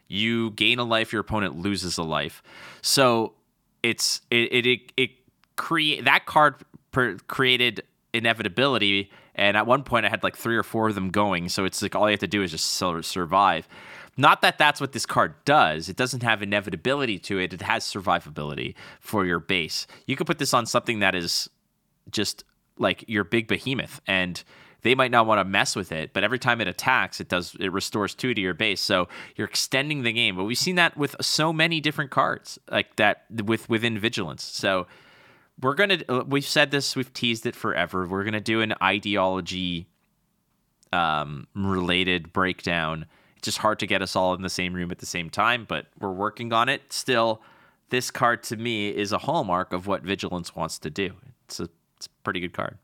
you 0.09 0.51
gain 0.53 0.79
a 0.79 0.85
life, 0.85 1.13
your 1.13 1.21
opponent 1.21 1.59
loses 1.59 1.99
a 1.99 2.03
life. 2.03 2.43
So 2.83 3.35
it's 3.83 4.21
it 4.31 4.53
it 4.53 4.67
it, 4.67 4.93
it 4.97 5.11
create 5.57 6.05
that 6.05 6.27
card 6.27 6.57
per, 6.93 7.17
created 7.29 7.83
inevitability, 8.19 9.11
and 9.35 9.57
at 9.57 9.67
one 9.67 9.83
point 9.83 10.05
I 10.05 10.09
had 10.11 10.23
like 10.23 10.37
three 10.37 10.57
or 10.57 10.63
four 10.63 10.89
of 10.89 10.95
them 10.95 11.11
going. 11.11 11.49
So 11.49 11.65
it's 11.65 11.81
like 11.81 11.95
all 11.95 12.09
you 12.09 12.13
have 12.13 12.21
to 12.21 12.27
do 12.27 12.43
is 12.43 12.51
just 12.51 12.67
survive. 12.67 13.69
Not 14.17 14.43
that 14.43 14.59
that's 14.59 14.81
what 14.81 14.93
this 14.93 15.07
card 15.07 15.35
does. 15.45 15.89
It 15.89 15.97
doesn't 15.97 16.25
have 16.25 16.43
inevitability 16.43 17.21
to 17.21 17.39
it. 17.39 17.53
It 17.53 17.63
has 17.63 17.85
survivability 17.85 18.75
for 19.01 19.25
your 19.25 19.39
base. 19.39 19.87
You 20.07 20.17
could 20.17 20.27
put 20.27 20.39
this 20.39 20.53
on 20.53 20.67
something 20.67 20.99
that 20.99 21.15
is 21.15 21.49
just 22.11 22.45
like 22.79 23.05
your 23.07 23.25
big 23.25 23.47
behemoth 23.47 24.01
and 24.07 24.43
they 24.83 24.95
might 24.95 25.11
not 25.11 25.27
want 25.27 25.39
to 25.41 25.45
mess 25.45 25.75
with 25.75 25.93
it 25.93 26.13
but 26.13 26.23
every 26.23 26.39
time 26.39 26.61
it 26.61 26.69
attacks 26.69 27.21
it 27.21 27.29
does 27.29 27.57
it 27.59 27.73
restores 27.73 28.15
two 28.15 28.35
to 28.35 28.41
your 28.41 28.55
base 28.55 28.81
so 28.81 29.09
you're 29.37 29.47
extending 29.47 30.03
the 30.03 30.13
game 30.13 30.37
but 30.37 30.45
we've 30.45 30.59
seen 30.59 30.77
that 30.77 30.97
with 30.97 31.17
so 31.21 31.53
many 31.53 31.81
different 31.81 32.11
cards 32.11 32.59
like 32.71 32.95
that 32.97 33.25
with 33.45 33.69
within 33.69 33.99
vigilance 33.99 34.45
so 34.45 34.87
we're 35.61 35.75
gonna 35.75 35.99
uh, 36.09 36.25
we've 36.27 36.47
said 36.47 36.71
this 36.71 36.97
we've 36.97 37.13
teased 37.13 37.47
it 37.47 37.55
forever. 37.55 38.07
We're 38.07 38.25
gonna 38.25 38.41
do 38.41 38.61
an 38.61 38.75
ideology 38.83 39.89
um 40.93 41.47
related 41.55 42.33
breakdown. 42.33 43.07
It's 43.37 43.47
just 43.47 43.59
hard 43.59 43.79
to 43.81 43.87
get 43.87 44.03
us 44.03 44.17
all 44.17 44.35
in 44.35 44.43
the 44.43 44.51
same 44.51 44.75
room 44.75 44.91
at 44.91 44.99
the 44.99 45.07
same 45.07 45.31
time 45.31 45.65
but 45.69 45.87
we're 45.99 46.13
working 46.13 46.53
on 46.53 46.69
it. 46.69 46.93
Still 46.93 47.43
this 47.91 48.11
card 48.11 48.43
to 48.45 48.57
me 48.57 48.89
is 48.89 49.13
a 49.13 49.19
hallmark 49.19 49.73
of 49.73 49.87
what 49.87 50.03
vigilance 50.03 50.55
wants 50.55 50.79
to 50.81 50.91
do. 50.91 51.15
It's 51.45 51.61
a 51.61 51.69
it's 51.97 52.07
a 52.07 52.11
pretty 52.23 52.41
good 52.41 52.53
card. 52.53 52.79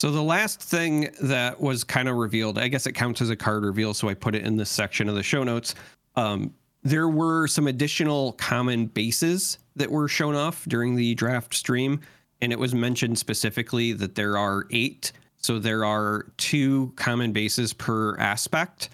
So 0.00 0.10
the 0.10 0.22
last 0.22 0.60
thing 0.60 1.08
that 1.22 1.60
was 1.60 1.84
kind 1.84 2.08
of 2.08 2.16
revealed, 2.16 2.58
I 2.58 2.68
guess 2.68 2.86
it 2.86 2.92
counts 2.92 3.22
as 3.22 3.30
a 3.30 3.36
card 3.36 3.64
reveal, 3.64 3.94
so 3.94 4.08
I 4.08 4.14
put 4.14 4.34
it 4.34 4.44
in 4.44 4.56
this 4.56 4.68
section 4.68 5.08
of 5.08 5.14
the 5.14 5.22
show 5.22 5.44
notes. 5.44 5.74
Um, 6.16 6.52
there 6.84 7.08
were 7.08 7.48
some 7.48 7.66
additional 7.66 8.32
common 8.32 8.86
bases 8.86 9.58
that 9.74 9.90
were 9.90 10.06
shown 10.06 10.36
off 10.36 10.64
during 10.66 10.94
the 10.94 11.14
draft 11.14 11.54
stream, 11.54 12.00
and 12.40 12.52
it 12.52 12.58
was 12.58 12.74
mentioned 12.74 13.18
specifically 13.18 13.92
that 13.94 14.14
there 14.14 14.36
are 14.36 14.66
eight. 14.70 15.12
So 15.38 15.58
there 15.58 15.84
are 15.84 16.26
two 16.36 16.92
common 16.96 17.32
bases 17.32 17.72
per 17.72 18.16
aspect. 18.18 18.90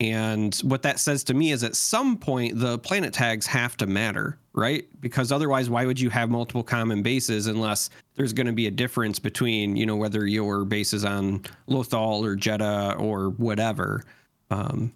And 0.00 0.54
what 0.56 0.82
that 0.82 0.98
says 0.98 1.22
to 1.24 1.34
me 1.34 1.52
is 1.52 1.62
at 1.62 1.76
some 1.76 2.16
point 2.16 2.58
the 2.58 2.78
planet 2.78 3.12
tags 3.12 3.46
have 3.46 3.76
to 3.76 3.86
matter, 3.86 4.38
right? 4.52 4.86
Because 5.00 5.30
otherwise, 5.30 5.70
why 5.70 5.86
would 5.86 6.00
you 6.00 6.10
have 6.10 6.30
multiple 6.30 6.64
common 6.64 7.02
bases 7.02 7.46
unless 7.46 7.90
there's 8.16 8.32
going 8.32 8.46
to 8.46 8.52
be 8.52 8.66
a 8.66 8.70
difference 8.70 9.18
between, 9.18 9.76
you 9.76 9.86
know, 9.86 9.96
whether 9.96 10.26
your 10.26 10.64
base 10.64 10.92
is 10.92 11.04
on 11.04 11.40
Lothal 11.68 12.24
or 12.24 12.36
Jedha 12.36 12.98
or 12.98 13.30
whatever. 13.30 14.02
Um, 14.50 14.92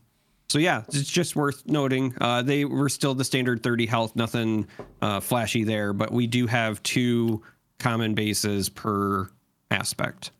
so 0.49 0.59
yeah, 0.59 0.82
it's 0.88 1.11
just 1.11 1.36
worth 1.36 1.66
noting. 1.66 2.14
Uh, 2.20 2.42
they 2.42 2.64
were 2.64 2.88
still 2.88 3.14
the 3.14 3.24
standard 3.24 3.62
30 3.62 3.86
health, 3.86 4.16
nothing 4.16 4.66
uh, 5.03 5.20
flashy 5.20 5.64
there, 5.64 5.92
but 5.92 6.11
we 6.11 6.26
do 6.26 6.46
have 6.46 6.82
two 6.82 7.42
common 7.78 8.14
bases 8.14 8.68
per 8.68 9.28
aspect. 9.70 10.30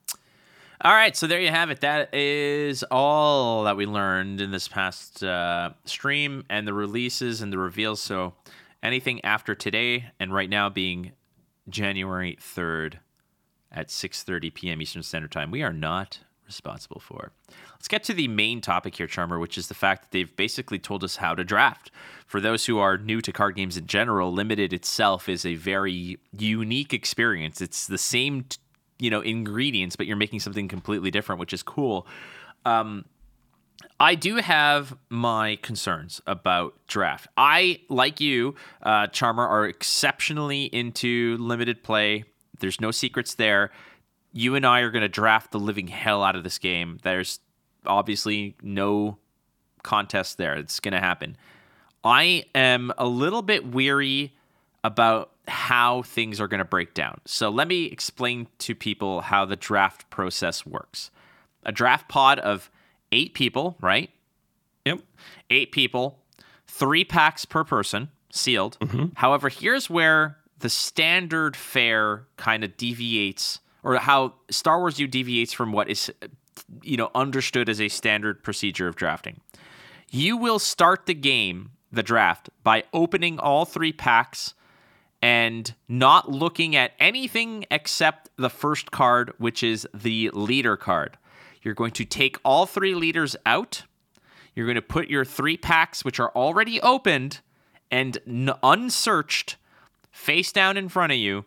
All 0.81 0.93
right, 0.93 1.17
so 1.17 1.27
there 1.27 1.41
you 1.41 1.51
have 1.51 1.71
it. 1.71 1.81
That 1.81 2.15
is 2.15 2.85
all 2.85 3.65
that 3.65 3.77
we 3.77 3.85
learned 3.85 4.41
in 4.41 4.51
this 4.51 4.69
past 4.69 5.25
uh, 5.25 5.71
stream 5.85 6.45
and 6.49 6.67
the 6.67 6.73
releases 6.73 7.43
and 7.43 7.53
the 7.53 7.59
reveals. 7.59 8.01
So 8.01 8.35
anything 8.83 9.23
after 9.25 9.55
today 9.55 10.07
and 10.21 10.33
right 10.33 10.49
now 10.49 10.69
being 10.69 11.13
January 11.69 12.39
3rd 12.41 12.95
at 13.73 13.89
6:30 13.89 14.55
p.m. 14.55 14.81
Eastern 14.81 15.03
Standard 15.03 15.33
Time, 15.33 15.51
we 15.51 15.63
are 15.63 15.73
not 15.73 16.21
responsible 16.49 17.01
for. 17.01 17.31
Let's 17.73 17.87
get 17.87 18.03
to 18.05 18.15
the 18.15 18.27
main 18.27 18.61
topic 18.61 18.97
here, 18.97 19.07
Charmer, 19.07 19.39
which 19.39 19.57
is 19.57 19.69
the 19.69 19.75
fact 19.75 20.03
that 20.03 20.11
they've 20.11 20.35
basically 20.37 20.81
told 20.81 21.05
us 21.05 21.17
how 21.17 21.35
to 21.37 21.45
draft. 21.45 21.93
For 22.27 22.41
those 22.41 22.67
who 22.67 22.79
are 22.79 22.99
new 22.99 23.21
to 23.21 23.33
card 23.33 23.55
games 23.55 23.77
in 23.77 23.87
general, 23.87 24.33
Limited 24.33 24.73
itself 24.73 25.29
is 25.29 25.47
a 25.47 25.55
very 25.55 26.19
unique 26.33 26.93
experience. 26.93 27.61
It's 27.61 27.87
the 27.87 27.99
same 27.99 28.47
you 28.99 29.11
know 29.11 29.21
ingredients 29.21 29.95
but 29.95 30.07
you're 30.07 30.17
making 30.17 30.41
something 30.41 30.67
completely 30.67 31.09
different 31.09 31.39
which 31.39 31.53
is 31.53 31.63
cool 31.63 32.05
um 32.67 33.05
I 34.01 34.15
do 34.15 34.37
have 34.37 34.97
my 35.09 35.57
concerns 35.63 36.21
about 36.27 36.75
draft. 36.89 37.29
I, 37.37 37.81
like 37.89 38.21
you, 38.21 38.55
uh, 38.83 39.09
Charmer, 39.09 39.47
are 39.47 39.67
exceptionally 39.67 40.65
into 40.65 41.37
limited 41.39 41.83
play. 41.83 42.25
There's 42.59 42.81
no 42.81 42.91
secrets 42.91 43.35
there. 43.35 43.71
You 44.33 44.55
and 44.55 44.67
I 44.67 44.81
are 44.81 44.91
going 44.91 45.03
to 45.03 45.09
draft 45.09 45.53
the 45.53 45.59
living 45.59 45.89
hell 45.89 46.23
out 46.23 46.37
of 46.37 46.45
this 46.45 46.59
game. 46.59 46.99
There's 47.03 47.41
obviously 47.87 48.57
no 48.63 49.19
contest 49.83 50.39
there. 50.39 50.55
It's 50.55 50.81
going 50.81 50.93
to 50.93 51.01
happen. 51.01 51.37
I 52.05 52.45
am 52.55 52.93
a 52.99 53.07
little 53.07 53.43
bit 53.43 53.67
weary 53.67 54.35
about 54.85 55.33
how 55.49 56.03
things 56.03 56.41
are 56.41 56.49
going 56.49 56.59
to 56.59 56.65
break 56.65 56.95
down. 56.95 57.21
So 57.25 57.49
let 57.49 57.69
me 57.69 57.87
explain 57.87 58.49
to 58.59 58.75
people 58.75 59.23
how 59.23 59.45
the 59.45 59.57
draft 59.57 60.09
process 60.11 60.65
works. 60.65 61.11
A 61.65 61.73
draft 61.73 62.09
pod 62.09 62.39
of 62.39 62.71
eight 63.13 63.35
people, 63.35 63.77
right? 63.81 64.11
Yep. 64.85 65.01
Eight 65.51 65.73
people, 65.73 66.19
three 66.67 67.05
packs 67.05 67.45
per 67.45 67.65
person, 67.65 68.09
sealed. 68.31 68.79
Mm-hmm. 68.81 69.07
However, 69.15 69.49
here's 69.49 69.91
where 69.91 70.39
the 70.61 70.71
standard 70.71 71.57
fare 71.57 72.27
kind 72.37 72.63
of 72.65 72.77
deviates, 72.77 73.61
or 73.83 73.97
how 73.97 74.35
Star 74.51 74.79
Wars 74.79 74.99
U 74.99 75.07
deviates 75.07 75.53
from 75.53 75.73
what 75.73 75.89
is, 75.89 76.13
you 76.83 76.97
know, 76.97 77.11
understood 77.15 77.69
as 77.69 77.81
a 77.81 77.89
standard 77.89 78.43
procedure 78.43 78.89
of 78.89 78.97
drafting. 78.97 79.41
You 80.11 80.37
will 80.37 80.59
start 80.59 81.07
the 81.07 81.15
game, 81.15 81.73
the 81.93 82.03
draft, 82.03 82.51
by 82.65 82.85
opening 82.93 83.39
all 83.39 83.65
three 83.65 83.93
packs 83.93 84.55
and 85.21 85.75
not 85.89 86.31
looking 86.31 86.77
at 86.77 86.93
anything 86.99 87.65
except 87.71 88.31
the 88.37 88.51
first 88.51 88.91
card, 88.91 89.33
which 89.39 89.63
is 89.63 89.87
the 89.93 90.31
leader 90.33 90.77
card. 90.77 91.19
You're 91.63 91.75
going 91.75 91.91
to 91.93 92.05
take 92.05 92.39
all 92.45 92.67
three 92.67 92.95
leaders 92.95 93.37
out. 93.45 93.83
You're 94.55 94.67
going 94.67 94.77
to 94.77 94.83
put 94.83 95.09
your 95.09 95.25
three 95.25 95.57
packs, 95.57 96.05
which 96.05 96.21
are 96.21 96.31
already 96.31 96.81
opened 96.81 97.41
and 97.91 98.19
n- 98.27 98.53
unsearched, 98.63 99.57
face 100.11 100.53
down 100.53 100.77
in 100.77 100.89
front 100.89 101.13
of 101.13 101.19
you. 101.19 101.45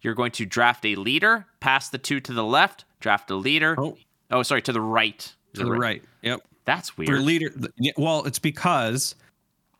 You're 0.00 0.14
going 0.14 0.32
to 0.32 0.46
draft 0.46 0.84
a 0.84 0.94
leader, 0.94 1.46
pass 1.60 1.88
the 1.88 1.98
two 1.98 2.20
to 2.20 2.32
the 2.32 2.44
left, 2.44 2.84
draft 3.00 3.30
a 3.30 3.34
leader. 3.34 3.74
Oh. 3.78 3.96
Oh, 4.30 4.42
sorry, 4.42 4.62
to 4.62 4.72
the 4.72 4.80
right. 4.80 5.34
To 5.54 5.64
the 5.64 5.72
right. 5.72 6.02
Yep. 6.22 6.40
That's 6.64 6.96
weird. 6.98 7.20
leader, 7.22 7.50
well, 7.96 8.24
it's 8.24 8.38
because 8.38 9.14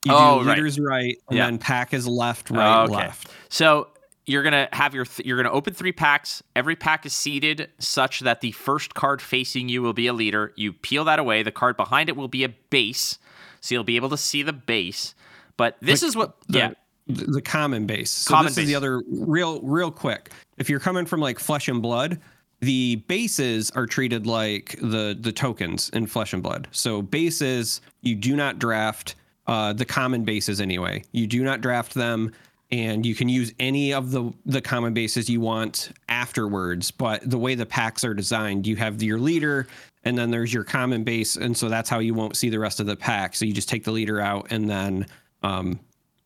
you 0.04 0.12
Oh, 0.14 0.42
do 0.42 0.48
leaders 0.48 0.80
right, 0.80 1.16
and 1.28 1.36
Yeah. 1.36 1.44
then 1.44 1.58
pack 1.58 1.92
is 1.92 2.06
left, 2.08 2.50
oh, 2.50 2.54
right, 2.56 2.84
okay. 2.84 2.94
left. 2.94 3.28
So 3.50 3.88
you're 4.24 4.42
gonna 4.42 4.68
have 4.72 4.94
your 4.94 5.04
th- 5.04 5.26
you're 5.26 5.36
gonna 5.36 5.54
open 5.54 5.74
three 5.74 5.92
packs. 5.92 6.42
Every 6.56 6.76
pack 6.76 7.04
is 7.04 7.12
seated 7.12 7.70
such 7.78 8.20
that 8.20 8.40
the 8.40 8.52
first 8.52 8.94
card 8.94 9.20
facing 9.20 9.68
you 9.68 9.82
will 9.82 9.92
be 9.92 10.06
a 10.06 10.12
leader. 10.14 10.52
You 10.56 10.72
peel 10.72 11.04
that 11.04 11.18
away. 11.18 11.42
The 11.42 11.52
card 11.52 11.76
behind 11.76 12.08
it 12.08 12.16
will 12.16 12.28
be 12.28 12.42
a 12.44 12.48
base, 12.48 13.18
so 13.60 13.74
you'll 13.74 13.84
be 13.84 13.96
able 13.96 14.08
to 14.10 14.16
see 14.16 14.42
the 14.42 14.52
base. 14.54 15.14
But 15.58 15.76
this 15.80 16.02
is 16.02 16.16
what 16.16 16.36
the, 16.48 16.58
yeah 16.58 16.70
the, 17.08 17.42
common 17.42 17.86
base. 17.86 18.10
So 18.10 18.30
Common 18.30 18.46
this 18.46 18.56
base. 18.56 18.64
is 18.64 18.68
the 18.68 18.74
other 18.74 19.02
real 19.10 19.60
real 19.62 19.90
quick. 19.90 20.30
If 20.58 20.68
you're 20.68 20.80
coming 20.80 21.06
from 21.06 21.20
like 21.20 21.38
flesh 21.38 21.68
and 21.68 21.80
blood, 21.82 22.20
the 22.60 22.96
bases 23.06 23.70
are 23.72 23.86
treated 23.86 24.26
like 24.26 24.76
the 24.80 25.16
the 25.18 25.32
tokens 25.32 25.90
in 25.90 26.06
flesh 26.06 26.32
and 26.32 26.42
blood. 26.42 26.68
So 26.72 27.02
bases 27.02 27.80
you 28.02 28.14
do 28.14 28.36
not 28.36 28.58
draft 28.58 29.14
uh, 29.46 29.72
the 29.72 29.84
common 29.84 30.24
bases 30.24 30.60
anyway. 30.60 31.02
You 31.12 31.26
do 31.26 31.42
not 31.42 31.60
draft 31.60 31.94
them 31.94 32.32
and 32.70 33.06
you 33.06 33.14
can 33.14 33.28
use 33.28 33.52
any 33.58 33.94
of 33.94 34.10
the 34.10 34.30
the 34.44 34.60
common 34.60 34.92
bases 34.92 35.30
you 35.30 35.40
want 35.40 35.90
afterwards, 36.08 36.90
but 36.90 37.28
the 37.28 37.38
way 37.38 37.54
the 37.54 37.66
packs 37.66 38.04
are 38.04 38.14
designed, 38.14 38.66
you 38.66 38.76
have 38.76 39.02
your 39.02 39.18
leader 39.18 39.66
and 40.04 40.16
then 40.16 40.30
there's 40.30 40.52
your 40.52 40.64
common 40.64 41.04
base 41.04 41.36
and 41.36 41.56
so 41.56 41.68
that's 41.68 41.88
how 41.88 41.98
you 41.98 42.12
won't 42.14 42.36
see 42.36 42.50
the 42.50 42.58
rest 42.58 42.80
of 42.80 42.86
the 42.86 42.96
pack. 42.96 43.34
So 43.34 43.44
you 43.44 43.52
just 43.52 43.68
take 43.68 43.84
the 43.84 43.92
leader 43.92 44.20
out 44.20 44.48
and 44.50 44.68
then 44.68 45.06
um, 45.42 45.78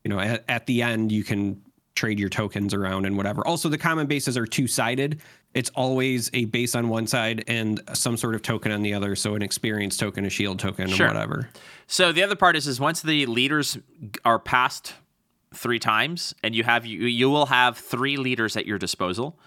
you 0.05 0.09
know 0.09 0.19
at, 0.19 0.45
at 0.49 0.67
the 0.67 0.83
end 0.83 1.11
you 1.13 1.25
can 1.25 1.61
trade 1.95 2.19
your 2.19 2.29
tokens 2.31 2.73
around 2.73 3.05
and 3.05 3.17
whatever 3.17 3.47
also 3.47 3.69
the 3.69 3.79
common 3.79 4.07
bases 4.07 4.37
are 4.37 4.47
two-sided 4.47 5.21
it's 5.55 5.69
always 5.75 6.31
a 6.33 6.47
base 6.47 6.75
on 6.75 6.89
one 6.89 7.07
side 7.07 7.45
and 7.47 7.83
some 7.93 8.17
sort 8.17 8.35
of 8.35 8.41
token 8.41 8.73
on 8.73 8.81
the 8.83 8.95
other 8.95 9.15
so 9.15 9.35
an 9.35 9.43
experience 9.43 9.97
token 9.99 10.25
a 10.25 10.31
shield 10.31 10.59
token 10.59 10.89
Sure. 10.89 11.07
or 11.07 11.11
whatever 11.11 11.49
So 11.87 12.11
the 12.13 12.23
other 12.23 12.37
part 12.37 12.57
is 12.57 12.67
is 12.67 12.81
once 12.81 13.03
the 13.03 13.27
leaders 13.27 13.77
are 14.25 14.39
passed 14.39 14.95
three 15.55 15.79
times, 15.79 16.35
and 16.43 16.55
you 16.55 16.65
have 16.65 16.87
you 16.87 17.01
you 17.07 17.29
will 17.29 17.45
have 17.45 17.77
three 17.77 18.17
leaders 18.17 18.57
at 18.57 18.65
your 18.65 18.79
disposal. 18.79 19.39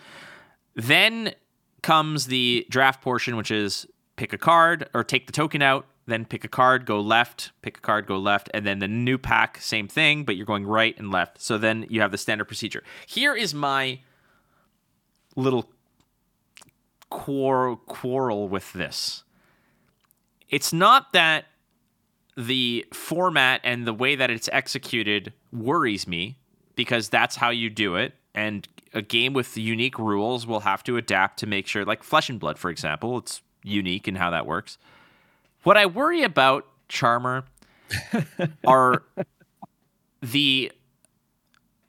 Then 0.76 1.34
comes 1.82 2.28
the 2.28 2.68
draft 2.70 3.02
portion, 3.02 3.36
which 3.36 3.50
is 3.50 3.88
pick 4.16 4.32
a 4.32 4.38
card 4.38 4.88
or 4.94 5.04
take 5.04 5.26
the 5.26 5.32
token 5.34 5.64
out, 5.64 5.88
then 6.08 6.26
pick 6.26 6.44
a 6.44 6.48
card, 6.48 6.86
go 6.86 7.00
left, 7.00 7.52
pick 7.62 7.78
a 7.78 7.82
card, 7.82 8.06
go 8.06 8.18
left, 8.18 8.50
and 8.54 8.66
then 8.66 8.80
the 8.80 8.88
new 8.88 9.18
pack, 9.18 9.60
same 9.60 9.88
thing, 9.88 10.24
but 10.24 10.36
you're 10.36 10.46
going 10.46 10.66
right 10.66 10.98
and 10.98 11.12
left. 11.12 11.42
So 11.42 11.58
then 11.58 11.86
you 11.90 12.02
have 12.02 12.12
the 12.12 12.18
standard 12.18 12.46
procedure. 12.46 12.84
Here 13.08 13.36
is 13.36 13.54
my 13.54 14.00
little 15.36 15.70
quarrel 17.10 17.78
quarrel 17.78 18.48
with 18.48 18.74
this. 18.74 19.24
It's 20.50 20.72
not 20.72 21.14
that 21.14 21.46
the 22.38 22.86
format 22.94 23.62
and 23.64 23.88
the 23.88 23.94
way 23.94 24.16
that 24.16 24.30
it's 24.30 24.50
executed 24.52 25.34
worries 25.52 26.08
me 26.08 26.38
because 26.76 27.10
that's 27.10 27.38
how 27.38 27.50
you 27.50 27.70
do 27.70 27.96
it. 27.96 28.14
And 28.34 28.68
a 28.94 29.02
game 29.02 29.34
with 29.34 29.58
unique 29.58 29.98
rules 29.98 30.46
will 30.46 30.62
have 30.62 30.84
to 30.84 30.98
adapt 30.98 31.40
to 31.40 31.48
make 31.48 31.68
sure, 31.68 31.86
like 31.86 32.04
Flesh 32.04 32.30
and 32.30 32.40
Blood, 32.40 32.60
for 32.60 32.70
example, 32.70 33.18
it's 33.18 33.42
unique 33.64 34.08
in 34.08 34.16
how 34.16 34.30
that 34.32 34.46
works. 34.46 34.78
What 35.66 35.78
I 35.78 35.88
worry 35.88 36.22
about, 36.22 36.68
Charmer, 36.90 37.44
are 38.68 39.02
the 40.22 40.72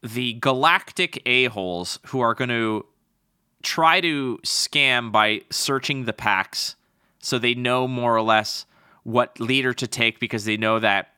the 0.02 0.32
galactic 0.34 1.20
a-holes 1.26 1.98
who 2.06 2.20
are 2.20 2.32
going 2.32 2.48
to 2.48 2.86
try 3.62 4.00
to 4.00 4.38
scam 4.44 5.12
by 5.12 5.42
searching 5.50 6.06
the 6.06 6.14
packs 6.14 6.76
so 7.18 7.38
they 7.38 7.52
know 7.52 7.86
more 7.86 8.16
or 8.16 8.22
less 8.22 8.64
what 9.02 9.38
leader 9.40 9.74
to 9.74 9.86
take 9.86 10.20
because 10.20 10.46
they 10.46 10.56
know 10.56 10.78
that 10.78 11.12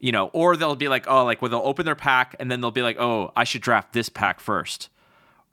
you 0.00 0.10
know 0.10 0.26
or 0.32 0.56
they'll 0.56 0.74
be 0.74 0.88
like 0.88 1.06
oh 1.06 1.24
like 1.24 1.40
well 1.40 1.50
they'll 1.50 1.60
open 1.60 1.84
their 1.84 1.94
pack 1.94 2.34
and 2.40 2.50
then 2.50 2.60
they'll 2.60 2.72
be 2.72 2.82
like 2.82 2.98
oh 2.98 3.30
i 3.36 3.44
should 3.44 3.62
draft 3.62 3.92
this 3.92 4.08
pack 4.08 4.40
first 4.40 4.88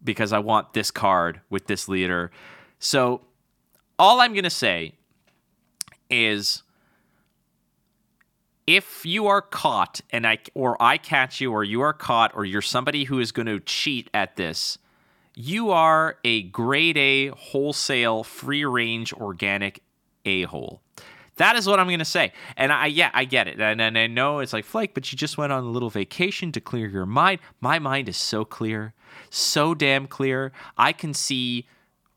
because 0.03 0.33
i 0.33 0.39
want 0.39 0.73
this 0.73 0.89
card 0.89 1.41
with 1.51 1.67
this 1.67 1.87
leader. 1.87 2.31
So 2.79 3.21
all 3.99 4.19
i'm 4.19 4.33
going 4.33 4.43
to 4.45 4.49
say 4.49 4.93
is 6.09 6.63
if 8.65 9.05
you 9.05 9.27
are 9.27 9.41
caught 9.41 10.01
and 10.11 10.25
i 10.25 10.37
or 10.53 10.81
i 10.81 10.97
catch 10.97 11.41
you 11.41 11.51
or 11.51 11.63
you 11.63 11.81
are 11.81 11.93
caught 11.93 12.31
or 12.35 12.45
you're 12.45 12.61
somebody 12.61 13.03
who 13.05 13.19
is 13.19 13.31
going 13.31 13.45
to 13.45 13.59
cheat 13.59 14.09
at 14.13 14.35
this 14.35 14.77
you 15.35 15.71
are 15.71 16.17
a 16.23 16.43
grade 16.43 16.97
A 16.97 17.27
wholesale 17.29 18.23
free 18.23 18.65
range 18.65 19.13
organic 19.13 19.81
a 20.25 20.43
hole. 20.43 20.81
That 21.37 21.55
is 21.55 21.67
what 21.67 21.79
I'm 21.79 21.87
going 21.87 21.99
to 21.99 22.05
say. 22.05 22.31
And 22.55 22.71
I, 22.71 22.85
yeah, 22.85 23.09
I 23.13 23.25
get 23.25 23.47
it. 23.47 23.59
And, 23.59 23.81
and 23.81 23.97
I 23.97 24.05
know 24.05 24.39
it's 24.39 24.53
like, 24.53 24.65
Flake, 24.65 24.93
but 24.93 25.11
you 25.11 25.17
just 25.17 25.37
went 25.37 25.51
on 25.51 25.63
a 25.63 25.69
little 25.69 25.89
vacation 25.89 26.51
to 26.51 26.61
clear 26.61 26.87
your 26.87 27.07
mind. 27.07 27.39
My 27.59 27.79
mind 27.79 28.07
is 28.07 28.17
so 28.17 28.45
clear, 28.45 28.93
so 29.31 29.73
damn 29.73 30.05
clear. 30.05 30.51
I 30.77 30.93
can 30.93 31.13
see 31.15 31.67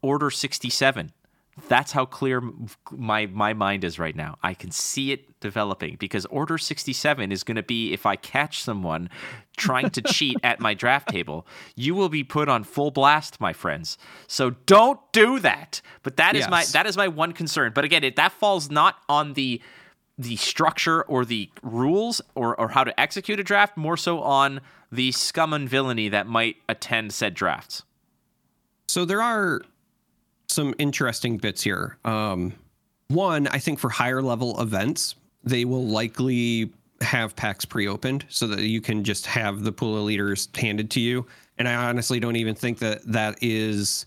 Order 0.03 0.31
67. 0.31 1.13
That's 1.69 1.93
how 1.93 2.05
clear 2.05 2.43
my 2.91 3.27
my 3.27 3.55
mind 3.55 3.83
is 3.83 3.99
right 3.99 4.15
now. 4.15 4.37
I 4.43 4.53
can 4.53 4.71
see 4.71 5.11
it 5.11 5.41
developing 5.41 5.97
because 5.99 6.27
Order 6.27 6.59
67 6.59 7.33
is 7.33 7.45
going 7.45 7.57
to 7.57 7.63
be 7.63 7.95
if 7.95 8.05
I 8.05 8.17
catch 8.17 8.63
someone 8.63 9.09
trying 9.57 9.89
to 9.91 10.03
cheat 10.13 10.37
at 10.43 10.61
my 10.61 10.75
draft 10.75 11.09
table, 11.09 11.47
you 11.75 11.95
will 11.95 12.11
be 12.11 12.23
put 12.23 12.51
on 12.51 12.63
full 12.63 12.91
blast, 12.91 13.41
my 13.41 13.55
friends. 13.55 13.97
So 14.27 14.51
don't 14.51 15.01
do 15.13 15.39
that. 15.39 15.81
But 16.03 16.19
that 16.19 16.37
is 16.37 16.47
my 16.49 16.65
that 16.73 16.87
is 16.87 16.97
my 16.97 17.09
one 17.09 17.33
concern. 17.33 17.73
But 17.75 17.85
again, 17.85 18.05
it, 18.05 18.17
that 18.17 18.33
falls 18.33 18.71
not 18.71 18.97
on 19.09 19.33
the 19.33 19.63
the 20.19 20.37
structure 20.37 21.03
or 21.05 21.25
the 21.25 21.51
rules 21.63 22.21
or, 22.35 22.59
or 22.59 22.69
how 22.69 22.85
to 22.85 22.99
execute 22.99 23.39
a 23.39 23.45
draft, 23.45 23.77
more 23.77 23.97
so 23.97 24.21
on 24.21 24.61
the 24.91 25.13
scum 25.13 25.53
and 25.53 25.69
villainy 25.69 26.09
that 26.09 26.27
might 26.27 26.57
attend 26.69 27.13
said 27.13 27.35
drafts. 27.35 27.83
So 28.89 29.05
there 29.05 29.21
are 29.21 29.63
some 30.57 30.75
interesting 30.79 31.37
bits 31.37 31.63
here. 31.63 31.99
Um, 32.05 32.53
one, 33.09 33.47
I 33.47 33.59
think 33.59 33.79
for 33.79 33.89
higher 33.89 34.21
level 34.21 34.61
events, 34.61 35.15
they 35.45 35.65
will 35.65 35.87
likely 35.87 36.73
have 37.03 37.37
packs 37.37 37.65
pre-opened 37.65 38.25
so 38.29 38.47
that 38.49 38.63
you 38.63 38.81
can 38.81 39.05
just 39.05 39.27
have 39.27 39.63
the 39.63 39.71
pool 39.71 39.97
of 39.97 40.05
leaders 40.05 40.49
handed 40.57 40.91
to 40.93 41.01
you. 41.01 41.27
And 41.59 41.69
I 41.69 41.75
honestly 41.75 42.19
don't 42.19 42.37
even 42.37 42.55
think 42.55 42.79
that 42.81 43.05
that 43.13 43.39
is 43.43 44.07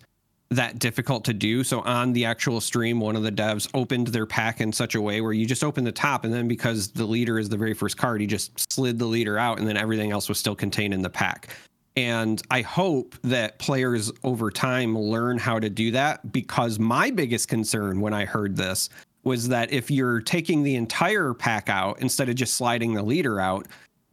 that 0.49 0.79
difficult 0.79 1.23
to 1.25 1.33
do. 1.33 1.63
So 1.63 1.81
on 1.81 2.11
the 2.13 2.25
actual 2.25 2.59
stream, 2.59 2.99
one 2.99 3.15
of 3.15 3.21
the 3.21 3.31
devs 3.31 3.69
opened 3.75 4.07
their 4.07 4.25
pack 4.25 4.59
in 4.59 4.73
such 4.73 4.95
a 4.95 5.01
way 5.01 5.21
where 5.21 5.31
you 5.33 5.45
just 5.45 5.63
open 5.63 5.83
the 5.83 5.91
top, 5.91 6.25
and 6.25 6.33
then 6.33 6.47
because 6.47 6.89
the 6.89 7.05
leader 7.05 7.37
is 7.37 7.49
the 7.49 7.57
very 7.57 7.75
first 7.75 7.97
card, 7.97 8.19
he 8.19 8.25
just 8.25 8.71
slid 8.73 8.97
the 8.97 9.05
leader 9.05 9.37
out, 9.37 9.59
and 9.59 9.67
then 9.67 9.77
everything 9.77 10.11
else 10.11 10.27
was 10.27 10.39
still 10.39 10.55
contained 10.55 10.91
in 10.91 11.03
the 11.03 11.09
pack. 11.09 11.55
And 11.99 12.41
I 12.49 12.61
hope 12.61 13.17
that 13.23 13.59
players 13.59 14.09
over 14.23 14.51
time 14.51 14.97
learn 14.97 15.37
how 15.37 15.59
to 15.59 15.69
do 15.69 15.91
that 15.91 16.31
because 16.31 16.79
my 16.79 17.11
biggest 17.11 17.49
concern 17.49 17.99
when 17.99 18.13
I 18.13 18.23
heard 18.23 18.55
this 18.55 18.87
was 19.25 19.49
that 19.49 19.73
if 19.73 19.91
you're 19.91 20.21
taking 20.21 20.63
the 20.63 20.77
entire 20.77 21.33
pack 21.33 21.67
out 21.67 21.99
instead 21.99 22.29
of 22.29 22.35
just 22.35 22.53
sliding 22.53 22.93
the 22.93 23.03
leader 23.03 23.41
out, 23.41 23.67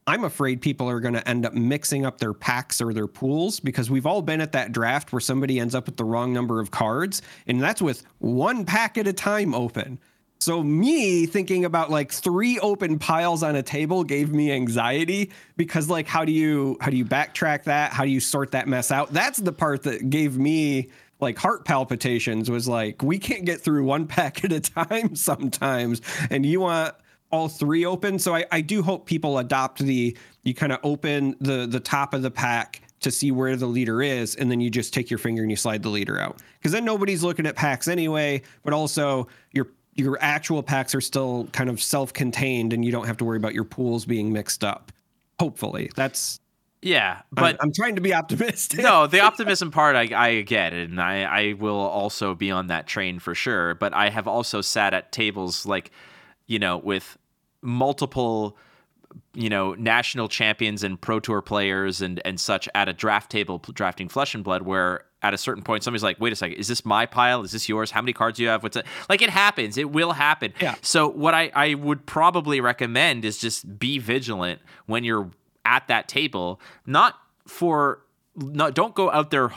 I'm 0.08 0.24
afraid 0.24 0.60
people 0.60 0.90
are 0.90 0.98
going 0.98 1.14
to 1.14 1.28
end 1.28 1.46
up 1.46 1.54
mixing 1.54 2.04
up 2.04 2.18
their 2.18 2.32
packs 2.32 2.80
or 2.80 2.92
their 2.92 3.06
pools 3.06 3.60
because 3.60 3.88
we've 3.88 4.04
all 4.04 4.20
been 4.20 4.40
at 4.40 4.50
that 4.50 4.72
draft 4.72 5.12
where 5.12 5.20
somebody 5.20 5.60
ends 5.60 5.76
up 5.76 5.86
with 5.86 5.96
the 5.96 6.04
wrong 6.04 6.32
number 6.32 6.58
of 6.58 6.72
cards, 6.72 7.22
and 7.46 7.62
that's 7.62 7.80
with 7.80 8.02
one 8.18 8.64
pack 8.64 8.98
at 8.98 9.06
a 9.06 9.12
time 9.12 9.54
open. 9.54 10.00
So 10.46 10.62
me 10.62 11.26
thinking 11.26 11.64
about 11.64 11.90
like 11.90 12.12
three 12.12 12.60
open 12.60 13.00
piles 13.00 13.42
on 13.42 13.56
a 13.56 13.64
table 13.64 14.04
gave 14.04 14.32
me 14.32 14.52
anxiety 14.52 15.32
because 15.56 15.90
like 15.90 16.06
how 16.06 16.24
do 16.24 16.30
you 16.30 16.76
how 16.80 16.88
do 16.88 16.96
you 16.96 17.04
backtrack 17.04 17.64
that? 17.64 17.92
How 17.92 18.04
do 18.04 18.10
you 18.10 18.20
sort 18.20 18.52
that 18.52 18.68
mess 18.68 18.92
out? 18.92 19.12
That's 19.12 19.38
the 19.38 19.50
part 19.50 19.82
that 19.82 20.08
gave 20.08 20.38
me 20.38 20.90
like 21.18 21.36
heart 21.36 21.64
palpitations 21.64 22.48
was 22.48 22.68
like 22.68 23.02
we 23.02 23.18
can't 23.18 23.44
get 23.44 23.60
through 23.60 23.86
one 23.86 24.06
pack 24.06 24.44
at 24.44 24.52
a 24.52 24.60
time 24.60 25.16
sometimes 25.16 26.00
and 26.30 26.46
you 26.46 26.60
want 26.60 26.94
all 27.32 27.48
three 27.48 27.84
open. 27.84 28.20
So 28.20 28.36
I, 28.36 28.44
I 28.52 28.60
do 28.60 28.84
hope 28.84 29.04
people 29.04 29.38
adopt 29.38 29.80
the 29.80 30.16
you 30.44 30.54
kind 30.54 30.70
of 30.70 30.78
open 30.84 31.34
the 31.40 31.66
the 31.66 31.80
top 31.80 32.14
of 32.14 32.22
the 32.22 32.30
pack 32.30 32.82
to 33.00 33.10
see 33.10 33.32
where 33.32 33.56
the 33.56 33.66
leader 33.66 34.00
is, 34.00 34.36
and 34.36 34.48
then 34.48 34.60
you 34.60 34.70
just 34.70 34.94
take 34.94 35.10
your 35.10 35.18
finger 35.18 35.42
and 35.42 35.50
you 35.50 35.56
slide 35.56 35.82
the 35.82 35.88
leader 35.88 36.20
out. 36.20 36.40
Because 36.58 36.70
then 36.70 36.84
nobody's 36.84 37.22
looking 37.24 37.46
at 37.46 37.56
packs 37.56 37.88
anyway, 37.88 38.42
but 38.62 38.72
also 38.72 39.26
your 39.52 39.68
your 39.96 40.18
actual 40.20 40.62
packs 40.62 40.94
are 40.94 41.00
still 41.00 41.48
kind 41.52 41.70
of 41.70 41.82
self-contained 41.82 42.72
and 42.72 42.84
you 42.84 42.92
don't 42.92 43.06
have 43.06 43.16
to 43.18 43.24
worry 43.24 43.36
about 43.38 43.54
your 43.54 43.64
pools 43.64 44.04
being 44.04 44.32
mixed 44.32 44.62
up. 44.62 44.92
Hopefully. 45.38 45.90
That's 45.96 46.40
yeah, 46.82 47.22
but 47.32 47.54
I'm, 47.54 47.68
I'm, 47.68 47.72
trying 47.72 47.96
to 47.96 48.00
be 48.00 48.14
optimistic. 48.14 48.80
no, 48.80 49.06
the 49.06 49.20
optimism 49.20 49.70
part 49.70 49.96
I, 49.96 50.08
I 50.14 50.42
get, 50.42 50.72
and 50.72 51.00
I, 51.00 51.22
I 51.22 51.52
will 51.54 51.80
also 51.80 52.34
be 52.34 52.50
on 52.50 52.68
that 52.68 52.86
train 52.86 53.18
for 53.18 53.34
sure. 53.34 53.74
But 53.74 53.94
I 53.94 54.10
have 54.10 54.28
also 54.28 54.60
sat 54.60 54.94
at 54.94 55.10
tables 55.10 55.66
like, 55.66 55.90
you 56.46 56.58
know, 56.58 56.76
with 56.76 57.18
multiple, 57.62 58.56
you 59.34 59.48
know, 59.48 59.74
national 59.74 60.28
champions 60.28 60.82
and 60.82 61.00
pro 61.00 61.20
tour 61.20 61.42
players 61.42 62.00
and 62.00 62.20
and 62.24 62.40
such 62.40 62.68
at 62.74 62.88
a 62.88 62.92
draft 62.92 63.30
table 63.30 63.58
drafting 63.58 64.08
Flesh 64.08 64.34
and 64.34 64.42
Blood, 64.44 64.62
where 64.62 65.04
at 65.22 65.34
a 65.34 65.38
certain 65.38 65.62
point 65.62 65.82
somebody's 65.82 66.02
like, 66.02 66.20
"Wait 66.20 66.32
a 66.32 66.36
second, 66.36 66.56
is 66.56 66.68
this 66.68 66.84
my 66.84 67.06
pile? 67.06 67.42
Is 67.42 67.52
this 67.52 67.68
yours? 67.68 67.90
How 67.90 68.02
many 68.02 68.12
cards 68.12 68.36
do 68.36 68.42
you 68.42 68.48
have? 68.48 68.62
What's 68.62 68.76
it?" 68.76 68.86
Like 69.08 69.22
it 69.22 69.30
happens. 69.30 69.76
It 69.76 69.90
will 69.90 70.12
happen. 70.12 70.52
Yeah. 70.60 70.74
So 70.82 71.08
what 71.08 71.34
I 71.34 71.50
I 71.54 71.74
would 71.74 72.06
probably 72.06 72.60
recommend 72.60 73.24
is 73.24 73.38
just 73.38 73.78
be 73.78 73.98
vigilant 73.98 74.60
when 74.86 75.04
you're 75.04 75.30
at 75.64 75.88
that 75.88 76.08
table, 76.08 76.60
not 76.86 77.16
for 77.46 78.02
no, 78.36 78.70
don't 78.70 78.94
go 78.94 79.10
out 79.10 79.30
there 79.30 79.50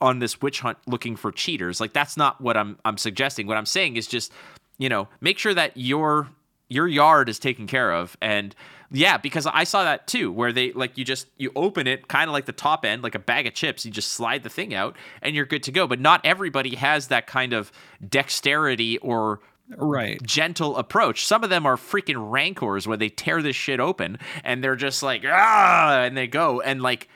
on 0.00 0.18
this 0.18 0.40
witch 0.40 0.60
hunt 0.60 0.78
looking 0.86 1.16
for 1.16 1.32
cheaters. 1.32 1.80
Like 1.80 1.92
that's 1.92 2.16
not 2.16 2.40
what 2.40 2.56
I'm 2.56 2.78
I'm 2.84 2.98
suggesting. 2.98 3.46
What 3.46 3.56
I'm 3.56 3.66
saying 3.66 3.96
is 3.96 4.06
just, 4.06 4.32
you 4.78 4.88
know, 4.88 5.08
make 5.20 5.38
sure 5.38 5.54
that 5.54 5.76
your 5.76 6.28
your 6.68 6.88
yard 6.88 7.28
is 7.28 7.38
taken 7.38 7.66
care 7.66 7.92
of 7.92 8.16
and 8.20 8.54
yeah, 8.90 9.16
because 9.16 9.46
I 9.46 9.64
saw 9.64 9.84
that 9.84 10.06
too, 10.06 10.30
where 10.30 10.52
they 10.52 10.72
like 10.72 10.96
you 10.96 11.04
just 11.04 11.26
you 11.36 11.50
open 11.56 11.86
it 11.86 12.08
kind 12.08 12.28
of 12.28 12.32
like 12.32 12.46
the 12.46 12.52
top 12.52 12.84
end, 12.84 13.02
like 13.02 13.14
a 13.14 13.20
bag 13.20 13.46
of 13.46 13.54
chips. 13.54 13.84
You 13.84 13.90
just 13.90 14.12
slide 14.12 14.42
the 14.42 14.48
thing 14.48 14.74
out, 14.74 14.96
and 15.22 15.34
you're 15.34 15.46
good 15.46 15.62
to 15.64 15.72
go. 15.72 15.86
But 15.86 16.00
not 16.00 16.20
everybody 16.24 16.76
has 16.76 17.08
that 17.08 17.26
kind 17.26 17.52
of 17.52 17.72
dexterity 18.06 18.98
or 18.98 19.40
right 19.76 20.22
gentle 20.22 20.76
approach. 20.76 21.26
Some 21.26 21.42
of 21.42 21.50
them 21.50 21.66
are 21.66 21.76
freaking 21.76 22.30
rancors 22.30 22.86
where 22.86 22.96
they 22.96 23.08
tear 23.08 23.42
this 23.42 23.56
shit 23.56 23.80
open 23.80 24.18
and 24.44 24.62
they're 24.62 24.76
just 24.76 25.02
like 25.02 25.24
ah, 25.26 26.02
and 26.02 26.16
they 26.16 26.26
go 26.26 26.60
and 26.60 26.80
like. 26.80 27.08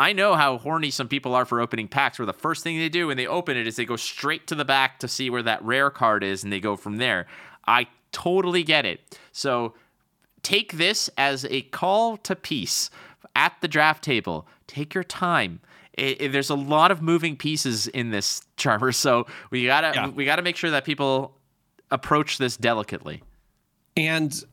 I 0.00 0.12
know 0.12 0.36
how 0.36 0.58
horny 0.58 0.92
some 0.92 1.08
people 1.08 1.34
are 1.34 1.44
for 1.44 1.60
opening 1.60 1.88
packs 1.88 2.20
where 2.20 2.26
the 2.26 2.32
first 2.32 2.62
thing 2.62 2.78
they 2.78 2.88
do 2.88 3.08
when 3.08 3.16
they 3.16 3.26
open 3.26 3.56
it 3.56 3.66
is 3.66 3.74
they 3.74 3.84
go 3.84 3.96
straight 3.96 4.46
to 4.46 4.54
the 4.54 4.64
back 4.64 5.00
to 5.00 5.08
see 5.08 5.28
where 5.28 5.42
that 5.42 5.60
rare 5.64 5.90
card 5.90 6.22
is 6.22 6.44
and 6.44 6.52
they 6.52 6.60
go 6.60 6.76
from 6.76 6.98
there. 6.98 7.26
I 7.66 7.88
totally 8.12 8.62
get 8.62 8.86
it. 8.86 9.18
So 9.32 9.74
take 10.42 10.72
this 10.72 11.10
as 11.16 11.44
a 11.46 11.62
call 11.62 12.16
to 12.18 12.36
peace 12.36 12.90
at 13.34 13.54
the 13.60 13.68
draft 13.68 14.02
table. 14.04 14.46
Take 14.66 14.94
your 14.94 15.04
time. 15.04 15.60
It, 15.94 16.20
it, 16.20 16.32
there's 16.32 16.50
a 16.50 16.54
lot 16.54 16.90
of 16.90 17.02
moving 17.02 17.36
pieces 17.36 17.86
in 17.88 18.10
this 18.10 18.42
charmer, 18.56 18.92
so 18.92 19.26
we 19.50 19.66
gotta 19.66 19.92
yeah. 19.94 20.08
we 20.08 20.24
gotta 20.24 20.42
make 20.42 20.56
sure 20.56 20.70
that 20.70 20.84
people 20.84 21.36
approach 21.90 22.38
this 22.38 22.56
delicately. 22.56 23.22
And 23.96 24.44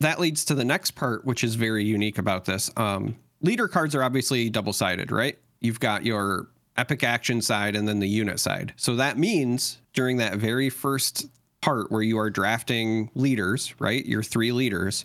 that 0.00 0.18
leads 0.20 0.44
to 0.46 0.54
the 0.54 0.64
next 0.64 0.92
part, 0.92 1.24
which 1.24 1.44
is 1.44 1.56
very 1.56 1.84
unique 1.84 2.18
about 2.18 2.44
this. 2.44 2.70
Um, 2.76 3.16
leader 3.42 3.68
cards 3.68 3.94
are 3.94 4.02
obviously 4.02 4.48
double 4.50 4.72
sided, 4.72 5.10
right? 5.10 5.38
You've 5.60 5.80
got 5.80 6.04
your 6.04 6.48
epic 6.76 7.04
action 7.04 7.40
side 7.40 7.76
and 7.76 7.86
then 7.86 8.00
the 8.00 8.08
unit 8.08 8.40
side. 8.40 8.72
So 8.76 8.96
that 8.96 9.18
means 9.18 9.78
during 9.92 10.16
that 10.18 10.36
very 10.36 10.70
first 10.70 11.26
part 11.60 11.90
where 11.90 12.02
you 12.02 12.18
are 12.18 12.30
drafting 12.30 13.10
leaders, 13.14 13.74
right? 13.78 14.04
Your 14.04 14.22
three 14.22 14.52
leaders, 14.52 15.04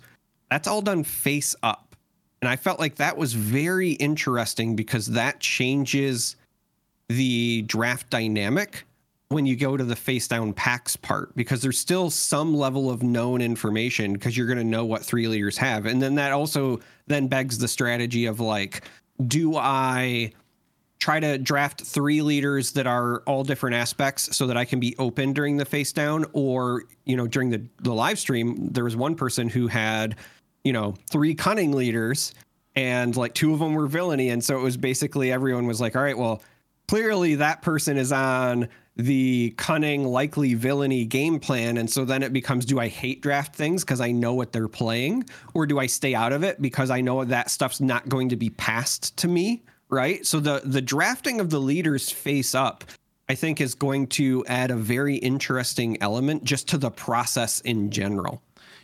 that's 0.49 0.67
all 0.67 0.81
done 0.81 1.03
face 1.03 1.55
up. 1.63 1.95
And 2.41 2.49
I 2.49 2.55
felt 2.55 2.79
like 2.79 2.95
that 2.95 3.17
was 3.17 3.33
very 3.33 3.91
interesting 3.93 4.75
because 4.75 5.07
that 5.07 5.39
changes 5.39 6.35
the 7.09 7.63
draft 7.63 8.09
dynamic 8.09 8.85
when 9.29 9.45
you 9.45 9.55
go 9.55 9.77
to 9.77 9.83
the 9.83 9.95
face 9.95 10.27
down 10.27 10.53
packs 10.53 10.95
part 10.95 11.35
because 11.35 11.61
there's 11.61 11.77
still 11.77 12.09
some 12.09 12.53
level 12.55 12.89
of 12.89 13.03
known 13.03 13.41
information 13.41 14.13
because 14.13 14.35
you're 14.35 14.47
going 14.47 14.57
to 14.57 14.63
know 14.63 14.85
what 14.85 15.03
three 15.03 15.27
leaders 15.27 15.57
have 15.57 15.85
and 15.85 16.01
then 16.01 16.15
that 16.15 16.31
also 16.31 16.79
then 17.07 17.27
begs 17.27 17.57
the 17.57 17.67
strategy 17.67 18.25
of 18.25 18.39
like 18.39 18.83
do 19.27 19.55
i 19.55 20.31
try 20.99 21.19
to 21.19 21.37
draft 21.37 21.81
three 21.81 22.21
leaders 22.21 22.73
that 22.73 22.85
are 22.85 23.19
all 23.25 23.43
different 23.43 23.75
aspects 23.75 24.35
so 24.35 24.47
that 24.47 24.57
I 24.57 24.65
can 24.65 24.79
be 24.79 24.95
open 24.99 25.33
during 25.33 25.57
the 25.57 25.65
face 25.65 25.93
down. 25.93 26.25
Or 26.33 26.83
you 27.05 27.15
know 27.15 27.27
during 27.27 27.49
the 27.49 27.65
the 27.81 27.93
live 27.93 28.19
stream 28.19 28.69
there 28.71 28.83
was 28.83 28.95
one 28.95 29.15
person 29.15 29.49
who 29.49 29.67
had 29.67 30.15
you 30.63 30.73
know 30.73 30.95
three 31.09 31.33
cunning 31.33 31.71
leaders 31.71 32.33
and 32.75 33.15
like 33.15 33.33
two 33.33 33.53
of 33.53 33.59
them 33.59 33.73
were 33.73 33.87
villainy. 33.87 34.29
And 34.29 34.43
so 34.43 34.59
it 34.59 34.61
was 34.61 34.77
basically 34.77 35.31
everyone 35.31 35.65
was 35.67 35.81
like 35.81 35.95
all 35.95 36.03
right 36.03 36.17
well 36.17 36.43
clearly 36.87 37.35
that 37.35 37.61
person 37.61 37.97
is 37.97 38.11
on 38.11 38.67
the 38.97 39.53
cunning 39.55 40.03
likely 40.03 40.53
villainy 40.55 41.05
game 41.05 41.39
plan. 41.39 41.77
And 41.77 41.89
so 41.89 42.03
then 42.03 42.23
it 42.23 42.33
becomes 42.33 42.65
do 42.65 42.77
i 42.77 42.89
hate 42.89 43.21
draft 43.21 43.55
things 43.55 43.85
because 43.85 44.01
i 44.01 44.11
know 44.11 44.33
what 44.33 44.51
they're 44.51 44.67
playing? 44.67 45.23
Or 45.53 45.65
do 45.65 45.79
i 45.79 45.85
stay 45.85 46.13
out 46.13 46.33
of 46.33 46.43
it 46.43 46.61
because 46.61 46.89
i 46.89 46.99
know 46.99 47.23
that 47.23 47.49
stuff's 47.49 47.79
not 47.79 48.09
going 48.09 48.27
to 48.29 48.35
be 48.35 48.49
passed 48.49 49.15
to 49.17 49.29
me 49.29 49.63
right? 49.89 50.25
So 50.25 50.39
the 50.39 50.61
the 50.63 50.81
drafting 50.81 51.39
of 51.39 51.49
the 51.49 51.59
leaders 51.59 52.09
face 52.09 52.55
up, 52.55 52.83
I 53.27 53.35
think, 53.35 53.61
is 53.61 53.75
going 53.75 54.07
to 54.07 54.45
add 54.47 54.71
a 54.71 54.75
very 54.75 55.15
interesting 55.15 56.01
element 56.01 56.43
just 56.43 56.67
to 56.69 56.77
the 56.77 56.91
process 56.91 57.59
in 57.61 57.91
general. 57.91 58.41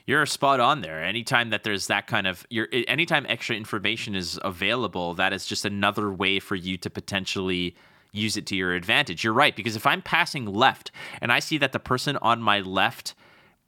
You're 0.07 0.26
spot 0.27 0.60
on 0.60 0.82
there. 0.82 1.03
Anytime 1.03 1.49
that 1.49 1.64
there's 1.64 1.88
that 1.88 2.06
kind 2.06 2.27
of, 2.27 2.45
you're, 2.52 2.68
anytime 2.88 3.26
extra 3.27 3.56
information 3.56 4.14
is 4.14 4.40
available, 4.44 5.15
that 5.15 5.34
is 5.34 5.48
just 5.48 5.65
another 5.65 6.11
way 6.11 6.40
for 6.40 6.56
you 6.56 6.77
to 6.77 6.91
potentially 6.91 7.76
use 8.11 8.38
it 8.38 8.45
to 8.48 8.56
your 8.56 8.73
advantage. 8.76 9.23
You're 9.23 9.34
right 9.34 9.56
because 9.56 9.76
if 9.76 9.88
I'm 9.88 10.03
passing 10.03 10.45
left 10.45 10.91
and 11.22 11.32
I 11.32 11.40
see 11.40 11.57
that 11.57 11.72
the 11.72 11.80
person 11.80 12.18
on 12.18 12.40
my 12.41 12.60
left, 12.60 13.15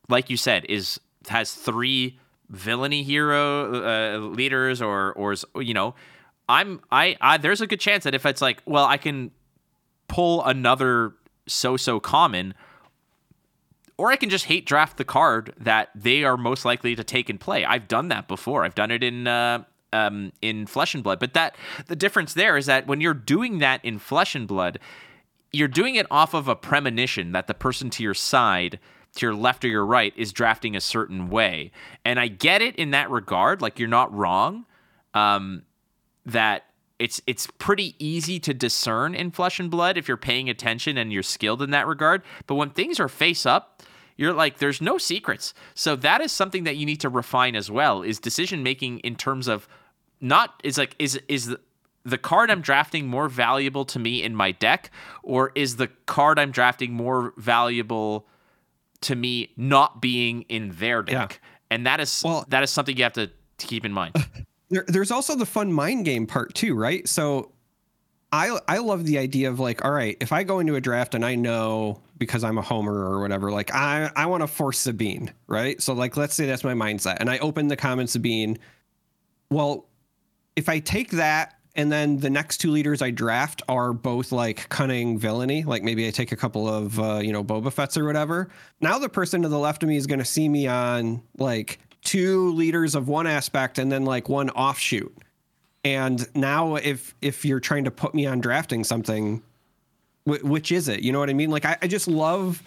like 0.09 0.29
you 0.29 0.37
said, 0.37 0.65
is 0.69 0.99
has 1.27 1.53
three 1.53 2.19
villainy 2.49 3.03
hero 3.03 3.83
uh, 3.83 4.17
leaders 4.19 4.81
or 4.81 5.11
or 5.13 5.33
is 5.33 5.43
you 5.55 5.73
know 5.73 5.95
I'm 6.49 6.81
I, 6.91 7.17
I 7.19 7.37
there's 7.37 7.61
a 7.61 7.67
good 7.67 7.79
chance 7.79 8.03
that 8.03 8.15
if 8.15 8.25
it's 8.25 8.41
like, 8.41 8.61
well, 8.65 8.85
I 8.85 8.97
can 8.97 9.31
pull 10.07 10.43
another 10.43 11.13
so-so 11.47 11.99
common 11.99 12.53
or 13.97 14.11
I 14.11 14.15
can 14.15 14.29
just 14.29 14.45
hate 14.45 14.65
draft 14.65 14.97
the 14.97 15.03
card 15.03 15.53
that 15.57 15.89
they 15.95 16.23
are 16.23 16.37
most 16.37 16.65
likely 16.65 16.95
to 16.95 17.03
take 17.03 17.29
and 17.29 17.39
play. 17.39 17.65
I've 17.65 17.87
done 17.87 18.09
that 18.09 18.27
before. 18.27 18.63
I've 18.63 18.75
done 18.75 18.91
it 18.91 19.03
in 19.03 19.27
uh, 19.27 19.63
um, 19.91 20.31
in 20.41 20.67
Flesh 20.67 20.93
and 20.93 21.03
Blood. 21.03 21.19
But 21.19 21.33
that 21.33 21.55
the 21.87 21.95
difference 21.95 22.33
there 22.33 22.57
is 22.57 22.65
that 22.67 22.87
when 22.87 23.01
you're 23.01 23.13
doing 23.13 23.59
that 23.59 23.83
in 23.83 23.99
Flesh 23.99 24.35
and 24.35 24.47
Blood, 24.47 24.79
you're 25.51 25.67
doing 25.67 25.95
it 25.95 26.05
off 26.11 26.33
of 26.33 26.47
a 26.47 26.55
premonition 26.55 27.31
that 27.31 27.47
the 27.47 27.53
person 27.53 27.89
to 27.91 28.03
your 28.03 28.13
side, 28.13 28.79
to 29.15 29.25
your 29.25 29.35
left 29.35 29.65
or 29.65 29.69
your 29.69 29.85
right, 29.85 30.13
is 30.15 30.31
drafting 30.31 30.75
a 30.75 30.81
certain 30.81 31.29
way. 31.29 31.71
And 32.05 32.19
I 32.19 32.27
get 32.27 32.61
it 32.61 32.75
in 32.75 32.91
that 32.91 33.09
regard. 33.09 33.61
Like 33.61 33.79
you're 33.79 33.87
not 33.87 34.13
wrong. 34.13 34.65
Um, 35.13 35.63
that 36.27 36.65
it's 36.99 37.21
it's 37.27 37.47
pretty 37.57 37.95
easy 37.99 38.39
to 38.39 38.53
discern 38.53 39.15
in 39.15 39.31
flesh 39.31 39.59
and 39.59 39.69
blood 39.69 39.97
if 39.97 40.07
you're 40.07 40.17
paying 40.17 40.49
attention 40.49 40.97
and 40.97 41.11
you're 41.11 41.23
skilled 41.23 41.61
in 41.61 41.71
that 41.71 41.87
regard. 41.87 42.21
But 42.45 42.55
when 42.55 42.71
things 42.71 42.99
are 42.99 43.07
face 43.07 43.45
up, 43.45 43.83
you're 44.17 44.33
like 44.33 44.57
there's 44.57 44.81
no 44.81 44.97
secrets. 44.97 45.53
So 45.73 45.95
that 45.97 46.21
is 46.21 46.31
something 46.31 46.63
that 46.65 46.75
you 46.75 46.85
need 46.85 47.01
to 47.01 47.09
refine 47.09 47.55
as 47.55 47.69
well 47.69 48.01
is 48.01 48.19
decision 48.19 48.63
making 48.63 48.99
in 48.99 49.15
terms 49.15 49.47
of 49.47 49.67
not 50.19 50.59
is 50.63 50.77
like 50.77 50.95
is 50.99 51.19
is 51.27 51.47
the, 51.47 51.59
the 52.03 52.17
card 52.17 52.49
I'm 52.49 52.61
drafting 52.61 53.07
more 53.07 53.29
valuable 53.29 53.85
to 53.85 53.99
me 53.99 54.23
in 54.23 54.35
my 54.35 54.51
deck 54.51 54.91
or 55.23 55.51
is 55.55 55.75
the 55.75 55.87
card 56.07 56.39
I'm 56.39 56.51
drafting 56.51 56.93
more 56.93 57.33
valuable 57.37 58.27
to 59.01 59.15
me 59.15 59.51
not 59.55 60.01
being 60.01 60.43
in 60.43 60.71
their 60.71 61.03
deck? 61.03 61.31
Yeah. 61.31 61.49
And 61.69 61.85
that 61.85 61.99
is 61.99 62.23
well, 62.25 62.43
that 62.47 62.63
is 62.63 62.71
something 62.71 62.97
you 62.97 63.03
have 63.03 63.13
to, 63.13 63.27
to 63.27 63.67
keep 63.67 63.85
in 63.85 63.93
mind. 63.93 64.15
There, 64.69 64.85
there's 64.87 65.11
also 65.11 65.35
the 65.35 65.45
fun 65.45 65.71
mind 65.71 66.05
game 66.05 66.27
part 66.27 66.53
too, 66.53 66.75
right? 66.75 67.07
So 67.07 67.51
I 68.31 68.57
I 68.67 68.77
love 68.79 69.05
the 69.05 69.17
idea 69.17 69.49
of 69.49 69.59
like, 69.59 69.85
all 69.85 69.91
right, 69.91 70.17
if 70.19 70.31
I 70.31 70.43
go 70.43 70.59
into 70.59 70.75
a 70.75 70.81
draft 70.81 71.15
and 71.15 71.25
I 71.25 71.35
know 71.35 72.01
because 72.17 72.43
I'm 72.43 72.57
a 72.57 72.61
homer 72.61 72.93
or 72.93 73.21
whatever, 73.21 73.51
like 73.51 73.73
I 73.73 74.11
I 74.15 74.25
want 74.25 74.41
to 74.41 74.47
force 74.47 74.79
Sabine, 74.79 75.31
right? 75.47 75.81
So 75.81 75.93
like 75.93 76.17
let's 76.17 76.35
say 76.35 76.45
that's 76.45 76.63
my 76.63 76.73
mindset, 76.73 77.17
and 77.19 77.29
I 77.29 77.37
open 77.39 77.67
the 77.67 77.77
common 77.77 78.07
Sabine. 78.07 78.57
well, 79.49 79.87
if 80.55 80.67
I 80.67 80.79
take 80.79 81.11
that 81.11 81.53
and 81.75 81.91
then 81.91 82.17
the 82.17 82.29
next 82.29 82.57
two 82.57 82.71
leaders 82.71 83.01
I 83.03 83.11
draft 83.11 83.61
are 83.69 83.93
both 83.93 84.31
like 84.31 84.67
cunning 84.69 85.19
villainy, 85.19 85.63
like 85.63 85.83
maybe 85.83 86.07
I 86.07 86.11
take 86.11 86.31
a 86.31 86.35
couple 86.35 86.67
of 86.67 86.99
uh, 86.99 87.19
you 87.19 87.31
know 87.31 87.43
Boba 87.43 87.71
Fett's 87.71 87.95
or 87.97 88.03
whatever. 88.05 88.49
Now 88.81 88.99
the 88.99 89.07
person 89.09 89.43
to 89.43 89.47
the 89.47 89.59
left 89.59 89.83
of 89.83 89.89
me 89.89 89.95
is 89.95 90.07
going 90.07 90.19
to 90.19 90.25
see 90.25 90.49
me 90.49 90.67
on 90.67 91.21
like 91.37 91.79
two 92.07 92.51
leaders 92.53 92.95
of 92.95 93.07
one 93.07 93.27
aspect 93.27 93.77
and 93.77 93.91
then 93.91 94.05
like 94.05 94.29
one 94.29 94.49
offshoot. 94.51 95.15
And 95.83 96.27
now 96.35 96.75
if 96.75 97.13
if 97.21 97.45
you're 97.45 97.59
trying 97.59 97.83
to 97.83 97.91
put 97.91 98.15
me 98.15 98.25
on 98.25 98.39
drafting 98.39 98.83
something, 98.83 99.43
wh- 100.25 100.43
which 100.43 100.71
is 100.71 100.87
it? 100.87 101.01
You 101.01 101.11
know 101.11 101.19
what 101.19 101.29
I 101.29 101.33
mean? 101.33 101.51
Like 101.51 101.65
I, 101.65 101.77
I 101.81 101.87
just 101.87 102.07
love 102.07 102.63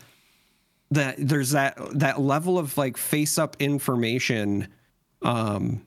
that 0.91 1.17
there's 1.19 1.51
that 1.51 1.77
that 1.99 2.21
level 2.21 2.59
of 2.59 2.77
like 2.77 2.97
face 2.97 3.39
up 3.39 3.57
information 3.61 4.69
um 5.23 5.87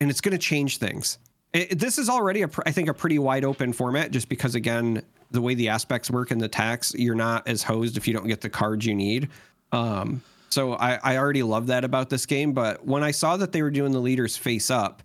and 0.00 0.10
it's 0.10 0.20
going 0.20 0.32
to 0.32 0.38
change 0.38 0.78
things 0.78 1.18
it, 1.52 1.78
this 1.78 1.98
is 1.98 2.08
already 2.08 2.42
a 2.42 2.50
I 2.66 2.72
think 2.72 2.88
a 2.88 2.94
pretty 2.94 3.18
wide 3.18 3.44
open 3.44 3.72
format 3.72 4.10
just 4.10 4.28
because 4.28 4.54
again 4.54 5.02
the 5.30 5.40
way 5.40 5.54
the 5.54 5.68
aspects 5.68 6.10
work 6.10 6.30
in 6.30 6.38
the 6.38 6.48
tax 6.48 6.94
you're 6.94 7.14
not 7.14 7.46
as 7.46 7.62
hosed 7.62 7.96
if 7.96 8.08
you 8.08 8.14
don't 8.14 8.26
get 8.26 8.40
the 8.40 8.50
cards 8.50 8.84
you 8.84 8.94
need 8.94 9.28
um 9.72 10.22
so 10.54 10.74
I, 10.74 10.98
I 11.02 11.16
already 11.16 11.42
love 11.42 11.66
that 11.68 11.84
about 11.84 12.10
this 12.10 12.26
game 12.26 12.52
but 12.52 12.84
when 12.86 13.02
i 13.02 13.10
saw 13.10 13.36
that 13.36 13.52
they 13.52 13.62
were 13.62 13.70
doing 13.70 13.92
the 13.92 14.00
leaders 14.00 14.36
face 14.36 14.70
up 14.70 15.02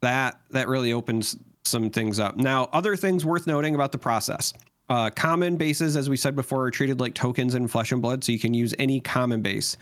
that 0.00 0.40
that 0.50 0.68
really 0.68 0.92
opens 0.92 1.36
some 1.64 1.90
things 1.90 2.18
up 2.18 2.36
now 2.36 2.68
other 2.72 2.96
things 2.96 3.24
worth 3.24 3.46
noting 3.46 3.74
about 3.74 3.92
the 3.92 3.98
process 3.98 4.52
uh, 4.88 5.10
common 5.10 5.56
bases, 5.56 5.96
as 5.96 6.08
we 6.08 6.16
said 6.16 6.36
before, 6.36 6.64
are 6.64 6.70
treated 6.70 7.00
like 7.00 7.14
tokens 7.14 7.54
in 7.54 7.66
Flesh 7.66 7.90
and 7.90 8.00
Blood, 8.00 8.22
so 8.22 8.32
you 8.32 8.38
can 8.38 8.54
use 8.54 8.74
any 8.78 9.00
common 9.00 9.42
base. 9.42 9.76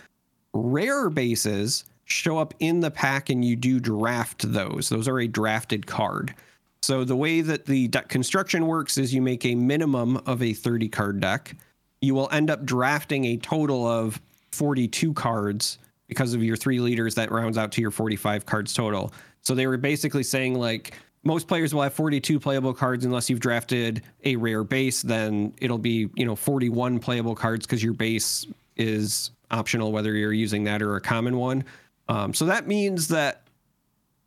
Rare 0.54 1.10
bases 1.10 1.84
show 2.04 2.38
up 2.38 2.54
in 2.60 2.80
the 2.80 2.90
pack, 2.90 3.28
and 3.28 3.44
you 3.44 3.56
do 3.56 3.80
draft 3.80 4.50
those. 4.50 4.88
Those 4.88 5.08
are 5.08 5.20
a 5.20 5.28
drafted 5.28 5.86
card. 5.86 6.34
So 6.82 7.04
the 7.04 7.16
way 7.16 7.40
that 7.40 7.66
the 7.66 7.88
deck 7.88 8.08
construction 8.08 8.66
works 8.66 8.98
is 8.98 9.12
you 9.14 9.22
make 9.22 9.44
a 9.44 9.54
minimum 9.54 10.18
of 10.26 10.42
a 10.42 10.52
30 10.52 10.88
card 10.88 11.20
deck. 11.20 11.56
You 12.00 12.14
will 12.14 12.28
end 12.30 12.50
up 12.50 12.64
drafting 12.64 13.24
a 13.26 13.36
total 13.38 13.86
of 13.86 14.20
42 14.54 15.12
cards 15.12 15.78
because 16.06 16.34
of 16.34 16.42
your 16.42 16.56
three 16.56 16.80
leaders 16.80 17.14
that 17.16 17.30
rounds 17.30 17.58
out 17.58 17.72
to 17.72 17.80
your 17.80 17.90
45 17.90 18.46
cards 18.46 18.72
total. 18.74 19.12
So 19.40 19.54
they 19.54 19.66
were 19.66 19.76
basically 19.76 20.22
saying 20.22 20.54
like 20.54 20.94
most 21.24 21.48
players 21.48 21.74
will 21.74 21.82
have 21.82 21.94
42 21.94 22.38
playable 22.38 22.74
cards 22.74 23.04
unless 23.04 23.28
you've 23.28 23.40
drafted 23.40 24.02
a 24.24 24.36
rare 24.36 24.62
base 24.62 25.02
then 25.02 25.54
it'll 25.58 25.78
be 25.78 26.08
you 26.14 26.26
know 26.26 26.36
41 26.36 26.98
playable 26.98 27.34
cards 27.34 27.66
because 27.66 27.82
your 27.82 27.94
base 27.94 28.46
is 28.76 29.30
optional 29.50 29.90
whether 29.90 30.14
you're 30.14 30.32
using 30.32 30.64
that 30.64 30.82
or 30.82 30.96
a 30.96 31.00
common 31.00 31.36
one 31.36 31.64
um, 32.08 32.34
so 32.34 32.44
that 32.44 32.66
means 32.66 33.08
that 33.08 33.43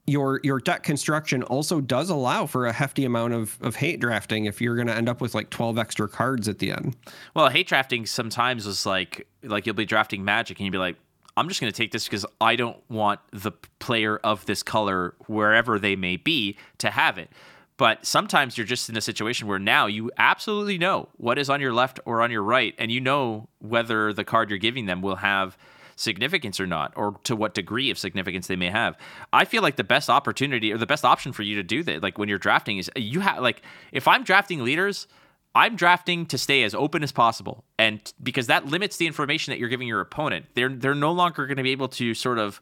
your 0.07 0.39
your 0.43 0.59
deck 0.59 0.83
construction 0.83 1.43
also 1.43 1.81
does 1.81 2.09
allow 2.09 2.45
for 2.45 2.65
a 2.65 2.71
hefty 2.71 3.03
amount 3.03 3.33
of, 3.33 3.57
of 3.61 3.75
hate 3.75 3.99
drafting 3.99 4.45
if 4.45 4.61
you're 4.61 4.75
going 4.75 4.87
to 4.87 4.95
end 4.95 5.09
up 5.09 5.19
with 5.19 5.35
like 5.35 5.49
12 5.49 5.77
extra 5.77 6.07
cards 6.07 6.47
at 6.47 6.59
the 6.59 6.71
end 6.71 6.95
well 7.35 7.49
hate 7.49 7.67
drafting 7.67 8.05
sometimes 8.05 8.65
is 8.65 8.85
like 8.85 9.27
like 9.43 9.65
you'll 9.65 9.75
be 9.75 9.85
drafting 9.85 10.23
magic 10.23 10.57
and 10.59 10.65
you'll 10.65 10.71
be 10.71 10.77
like 10.77 10.95
I'm 11.37 11.47
just 11.47 11.61
going 11.61 11.71
to 11.71 11.77
take 11.77 11.91
this 11.91 12.05
because 12.05 12.25
I 12.41 12.55
don't 12.55 12.77
want 12.89 13.19
the 13.31 13.51
player 13.77 14.17
of 14.17 14.47
this 14.47 14.63
color, 14.63 15.13
wherever 15.27 15.77
they 15.77 15.95
may 15.95 16.17
be, 16.17 16.57
to 16.79 16.89
have 16.89 17.19
it. 17.19 17.29
But 17.77 18.07
sometimes 18.07 18.57
you're 18.57 18.65
just 18.65 18.89
in 18.89 18.97
a 18.97 19.01
situation 19.01 19.47
where 19.47 19.59
now 19.59 19.85
you 19.85 20.09
absolutely 20.17 20.79
know 20.79 21.09
what 21.17 21.37
is 21.37 21.47
on 21.47 21.61
your 21.61 21.73
left 21.73 21.99
or 22.05 22.23
on 22.23 22.31
your 22.31 22.41
right, 22.41 22.73
and 22.79 22.91
you 22.91 22.99
know 22.99 23.49
whether 23.59 24.11
the 24.13 24.23
card 24.23 24.49
you're 24.49 24.57
giving 24.57 24.87
them 24.87 25.03
will 25.03 25.17
have 25.17 25.55
significance 25.97 26.59
or 26.59 26.67
not, 26.67 26.93
or 26.95 27.19
to 27.23 27.35
what 27.35 27.53
degree 27.53 27.91
of 27.91 27.97
significance 27.97 28.47
they 28.47 28.55
may 28.55 28.69
have. 28.69 28.95
I 29.33 29.43
feel 29.43 29.61
like 29.61 29.75
the 29.75 29.83
best 29.83 30.09
opportunity 30.09 30.71
or 30.71 30.77
the 30.77 30.85
best 30.85 31.03
option 31.03 31.33
for 31.33 31.43
you 31.43 31.55
to 31.55 31.63
do 31.63 31.83
that, 31.83 32.01
like 32.01 32.17
when 32.17 32.29
you're 32.29 32.37
drafting, 32.37 32.77
is 32.77 32.89
you 32.95 33.19
have 33.19 33.39
like 33.39 33.61
if 33.91 34.07
I'm 34.07 34.23
drafting 34.23 34.63
leaders, 34.63 35.07
I'm 35.55 35.75
drafting 35.75 36.27
to 36.27 36.37
stay 36.37 36.63
as 36.63 36.73
open 36.75 37.03
as 37.03 37.11
possible, 37.11 37.65
and 37.77 38.13
because 38.21 38.47
that 38.47 38.67
limits 38.67 38.97
the 38.97 39.07
information 39.07 39.51
that 39.51 39.59
you're 39.59 39.69
giving 39.69 39.87
your 39.87 39.99
opponent. 39.99 40.45
They're 40.53 40.69
they're 40.69 40.95
no 40.95 41.11
longer 41.11 41.47
going 41.47 41.57
to 41.57 41.63
be 41.63 41.71
able 41.71 41.89
to 41.89 42.13
sort 42.13 42.37
of 42.37 42.61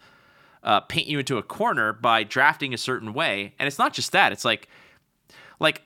uh, 0.63 0.79
paint 0.79 1.07
you 1.07 1.19
into 1.19 1.37
a 1.37 1.43
corner 1.43 1.93
by 1.93 2.23
drafting 2.23 2.73
a 2.73 2.77
certain 2.77 3.13
way. 3.13 3.53
And 3.59 3.67
it's 3.67 3.77
not 3.77 3.93
just 3.93 4.13
that; 4.13 4.31
it's 4.31 4.45
like, 4.45 4.69
like, 5.59 5.81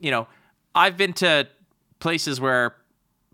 you 0.00 0.10
know, 0.10 0.26
I've 0.74 0.96
been 0.96 1.12
to 1.14 1.46
places 2.00 2.40
where 2.40 2.74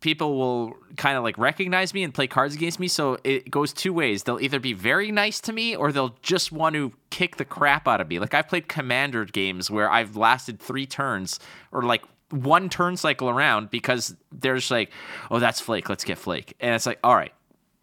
people 0.01 0.39
will 0.39 0.77
kind 0.97 1.17
of 1.17 1.25
like 1.25 1.37
recognize 1.39 1.93
me 1.93 2.05
and 2.05 2.15
play 2.15 2.27
cards 2.27 2.55
against 2.55 2.79
me. 2.79 2.89
So 2.89 3.19
it 3.25 3.51
goes 3.51 3.73
two 3.73 3.93
ways. 3.93 4.23
They'll 4.23 4.41
either 4.41 4.61
be 4.61 4.73
very 4.73 5.11
nice 5.11 5.41
to 5.43 5.53
me 5.53 5.75
or 5.75 5.93
they'll 5.93 6.17
just 6.23 6.53
want 6.53 6.75
to 6.75 6.93
kick 7.11 7.37
the 7.37 7.45
crap 7.45 7.89
out 7.89 8.01
of 8.01 8.09
me. 8.09 8.19
Like 8.19 8.35
I've 8.35 8.49
played 8.49 8.69
commander 8.69 9.25
games 9.25 9.71
where 9.71 9.91
I've 9.91 10.17
lasted 10.17 10.61
three 10.61 10.87
turns 10.87 11.41
or 11.73 11.83
like 11.83 12.03
one 12.31 12.69
turn 12.69 12.97
cycle 12.97 13.29
around 13.29 13.71
because 13.71 14.15
there's 14.31 14.71
like, 14.71 14.91
oh, 15.31 15.39
that's 15.39 15.61
Flake. 15.61 15.89
Let's 15.89 16.05
get 16.05 16.19
Flake. 16.19 16.55
And 16.61 16.75
it's 16.75 16.87
like, 16.87 16.99
all 17.03 17.15
right, 17.15 17.33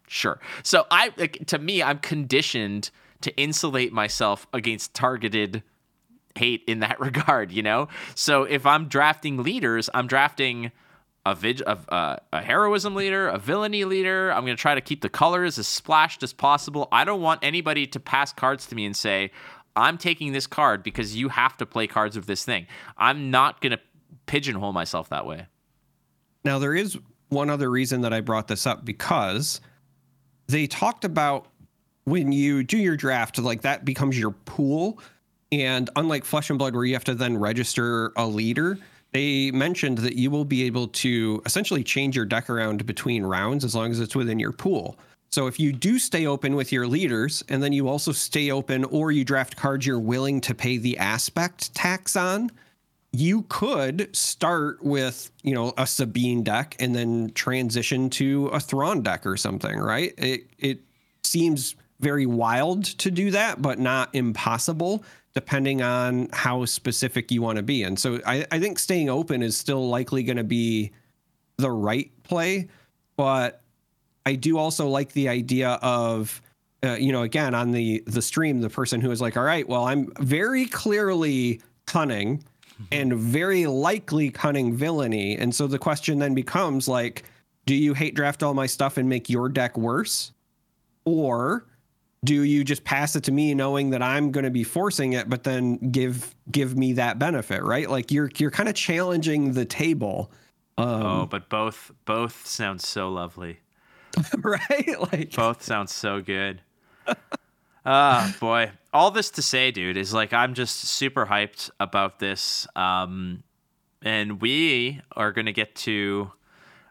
sure. 0.06 0.40
So 0.62 0.86
I, 0.90 1.12
like, 1.16 1.46
to 1.46 1.58
me, 1.58 1.82
I'm 1.82 1.98
conditioned 1.98 2.90
to 3.22 3.36
insulate 3.36 3.92
myself 3.92 4.46
against 4.52 4.94
targeted 4.94 5.62
hate 6.36 6.62
in 6.66 6.80
that 6.80 7.00
regard, 7.00 7.50
you 7.52 7.62
know? 7.62 7.88
So 8.14 8.44
if 8.44 8.66
I'm 8.66 8.88
drafting 8.88 9.42
leaders, 9.42 9.90
I'm 9.92 10.06
drafting 10.06 10.70
a, 11.26 11.34
vig- 11.34 11.62
a, 11.66 12.20
a 12.32 12.40
heroism 12.40 12.94
leader, 12.94 13.28
a 13.28 13.38
villainy 13.38 13.84
leader. 13.84 14.32
I'm 14.32 14.44
going 14.44 14.56
to 14.56 14.60
try 14.60 14.76
to 14.76 14.80
keep 14.80 15.02
the 15.02 15.08
colors 15.08 15.58
as 15.58 15.66
splashed 15.66 16.22
as 16.22 16.32
possible. 16.32 16.88
I 16.92 17.04
don't 17.04 17.20
want 17.20 17.40
anybody 17.42 17.86
to 17.88 18.00
pass 18.00 18.32
cards 18.32 18.66
to 18.66 18.76
me 18.76 18.86
and 18.86 18.96
say, 18.96 19.32
I'm 19.74 19.98
taking 19.98 20.32
this 20.32 20.46
card 20.46 20.84
because 20.84 21.16
you 21.16 21.28
have 21.28 21.56
to 21.56 21.66
play 21.66 21.88
cards 21.88 22.16
with 22.16 22.26
this 22.26 22.44
thing. 22.44 22.66
I'm 22.96 23.30
not 23.32 23.60
going 23.60 23.72
to 23.72 23.80
pigeonhole 24.26 24.72
myself 24.72 25.08
that 25.08 25.26
way. 25.26 25.46
Now, 26.44 26.60
there 26.60 26.74
is 26.74 26.96
one 27.28 27.50
other 27.50 27.68
reason 27.68 28.02
that 28.02 28.12
I 28.12 28.20
brought 28.20 28.46
this 28.46 28.64
up 28.64 28.84
because 28.84 29.60
they 30.46 30.68
talked 30.68 31.04
about 31.04 31.48
when 32.04 32.30
you 32.30 32.62
do 32.62 32.78
your 32.78 32.96
draft, 32.96 33.36
like 33.38 33.62
that 33.62 33.84
becomes 33.84 34.16
your 34.16 34.30
pool. 34.30 35.00
And 35.50 35.90
unlike 35.96 36.24
Flesh 36.24 36.50
and 36.50 36.58
Blood, 36.58 36.74
where 36.74 36.84
you 36.84 36.94
have 36.94 37.04
to 37.04 37.16
then 37.16 37.36
register 37.36 38.12
a 38.16 38.26
leader, 38.26 38.78
they 39.16 39.50
mentioned 39.50 39.96
that 39.98 40.16
you 40.16 40.30
will 40.30 40.44
be 40.44 40.64
able 40.64 40.88
to 40.88 41.42
essentially 41.46 41.82
change 41.82 42.14
your 42.14 42.26
deck 42.26 42.50
around 42.50 42.84
between 42.84 43.24
rounds 43.24 43.64
as 43.64 43.74
long 43.74 43.90
as 43.90 43.98
it's 43.98 44.14
within 44.14 44.38
your 44.38 44.52
pool. 44.52 44.98
So 45.30 45.46
if 45.46 45.58
you 45.58 45.72
do 45.72 45.98
stay 45.98 46.26
open 46.26 46.54
with 46.54 46.70
your 46.70 46.86
leaders, 46.86 47.42
and 47.48 47.62
then 47.62 47.72
you 47.72 47.88
also 47.88 48.12
stay 48.12 48.50
open 48.50 48.84
or 48.84 49.10
you 49.10 49.24
draft 49.24 49.56
cards 49.56 49.86
you're 49.86 49.98
willing 49.98 50.42
to 50.42 50.54
pay 50.54 50.76
the 50.76 50.98
aspect 50.98 51.74
tax 51.74 52.14
on, 52.14 52.50
you 53.10 53.46
could 53.48 54.14
start 54.14 54.84
with 54.84 55.30
you 55.42 55.54
know 55.54 55.72
a 55.78 55.86
Sabine 55.86 56.42
deck 56.42 56.76
and 56.78 56.94
then 56.94 57.30
transition 57.34 58.10
to 58.10 58.48
a 58.48 58.60
Thrawn 58.60 59.00
deck 59.00 59.24
or 59.24 59.38
something, 59.38 59.78
right? 59.78 60.12
It 60.18 60.46
it 60.58 60.80
seems 61.24 61.74
very 62.00 62.26
wild 62.26 62.84
to 62.84 63.10
do 63.10 63.30
that, 63.30 63.62
but 63.62 63.78
not 63.78 64.14
impossible, 64.14 65.04
depending 65.34 65.82
on 65.82 66.28
how 66.32 66.64
specific 66.64 67.30
you 67.30 67.42
want 67.42 67.56
to 67.56 67.62
be. 67.62 67.82
And 67.82 67.98
so 67.98 68.20
I, 68.26 68.46
I 68.50 68.58
think 68.58 68.78
staying 68.78 69.08
open 69.08 69.42
is 69.42 69.56
still 69.56 69.88
likely 69.88 70.22
going 70.22 70.36
to 70.36 70.44
be 70.44 70.92
the 71.56 71.70
right 71.70 72.10
play, 72.22 72.68
but 73.16 73.62
I 74.24 74.34
do 74.34 74.58
also 74.58 74.88
like 74.88 75.12
the 75.12 75.28
idea 75.28 75.70
of 75.82 76.42
uh, 76.84 76.92
you 76.92 77.10
know 77.10 77.22
again 77.22 77.54
on 77.54 77.70
the 77.72 78.02
the 78.06 78.20
stream 78.20 78.60
the 78.60 78.68
person 78.68 79.00
who 79.00 79.10
is 79.10 79.18
like 79.18 79.34
all 79.38 79.42
right 79.42 79.66
well 79.66 79.84
i'm 79.84 80.12
very 80.20 80.66
clearly 80.66 81.58
cunning 81.86 82.44
and 82.92 83.14
very 83.14 83.66
likely 83.66 84.30
cunning 84.30 84.74
villainy. 84.74 85.36
And 85.36 85.54
so 85.54 85.66
the 85.66 85.78
question 85.78 86.18
then 86.18 86.34
becomes 86.34 86.88
like, 86.88 87.24
do 87.64 87.74
you 87.74 87.94
hate 87.94 88.14
draft 88.14 88.42
all 88.42 88.54
my 88.54 88.66
stuff 88.66 88.96
and 88.96 89.08
make 89.08 89.28
your 89.28 89.48
deck 89.48 89.76
worse? 89.76 90.32
Or 91.04 91.64
do 92.24 92.42
you 92.42 92.64
just 92.64 92.84
pass 92.84 93.16
it 93.16 93.24
to 93.24 93.32
me 93.32 93.54
knowing 93.54 93.90
that 93.90 94.02
I'm 94.02 94.32
going 94.32 94.44
to 94.44 94.50
be 94.50 94.64
forcing 94.64 95.12
it, 95.12 95.28
but 95.28 95.44
then 95.44 95.76
give 95.90 96.34
give 96.50 96.76
me 96.76 96.94
that 96.94 97.18
benefit, 97.18 97.62
right? 97.62 97.88
Like 97.88 98.10
you're 98.10 98.30
you're 98.38 98.50
kind 98.50 98.68
of 98.68 98.74
challenging 98.74 99.52
the 99.52 99.64
table. 99.64 100.30
Um, 100.78 101.02
oh, 101.02 101.26
but 101.26 101.48
both 101.48 101.92
both 102.04 102.46
sound 102.46 102.80
so 102.80 103.08
lovely, 103.08 103.60
right? 104.38 105.12
Like 105.12 105.34
both 105.34 105.62
sound 105.62 105.90
so 105.90 106.20
good. 106.20 106.62
Ah, 107.88 108.28
oh, 108.34 108.40
boy. 108.40 108.72
All 108.92 109.12
this 109.12 109.30
to 109.30 109.42
say, 109.42 109.70
dude, 109.70 109.96
is 109.96 110.12
like 110.12 110.32
I'm 110.32 110.54
just 110.54 110.80
super 110.80 111.24
hyped 111.24 111.70
about 111.78 112.18
this. 112.18 112.66
Um, 112.74 113.44
and 114.02 114.40
we 114.40 115.00
are 115.14 115.30
going 115.30 115.46
to 115.46 115.52
get 115.52 115.76
to 115.76 116.32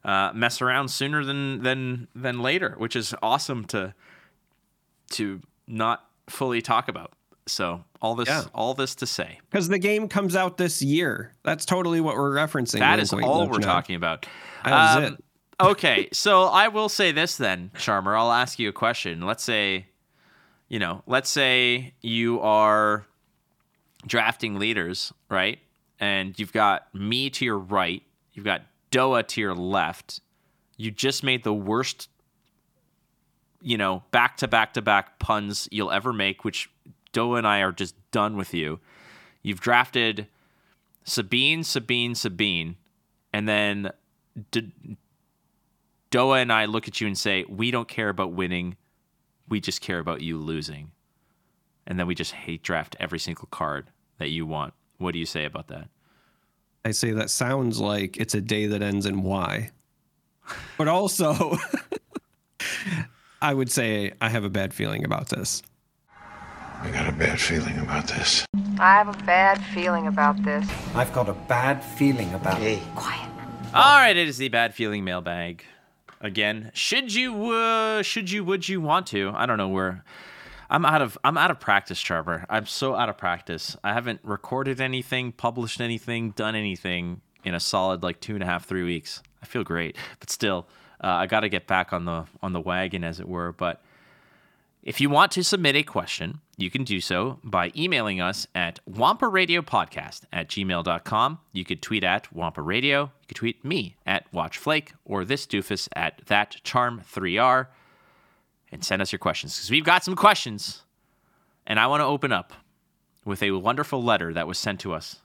uh, 0.05 0.31
mess 0.33 0.61
around 0.61 0.87
sooner 0.87 1.25
than 1.25 1.63
than 1.63 2.07
than 2.15 2.41
later, 2.41 2.75
which 2.77 2.95
is 2.95 3.13
awesome 3.21 3.65
to 3.65 3.93
to 5.11 5.41
not 5.67 6.05
fully 6.29 6.61
talk 6.61 6.87
about. 6.87 7.13
So 7.47 7.83
all 8.01 8.15
this, 8.15 8.27
yeah. 8.27 8.43
all 8.53 8.73
this 8.73 8.95
to 8.95 9.05
say, 9.05 9.39
because 9.49 9.67
the 9.67 9.77
game 9.77 10.07
comes 10.07 10.35
out 10.35 10.57
this 10.57 10.81
year. 10.81 11.31
That's 11.43 11.65
totally 11.65 12.01
what 12.01 12.15
we're 12.15 12.33
referencing. 12.33 12.79
That 12.79 12.99
is 12.99 13.13
all 13.13 13.47
we're 13.47 13.59
talking 13.59 13.95
about. 13.95 14.25
That 14.63 14.97
um, 14.97 15.03
it. 15.03 15.23
okay, 15.61 16.09
so 16.11 16.45
I 16.45 16.69
will 16.69 16.89
say 16.89 17.11
this 17.11 17.37
then, 17.37 17.69
Charmer. 17.77 18.15
I'll 18.15 18.31
ask 18.31 18.57
you 18.57 18.69
a 18.69 18.73
question. 18.73 19.21
Let's 19.21 19.43
say 19.43 19.85
you 20.67 20.79
know, 20.79 21.03
let's 21.05 21.29
say 21.29 21.93
you 22.01 22.39
are 22.41 23.05
drafting 24.05 24.59
leaders, 24.59 25.13
right? 25.29 25.59
And 25.99 26.37
you've 26.37 26.53
got 26.53 26.93
me 26.93 27.29
to 27.31 27.45
your 27.45 27.57
right, 27.57 28.03
you've 28.33 28.45
got 28.45 28.63
Doa 28.91 29.27
to 29.27 29.41
your 29.41 29.55
left. 29.55 30.19
You 30.77 30.91
just 30.91 31.23
made 31.23 31.43
the 31.43 31.53
worst, 31.53 32.09
you 33.65 33.79
know, 33.79 34.03
back 34.11 34.37
to 34.37 34.47
back 34.47 34.75
to 34.75 34.81
back 34.81 35.17
puns 35.17 35.67
you'll 35.71 35.91
ever 35.91 36.13
make, 36.13 36.45
which 36.45 36.69
Doa 37.13 37.39
and 37.39 37.47
I 37.47 37.61
are 37.61 37.71
just 37.71 37.95
done 38.11 38.37
with 38.37 38.53
you. 38.53 38.79
You've 39.41 39.59
drafted 39.59 40.27
Sabine, 41.03 41.63
Sabine, 41.63 42.13
Sabine, 42.13 42.75
and 43.33 43.49
then 43.49 43.89
D- 44.51 44.71
Doa 46.11 46.43
and 46.43 46.53
I 46.53 46.65
look 46.65 46.87
at 46.87 47.01
you 47.01 47.07
and 47.07 47.17
say, 47.17 47.43
We 47.49 47.71
don't 47.71 47.87
care 47.87 48.09
about 48.09 48.33
winning. 48.33 48.77
We 49.49 49.59
just 49.59 49.81
care 49.81 49.97
about 49.97 50.21
you 50.21 50.37
losing. 50.37 50.91
And 51.87 51.99
then 51.99 52.05
we 52.05 52.13
just 52.13 52.33
hate 52.33 52.61
draft 52.61 52.95
every 52.99 53.19
single 53.19 53.47
card 53.49 53.89
that 54.19 54.29
you 54.29 54.45
want. 54.45 54.75
What 54.99 55.13
do 55.13 55.19
you 55.19 55.25
say 55.25 55.43
about 55.43 55.69
that? 55.69 55.89
I 56.83 56.91
say 56.91 57.11
that 57.13 57.31
sounds 57.31 57.79
like 57.79 58.17
it's 58.17 58.35
a 58.35 58.41
day 58.41 58.67
that 58.67 58.83
ends 58.83 59.07
in 59.07 59.23
Y. 59.23 59.71
But 60.77 60.87
also, 60.87 61.57
I 63.45 63.53
would 63.53 63.71
say 63.71 64.11
I 64.19 64.29
have 64.29 64.43
a 64.43 64.49
bad 64.49 64.73
feeling 64.73 65.05
about 65.05 65.29
this. 65.29 65.61
I 66.81 66.89
got 66.89 67.07
a 67.07 67.11
bad 67.11 67.39
feeling 67.39 67.77
about 67.77 68.07
this. 68.07 68.43
I 68.79 68.95
have 68.95 69.07
a 69.07 69.23
bad 69.23 69.63
feeling 69.65 70.07
about 70.07 70.41
this. 70.41 70.67
I've 70.95 71.13
got 71.13 71.29
a 71.29 71.33
bad 71.33 71.83
feeling 71.83 72.33
about 72.33 72.59
it. 72.63 72.81
Quiet. 72.95 73.29
All 73.71 73.97
right, 73.97 74.17
it 74.17 74.27
is 74.27 74.37
the 74.37 74.49
bad 74.49 74.73
feeling 74.73 75.03
mailbag. 75.03 75.63
Again, 76.21 76.71
should 76.73 77.13
you, 77.13 77.51
uh, 77.51 78.01
should 78.01 78.31
you, 78.31 78.43
would 78.43 78.67
you 78.67 78.81
want 78.81 79.05
to? 79.07 79.31
I 79.35 79.45
don't 79.45 79.59
know 79.59 79.69
where. 79.69 80.03
I'm 80.67 80.83
out 80.83 81.03
of 81.03 81.15
I'm 81.23 81.37
out 81.37 81.51
of 81.51 81.59
practice, 81.59 82.01
Trevor. 82.01 82.47
I'm 82.49 82.65
so 82.65 82.95
out 82.95 83.09
of 83.09 83.17
practice. 83.19 83.77
I 83.83 83.93
haven't 83.93 84.21
recorded 84.23 84.81
anything, 84.81 85.31
published 85.31 85.79
anything, 85.79 86.31
done 86.31 86.55
anything 86.55 87.21
in 87.43 87.53
a 87.53 87.59
solid 87.59 88.01
like 88.01 88.19
two 88.19 88.33
and 88.33 88.41
a 88.41 88.47
half, 88.47 88.65
three 88.65 88.83
weeks. 88.83 89.21
I 89.43 89.45
feel 89.45 89.63
great, 89.63 89.97
but 90.19 90.31
still, 90.31 90.65
uh, 91.05 91.09
I 91.09 91.27
got 91.27 91.41
to 91.41 91.49
get 91.49 91.67
back 91.67 91.93
on 91.93 92.05
the 92.05 92.25
on 92.41 92.53
the 92.53 92.59
wagon, 92.59 93.03
as 93.03 93.19
it 93.19 93.29
were. 93.29 93.51
But 93.51 93.83
if 94.81 94.99
you 94.99 95.09
want 95.09 95.31
to 95.33 95.43
submit 95.43 95.75
a 95.75 95.83
question, 95.83 96.41
you 96.57 96.71
can 96.71 96.83
do 96.83 96.99
so 96.99 97.39
by 97.43 97.71
emailing 97.75 98.19
us 98.19 98.47
at 98.55 98.79
wamparadiopodcast 98.89 100.21
at 100.33 100.47
gmail.com. 100.47 101.39
You 101.51 101.63
could 101.63 101.81
tweet 101.83 102.03
at 102.03 102.33
Wampa 102.33 102.61
Radio. 102.61 103.03
You 103.03 103.27
could 103.27 103.37
tweet 103.37 103.63
me 103.63 103.97
at 104.05 104.31
WatchFlake 104.31 104.93
or 105.05 105.25
this 105.25 105.45
doofus 105.45 105.87
at 105.95 106.25
ThatCharm3R 106.25 107.67
and 108.71 108.83
send 108.83 109.01
us 109.01 109.11
your 109.11 109.19
questions 109.19 109.55
because 109.55 109.69
we've 109.71 109.85
got 109.85 110.03
some 110.03 110.15
questions. 110.15 110.83
And 111.67 111.79
I 111.79 111.87
want 111.87 112.01
to 112.01 112.05
open 112.05 112.31
up 112.31 112.53
with 113.25 113.43
a 113.43 113.51
wonderful 113.51 114.03
letter 114.03 114.33
that 114.33 114.47
was 114.47 114.57
sent 114.57 114.79
to 114.81 114.93
us 114.93 115.21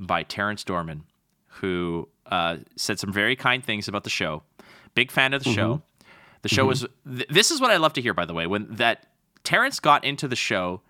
by 0.00 0.22
Terrence 0.22 0.64
Dorman, 0.64 1.04
who 1.46 2.08
uh, 2.26 2.58
said 2.76 2.98
some 2.98 3.12
very 3.12 3.36
kind 3.36 3.64
things 3.64 3.88
about 3.88 4.04
the 4.04 4.10
show. 4.10 4.42
Big 4.94 5.10
fan 5.10 5.34
of 5.34 5.44
the 5.44 5.52
show. 5.52 5.82
The 6.42 6.48
show 6.48 6.66
was. 6.66 6.86
Th- 7.06 7.28
this 7.28 7.50
is 7.50 7.60
what 7.60 7.70
I 7.70 7.76
love 7.78 7.92
to 7.94 8.02
hear, 8.02 8.14
by 8.14 8.24
the 8.24 8.34
way, 8.34 8.46
when 8.46 8.66
that 8.70 9.06
Terrence 9.42 9.80
got 9.80 10.04
into 10.04 10.28
the 10.28 10.36
show 10.36 10.82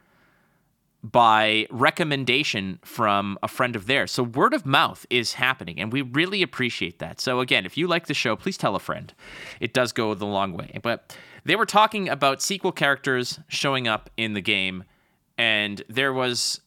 by 1.04 1.66
recommendation 1.70 2.78
from 2.82 3.38
a 3.42 3.48
friend 3.48 3.76
of 3.76 3.86
theirs. 3.86 4.10
So 4.10 4.22
word 4.22 4.54
of 4.54 4.64
mouth 4.64 5.04
is 5.10 5.34
happening, 5.34 5.78
and 5.78 5.92
we 5.92 6.00
really 6.00 6.42
appreciate 6.42 6.98
that. 6.98 7.20
So 7.20 7.40
again, 7.40 7.66
if 7.66 7.76
you 7.76 7.86
like 7.86 8.06
the 8.06 8.14
show, 8.14 8.36
please 8.36 8.56
tell 8.56 8.74
a 8.74 8.80
friend. 8.80 9.12
It 9.60 9.74
does 9.74 9.92
go 9.92 10.14
the 10.14 10.24
long 10.24 10.54
way. 10.54 10.78
But 10.82 11.14
they 11.44 11.56
were 11.56 11.66
talking 11.66 12.08
about 12.08 12.40
sequel 12.40 12.72
characters 12.72 13.38
showing 13.48 13.86
up 13.86 14.08
in 14.16 14.32
the 14.32 14.40
game, 14.40 14.84
and 15.36 15.82
there 15.88 16.12
was 16.12 16.62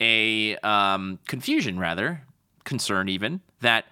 a 0.00 0.56
um, 0.58 1.20
confusion, 1.28 1.78
rather 1.78 2.22
concern, 2.64 3.08
even 3.08 3.40
that 3.60 3.84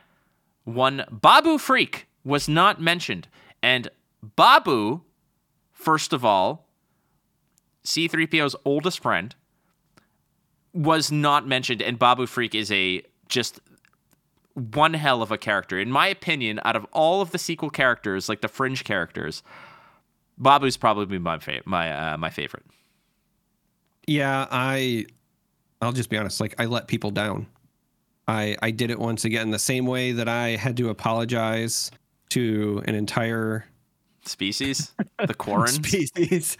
one 0.64 1.04
Babu 1.10 1.58
Frik 1.58 2.06
was 2.24 2.48
not 2.48 2.80
mentioned, 2.80 3.28
and 3.62 3.88
Babu, 4.36 5.00
first 5.72 6.12
of 6.12 6.24
all, 6.24 6.66
C3PO's 7.84 8.56
oldest 8.64 9.00
friend 9.00 9.34
was 10.72 11.10
not 11.10 11.46
mentioned, 11.46 11.82
and 11.82 11.98
Babu 11.98 12.26
Frik 12.26 12.54
is 12.54 12.70
a 12.70 13.02
just 13.28 13.60
one 14.54 14.94
hell 14.94 15.22
of 15.22 15.30
a 15.30 15.38
character. 15.38 15.78
In 15.78 15.90
my 15.90 16.06
opinion, 16.06 16.60
out 16.64 16.76
of 16.76 16.86
all 16.92 17.20
of 17.20 17.30
the 17.30 17.38
sequel 17.38 17.70
characters, 17.70 18.28
like 18.28 18.40
the 18.40 18.48
fringe 18.48 18.84
characters, 18.84 19.42
Babu's 20.38 20.76
probably 20.76 21.18
my 21.18 21.38
fa- 21.38 21.62
my 21.64 22.12
uh, 22.12 22.16
my 22.16 22.30
favorite. 22.30 22.64
Yeah, 24.06 24.46
I 24.50 25.06
I'll 25.80 25.92
just 25.92 26.10
be 26.10 26.16
honest, 26.16 26.40
like 26.40 26.54
I 26.58 26.66
let 26.66 26.88
people 26.88 27.10
down. 27.10 27.46
I 28.28 28.56
I 28.62 28.70
did 28.70 28.90
it 28.90 28.98
once 28.98 29.24
again 29.24 29.50
the 29.50 29.58
same 29.58 29.86
way 29.86 30.12
that 30.12 30.28
I 30.28 30.50
had 30.50 30.76
to 30.78 30.88
apologize 30.88 31.90
to 32.30 32.82
an 32.86 32.94
entire 32.94 33.66
Species, 34.26 34.92
the 35.26 35.32
Quarren, 35.34 35.68
species. 35.82 36.56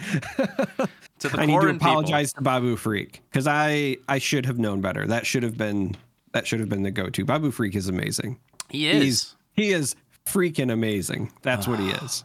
to 1.19 1.29
the 1.29 1.39
I 1.41 1.45
need 1.47 1.53
to 1.53 1.59
Quarren 1.59 1.79
people. 1.79 1.91
apologize 1.91 2.33
to 2.33 2.41
Babu 2.41 2.77
Frik 2.77 3.21
because 3.31 3.47
I 3.47 3.99
I 4.09 4.19
should 4.19 4.47
have 4.47 4.59
known 4.59 4.81
better. 4.81 5.07
That 5.07 5.27
should 5.27 5.43
have 5.43 5.59
been 5.59 5.95
that 6.33 6.47
should 6.47 6.61
have 6.61 6.69
been 6.71 6.83
the 6.85 6.91
go-to. 6.91 7.25
Babu 7.25 7.51
Frik 7.53 7.75
is 7.75 7.87
amazing. 7.89 8.39
He 8.71 8.87
is 8.89 9.03
He's 9.03 9.37
he 9.53 9.71
is 9.73 9.95
freaking 10.27 10.73
amazing. 10.73 11.33
That's 11.43 11.69
what 11.69 11.79
he 11.81 11.91
is. 11.91 12.25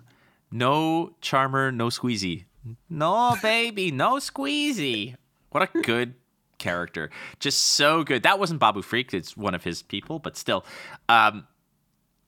no 0.52 1.14
charmer, 1.22 1.70
no 1.72 1.88
squeezy. 1.88 2.46
No 2.90 3.36
baby, 3.42 3.92
no 3.92 4.16
squeezy. 4.16 5.16
What 5.52 5.64
a 5.76 5.82
good 5.82 6.14
character. 6.60 7.10
Just 7.40 7.60
so 7.60 8.04
good. 8.06 8.24
That 8.24 8.40
wasn't 8.40 8.62
Babu 8.62 8.82
Frik, 8.82 9.14
it's 9.14 9.36
one 9.36 9.54
of 9.54 9.66
his 9.66 9.82
people, 9.84 10.20
but 10.20 10.38
still. 10.38 10.66
Um 11.10 11.46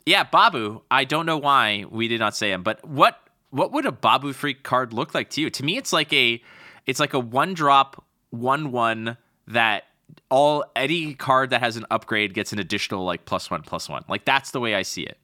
yeah, 0.08 0.24
Babu, 0.24 0.82
I 0.90 1.04
don't 1.04 1.26
know 1.26 1.38
why 1.38 1.84
we 1.90 2.08
did 2.08 2.22
not 2.22 2.34
say 2.34 2.52
him, 2.52 2.64
but 2.64 2.84
what 2.88 3.20
what 3.50 3.74
would 3.74 3.86
a 3.86 3.92
Babu 3.92 4.32
Frik 4.32 4.64
card 4.64 4.94
look 4.94 5.14
like 5.14 5.30
to 5.32 5.42
you? 5.42 5.50
To 5.50 5.64
me 5.66 5.78
it's 5.78 5.92
like 5.92 6.12
a 6.14 6.42
it's 6.86 7.00
like 7.00 7.14
a 7.14 7.20
one 7.20 7.54
drop 7.54 8.04
one 8.30 8.72
one 8.72 9.18
that 9.48 9.84
all 10.30 10.64
any 10.78 11.14
card 11.14 11.50
that 11.50 11.60
has 11.60 11.76
an 11.76 11.86
upgrade 11.92 12.34
gets 12.34 12.54
an 12.54 12.60
additional 12.60 13.04
like 13.04 13.26
plus 13.26 13.52
one 13.52 13.62
plus 13.64 13.90
one. 13.90 14.06
Like 14.08 14.24
that's 14.24 14.52
the 14.52 14.62
way 14.62 14.76
I 14.76 14.84
see 14.84 15.04
it. 15.04 15.18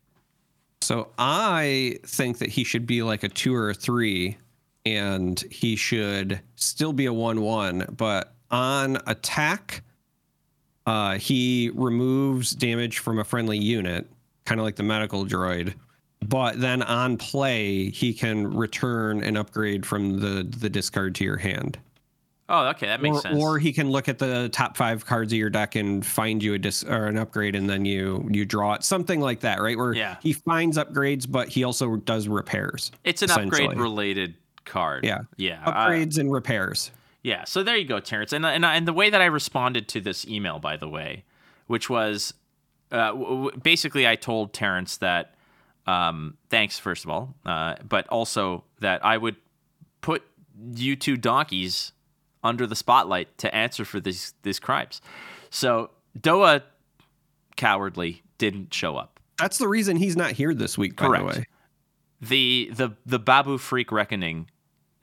So 0.82 1.12
I 1.18 2.00
think 2.06 2.40
that 2.40 2.50
he 2.50 2.66
should 2.66 2.86
be 2.86 3.04
like 3.04 3.24
a 3.24 3.30
two 3.30 3.56
or 3.56 3.70
a 3.70 3.74
three, 3.74 4.38
and 4.86 5.40
he 5.50 5.78
should 5.78 6.42
still 6.56 6.92
be 6.92 7.06
a 7.06 7.14
one-one. 7.14 7.86
But 7.96 8.34
on 8.52 8.98
attack, 9.08 9.82
uh, 10.86 11.18
he 11.18 11.72
removes 11.74 12.52
damage 12.52 13.00
from 13.00 13.18
a 13.18 13.24
friendly 13.24 13.58
unit, 13.58 14.10
kind 14.46 14.60
of 14.60 14.66
like 14.66 14.76
the 14.76 14.84
medical 14.84 15.26
droid. 15.26 15.74
But 16.26 16.60
then 16.62 16.82
on 16.84 17.18
play, 17.18 17.90
he 17.90 18.14
can 18.14 18.48
return 18.56 19.22
an 19.24 19.36
upgrade 19.36 19.86
from 19.86 20.20
the 20.20 20.44
the 20.58 20.70
discard 20.70 21.16
to 21.16 21.24
your 21.24 21.38
hand. 21.38 21.78
Oh, 22.50 22.68
okay, 22.70 22.88
that 22.88 23.02
makes 23.02 23.18
or, 23.18 23.22
sense. 23.22 23.42
or 23.42 23.58
he 23.58 23.72
can 23.74 23.90
look 23.90 24.08
at 24.10 24.20
the 24.20 24.50
top 24.50 24.76
five 24.78 25.06
cards 25.06 25.32
of 25.32 25.40
your 25.40 25.50
deck 25.50 25.76
and 25.76 26.06
find 26.06 26.44
you 26.44 26.54
a 26.54 26.60
dis 26.60 26.84
or 26.84 27.08
an 27.08 27.18
upgrade, 27.18 27.56
and 27.56 27.70
then 27.70 27.84
you 27.86 28.28
you 28.32 28.46
draw 28.46 28.74
it, 28.74 28.84
something 28.84 29.20
like 29.22 29.42
that, 29.42 29.62
right? 29.62 29.78
Where 29.78 29.94
Yeah. 29.94 30.18
he 30.22 30.34
finds 30.34 30.78
upgrades, 30.78 31.30
but 31.30 31.50
he 31.50 31.64
also 31.64 31.96
does 31.98 32.28
repairs. 32.28 32.92
It's 33.04 33.22
an 33.22 33.32
upgrade 33.32 33.78
related 33.78 34.36
card. 34.66 35.04
Yeah. 35.06 35.22
Yeah. 35.38 35.62
I- 35.66 35.90
Upgrades 35.90 36.18
and 36.18 36.32
repairs. 36.32 36.92
yeah. 37.22 37.44
So 37.46 37.64
there 37.64 37.76
you 37.78 37.86
go, 37.86 38.00
Terrence. 38.00 38.32
And, 38.34 38.46
and, 38.46 38.64
and 38.64 38.88
the 38.88 38.94
way 38.94 39.10
that 39.10 39.22
I 39.22 39.26
responded 39.26 39.88
to 39.90 40.00
this 40.02 40.26
email, 40.28 40.60
by 40.60 40.78
the 40.78 40.88
way, 40.88 41.24
which 41.68 41.90
was 41.90 42.34
uh, 42.94 43.08
w- 43.08 43.26
w- 43.46 43.58
basically 43.62 44.08
I 44.08 44.16
told 44.16 44.54
Terrence 44.54 44.98
that 44.98 45.36
um, 45.86 46.38
thanks, 46.50 46.80
first 46.80 47.04
of 47.04 47.10
all, 47.10 47.36
uh, 47.46 47.76
but 47.88 48.08
also 48.08 48.64
that 48.80 49.04
I 49.04 49.18
would 49.18 49.36
put 50.02 50.24
you 50.76 50.96
two 50.96 51.18
donkeys 51.18 51.92
under 52.44 52.66
the 52.68 52.76
spotlight 52.76 53.38
to 53.40 53.54
answer 53.54 53.84
for 53.84 54.00
these, 54.00 54.34
these 54.44 54.60
crimes. 54.60 55.02
So 55.50 55.90
Doa 56.18 56.62
cowardly 57.58 58.22
didn't 58.38 58.74
show 58.74 58.96
up. 58.96 59.20
That's 59.40 59.58
the 59.58 59.68
reason 59.68 59.98
he's 59.98 60.16
not 60.16 60.32
here 60.32 60.54
this 60.54 60.78
week. 60.78 60.96
By 60.96 61.08
Correct. 61.08 61.48
the 62.22 62.66
way, 62.70 62.70
the 62.70 62.92
the 63.06 63.20
Babu 63.20 63.58
Frik 63.58 63.92
reckoning 63.92 64.50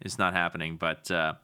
is 0.04 0.18
not 0.18 0.32
happening, 0.32 0.76
but 0.76 1.10
uh, 1.10 1.34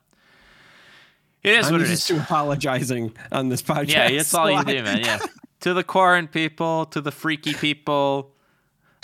it 1.42 1.56
is 1.58 1.66
I'm 1.66 1.72
what 1.74 1.82
it 1.82 1.90
is. 1.90 2.10
apologizing 2.10 3.12
on 3.32 3.48
this 3.48 3.62
podcast. 3.62 3.88
Yeah, 3.88 4.10
that's 4.10 4.32
all 4.34 4.50
you 4.50 4.64
do, 4.64 4.82
man. 4.84 5.00
Yeah, 5.00 5.18
to 5.60 5.74
the 5.74 5.84
Quarren 5.84 6.28
people, 6.28 6.86
to 6.86 7.00
the 7.00 7.12
freaky 7.12 7.54
people. 7.54 8.32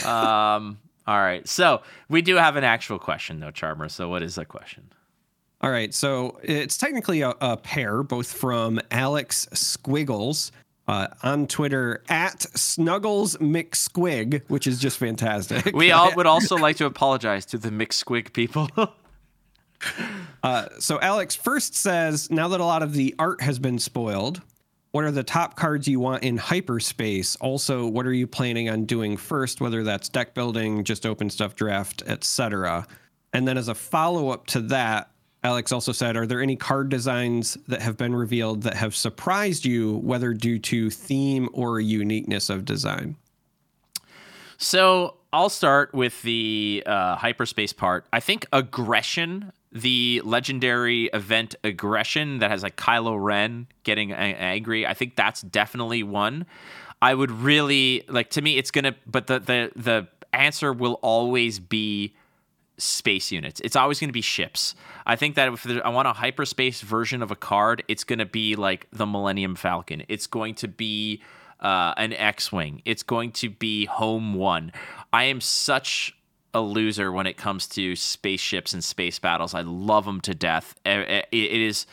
Um. 0.06 0.78
All 1.06 1.18
right, 1.18 1.46
so 1.46 1.82
we 2.08 2.22
do 2.22 2.36
have 2.36 2.56
an 2.56 2.64
actual 2.64 2.98
question 2.98 3.38
though, 3.38 3.50
Charmer. 3.52 3.88
So 3.88 4.08
what 4.08 4.22
is 4.22 4.34
the 4.34 4.44
question? 4.44 4.90
All 5.60 5.70
right, 5.70 5.92
so 5.94 6.40
it's 6.42 6.76
technically 6.76 7.20
a, 7.20 7.34
a 7.40 7.56
pair, 7.56 8.02
both 8.02 8.32
from 8.32 8.80
Alex 8.90 9.46
Squiggles 9.52 10.50
uh, 10.88 11.08
on 11.22 11.46
Twitter 11.46 12.02
at 12.08 12.42
Snuggles 12.58 13.36
McSquig, 13.36 14.42
which 14.48 14.66
is 14.66 14.80
just 14.80 14.98
fantastic. 14.98 15.74
We 15.74 15.92
all 15.92 16.12
would 16.16 16.26
also 16.26 16.56
like 16.56 16.76
to 16.76 16.86
apologize 16.86 17.46
to 17.46 17.58
the 17.58 17.70
McSquig 17.70 18.32
people. 18.32 18.68
Uh, 20.44 20.68
so 20.78 21.00
Alex 21.00 21.34
first 21.34 21.74
says, 21.74 22.30
now 22.30 22.46
that 22.46 22.60
a 22.60 22.64
lot 22.64 22.84
of 22.84 22.94
the 22.94 23.16
art 23.18 23.40
has 23.40 23.58
been 23.58 23.80
spoiled, 23.80 24.40
what 24.92 25.04
are 25.04 25.10
the 25.10 25.22
top 25.22 25.56
cards 25.56 25.88
you 25.88 25.98
want 25.98 26.22
in 26.22 26.36
hyperspace? 26.36 27.34
Also, 27.36 27.86
what 27.86 28.06
are 28.06 28.12
you 28.12 28.26
planning 28.26 28.68
on 28.68 28.84
doing 28.84 29.16
first, 29.16 29.60
whether 29.60 29.82
that's 29.82 30.08
deck 30.08 30.34
building, 30.34 30.84
just 30.84 31.06
open 31.06 31.30
stuff 31.30 31.54
draft, 31.54 32.02
etc. 32.06 32.86
And 33.32 33.48
then 33.48 33.56
as 33.56 33.68
a 33.68 33.74
follow-up 33.74 34.46
to 34.48 34.60
that, 34.60 35.10
Alex 35.42 35.72
also 35.72 35.92
said, 35.92 36.16
are 36.16 36.26
there 36.26 36.40
any 36.40 36.56
card 36.56 36.88
designs 36.88 37.56
that 37.66 37.82
have 37.82 37.96
been 37.96 38.14
revealed 38.14 38.62
that 38.62 38.74
have 38.74 38.94
surprised 38.94 39.64
you, 39.64 39.96
whether 39.96 40.34
due 40.34 40.58
to 40.58 40.88
theme 40.88 41.48
or 41.52 41.80
uniqueness 41.80 42.48
of 42.48 42.64
design? 42.64 43.16
So 44.58 45.16
I'll 45.32 45.48
start 45.48 45.92
with 45.94 46.20
the 46.22 46.82
uh, 46.86 47.16
hyperspace 47.16 47.72
part. 47.72 48.06
I 48.12 48.20
think 48.20 48.46
aggression, 48.52 49.52
the 49.72 50.20
legendary 50.24 51.06
event 51.06 51.54
aggression 51.64 52.38
that 52.38 52.50
has 52.50 52.62
like 52.62 52.76
Kylo 52.76 53.22
Ren 53.22 53.66
getting 53.84 54.12
angry. 54.12 54.86
I 54.86 54.94
think 54.94 55.16
that's 55.16 55.40
definitely 55.40 56.02
one. 56.02 56.46
I 57.00 57.14
would 57.14 57.30
really 57.30 58.04
like 58.08 58.30
to 58.30 58.42
me. 58.42 58.58
It's 58.58 58.70
gonna, 58.70 58.94
but 59.06 59.26
the 59.26 59.38
the 59.38 59.72
the 59.74 60.08
answer 60.32 60.72
will 60.72 60.98
always 61.02 61.58
be 61.58 62.14
space 62.78 63.30
units. 63.30 63.60
It's 63.60 63.76
always 63.76 63.98
to 64.08 64.12
be 64.12 64.22
ships. 64.22 64.74
I 65.06 65.16
think 65.16 65.36
that 65.36 65.52
if 65.52 65.66
I 65.84 65.88
want 65.88 66.08
a 66.08 66.12
hyperspace 66.12 66.80
version 66.80 67.22
of 67.22 67.30
a 67.30 67.36
card, 67.36 67.82
it's 67.88 68.04
to 68.18 68.26
be 68.26 68.56
like 68.56 68.88
the 68.92 69.06
Millennium 69.06 69.54
Falcon. 69.56 70.04
It's 70.08 70.26
going 70.26 70.54
to 70.56 70.68
be 70.68 71.22
uh, 71.60 71.94
an 71.96 72.12
X-wing. 72.12 72.82
It's 72.84 73.02
going 73.02 73.32
to 73.32 73.50
be 73.50 73.86
Home 73.86 74.34
One. 74.34 74.72
I 75.12 75.24
am 75.24 75.40
such 75.40 76.16
a 76.54 76.60
loser 76.60 77.10
when 77.10 77.26
it 77.26 77.36
comes 77.36 77.66
to 77.68 77.96
spaceships 77.96 78.72
and 78.72 78.84
space 78.84 79.18
battles. 79.18 79.54
I 79.54 79.62
love 79.62 80.04
them 80.04 80.20
to 80.22 80.34
death. 80.34 80.74
It 80.84 81.26
is 81.32 81.86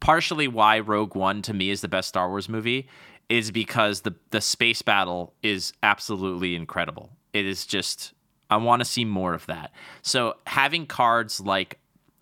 partially 0.00 0.48
why 0.48 0.80
Rogue 0.80 1.14
One 1.14 1.42
to 1.42 1.54
me 1.54 1.70
is 1.70 1.80
the 1.80 1.88
best 1.88 2.08
Star 2.08 2.28
Wars 2.28 2.48
movie 2.48 2.88
is 3.28 3.50
because 3.50 4.02
the 4.02 4.14
the 4.30 4.40
space 4.40 4.82
battle 4.82 5.32
is 5.42 5.72
absolutely 5.82 6.54
incredible. 6.54 7.10
It 7.32 7.46
is 7.46 7.64
just 7.64 8.12
I 8.50 8.56
want 8.56 8.80
to 8.80 8.84
see 8.84 9.04
more 9.06 9.32
of 9.32 9.46
that. 9.46 9.72
So 10.02 10.34
having 10.46 10.86
cards 10.86 11.40
like 11.40 11.78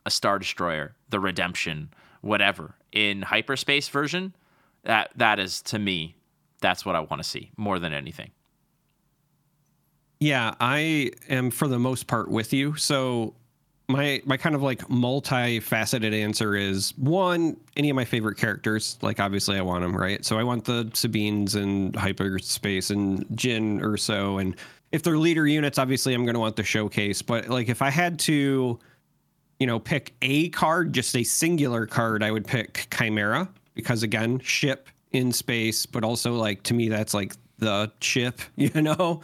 a 0.07 0.11
Star 0.11 0.39
Destroyer, 0.39 0.95
the 1.09 1.19
Redemption, 1.19 1.93
whatever 2.21 2.77
in 2.93 3.23
hyperspace 3.23 3.89
version, 3.89 4.35
that 4.85 5.11
that 5.17 5.41
is 5.41 5.62
to 5.62 5.79
me, 5.79 6.15
that's 6.61 6.87
what 6.87 6.95
I 6.95 7.01
want 7.01 7.21
to 7.21 7.29
see 7.29 7.51
more 7.57 7.79
than 7.81 7.93
anything. 7.93 8.31
Yeah, 10.21 10.55
I 10.61 11.13
am 11.29 11.51
for 11.51 11.67
the 11.67 11.79
most 11.79 12.07
part 12.07 12.31
with 12.31 12.53
you. 12.53 12.77
So 12.77 13.35
my 13.91 14.23
my 14.25 14.37
kind 14.37 14.55
of 14.55 14.63
like 14.63 14.87
multifaceted 14.89 16.15
answer 16.15 16.55
is 16.55 16.95
one 16.97 17.57
any 17.77 17.91
of 17.91 17.97
my 17.97 18.05
favorite 18.05 18.37
characters 18.37 18.97
like 19.03 19.19
obviously 19.19 19.59
i 19.59 19.61
want 19.61 19.83
them 19.83 19.97
right 19.97 20.25
so 20.25 20.39
i 20.39 20.45
want 20.45 20.65
the 20.65 20.89
sabines 20.95 21.57
and 21.57 21.95
hyperspace 21.97 22.91
and 22.91 23.27
jyn 23.31 23.81
Erso 23.81 24.41
and 24.41 24.57
if 24.93 25.03
they're 25.03 25.19
leader 25.19 25.47
units 25.47 25.77
obviously 25.77 26.15
i'm 26.15 26.25
going 26.25 26.35
to 26.35 26.41
want 26.41 26.57
the 26.57 26.63
showcase 26.63 27.21
but 27.21 27.49
like 27.49 27.69
if 27.69 27.83
i 27.83 27.91
had 27.91 28.19
to 28.21 28.79
you 29.59 29.67
know 29.67 29.81
pick 29.81 30.15
a 30.23 30.49
card 30.51 30.93
just 30.93 31.17
a 31.17 31.25
singular 31.25 31.85
card 31.85 32.23
i 32.23 32.31
would 32.31 32.47
pick 32.47 32.87
chimera 32.97 33.49
because 33.75 34.03
again 34.05 34.39
ship 34.39 34.89
in 35.11 35.33
space 35.33 35.85
but 35.85 36.05
also 36.05 36.35
like 36.35 36.63
to 36.63 36.75
me 36.75 36.89
that's 36.89 37.13
like 37.13 37.35
the 37.59 37.91
ship 38.01 38.41
you 38.57 38.71
know 38.81 39.21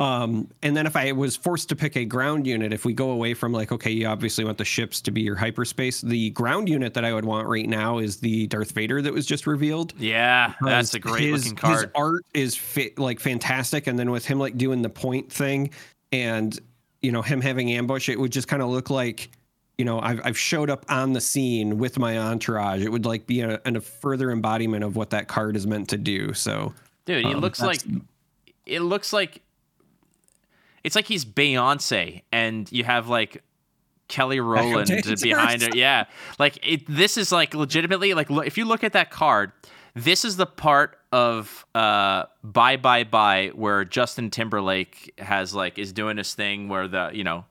um, 0.00 0.48
and 0.62 0.74
then 0.74 0.86
if 0.86 0.96
I 0.96 1.12
was 1.12 1.36
forced 1.36 1.68
to 1.68 1.76
pick 1.76 1.94
a 1.94 2.06
ground 2.06 2.46
unit, 2.46 2.72
if 2.72 2.86
we 2.86 2.94
go 2.94 3.10
away 3.10 3.34
from 3.34 3.52
like, 3.52 3.70
okay, 3.70 3.90
you 3.90 4.06
obviously 4.06 4.46
want 4.46 4.56
the 4.56 4.64
ships 4.64 5.02
to 5.02 5.10
be 5.10 5.20
your 5.20 5.36
hyperspace, 5.36 6.00
the 6.00 6.30
ground 6.30 6.70
unit 6.70 6.94
that 6.94 7.04
I 7.04 7.12
would 7.12 7.26
want 7.26 7.46
right 7.46 7.68
now 7.68 7.98
is 7.98 8.16
the 8.16 8.46
Darth 8.46 8.72
Vader 8.72 9.02
that 9.02 9.12
was 9.12 9.26
just 9.26 9.46
revealed. 9.46 9.92
Yeah, 9.98 10.54
that's 10.62 10.94
a 10.94 10.98
great 10.98 11.24
his, 11.24 11.44
looking 11.44 11.56
card. 11.56 11.80
His 11.80 11.86
art 11.94 12.24
is 12.32 12.58
like 12.96 13.20
fantastic, 13.20 13.88
and 13.88 13.98
then 13.98 14.10
with 14.10 14.24
him 14.24 14.38
like 14.38 14.56
doing 14.56 14.80
the 14.80 14.88
point 14.88 15.30
thing, 15.30 15.68
and 16.12 16.58
you 17.02 17.12
know 17.12 17.20
him 17.20 17.42
having 17.42 17.70
ambush, 17.70 18.08
it 18.08 18.18
would 18.18 18.32
just 18.32 18.48
kind 18.48 18.62
of 18.62 18.70
look 18.70 18.88
like 18.88 19.28
you 19.76 19.84
know 19.84 20.00
I've 20.00 20.22
I've 20.24 20.38
showed 20.38 20.70
up 20.70 20.86
on 20.88 21.12
the 21.12 21.20
scene 21.20 21.76
with 21.76 21.98
my 21.98 22.18
entourage. 22.18 22.80
It 22.80 22.90
would 22.90 23.04
like 23.04 23.26
be 23.26 23.42
a, 23.42 23.60
a 23.66 23.80
further 23.82 24.30
embodiment 24.30 24.82
of 24.82 24.96
what 24.96 25.10
that 25.10 25.28
card 25.28 25.56
is 25.56 25.66
meant 25.66 25.90
to 25.90 25.98
do. 25.98 26.32
So, 26.32 26.72
dude, 27.04 27.26
he 27.26 27.34
um, 27.34 27.40
looks 27.40 27.60
like 27.60 27.82
it 28.64 28.80
looks 28.80 29.12
like 29.12 29.42
it's 30.84 30.96
like 30.96 31.06
he's 31.06 31.24
Beyonce, 31.24 32.22
and 32.32 32.70
you 32.72 32.84
have 32.84 33.08
like 33.08 33.42
Kelly 34.08 34.40
Rowland 34.40 34.90
behind 35.22 35.62
it. 35.62 35.74
Yeah, 35.74 36.04
like 36.38 36.58
it. 36.66 36.82
This 36.88 37.16
is 37.16 37.32
like 37.32 37.54
legitimately 37.54 38.14
like 38.14 38.30
if 38.30 38.58
you 38.58 38.64
look 38.64 38.84
at 38.84 38.92
that 38.92 39.10
card, 39.10 39.52
this 39.94 40.24
is 40.24 40.36
the 40.36 40.46
part 40.46 40.98
of 41.12 41.64
uh 41.74 42.24
Bye 42.42 42.76
Bye 42.76 43.04
Bye 43.04 43.52
where 43.54 43.84
Justin 43.84 44.30
Timberlake 44.30 45.14
has 45.18 45.54
like 45.54 45.78
is 45.78 45.92
doing 45.92 46.16
this 46.16 46.34
thing 46.34 46.68
where 46.68 46.88
the 46.88 47.10
you 47.12 47.24
know 47.24 47.44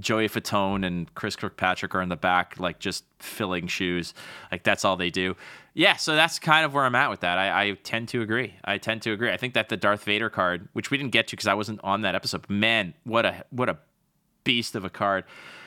Joey 0.00 0.28
Fatone 0.28 0.84
and 0.84 1.12
Chris 1.14 1.36
Kirkpatrick 1.36 1.94
are 1.94 2.02
in 2.02 2.08
the 2.08 2.16
back, 2.16 2.58
like 2.58 2.78
just 2.78 3.04
filling 3.18 3.66
shoes. 3.66 4.14
Like 4.50 4.62
that's 4.64 4.84
all 4.84 4.96
they 4.96 5.10
do. 5.10 5.36
Yeah, 5.74 5.96
so 5.96 6.16
that's 6.16 6.38
kind 6.38 6.64
of 6.64 6.74
where 6.74 6.84
I'm 6.84 6.94
at 6.94 7.10
with 7.10 7.20
that. 7.20 7.38
I, 7.38 7.62
I 7.62 7.72
tend 7.82 8.08
to 8.08 8.22
agree. 8.22 8.54
I 8.64 8.78
tend 8.78 9.02
to 9.02 9.12
agree. 9.12 9.30
I 9.30 9.36
think 9.36 9.54
that 9.54 9.68
the 9.68 9.76
Darth 9.76 10.04
Vader 10.04 10.30
card, 10.30 10.68
which 10.72 10.90
we 10.90 10.96
didn't 10.96 11.12
get 11.12 11.28
to 11.28 11.36
because 11.36 11.46
I 11.46 11.54
wasn't 11.54 11.80
on 11.84 12.00
that 12.02 12.14
episode, 12.14 12.48
man, 12.48 12.94
what 13.04 13.26
a 13.26 13.44
what 13.50 13.68
a 13.68 13.78
beast 14.44 14.74
of 14.74 14.84
a 14.84 14.90
card. 14.90 15.24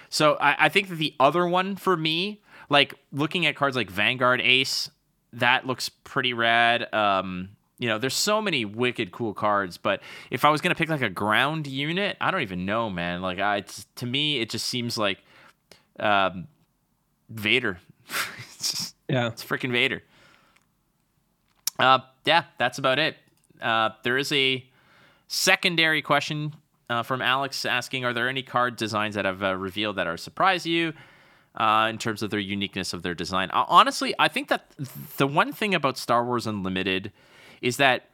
So 0.09 0.35
I, 0.35 0.65
I 0.65 0.69
think 0.69 0.89
that 0.89 0.95
the 0.95 1.13
other 1.19 1.47
one 1.47 1.75
for 1.75 1.95
me, 1.95 2.41
like 2.69 2.95
looking 3.11 3.45
at 3.45 3.55
cards 3.55 3.75
like 3.75 3.89
Vanguard 3.89 4.41
Ace, 4.41 4.89
that 5.33 5.67
looks 5.67 5.89
pretty 5.89 6.33
rad. 6.33 6.91
Um, 6.93 7.49
you 7.79 7.87
know, 7.87 7.97
there's 7.97 8.13
so 8.13 8.41
many 8.41 8.65
wicked 8.65 9.11
cool 9.11 9.33
cards, 9.33 9.77
but 9.77 10.01
if 10.29 10.43
I 10.43 10.49
was 10.49 10.59
gonna 10.59 10.75
pick 10.75 10.89
like 10.89 11.01
a 11.01 11.09
ground 11.09 11.65
unit, 11.65 12.17
I 12.19 12.29
don't 12.29 12.41
even 12.41 12.65
know, 12.65 12.89
man. 12.89 13.21
Like, 13.21 13.39
I 13.39 13.63
to 13.95 14.05
me, 14.05 14.39
it 14.39 14.49
just 14.49 14.65
seems 14.65 14.97
like 14.97 15.19
um, 15.97 16.47
Vader. 17.29 17.79
it's 18.49 18.71
just, 18.71 18.95
yeah, 19.07 19.27
it's 19.27 19.43
freaking 19.43 19.71
Vader. 19.71 20.03
Uh, 21.79 21.99
yeah, 22.25 22.43
that's 22.57 22.77
about 22.77 22.99
it. 22.99 23.15
Uh, 23.61 23.91
there 24.03 24.17
is 24.17 24.31
a 24.33 24.65
secondary 25.29 26.01
question 26.01 26.53
uh, 26.89 27.03
from 27.03 27.21
Alex 27.21 27.63
asking, 27.63 28.03
"Are 28.03 28.13
there 28.13 28.27
any 28.27 28.43
card 28.43 28.75
designs 28.75 29.15
that 29.15 29.23
have 29.23 29.41
uh, 29.41 29.55
revealed 29.55 29.95
that 29.95 30.07
are 30.07 30.17
surprise 30.17 30.65
you?" 30.65 30.93
Uh, 31.55 31.87
in 31.89 31.97
terms 31.97 32.21
of 32.21 32.29
their 32.29 32.39
uniqueness 32.39 32.93
of 32.93 33.01
their 33.01 33.15
design. 33.15 33.49
Uh, 33.51 33.65
honestly, 33.67 34.13
I 34.19 34.27
think 34.27 34.49
that 34.49 34.71
the 35.17 35.25
one 35.25 35.51
thing 35.51 35.73
about 35.73 35.97
Star 35.97 36.23
Wars 36.23 36.45
Unlimited 36.45 37.11
is 37.61 37.77
that 37.77 38.09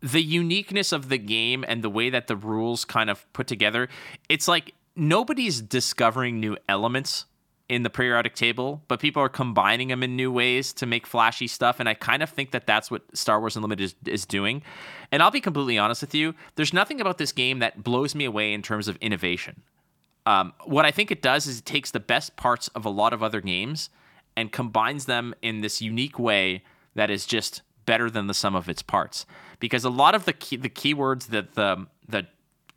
the 0.00 0.22
uniqueness 0.22 0.92
of 0.92 1.08
the 1.08 1.18
game 1.18 1.64
and 1.66 1.82
the 1.82 1.90
way 1.90 2.10
that 2.10 2.26
the 2.26 2.36
rules 2.36 2.84
kind 2.84 3.08
of 3.08 3.30
put 3.32 3.46
together, 3.46 3.88
it's 4.28 4.46
like 4.46 4.74
nobody's 4.94 5.60
discovering 5.60 6.40
new 6.40 6.56
elements 6.68 7.24
in 7.68 7.82
the 7.82 7.90
periodic 7.90 8.34
table, 8.34 8.82
but 8.88 9.00
people 9.00 9.22
are 9.22 9.28
combining 9.28 9.88
them 9.88 10.02
in 10.02 10.14
new 10.14 10.30
ways 10.30 10.72
to 10.74 10.84
make 10.84 11.06
flashy 11.06 11.46
stuff. 11.46 11.80
And 11.80 11.88
I 11.88 11.94
kind 11.94 12.22
of 12.22 12.28
think 12.28 12.50
that 12.50 12.66
that's 12.66 12.90
what 12.90 13.02
Star 13.16 13.40
Wars 13.40 13.56
Unlimited 13.56 13.84
is, 13.84 13.94
is 14.04 14.26
doing. 14.26 14.62
And 15.10 15.22
I'll 15.22 15.30
be 15.30 15.40
completely 15.40 15.78
honest 15.78 16.02
with 16.02 16.14
you, 16.14 16.34
there's 16.56 16.74
nothing 16.74 17.00
about 17.00 17.16
this 17.16 17.32
game 17.32 17.60
that 17.60 17.82
blows 17.82 18.14
me 18.14 18.26
away 18.26 18.52
in 18.52 18.60
terms 18.60 18.86
of 18.86 18.96
innovation. 18.96 19.62
Um, 20.26 20.52
what 20.64 20.84
I 20.84 20.90
think 20.90 21.10
it 21.10 21.22
does 21.22 21.46
is 21.46 21.60
it 21.60 21.64
takes 21.64 21.90
the 21.90 22.00
best 22.00 22.36
parts 22.36 22.68
of 22.68 22.84
a 22.84 22.90
lot 22.90 23.12
of 23.14 23.22
other 23.22 23.40
games 23.40 23.88
and 24.36 24.52
combines 24.52 25.06
them 25.06 25.34
in 25.40 25.60
this 25.60 25.80
unique 25.80 26.18
way 26.18 26.62
that 26.94 27.10
is 27.10 27.24
just 27.24 27.62
better 27.86 28.10
than 28.10 28.26
the 28.26 28.34
sum 28.34 28.54
of 28.54 28.68
its 28.68 28.82
parts. 28.82 29.26
Because 29.60 29.84
a 29.84 29.90
lot 29.90 30.14
of 30.14 30.24
the 30.24 30.32
key, 30.32 30.56
the 30.56 30.68
keywords 30.68 31.28
that 31.28 31.54
the 31.54 31.86
the 32.08 32.26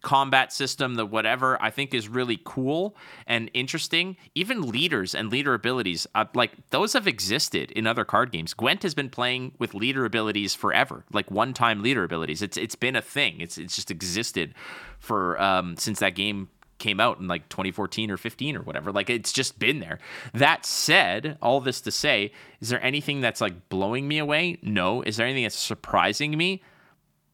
combat 0.02 0.54
system, 0.54 0.96
the 0.96 1.06
whatever, 1.06 1.62
I 1.62 1.70
think 1.70 1.94
is 1.94 2.08
really 2.08 2.40
cool 2.46 2.96
and 3.26 3.50
interesting. 3.54 4.16
Even 4.36 4.62
leaders 4.62 5.16
and 5.16 5.30
leader 5.30 5.54
abilities, 5.54 6.08
uh, 6.16 6.26
like 6.34 6.52
those 6.70 6.94
have 6.94 7.08
existed 7.08 7.72
in 7.72 7.88
other 7.88 8.06
card 8.06 8.32
games. 8.32 8.54
Gwent 8.54 8.84
has 8.84 8.94
been 8.94 9.10
playing 9.10 9.54
with 9.60 9.74
leader 9.74 10.06
abilities 10.06 10.56
forever, 10.56 11.04
like 11.12 11.30
one-time 11.32 11.82
leader 11.82 12.04
abilities. 12.04 12.42
It's 12.42 12.58
it's 12.58 12.76
been 12.76 12.96
a 12.96 13.02
thing. 13.02 13.42
It's 13.42 13.58
it's 13.58 13.76
just 13.76 13.92
existed 13.92 14.54
for 15.00 15.42
um, 15.42 15.76
since 15.78 16.00
that 16.00 16.16
game 16.16 16.50
came 16.78 17.00
out 17.00 17.20
in 17.20 17.28
like 17.28 17.50
2014 17.50 18.12
or 18.12 18.18
15 18.18 18.56
or 18.56 18.62
whatever. 18.62 18.92
Like 18.92 19.10
it's 19.10 19.32
just 19.32 19.60
been 19.60 19.80
there. 19.80 20.00
That 20.34 20.66
said, 20.66 21.38
all 21.42 21.60
this 21.60 21.82
to 21.82 21.92
say, 21.92 22.32
is 22.62 22.70
there 22.70 22.84
anything 22.84 23.22
that's 23.22 23.42
like 23.42 23.70
blowing 23.70 24.08
me 24.08 24.18
away? 24.18 24.58
No. 24.62 25.02
Is 25.02 25.18
there 25.18 25.26
anything 25.26 25.44
that's 25.44 25.58
surprising 25.58 26.38
me? 26.38 26.62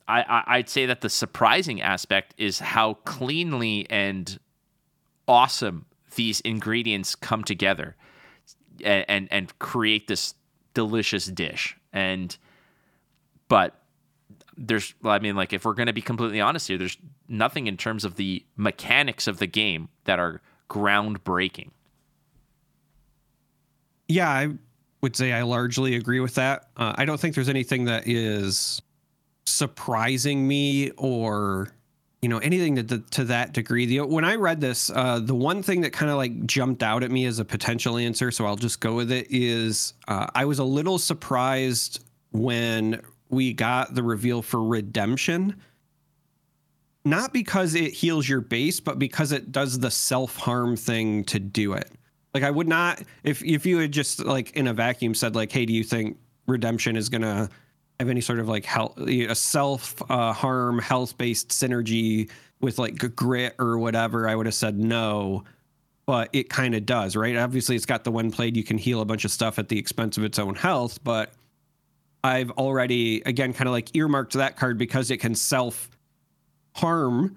I, 0.07 0.43
I 0.47 0.57
would 0.57 0.69
say 0.69 0.85
that 0.85 1.01
the 1.01 1.09
surprising 1.09 1.81
aspect 1.81 2.33
is 2.37 2.59
how 2.59 2.95
cleanly 3.05 3.87
and 3.89 4.37
awesome 5.27 5.85
these 6.15 6.41
ingredients 6.41 7.15
come 7.15 7.43
together 7.43 7.95
and, 8.83 9.05
and 9.07 9.27
and 9.31 9.59
create 9.59 10.07
this 10.07 10.35
delicious 10.73 11.25
dish. 11.27 11.77
And 11.93 12.35
but 13.47 13.82
there's 14.57 14.93
I 15.03 15.19
mean 15.19 15.35
like 15.35 15.53
if 15.53 15.65
we're 15.65 15.73
going 15.73 15.87
to 15.87 15.93
be 15.93 16.01
completely 16.01 16.41
honest 16.41 16.67
here 16.67 16.77
there's 16.77 16.97
nothing 17.27 17.67
in 17.67 17.77
terms 17.77 18.05
of 18.05 18.15
the 18.15 18.45
mechanics 18.55 19.27
of 19.27 19.39
the 19.39 19.47
game 19.47 19.89
that 20.05 20.19
are 20.19 20.41
groundbreaking. 20.69 21.69
Yeah, 24.07 24.29
I 24.29 24.49
would 25.01 25.15
say 25.15 25.33
I 25.33 25.43
largely 25.43 25.95
agree 25.95 26.19
with 26.19 26.35
that. 26.35 26.69
Uh, 26.77 26.93
I 26.95 27.05
don't 27.05 27.19
think 27.19 27.35
there's 27.35 27.49
anything 27.49 27.85
that 27.85 28.07
is 28.07 28.81
surprising 29.45 30.47
me 30.47 30.91
or 30.91 31.73
you 32.21 32.29
know 32.29 32.37
anything 32.37 32.75
to, 32.87 32.99
to 32.99 33.25
that 33.25 33.51
degree 33.51 33.85
the, 33.85 33.99
when 33.99 34.23
i 34.23 34.35
read 34.35 34.61
this 34.61 34.89
uh, 34.89 35.19
the 35.19 35.35
one 35.35 35.61
thing 35.61 35.81
that 35.81 35.91
kind 35.91 36.09
of 36.09 36.15
like 36.15 36.45
jumped 36.45 36.81
out 36.81 37.03
at 37.03 37.11
me 37.11 37.25
as 37.25 37.39
a 37.39 37.45
potential 37.45 37.97
answer 37.97 38.31
so 38.31 38.45
i'll 38.45 38.55
just 38.55 38.79
go 38.79 38.95
with 38.95 39.11
it 39.11 39.27
is 39.29 39.93
uh, 40.07 40.27
i 40.33 40.45
was 40.45 40.59
a 40.59 40.63
little 40.63 40.97
surprised 40.97 42.05
when 42.31 43.01
we 43.33 43.53
got 43.53 43.93
the 43.95 44.03
reveal 44.03 44.41
for 44.41 44.63
redemption 44.63 45.55
not 47.05 47.33
because 47.33 47.75
it 47.75 47.91
heals 47.91 48.27
your 48.27 48.41
base 48.41 48.79
but 48.79 48.97
because 48.97 49.31
it 49.31 49.51
does 49.51 49.79
the 49.79 49.91
self-harm 49.91 50.75
thing 50.75 51.23
to 51.23 51.39
do 51.39 51.73
it 51.73 51.91
like 52.33 52.43
i 52.43 52.51
would 52.51 52.67
not 52.67 53.01
if 53.23 53.43
if 53.43 53.65
you 53.65 53.77
had 53.77 53.91
just 53.91 54.23
like 54.23 54.51
in 54.51 54.67
a 54.67 54.73
vacuum 54.73 55.13
said 55.13 55.35
like 55.35 55.51
hey 55.51 55.65
do 55.65 55.73
you 55.73 55.83
think 55.83 56.17
redemption 56.47 56.95
is 56.95 57.09
gonna 57.09 57.49
have 57.99 58.09
any 58.09 58.21
sort 58.21 58.39
of 58.39 58.47
like 58.47 58.65
health, 58.65 58.97
a 58.99 59.35
self 59.35 60.01
uh, 60.09 60.33
harm 60.33 60.79
health 60.79 61.17
based 61.17 61.49
synergy 61.49 62.29
with 62.61 62.79
like 62.79 63.15
grit 63.15 63.55
or 63.59 63.77
whatever, 63.77 64.27
I 64.27 64.35
would 64.35 64.45
have 64.45 64.55
said 64.55 64.77
no. 64.77 65.43
But 66.05 66.29
it 66.33 66.49
kind 66.49 66.75
of 66.75 66.85
does, 66.85 67.15
right? 67.15 67.37
Obviously, 67.37 67.77
it's 67.77 67.85
got 67.85 68.03
the 68.03 68.11
one 68.11 68.29
played 68.29 68.57
you 68.57 68.63
can 68.63 68.77
heal 68.77 68.99
a 68.99 69.05
bunch 69.05 69.23
of 69.23 69.31
stuff 69.31 69.57
at 69.57 69.69
the 69.69 69.79
expense 69.79 70.17
of 70.17 70.25
its 70.25 70.37
own 70.37 70.53
health. 70.53 71.01
But 71.03 71.33
I've 72.23 72.51
already, 72.51 73.21
again, 73.25 73.53
kind 73.53 73.67
of 73.67 73.73
like 73.73 73.95
earmarked 73.95 74.33
that 74.33 74.55
card 74.55 74.77
because 74.77 75.11
it 75.11 75.17
can 75.17 75.35
self 75.35 75.89
harm 76.75 77.35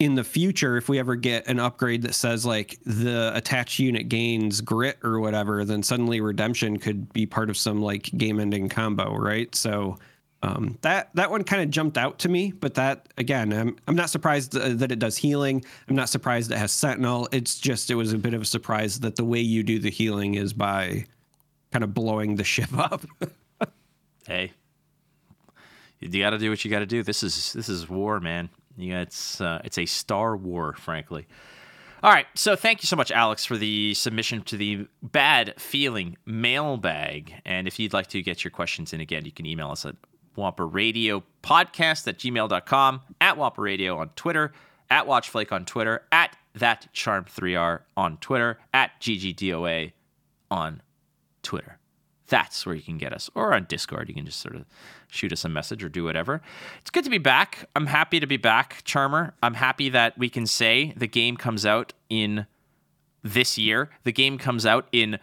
in 0.00 0.14
the 0.14 0.24
future 0.24 0.78
if 0.78 0.88
we 0.88 0.98
ever 0.98 1.14
get 1.14 1.46
an 1.46 1.60
upgrade 1.60 2.02
that 2.02 2.14
says 2.14 2.46
like 2.46 2.78
the 2.86 3.30
attached 3.34 3.78
unit 3.78 4.08
gains 4.08 4.62
grit 4.62 4.98
or 5.04 5.20
whatever 5.20 5.62
then 5.62 5.82
suddenly 5.82 6.22
redemption 6.22 6.78
could 6.78 7.12
be 7.12 7.26
part 7.26 7.50
of 7.50 7.56
some 7.56 7.82
like 7.82 8.04
game 8.16 8.40
ending 8.40 8.68
combo 8.68 9.14
right? 9.14 9.54
So 9.54 9.98
um, 10.42 10.78
that 10.80 11.10
that 11.14 11.30
one 11.30 11.44
kind 11.44 11.62
of 11.62 11.68
jumped 11.68 11.98
out 11.98 12.18
to 12.20 12.30
me 12.30 12.50
but 12.50 12.74
that 12.74 13.08
again 13.18 13.52
I'm, 13.52 13.76
I'm 13.86 13.94
not 13.94 14.08
surprised 14.08 14.52
that 14.52 14.90
it 14.90 14.98
does 14.98 15.18
healing. 15.18 15.62
I'm 15.86 15.96
not 15.96 16.08
surprised 16.08 16.50
it 16.50 16.56
has 16.56 16.72
sentinel. 16.72 17.28
It's 17.30 17.60
just 17.60 17.90
it 17.90 17.94
was 17.94 18.14
a 18.14 18.18
bit 18.18 18.32
of 18.32 18.40
a 18.40 18.46
surprise 18.46 19.00
that 19.00 19.16
the 19.16 19.24
way 19.24 19.40
you 19.40 19.62
do 19.62 19.78
the 19.78 19.90
healing 19.90 20.36
is 20.36 20.54
by 20.54 21.04
kind 21.72 21.84
of 21.84 21.92
blowing 21.92 22.36
the 22.36 22.44
ship 22.54 22.72
up 22.76 23.04
hey 24.30 24.52
you 25.98 26.22
got 26.22 26.30
to 26.30 26.38
do 26.38 26.48
what 26.48 26.64
you 26.64 26.70
got 26.70 26.78
to 26.78 26.86
do 26.86 27.02
this 27.02 27.22
is 27.22 27.52
this 27.52 27.68
is 27.68 27.88
war 27.88 28.20
man 28.20 28.48
yeah, 28.80 29.00
it's 29.00 29.40
uh, 29.40 29.60
it's 29.64 29.78
a 29.78 29.86
Star 29.86 30.36
War, 30.36 30.74
frankly. 30.74 31.26
All 32.02 32.10
right, 32.10 32.26
so 32.34 32.56
thank 32.56 32.82
you 32.82 32.86
so 32.86 32.96
much, 32.96 33.10
Alex, 33.10 33.44
for 33.44 33.58
the 33.58 33.92
submission 33.92 34.40
to 34.44 34.56
the 34.56 34.86
Bad 35.02 35.60
Feeling 35.60 36.16
mailbag. 36.24 37.34
And 37.44 37.68
if 37.68 37.78
you'd 37.78 37.92
like 37.92 38.06
to 38.08 38.22
get 38.22 38.42
your 38.42 38.50
questions 38.50 38.94
in 38.94 39.02
again, 39.02 39.26
you 39.26 39.32
can 39.32 39.44
email 39.44 39.70
us 39.70 39.84
at 39.84 39.96
Wampa 40.34 40.64
Radio 40.64 41.22
Podcast 41.42 42.08
at 42.08 42.16
gmail.com, 42.16 43.02
at 43.20 43.36
Wampa 43.36 43.60
Radio 43.60 43.98
on 43.98 44.08
Twitter, 44.16 44.52
at 44.88 45.06
Watchflake 45.06 45.52
on 45.52 45.66
Twitter, 45.66 46.06
at 46.10 46.34
That 46.54 46.90
Charm 46.94 47.26
3R 47.26 47.80
on 47.98 48.16
Twitter, 48.16 48.58
at 48.72 48.98
GGDOA 49.02 49.92
on 50.50 50.80
Twitter. 51.42 51.79
That's 52.30 52.64
where 52.64 52.74
you 52.74 52.82
can 52.82 52.96
get 52.96 53.12
us. 53.12 53.28
Or 53.34 53.52
on 53.52 53.64
Discord, 53.64 54.08
you 54.08 54.14
can 54.14 54.24
just 54.24 54.40
sort 54.40 54.56
of 54.56 54.64
shoot 55.08 55.32
us 55.32 55.44
a 55.44 55.48
message 55.48 55.84
or 55.84 55.88
do 55.88 56.04
whatever. 56.04 56.40
It's 56.80 56.90
good 56.90 57.04
to 57.04 57.10
be 57.10 57.18
back. 57.18 57.68
I'm 57.76 57.86
happy 57.86 58.20
to 58.20 58.26
be 58.26 58.38
back, 58.38 58.82
Charmer. 58.84 59.34
I'm 59.42 59.54
happy 59.54 59.90
that 59.90 60.16
we 60.16 60.30
can 60.30 60.46
say 60.46 60.94
the 60.96 61.08
game 61.08 61.36
comes 61.36 61.66
out 61.66 61.92
in 62.08 62.46
this 63.22 63.58
year. 63.58 63.90
The 64.04 64.12
game 64.12 64.38
comes 64.38 64.64
out 64.64 64.88
in 64.92 65.18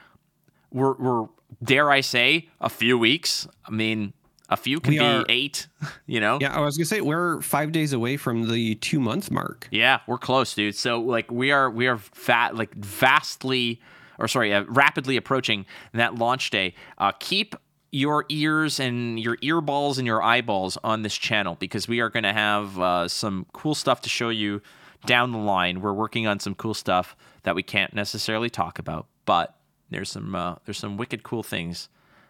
we're, 0.71 0.93
we're 0.93 1.27
dare 1.63 1.89
I 1.89 2.01
say 2.01 2.49
a 2.59 2.69
few 2.69 2.97
weeks. 2.97 3.47
I 3.65 3.71
mean, 3.71 4.13
a 4.49 4.57
few 4.57 4.79
can 4.79 4.91
we 4.91 4.99
be 4.99 5.05
are, 5.05 5.25
eight. 5.29 5.67
You 6.05 6.21
know. 6.21 6.37
Yeah, 6.39 6.55
I 6.55 6.61
was 6.61 6.77
gonna 6.77 6.85
say 6.85 7.01
we're 7.01 7.41
five 7.41 7.73
days 7.73 7.91
away 7.91 8.15
from 8.15 8.49
the 8.49 8.75
two 8.75 8.99
month 8.99 9.29
mark. 9.29 9.67
Yeah, 9.71 9.99
we're 10.07 10.17
close, 10.17 10.53
dude. 10.53 10.75
So 10.75 11.01
like 11.01 11.29
we 11.31 11.51
are 11.51 11.69
we 11.69 11.87
are 11.87 11.97
fat 11.97 12.55
like 12.55 12.73
vastly 12.75 13.81
or 14.19 14.27
sorry, 14.27 14.53
uh, 14.53 14.63
rapidly 14.67 15.17
approaching 15.17 15.65
that 15.93 16.15
launch 16.15 16.49
day. 16.49 16.73
Uh, 16.97 17.11
keep 17.19 17.55
your 17.91 18.25
ears 18.29 18.79
and 18.79 19.19
your 19.19 19.37
earballs 19.37 19.97
and 19.97 20.05
your 20.05 20.21
eyeballs 20.21 20.77
on 20.83 21.03
this 21.03 21.15
channel 21.15 21.55
because 21.59 21.87
we 21.87 21.99
are 21.99 22.09
going 22.09 22.23
to 22.23 22.33
have 22.33 22.79
uh, 22.79 23.07
some 23.07 23.45
cool 23.53 23.75
stuff 23.75 24.01
to 24.01 24.09
show 24.09 24.29
you 24.29 24.61
down 25.05 25.31
the 25.31 25.37
line. 25.37 25.81
We're 25.81 25.93
working 25.93 26.27
on 26.27 26.39
some 26.39 26.55
cool 26.55 26.73
stuff 26.73 27.15
that 27.43 27.55
we 27.55 27.63
can't 27.63 27.93
necessarily 27.93 28.49
talk 28.49 28.77
about, 28.77 29.07
but 29.25 29.55
there's 29.89 30.11
some 30.11 30.35
uh, 30.35 30.55
there's 30.65 30.77
some 30.77 30.97
wicked 30.97 31.23
cool 31.23 31.43
things 31.43 31.89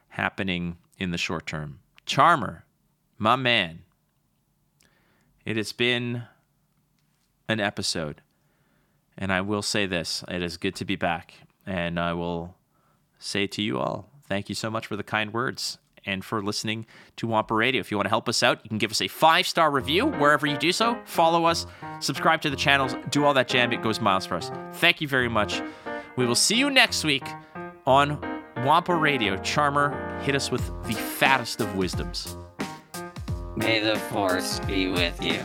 happening 0.09 0.77
in 0.97 1.11
the 1.11 1.17
short 1.17 1.47
term. 1.47 1.79
Charmer, 2.05 2.65
my 3.17 3.35
man, 3.35 3.79
it 5.45 5.57
has 5.57 5.73
been 5.73 6.23
an 7.49 7.59
episode, 7.59 8.21
and 9.17 9.33
I 9.33 9.41
will 9.41 9.63
say 9.63 9.85
this: 9.85 10.23
it 10.27 10.41
is 10.41 10.57
good 10.57 10.75
to 10.75 10.85
be 10.85 10.95
back, 10.95 11.33
and 11.67 11.99
I 11.99 12.13
will 12.13 12.55
say 13.19 13.45
to 13.47 13.61
you 13.61 13.77
all 13.77 14.09
thank 14.27 14.49
you 14.49 14.55
so 14.55 14.69
much 14.69 14.87
for 14.87 14.95
the 14.95 15.03
kind 15.03 15.33
words 15.33 15.77
and 16.05 16.23
for 16.23 16.41
listening 16.41 16.85
to 17.17 17.27
Wampa 17.27 17.53
Radio. 17.53 17.79
If 17.81 17.91
you 17.91 17.97
want 17.97 18.05
to 18.05 18.09
help 18.09 18.29
us 18.29 18.41
out, 18.41 18.61
you 18.63 18.69
can 18.69 18.77
give 18.77 18.91
us 18.91 19.01
a 19.01 19.07
five 19.07 19.45
star 19.45 19.69
review 19.69 20.07
wherever 20.07 20.47
you 20.47 20.57
do 20.57 20.71
so. 20.71 20.97
Follow 21.05 21.45
us, 21.45 21.67
subscribe 21.99 22.41
to 22.41 22.49
the 22.49 22.55
channels, 22.55 22.95
do 23.11 23.25
all 23.25 23.33
that 23.33 23.47
jam. 23.47 23.71
It 23.73 23.83
goes 23.83 23.99
miles 23.99 24.25
for 24.25 24.35
us. 24.35 24.49
Thank 24.73 25.01
you 25.01 25.07
very 25.07 25.29
much. 25.29 25.61
We 26.15 26.25
will 26.25 26.35
see 26.35 26.55
you 26.55 26.69
next 26.69 27.03
week 27.03 27.27
on 27.85 28.19
Wampa 28.57 28.95
Radio. 28.95 29.37
Charmer, 29.37 30.19
hit 30.23 30.33
us 30.35 30.49
with 30.49 30.65
the 30.85 30.93
fattest 30.93 31.61
of 31.61 31.75
wisdoms. 31.75 32.37
May 33.55 33.79
the 33.79 33.97
force 33.97 34.59
be 34.61 34.87
with 34.87 35.21
you. 35.23 35.43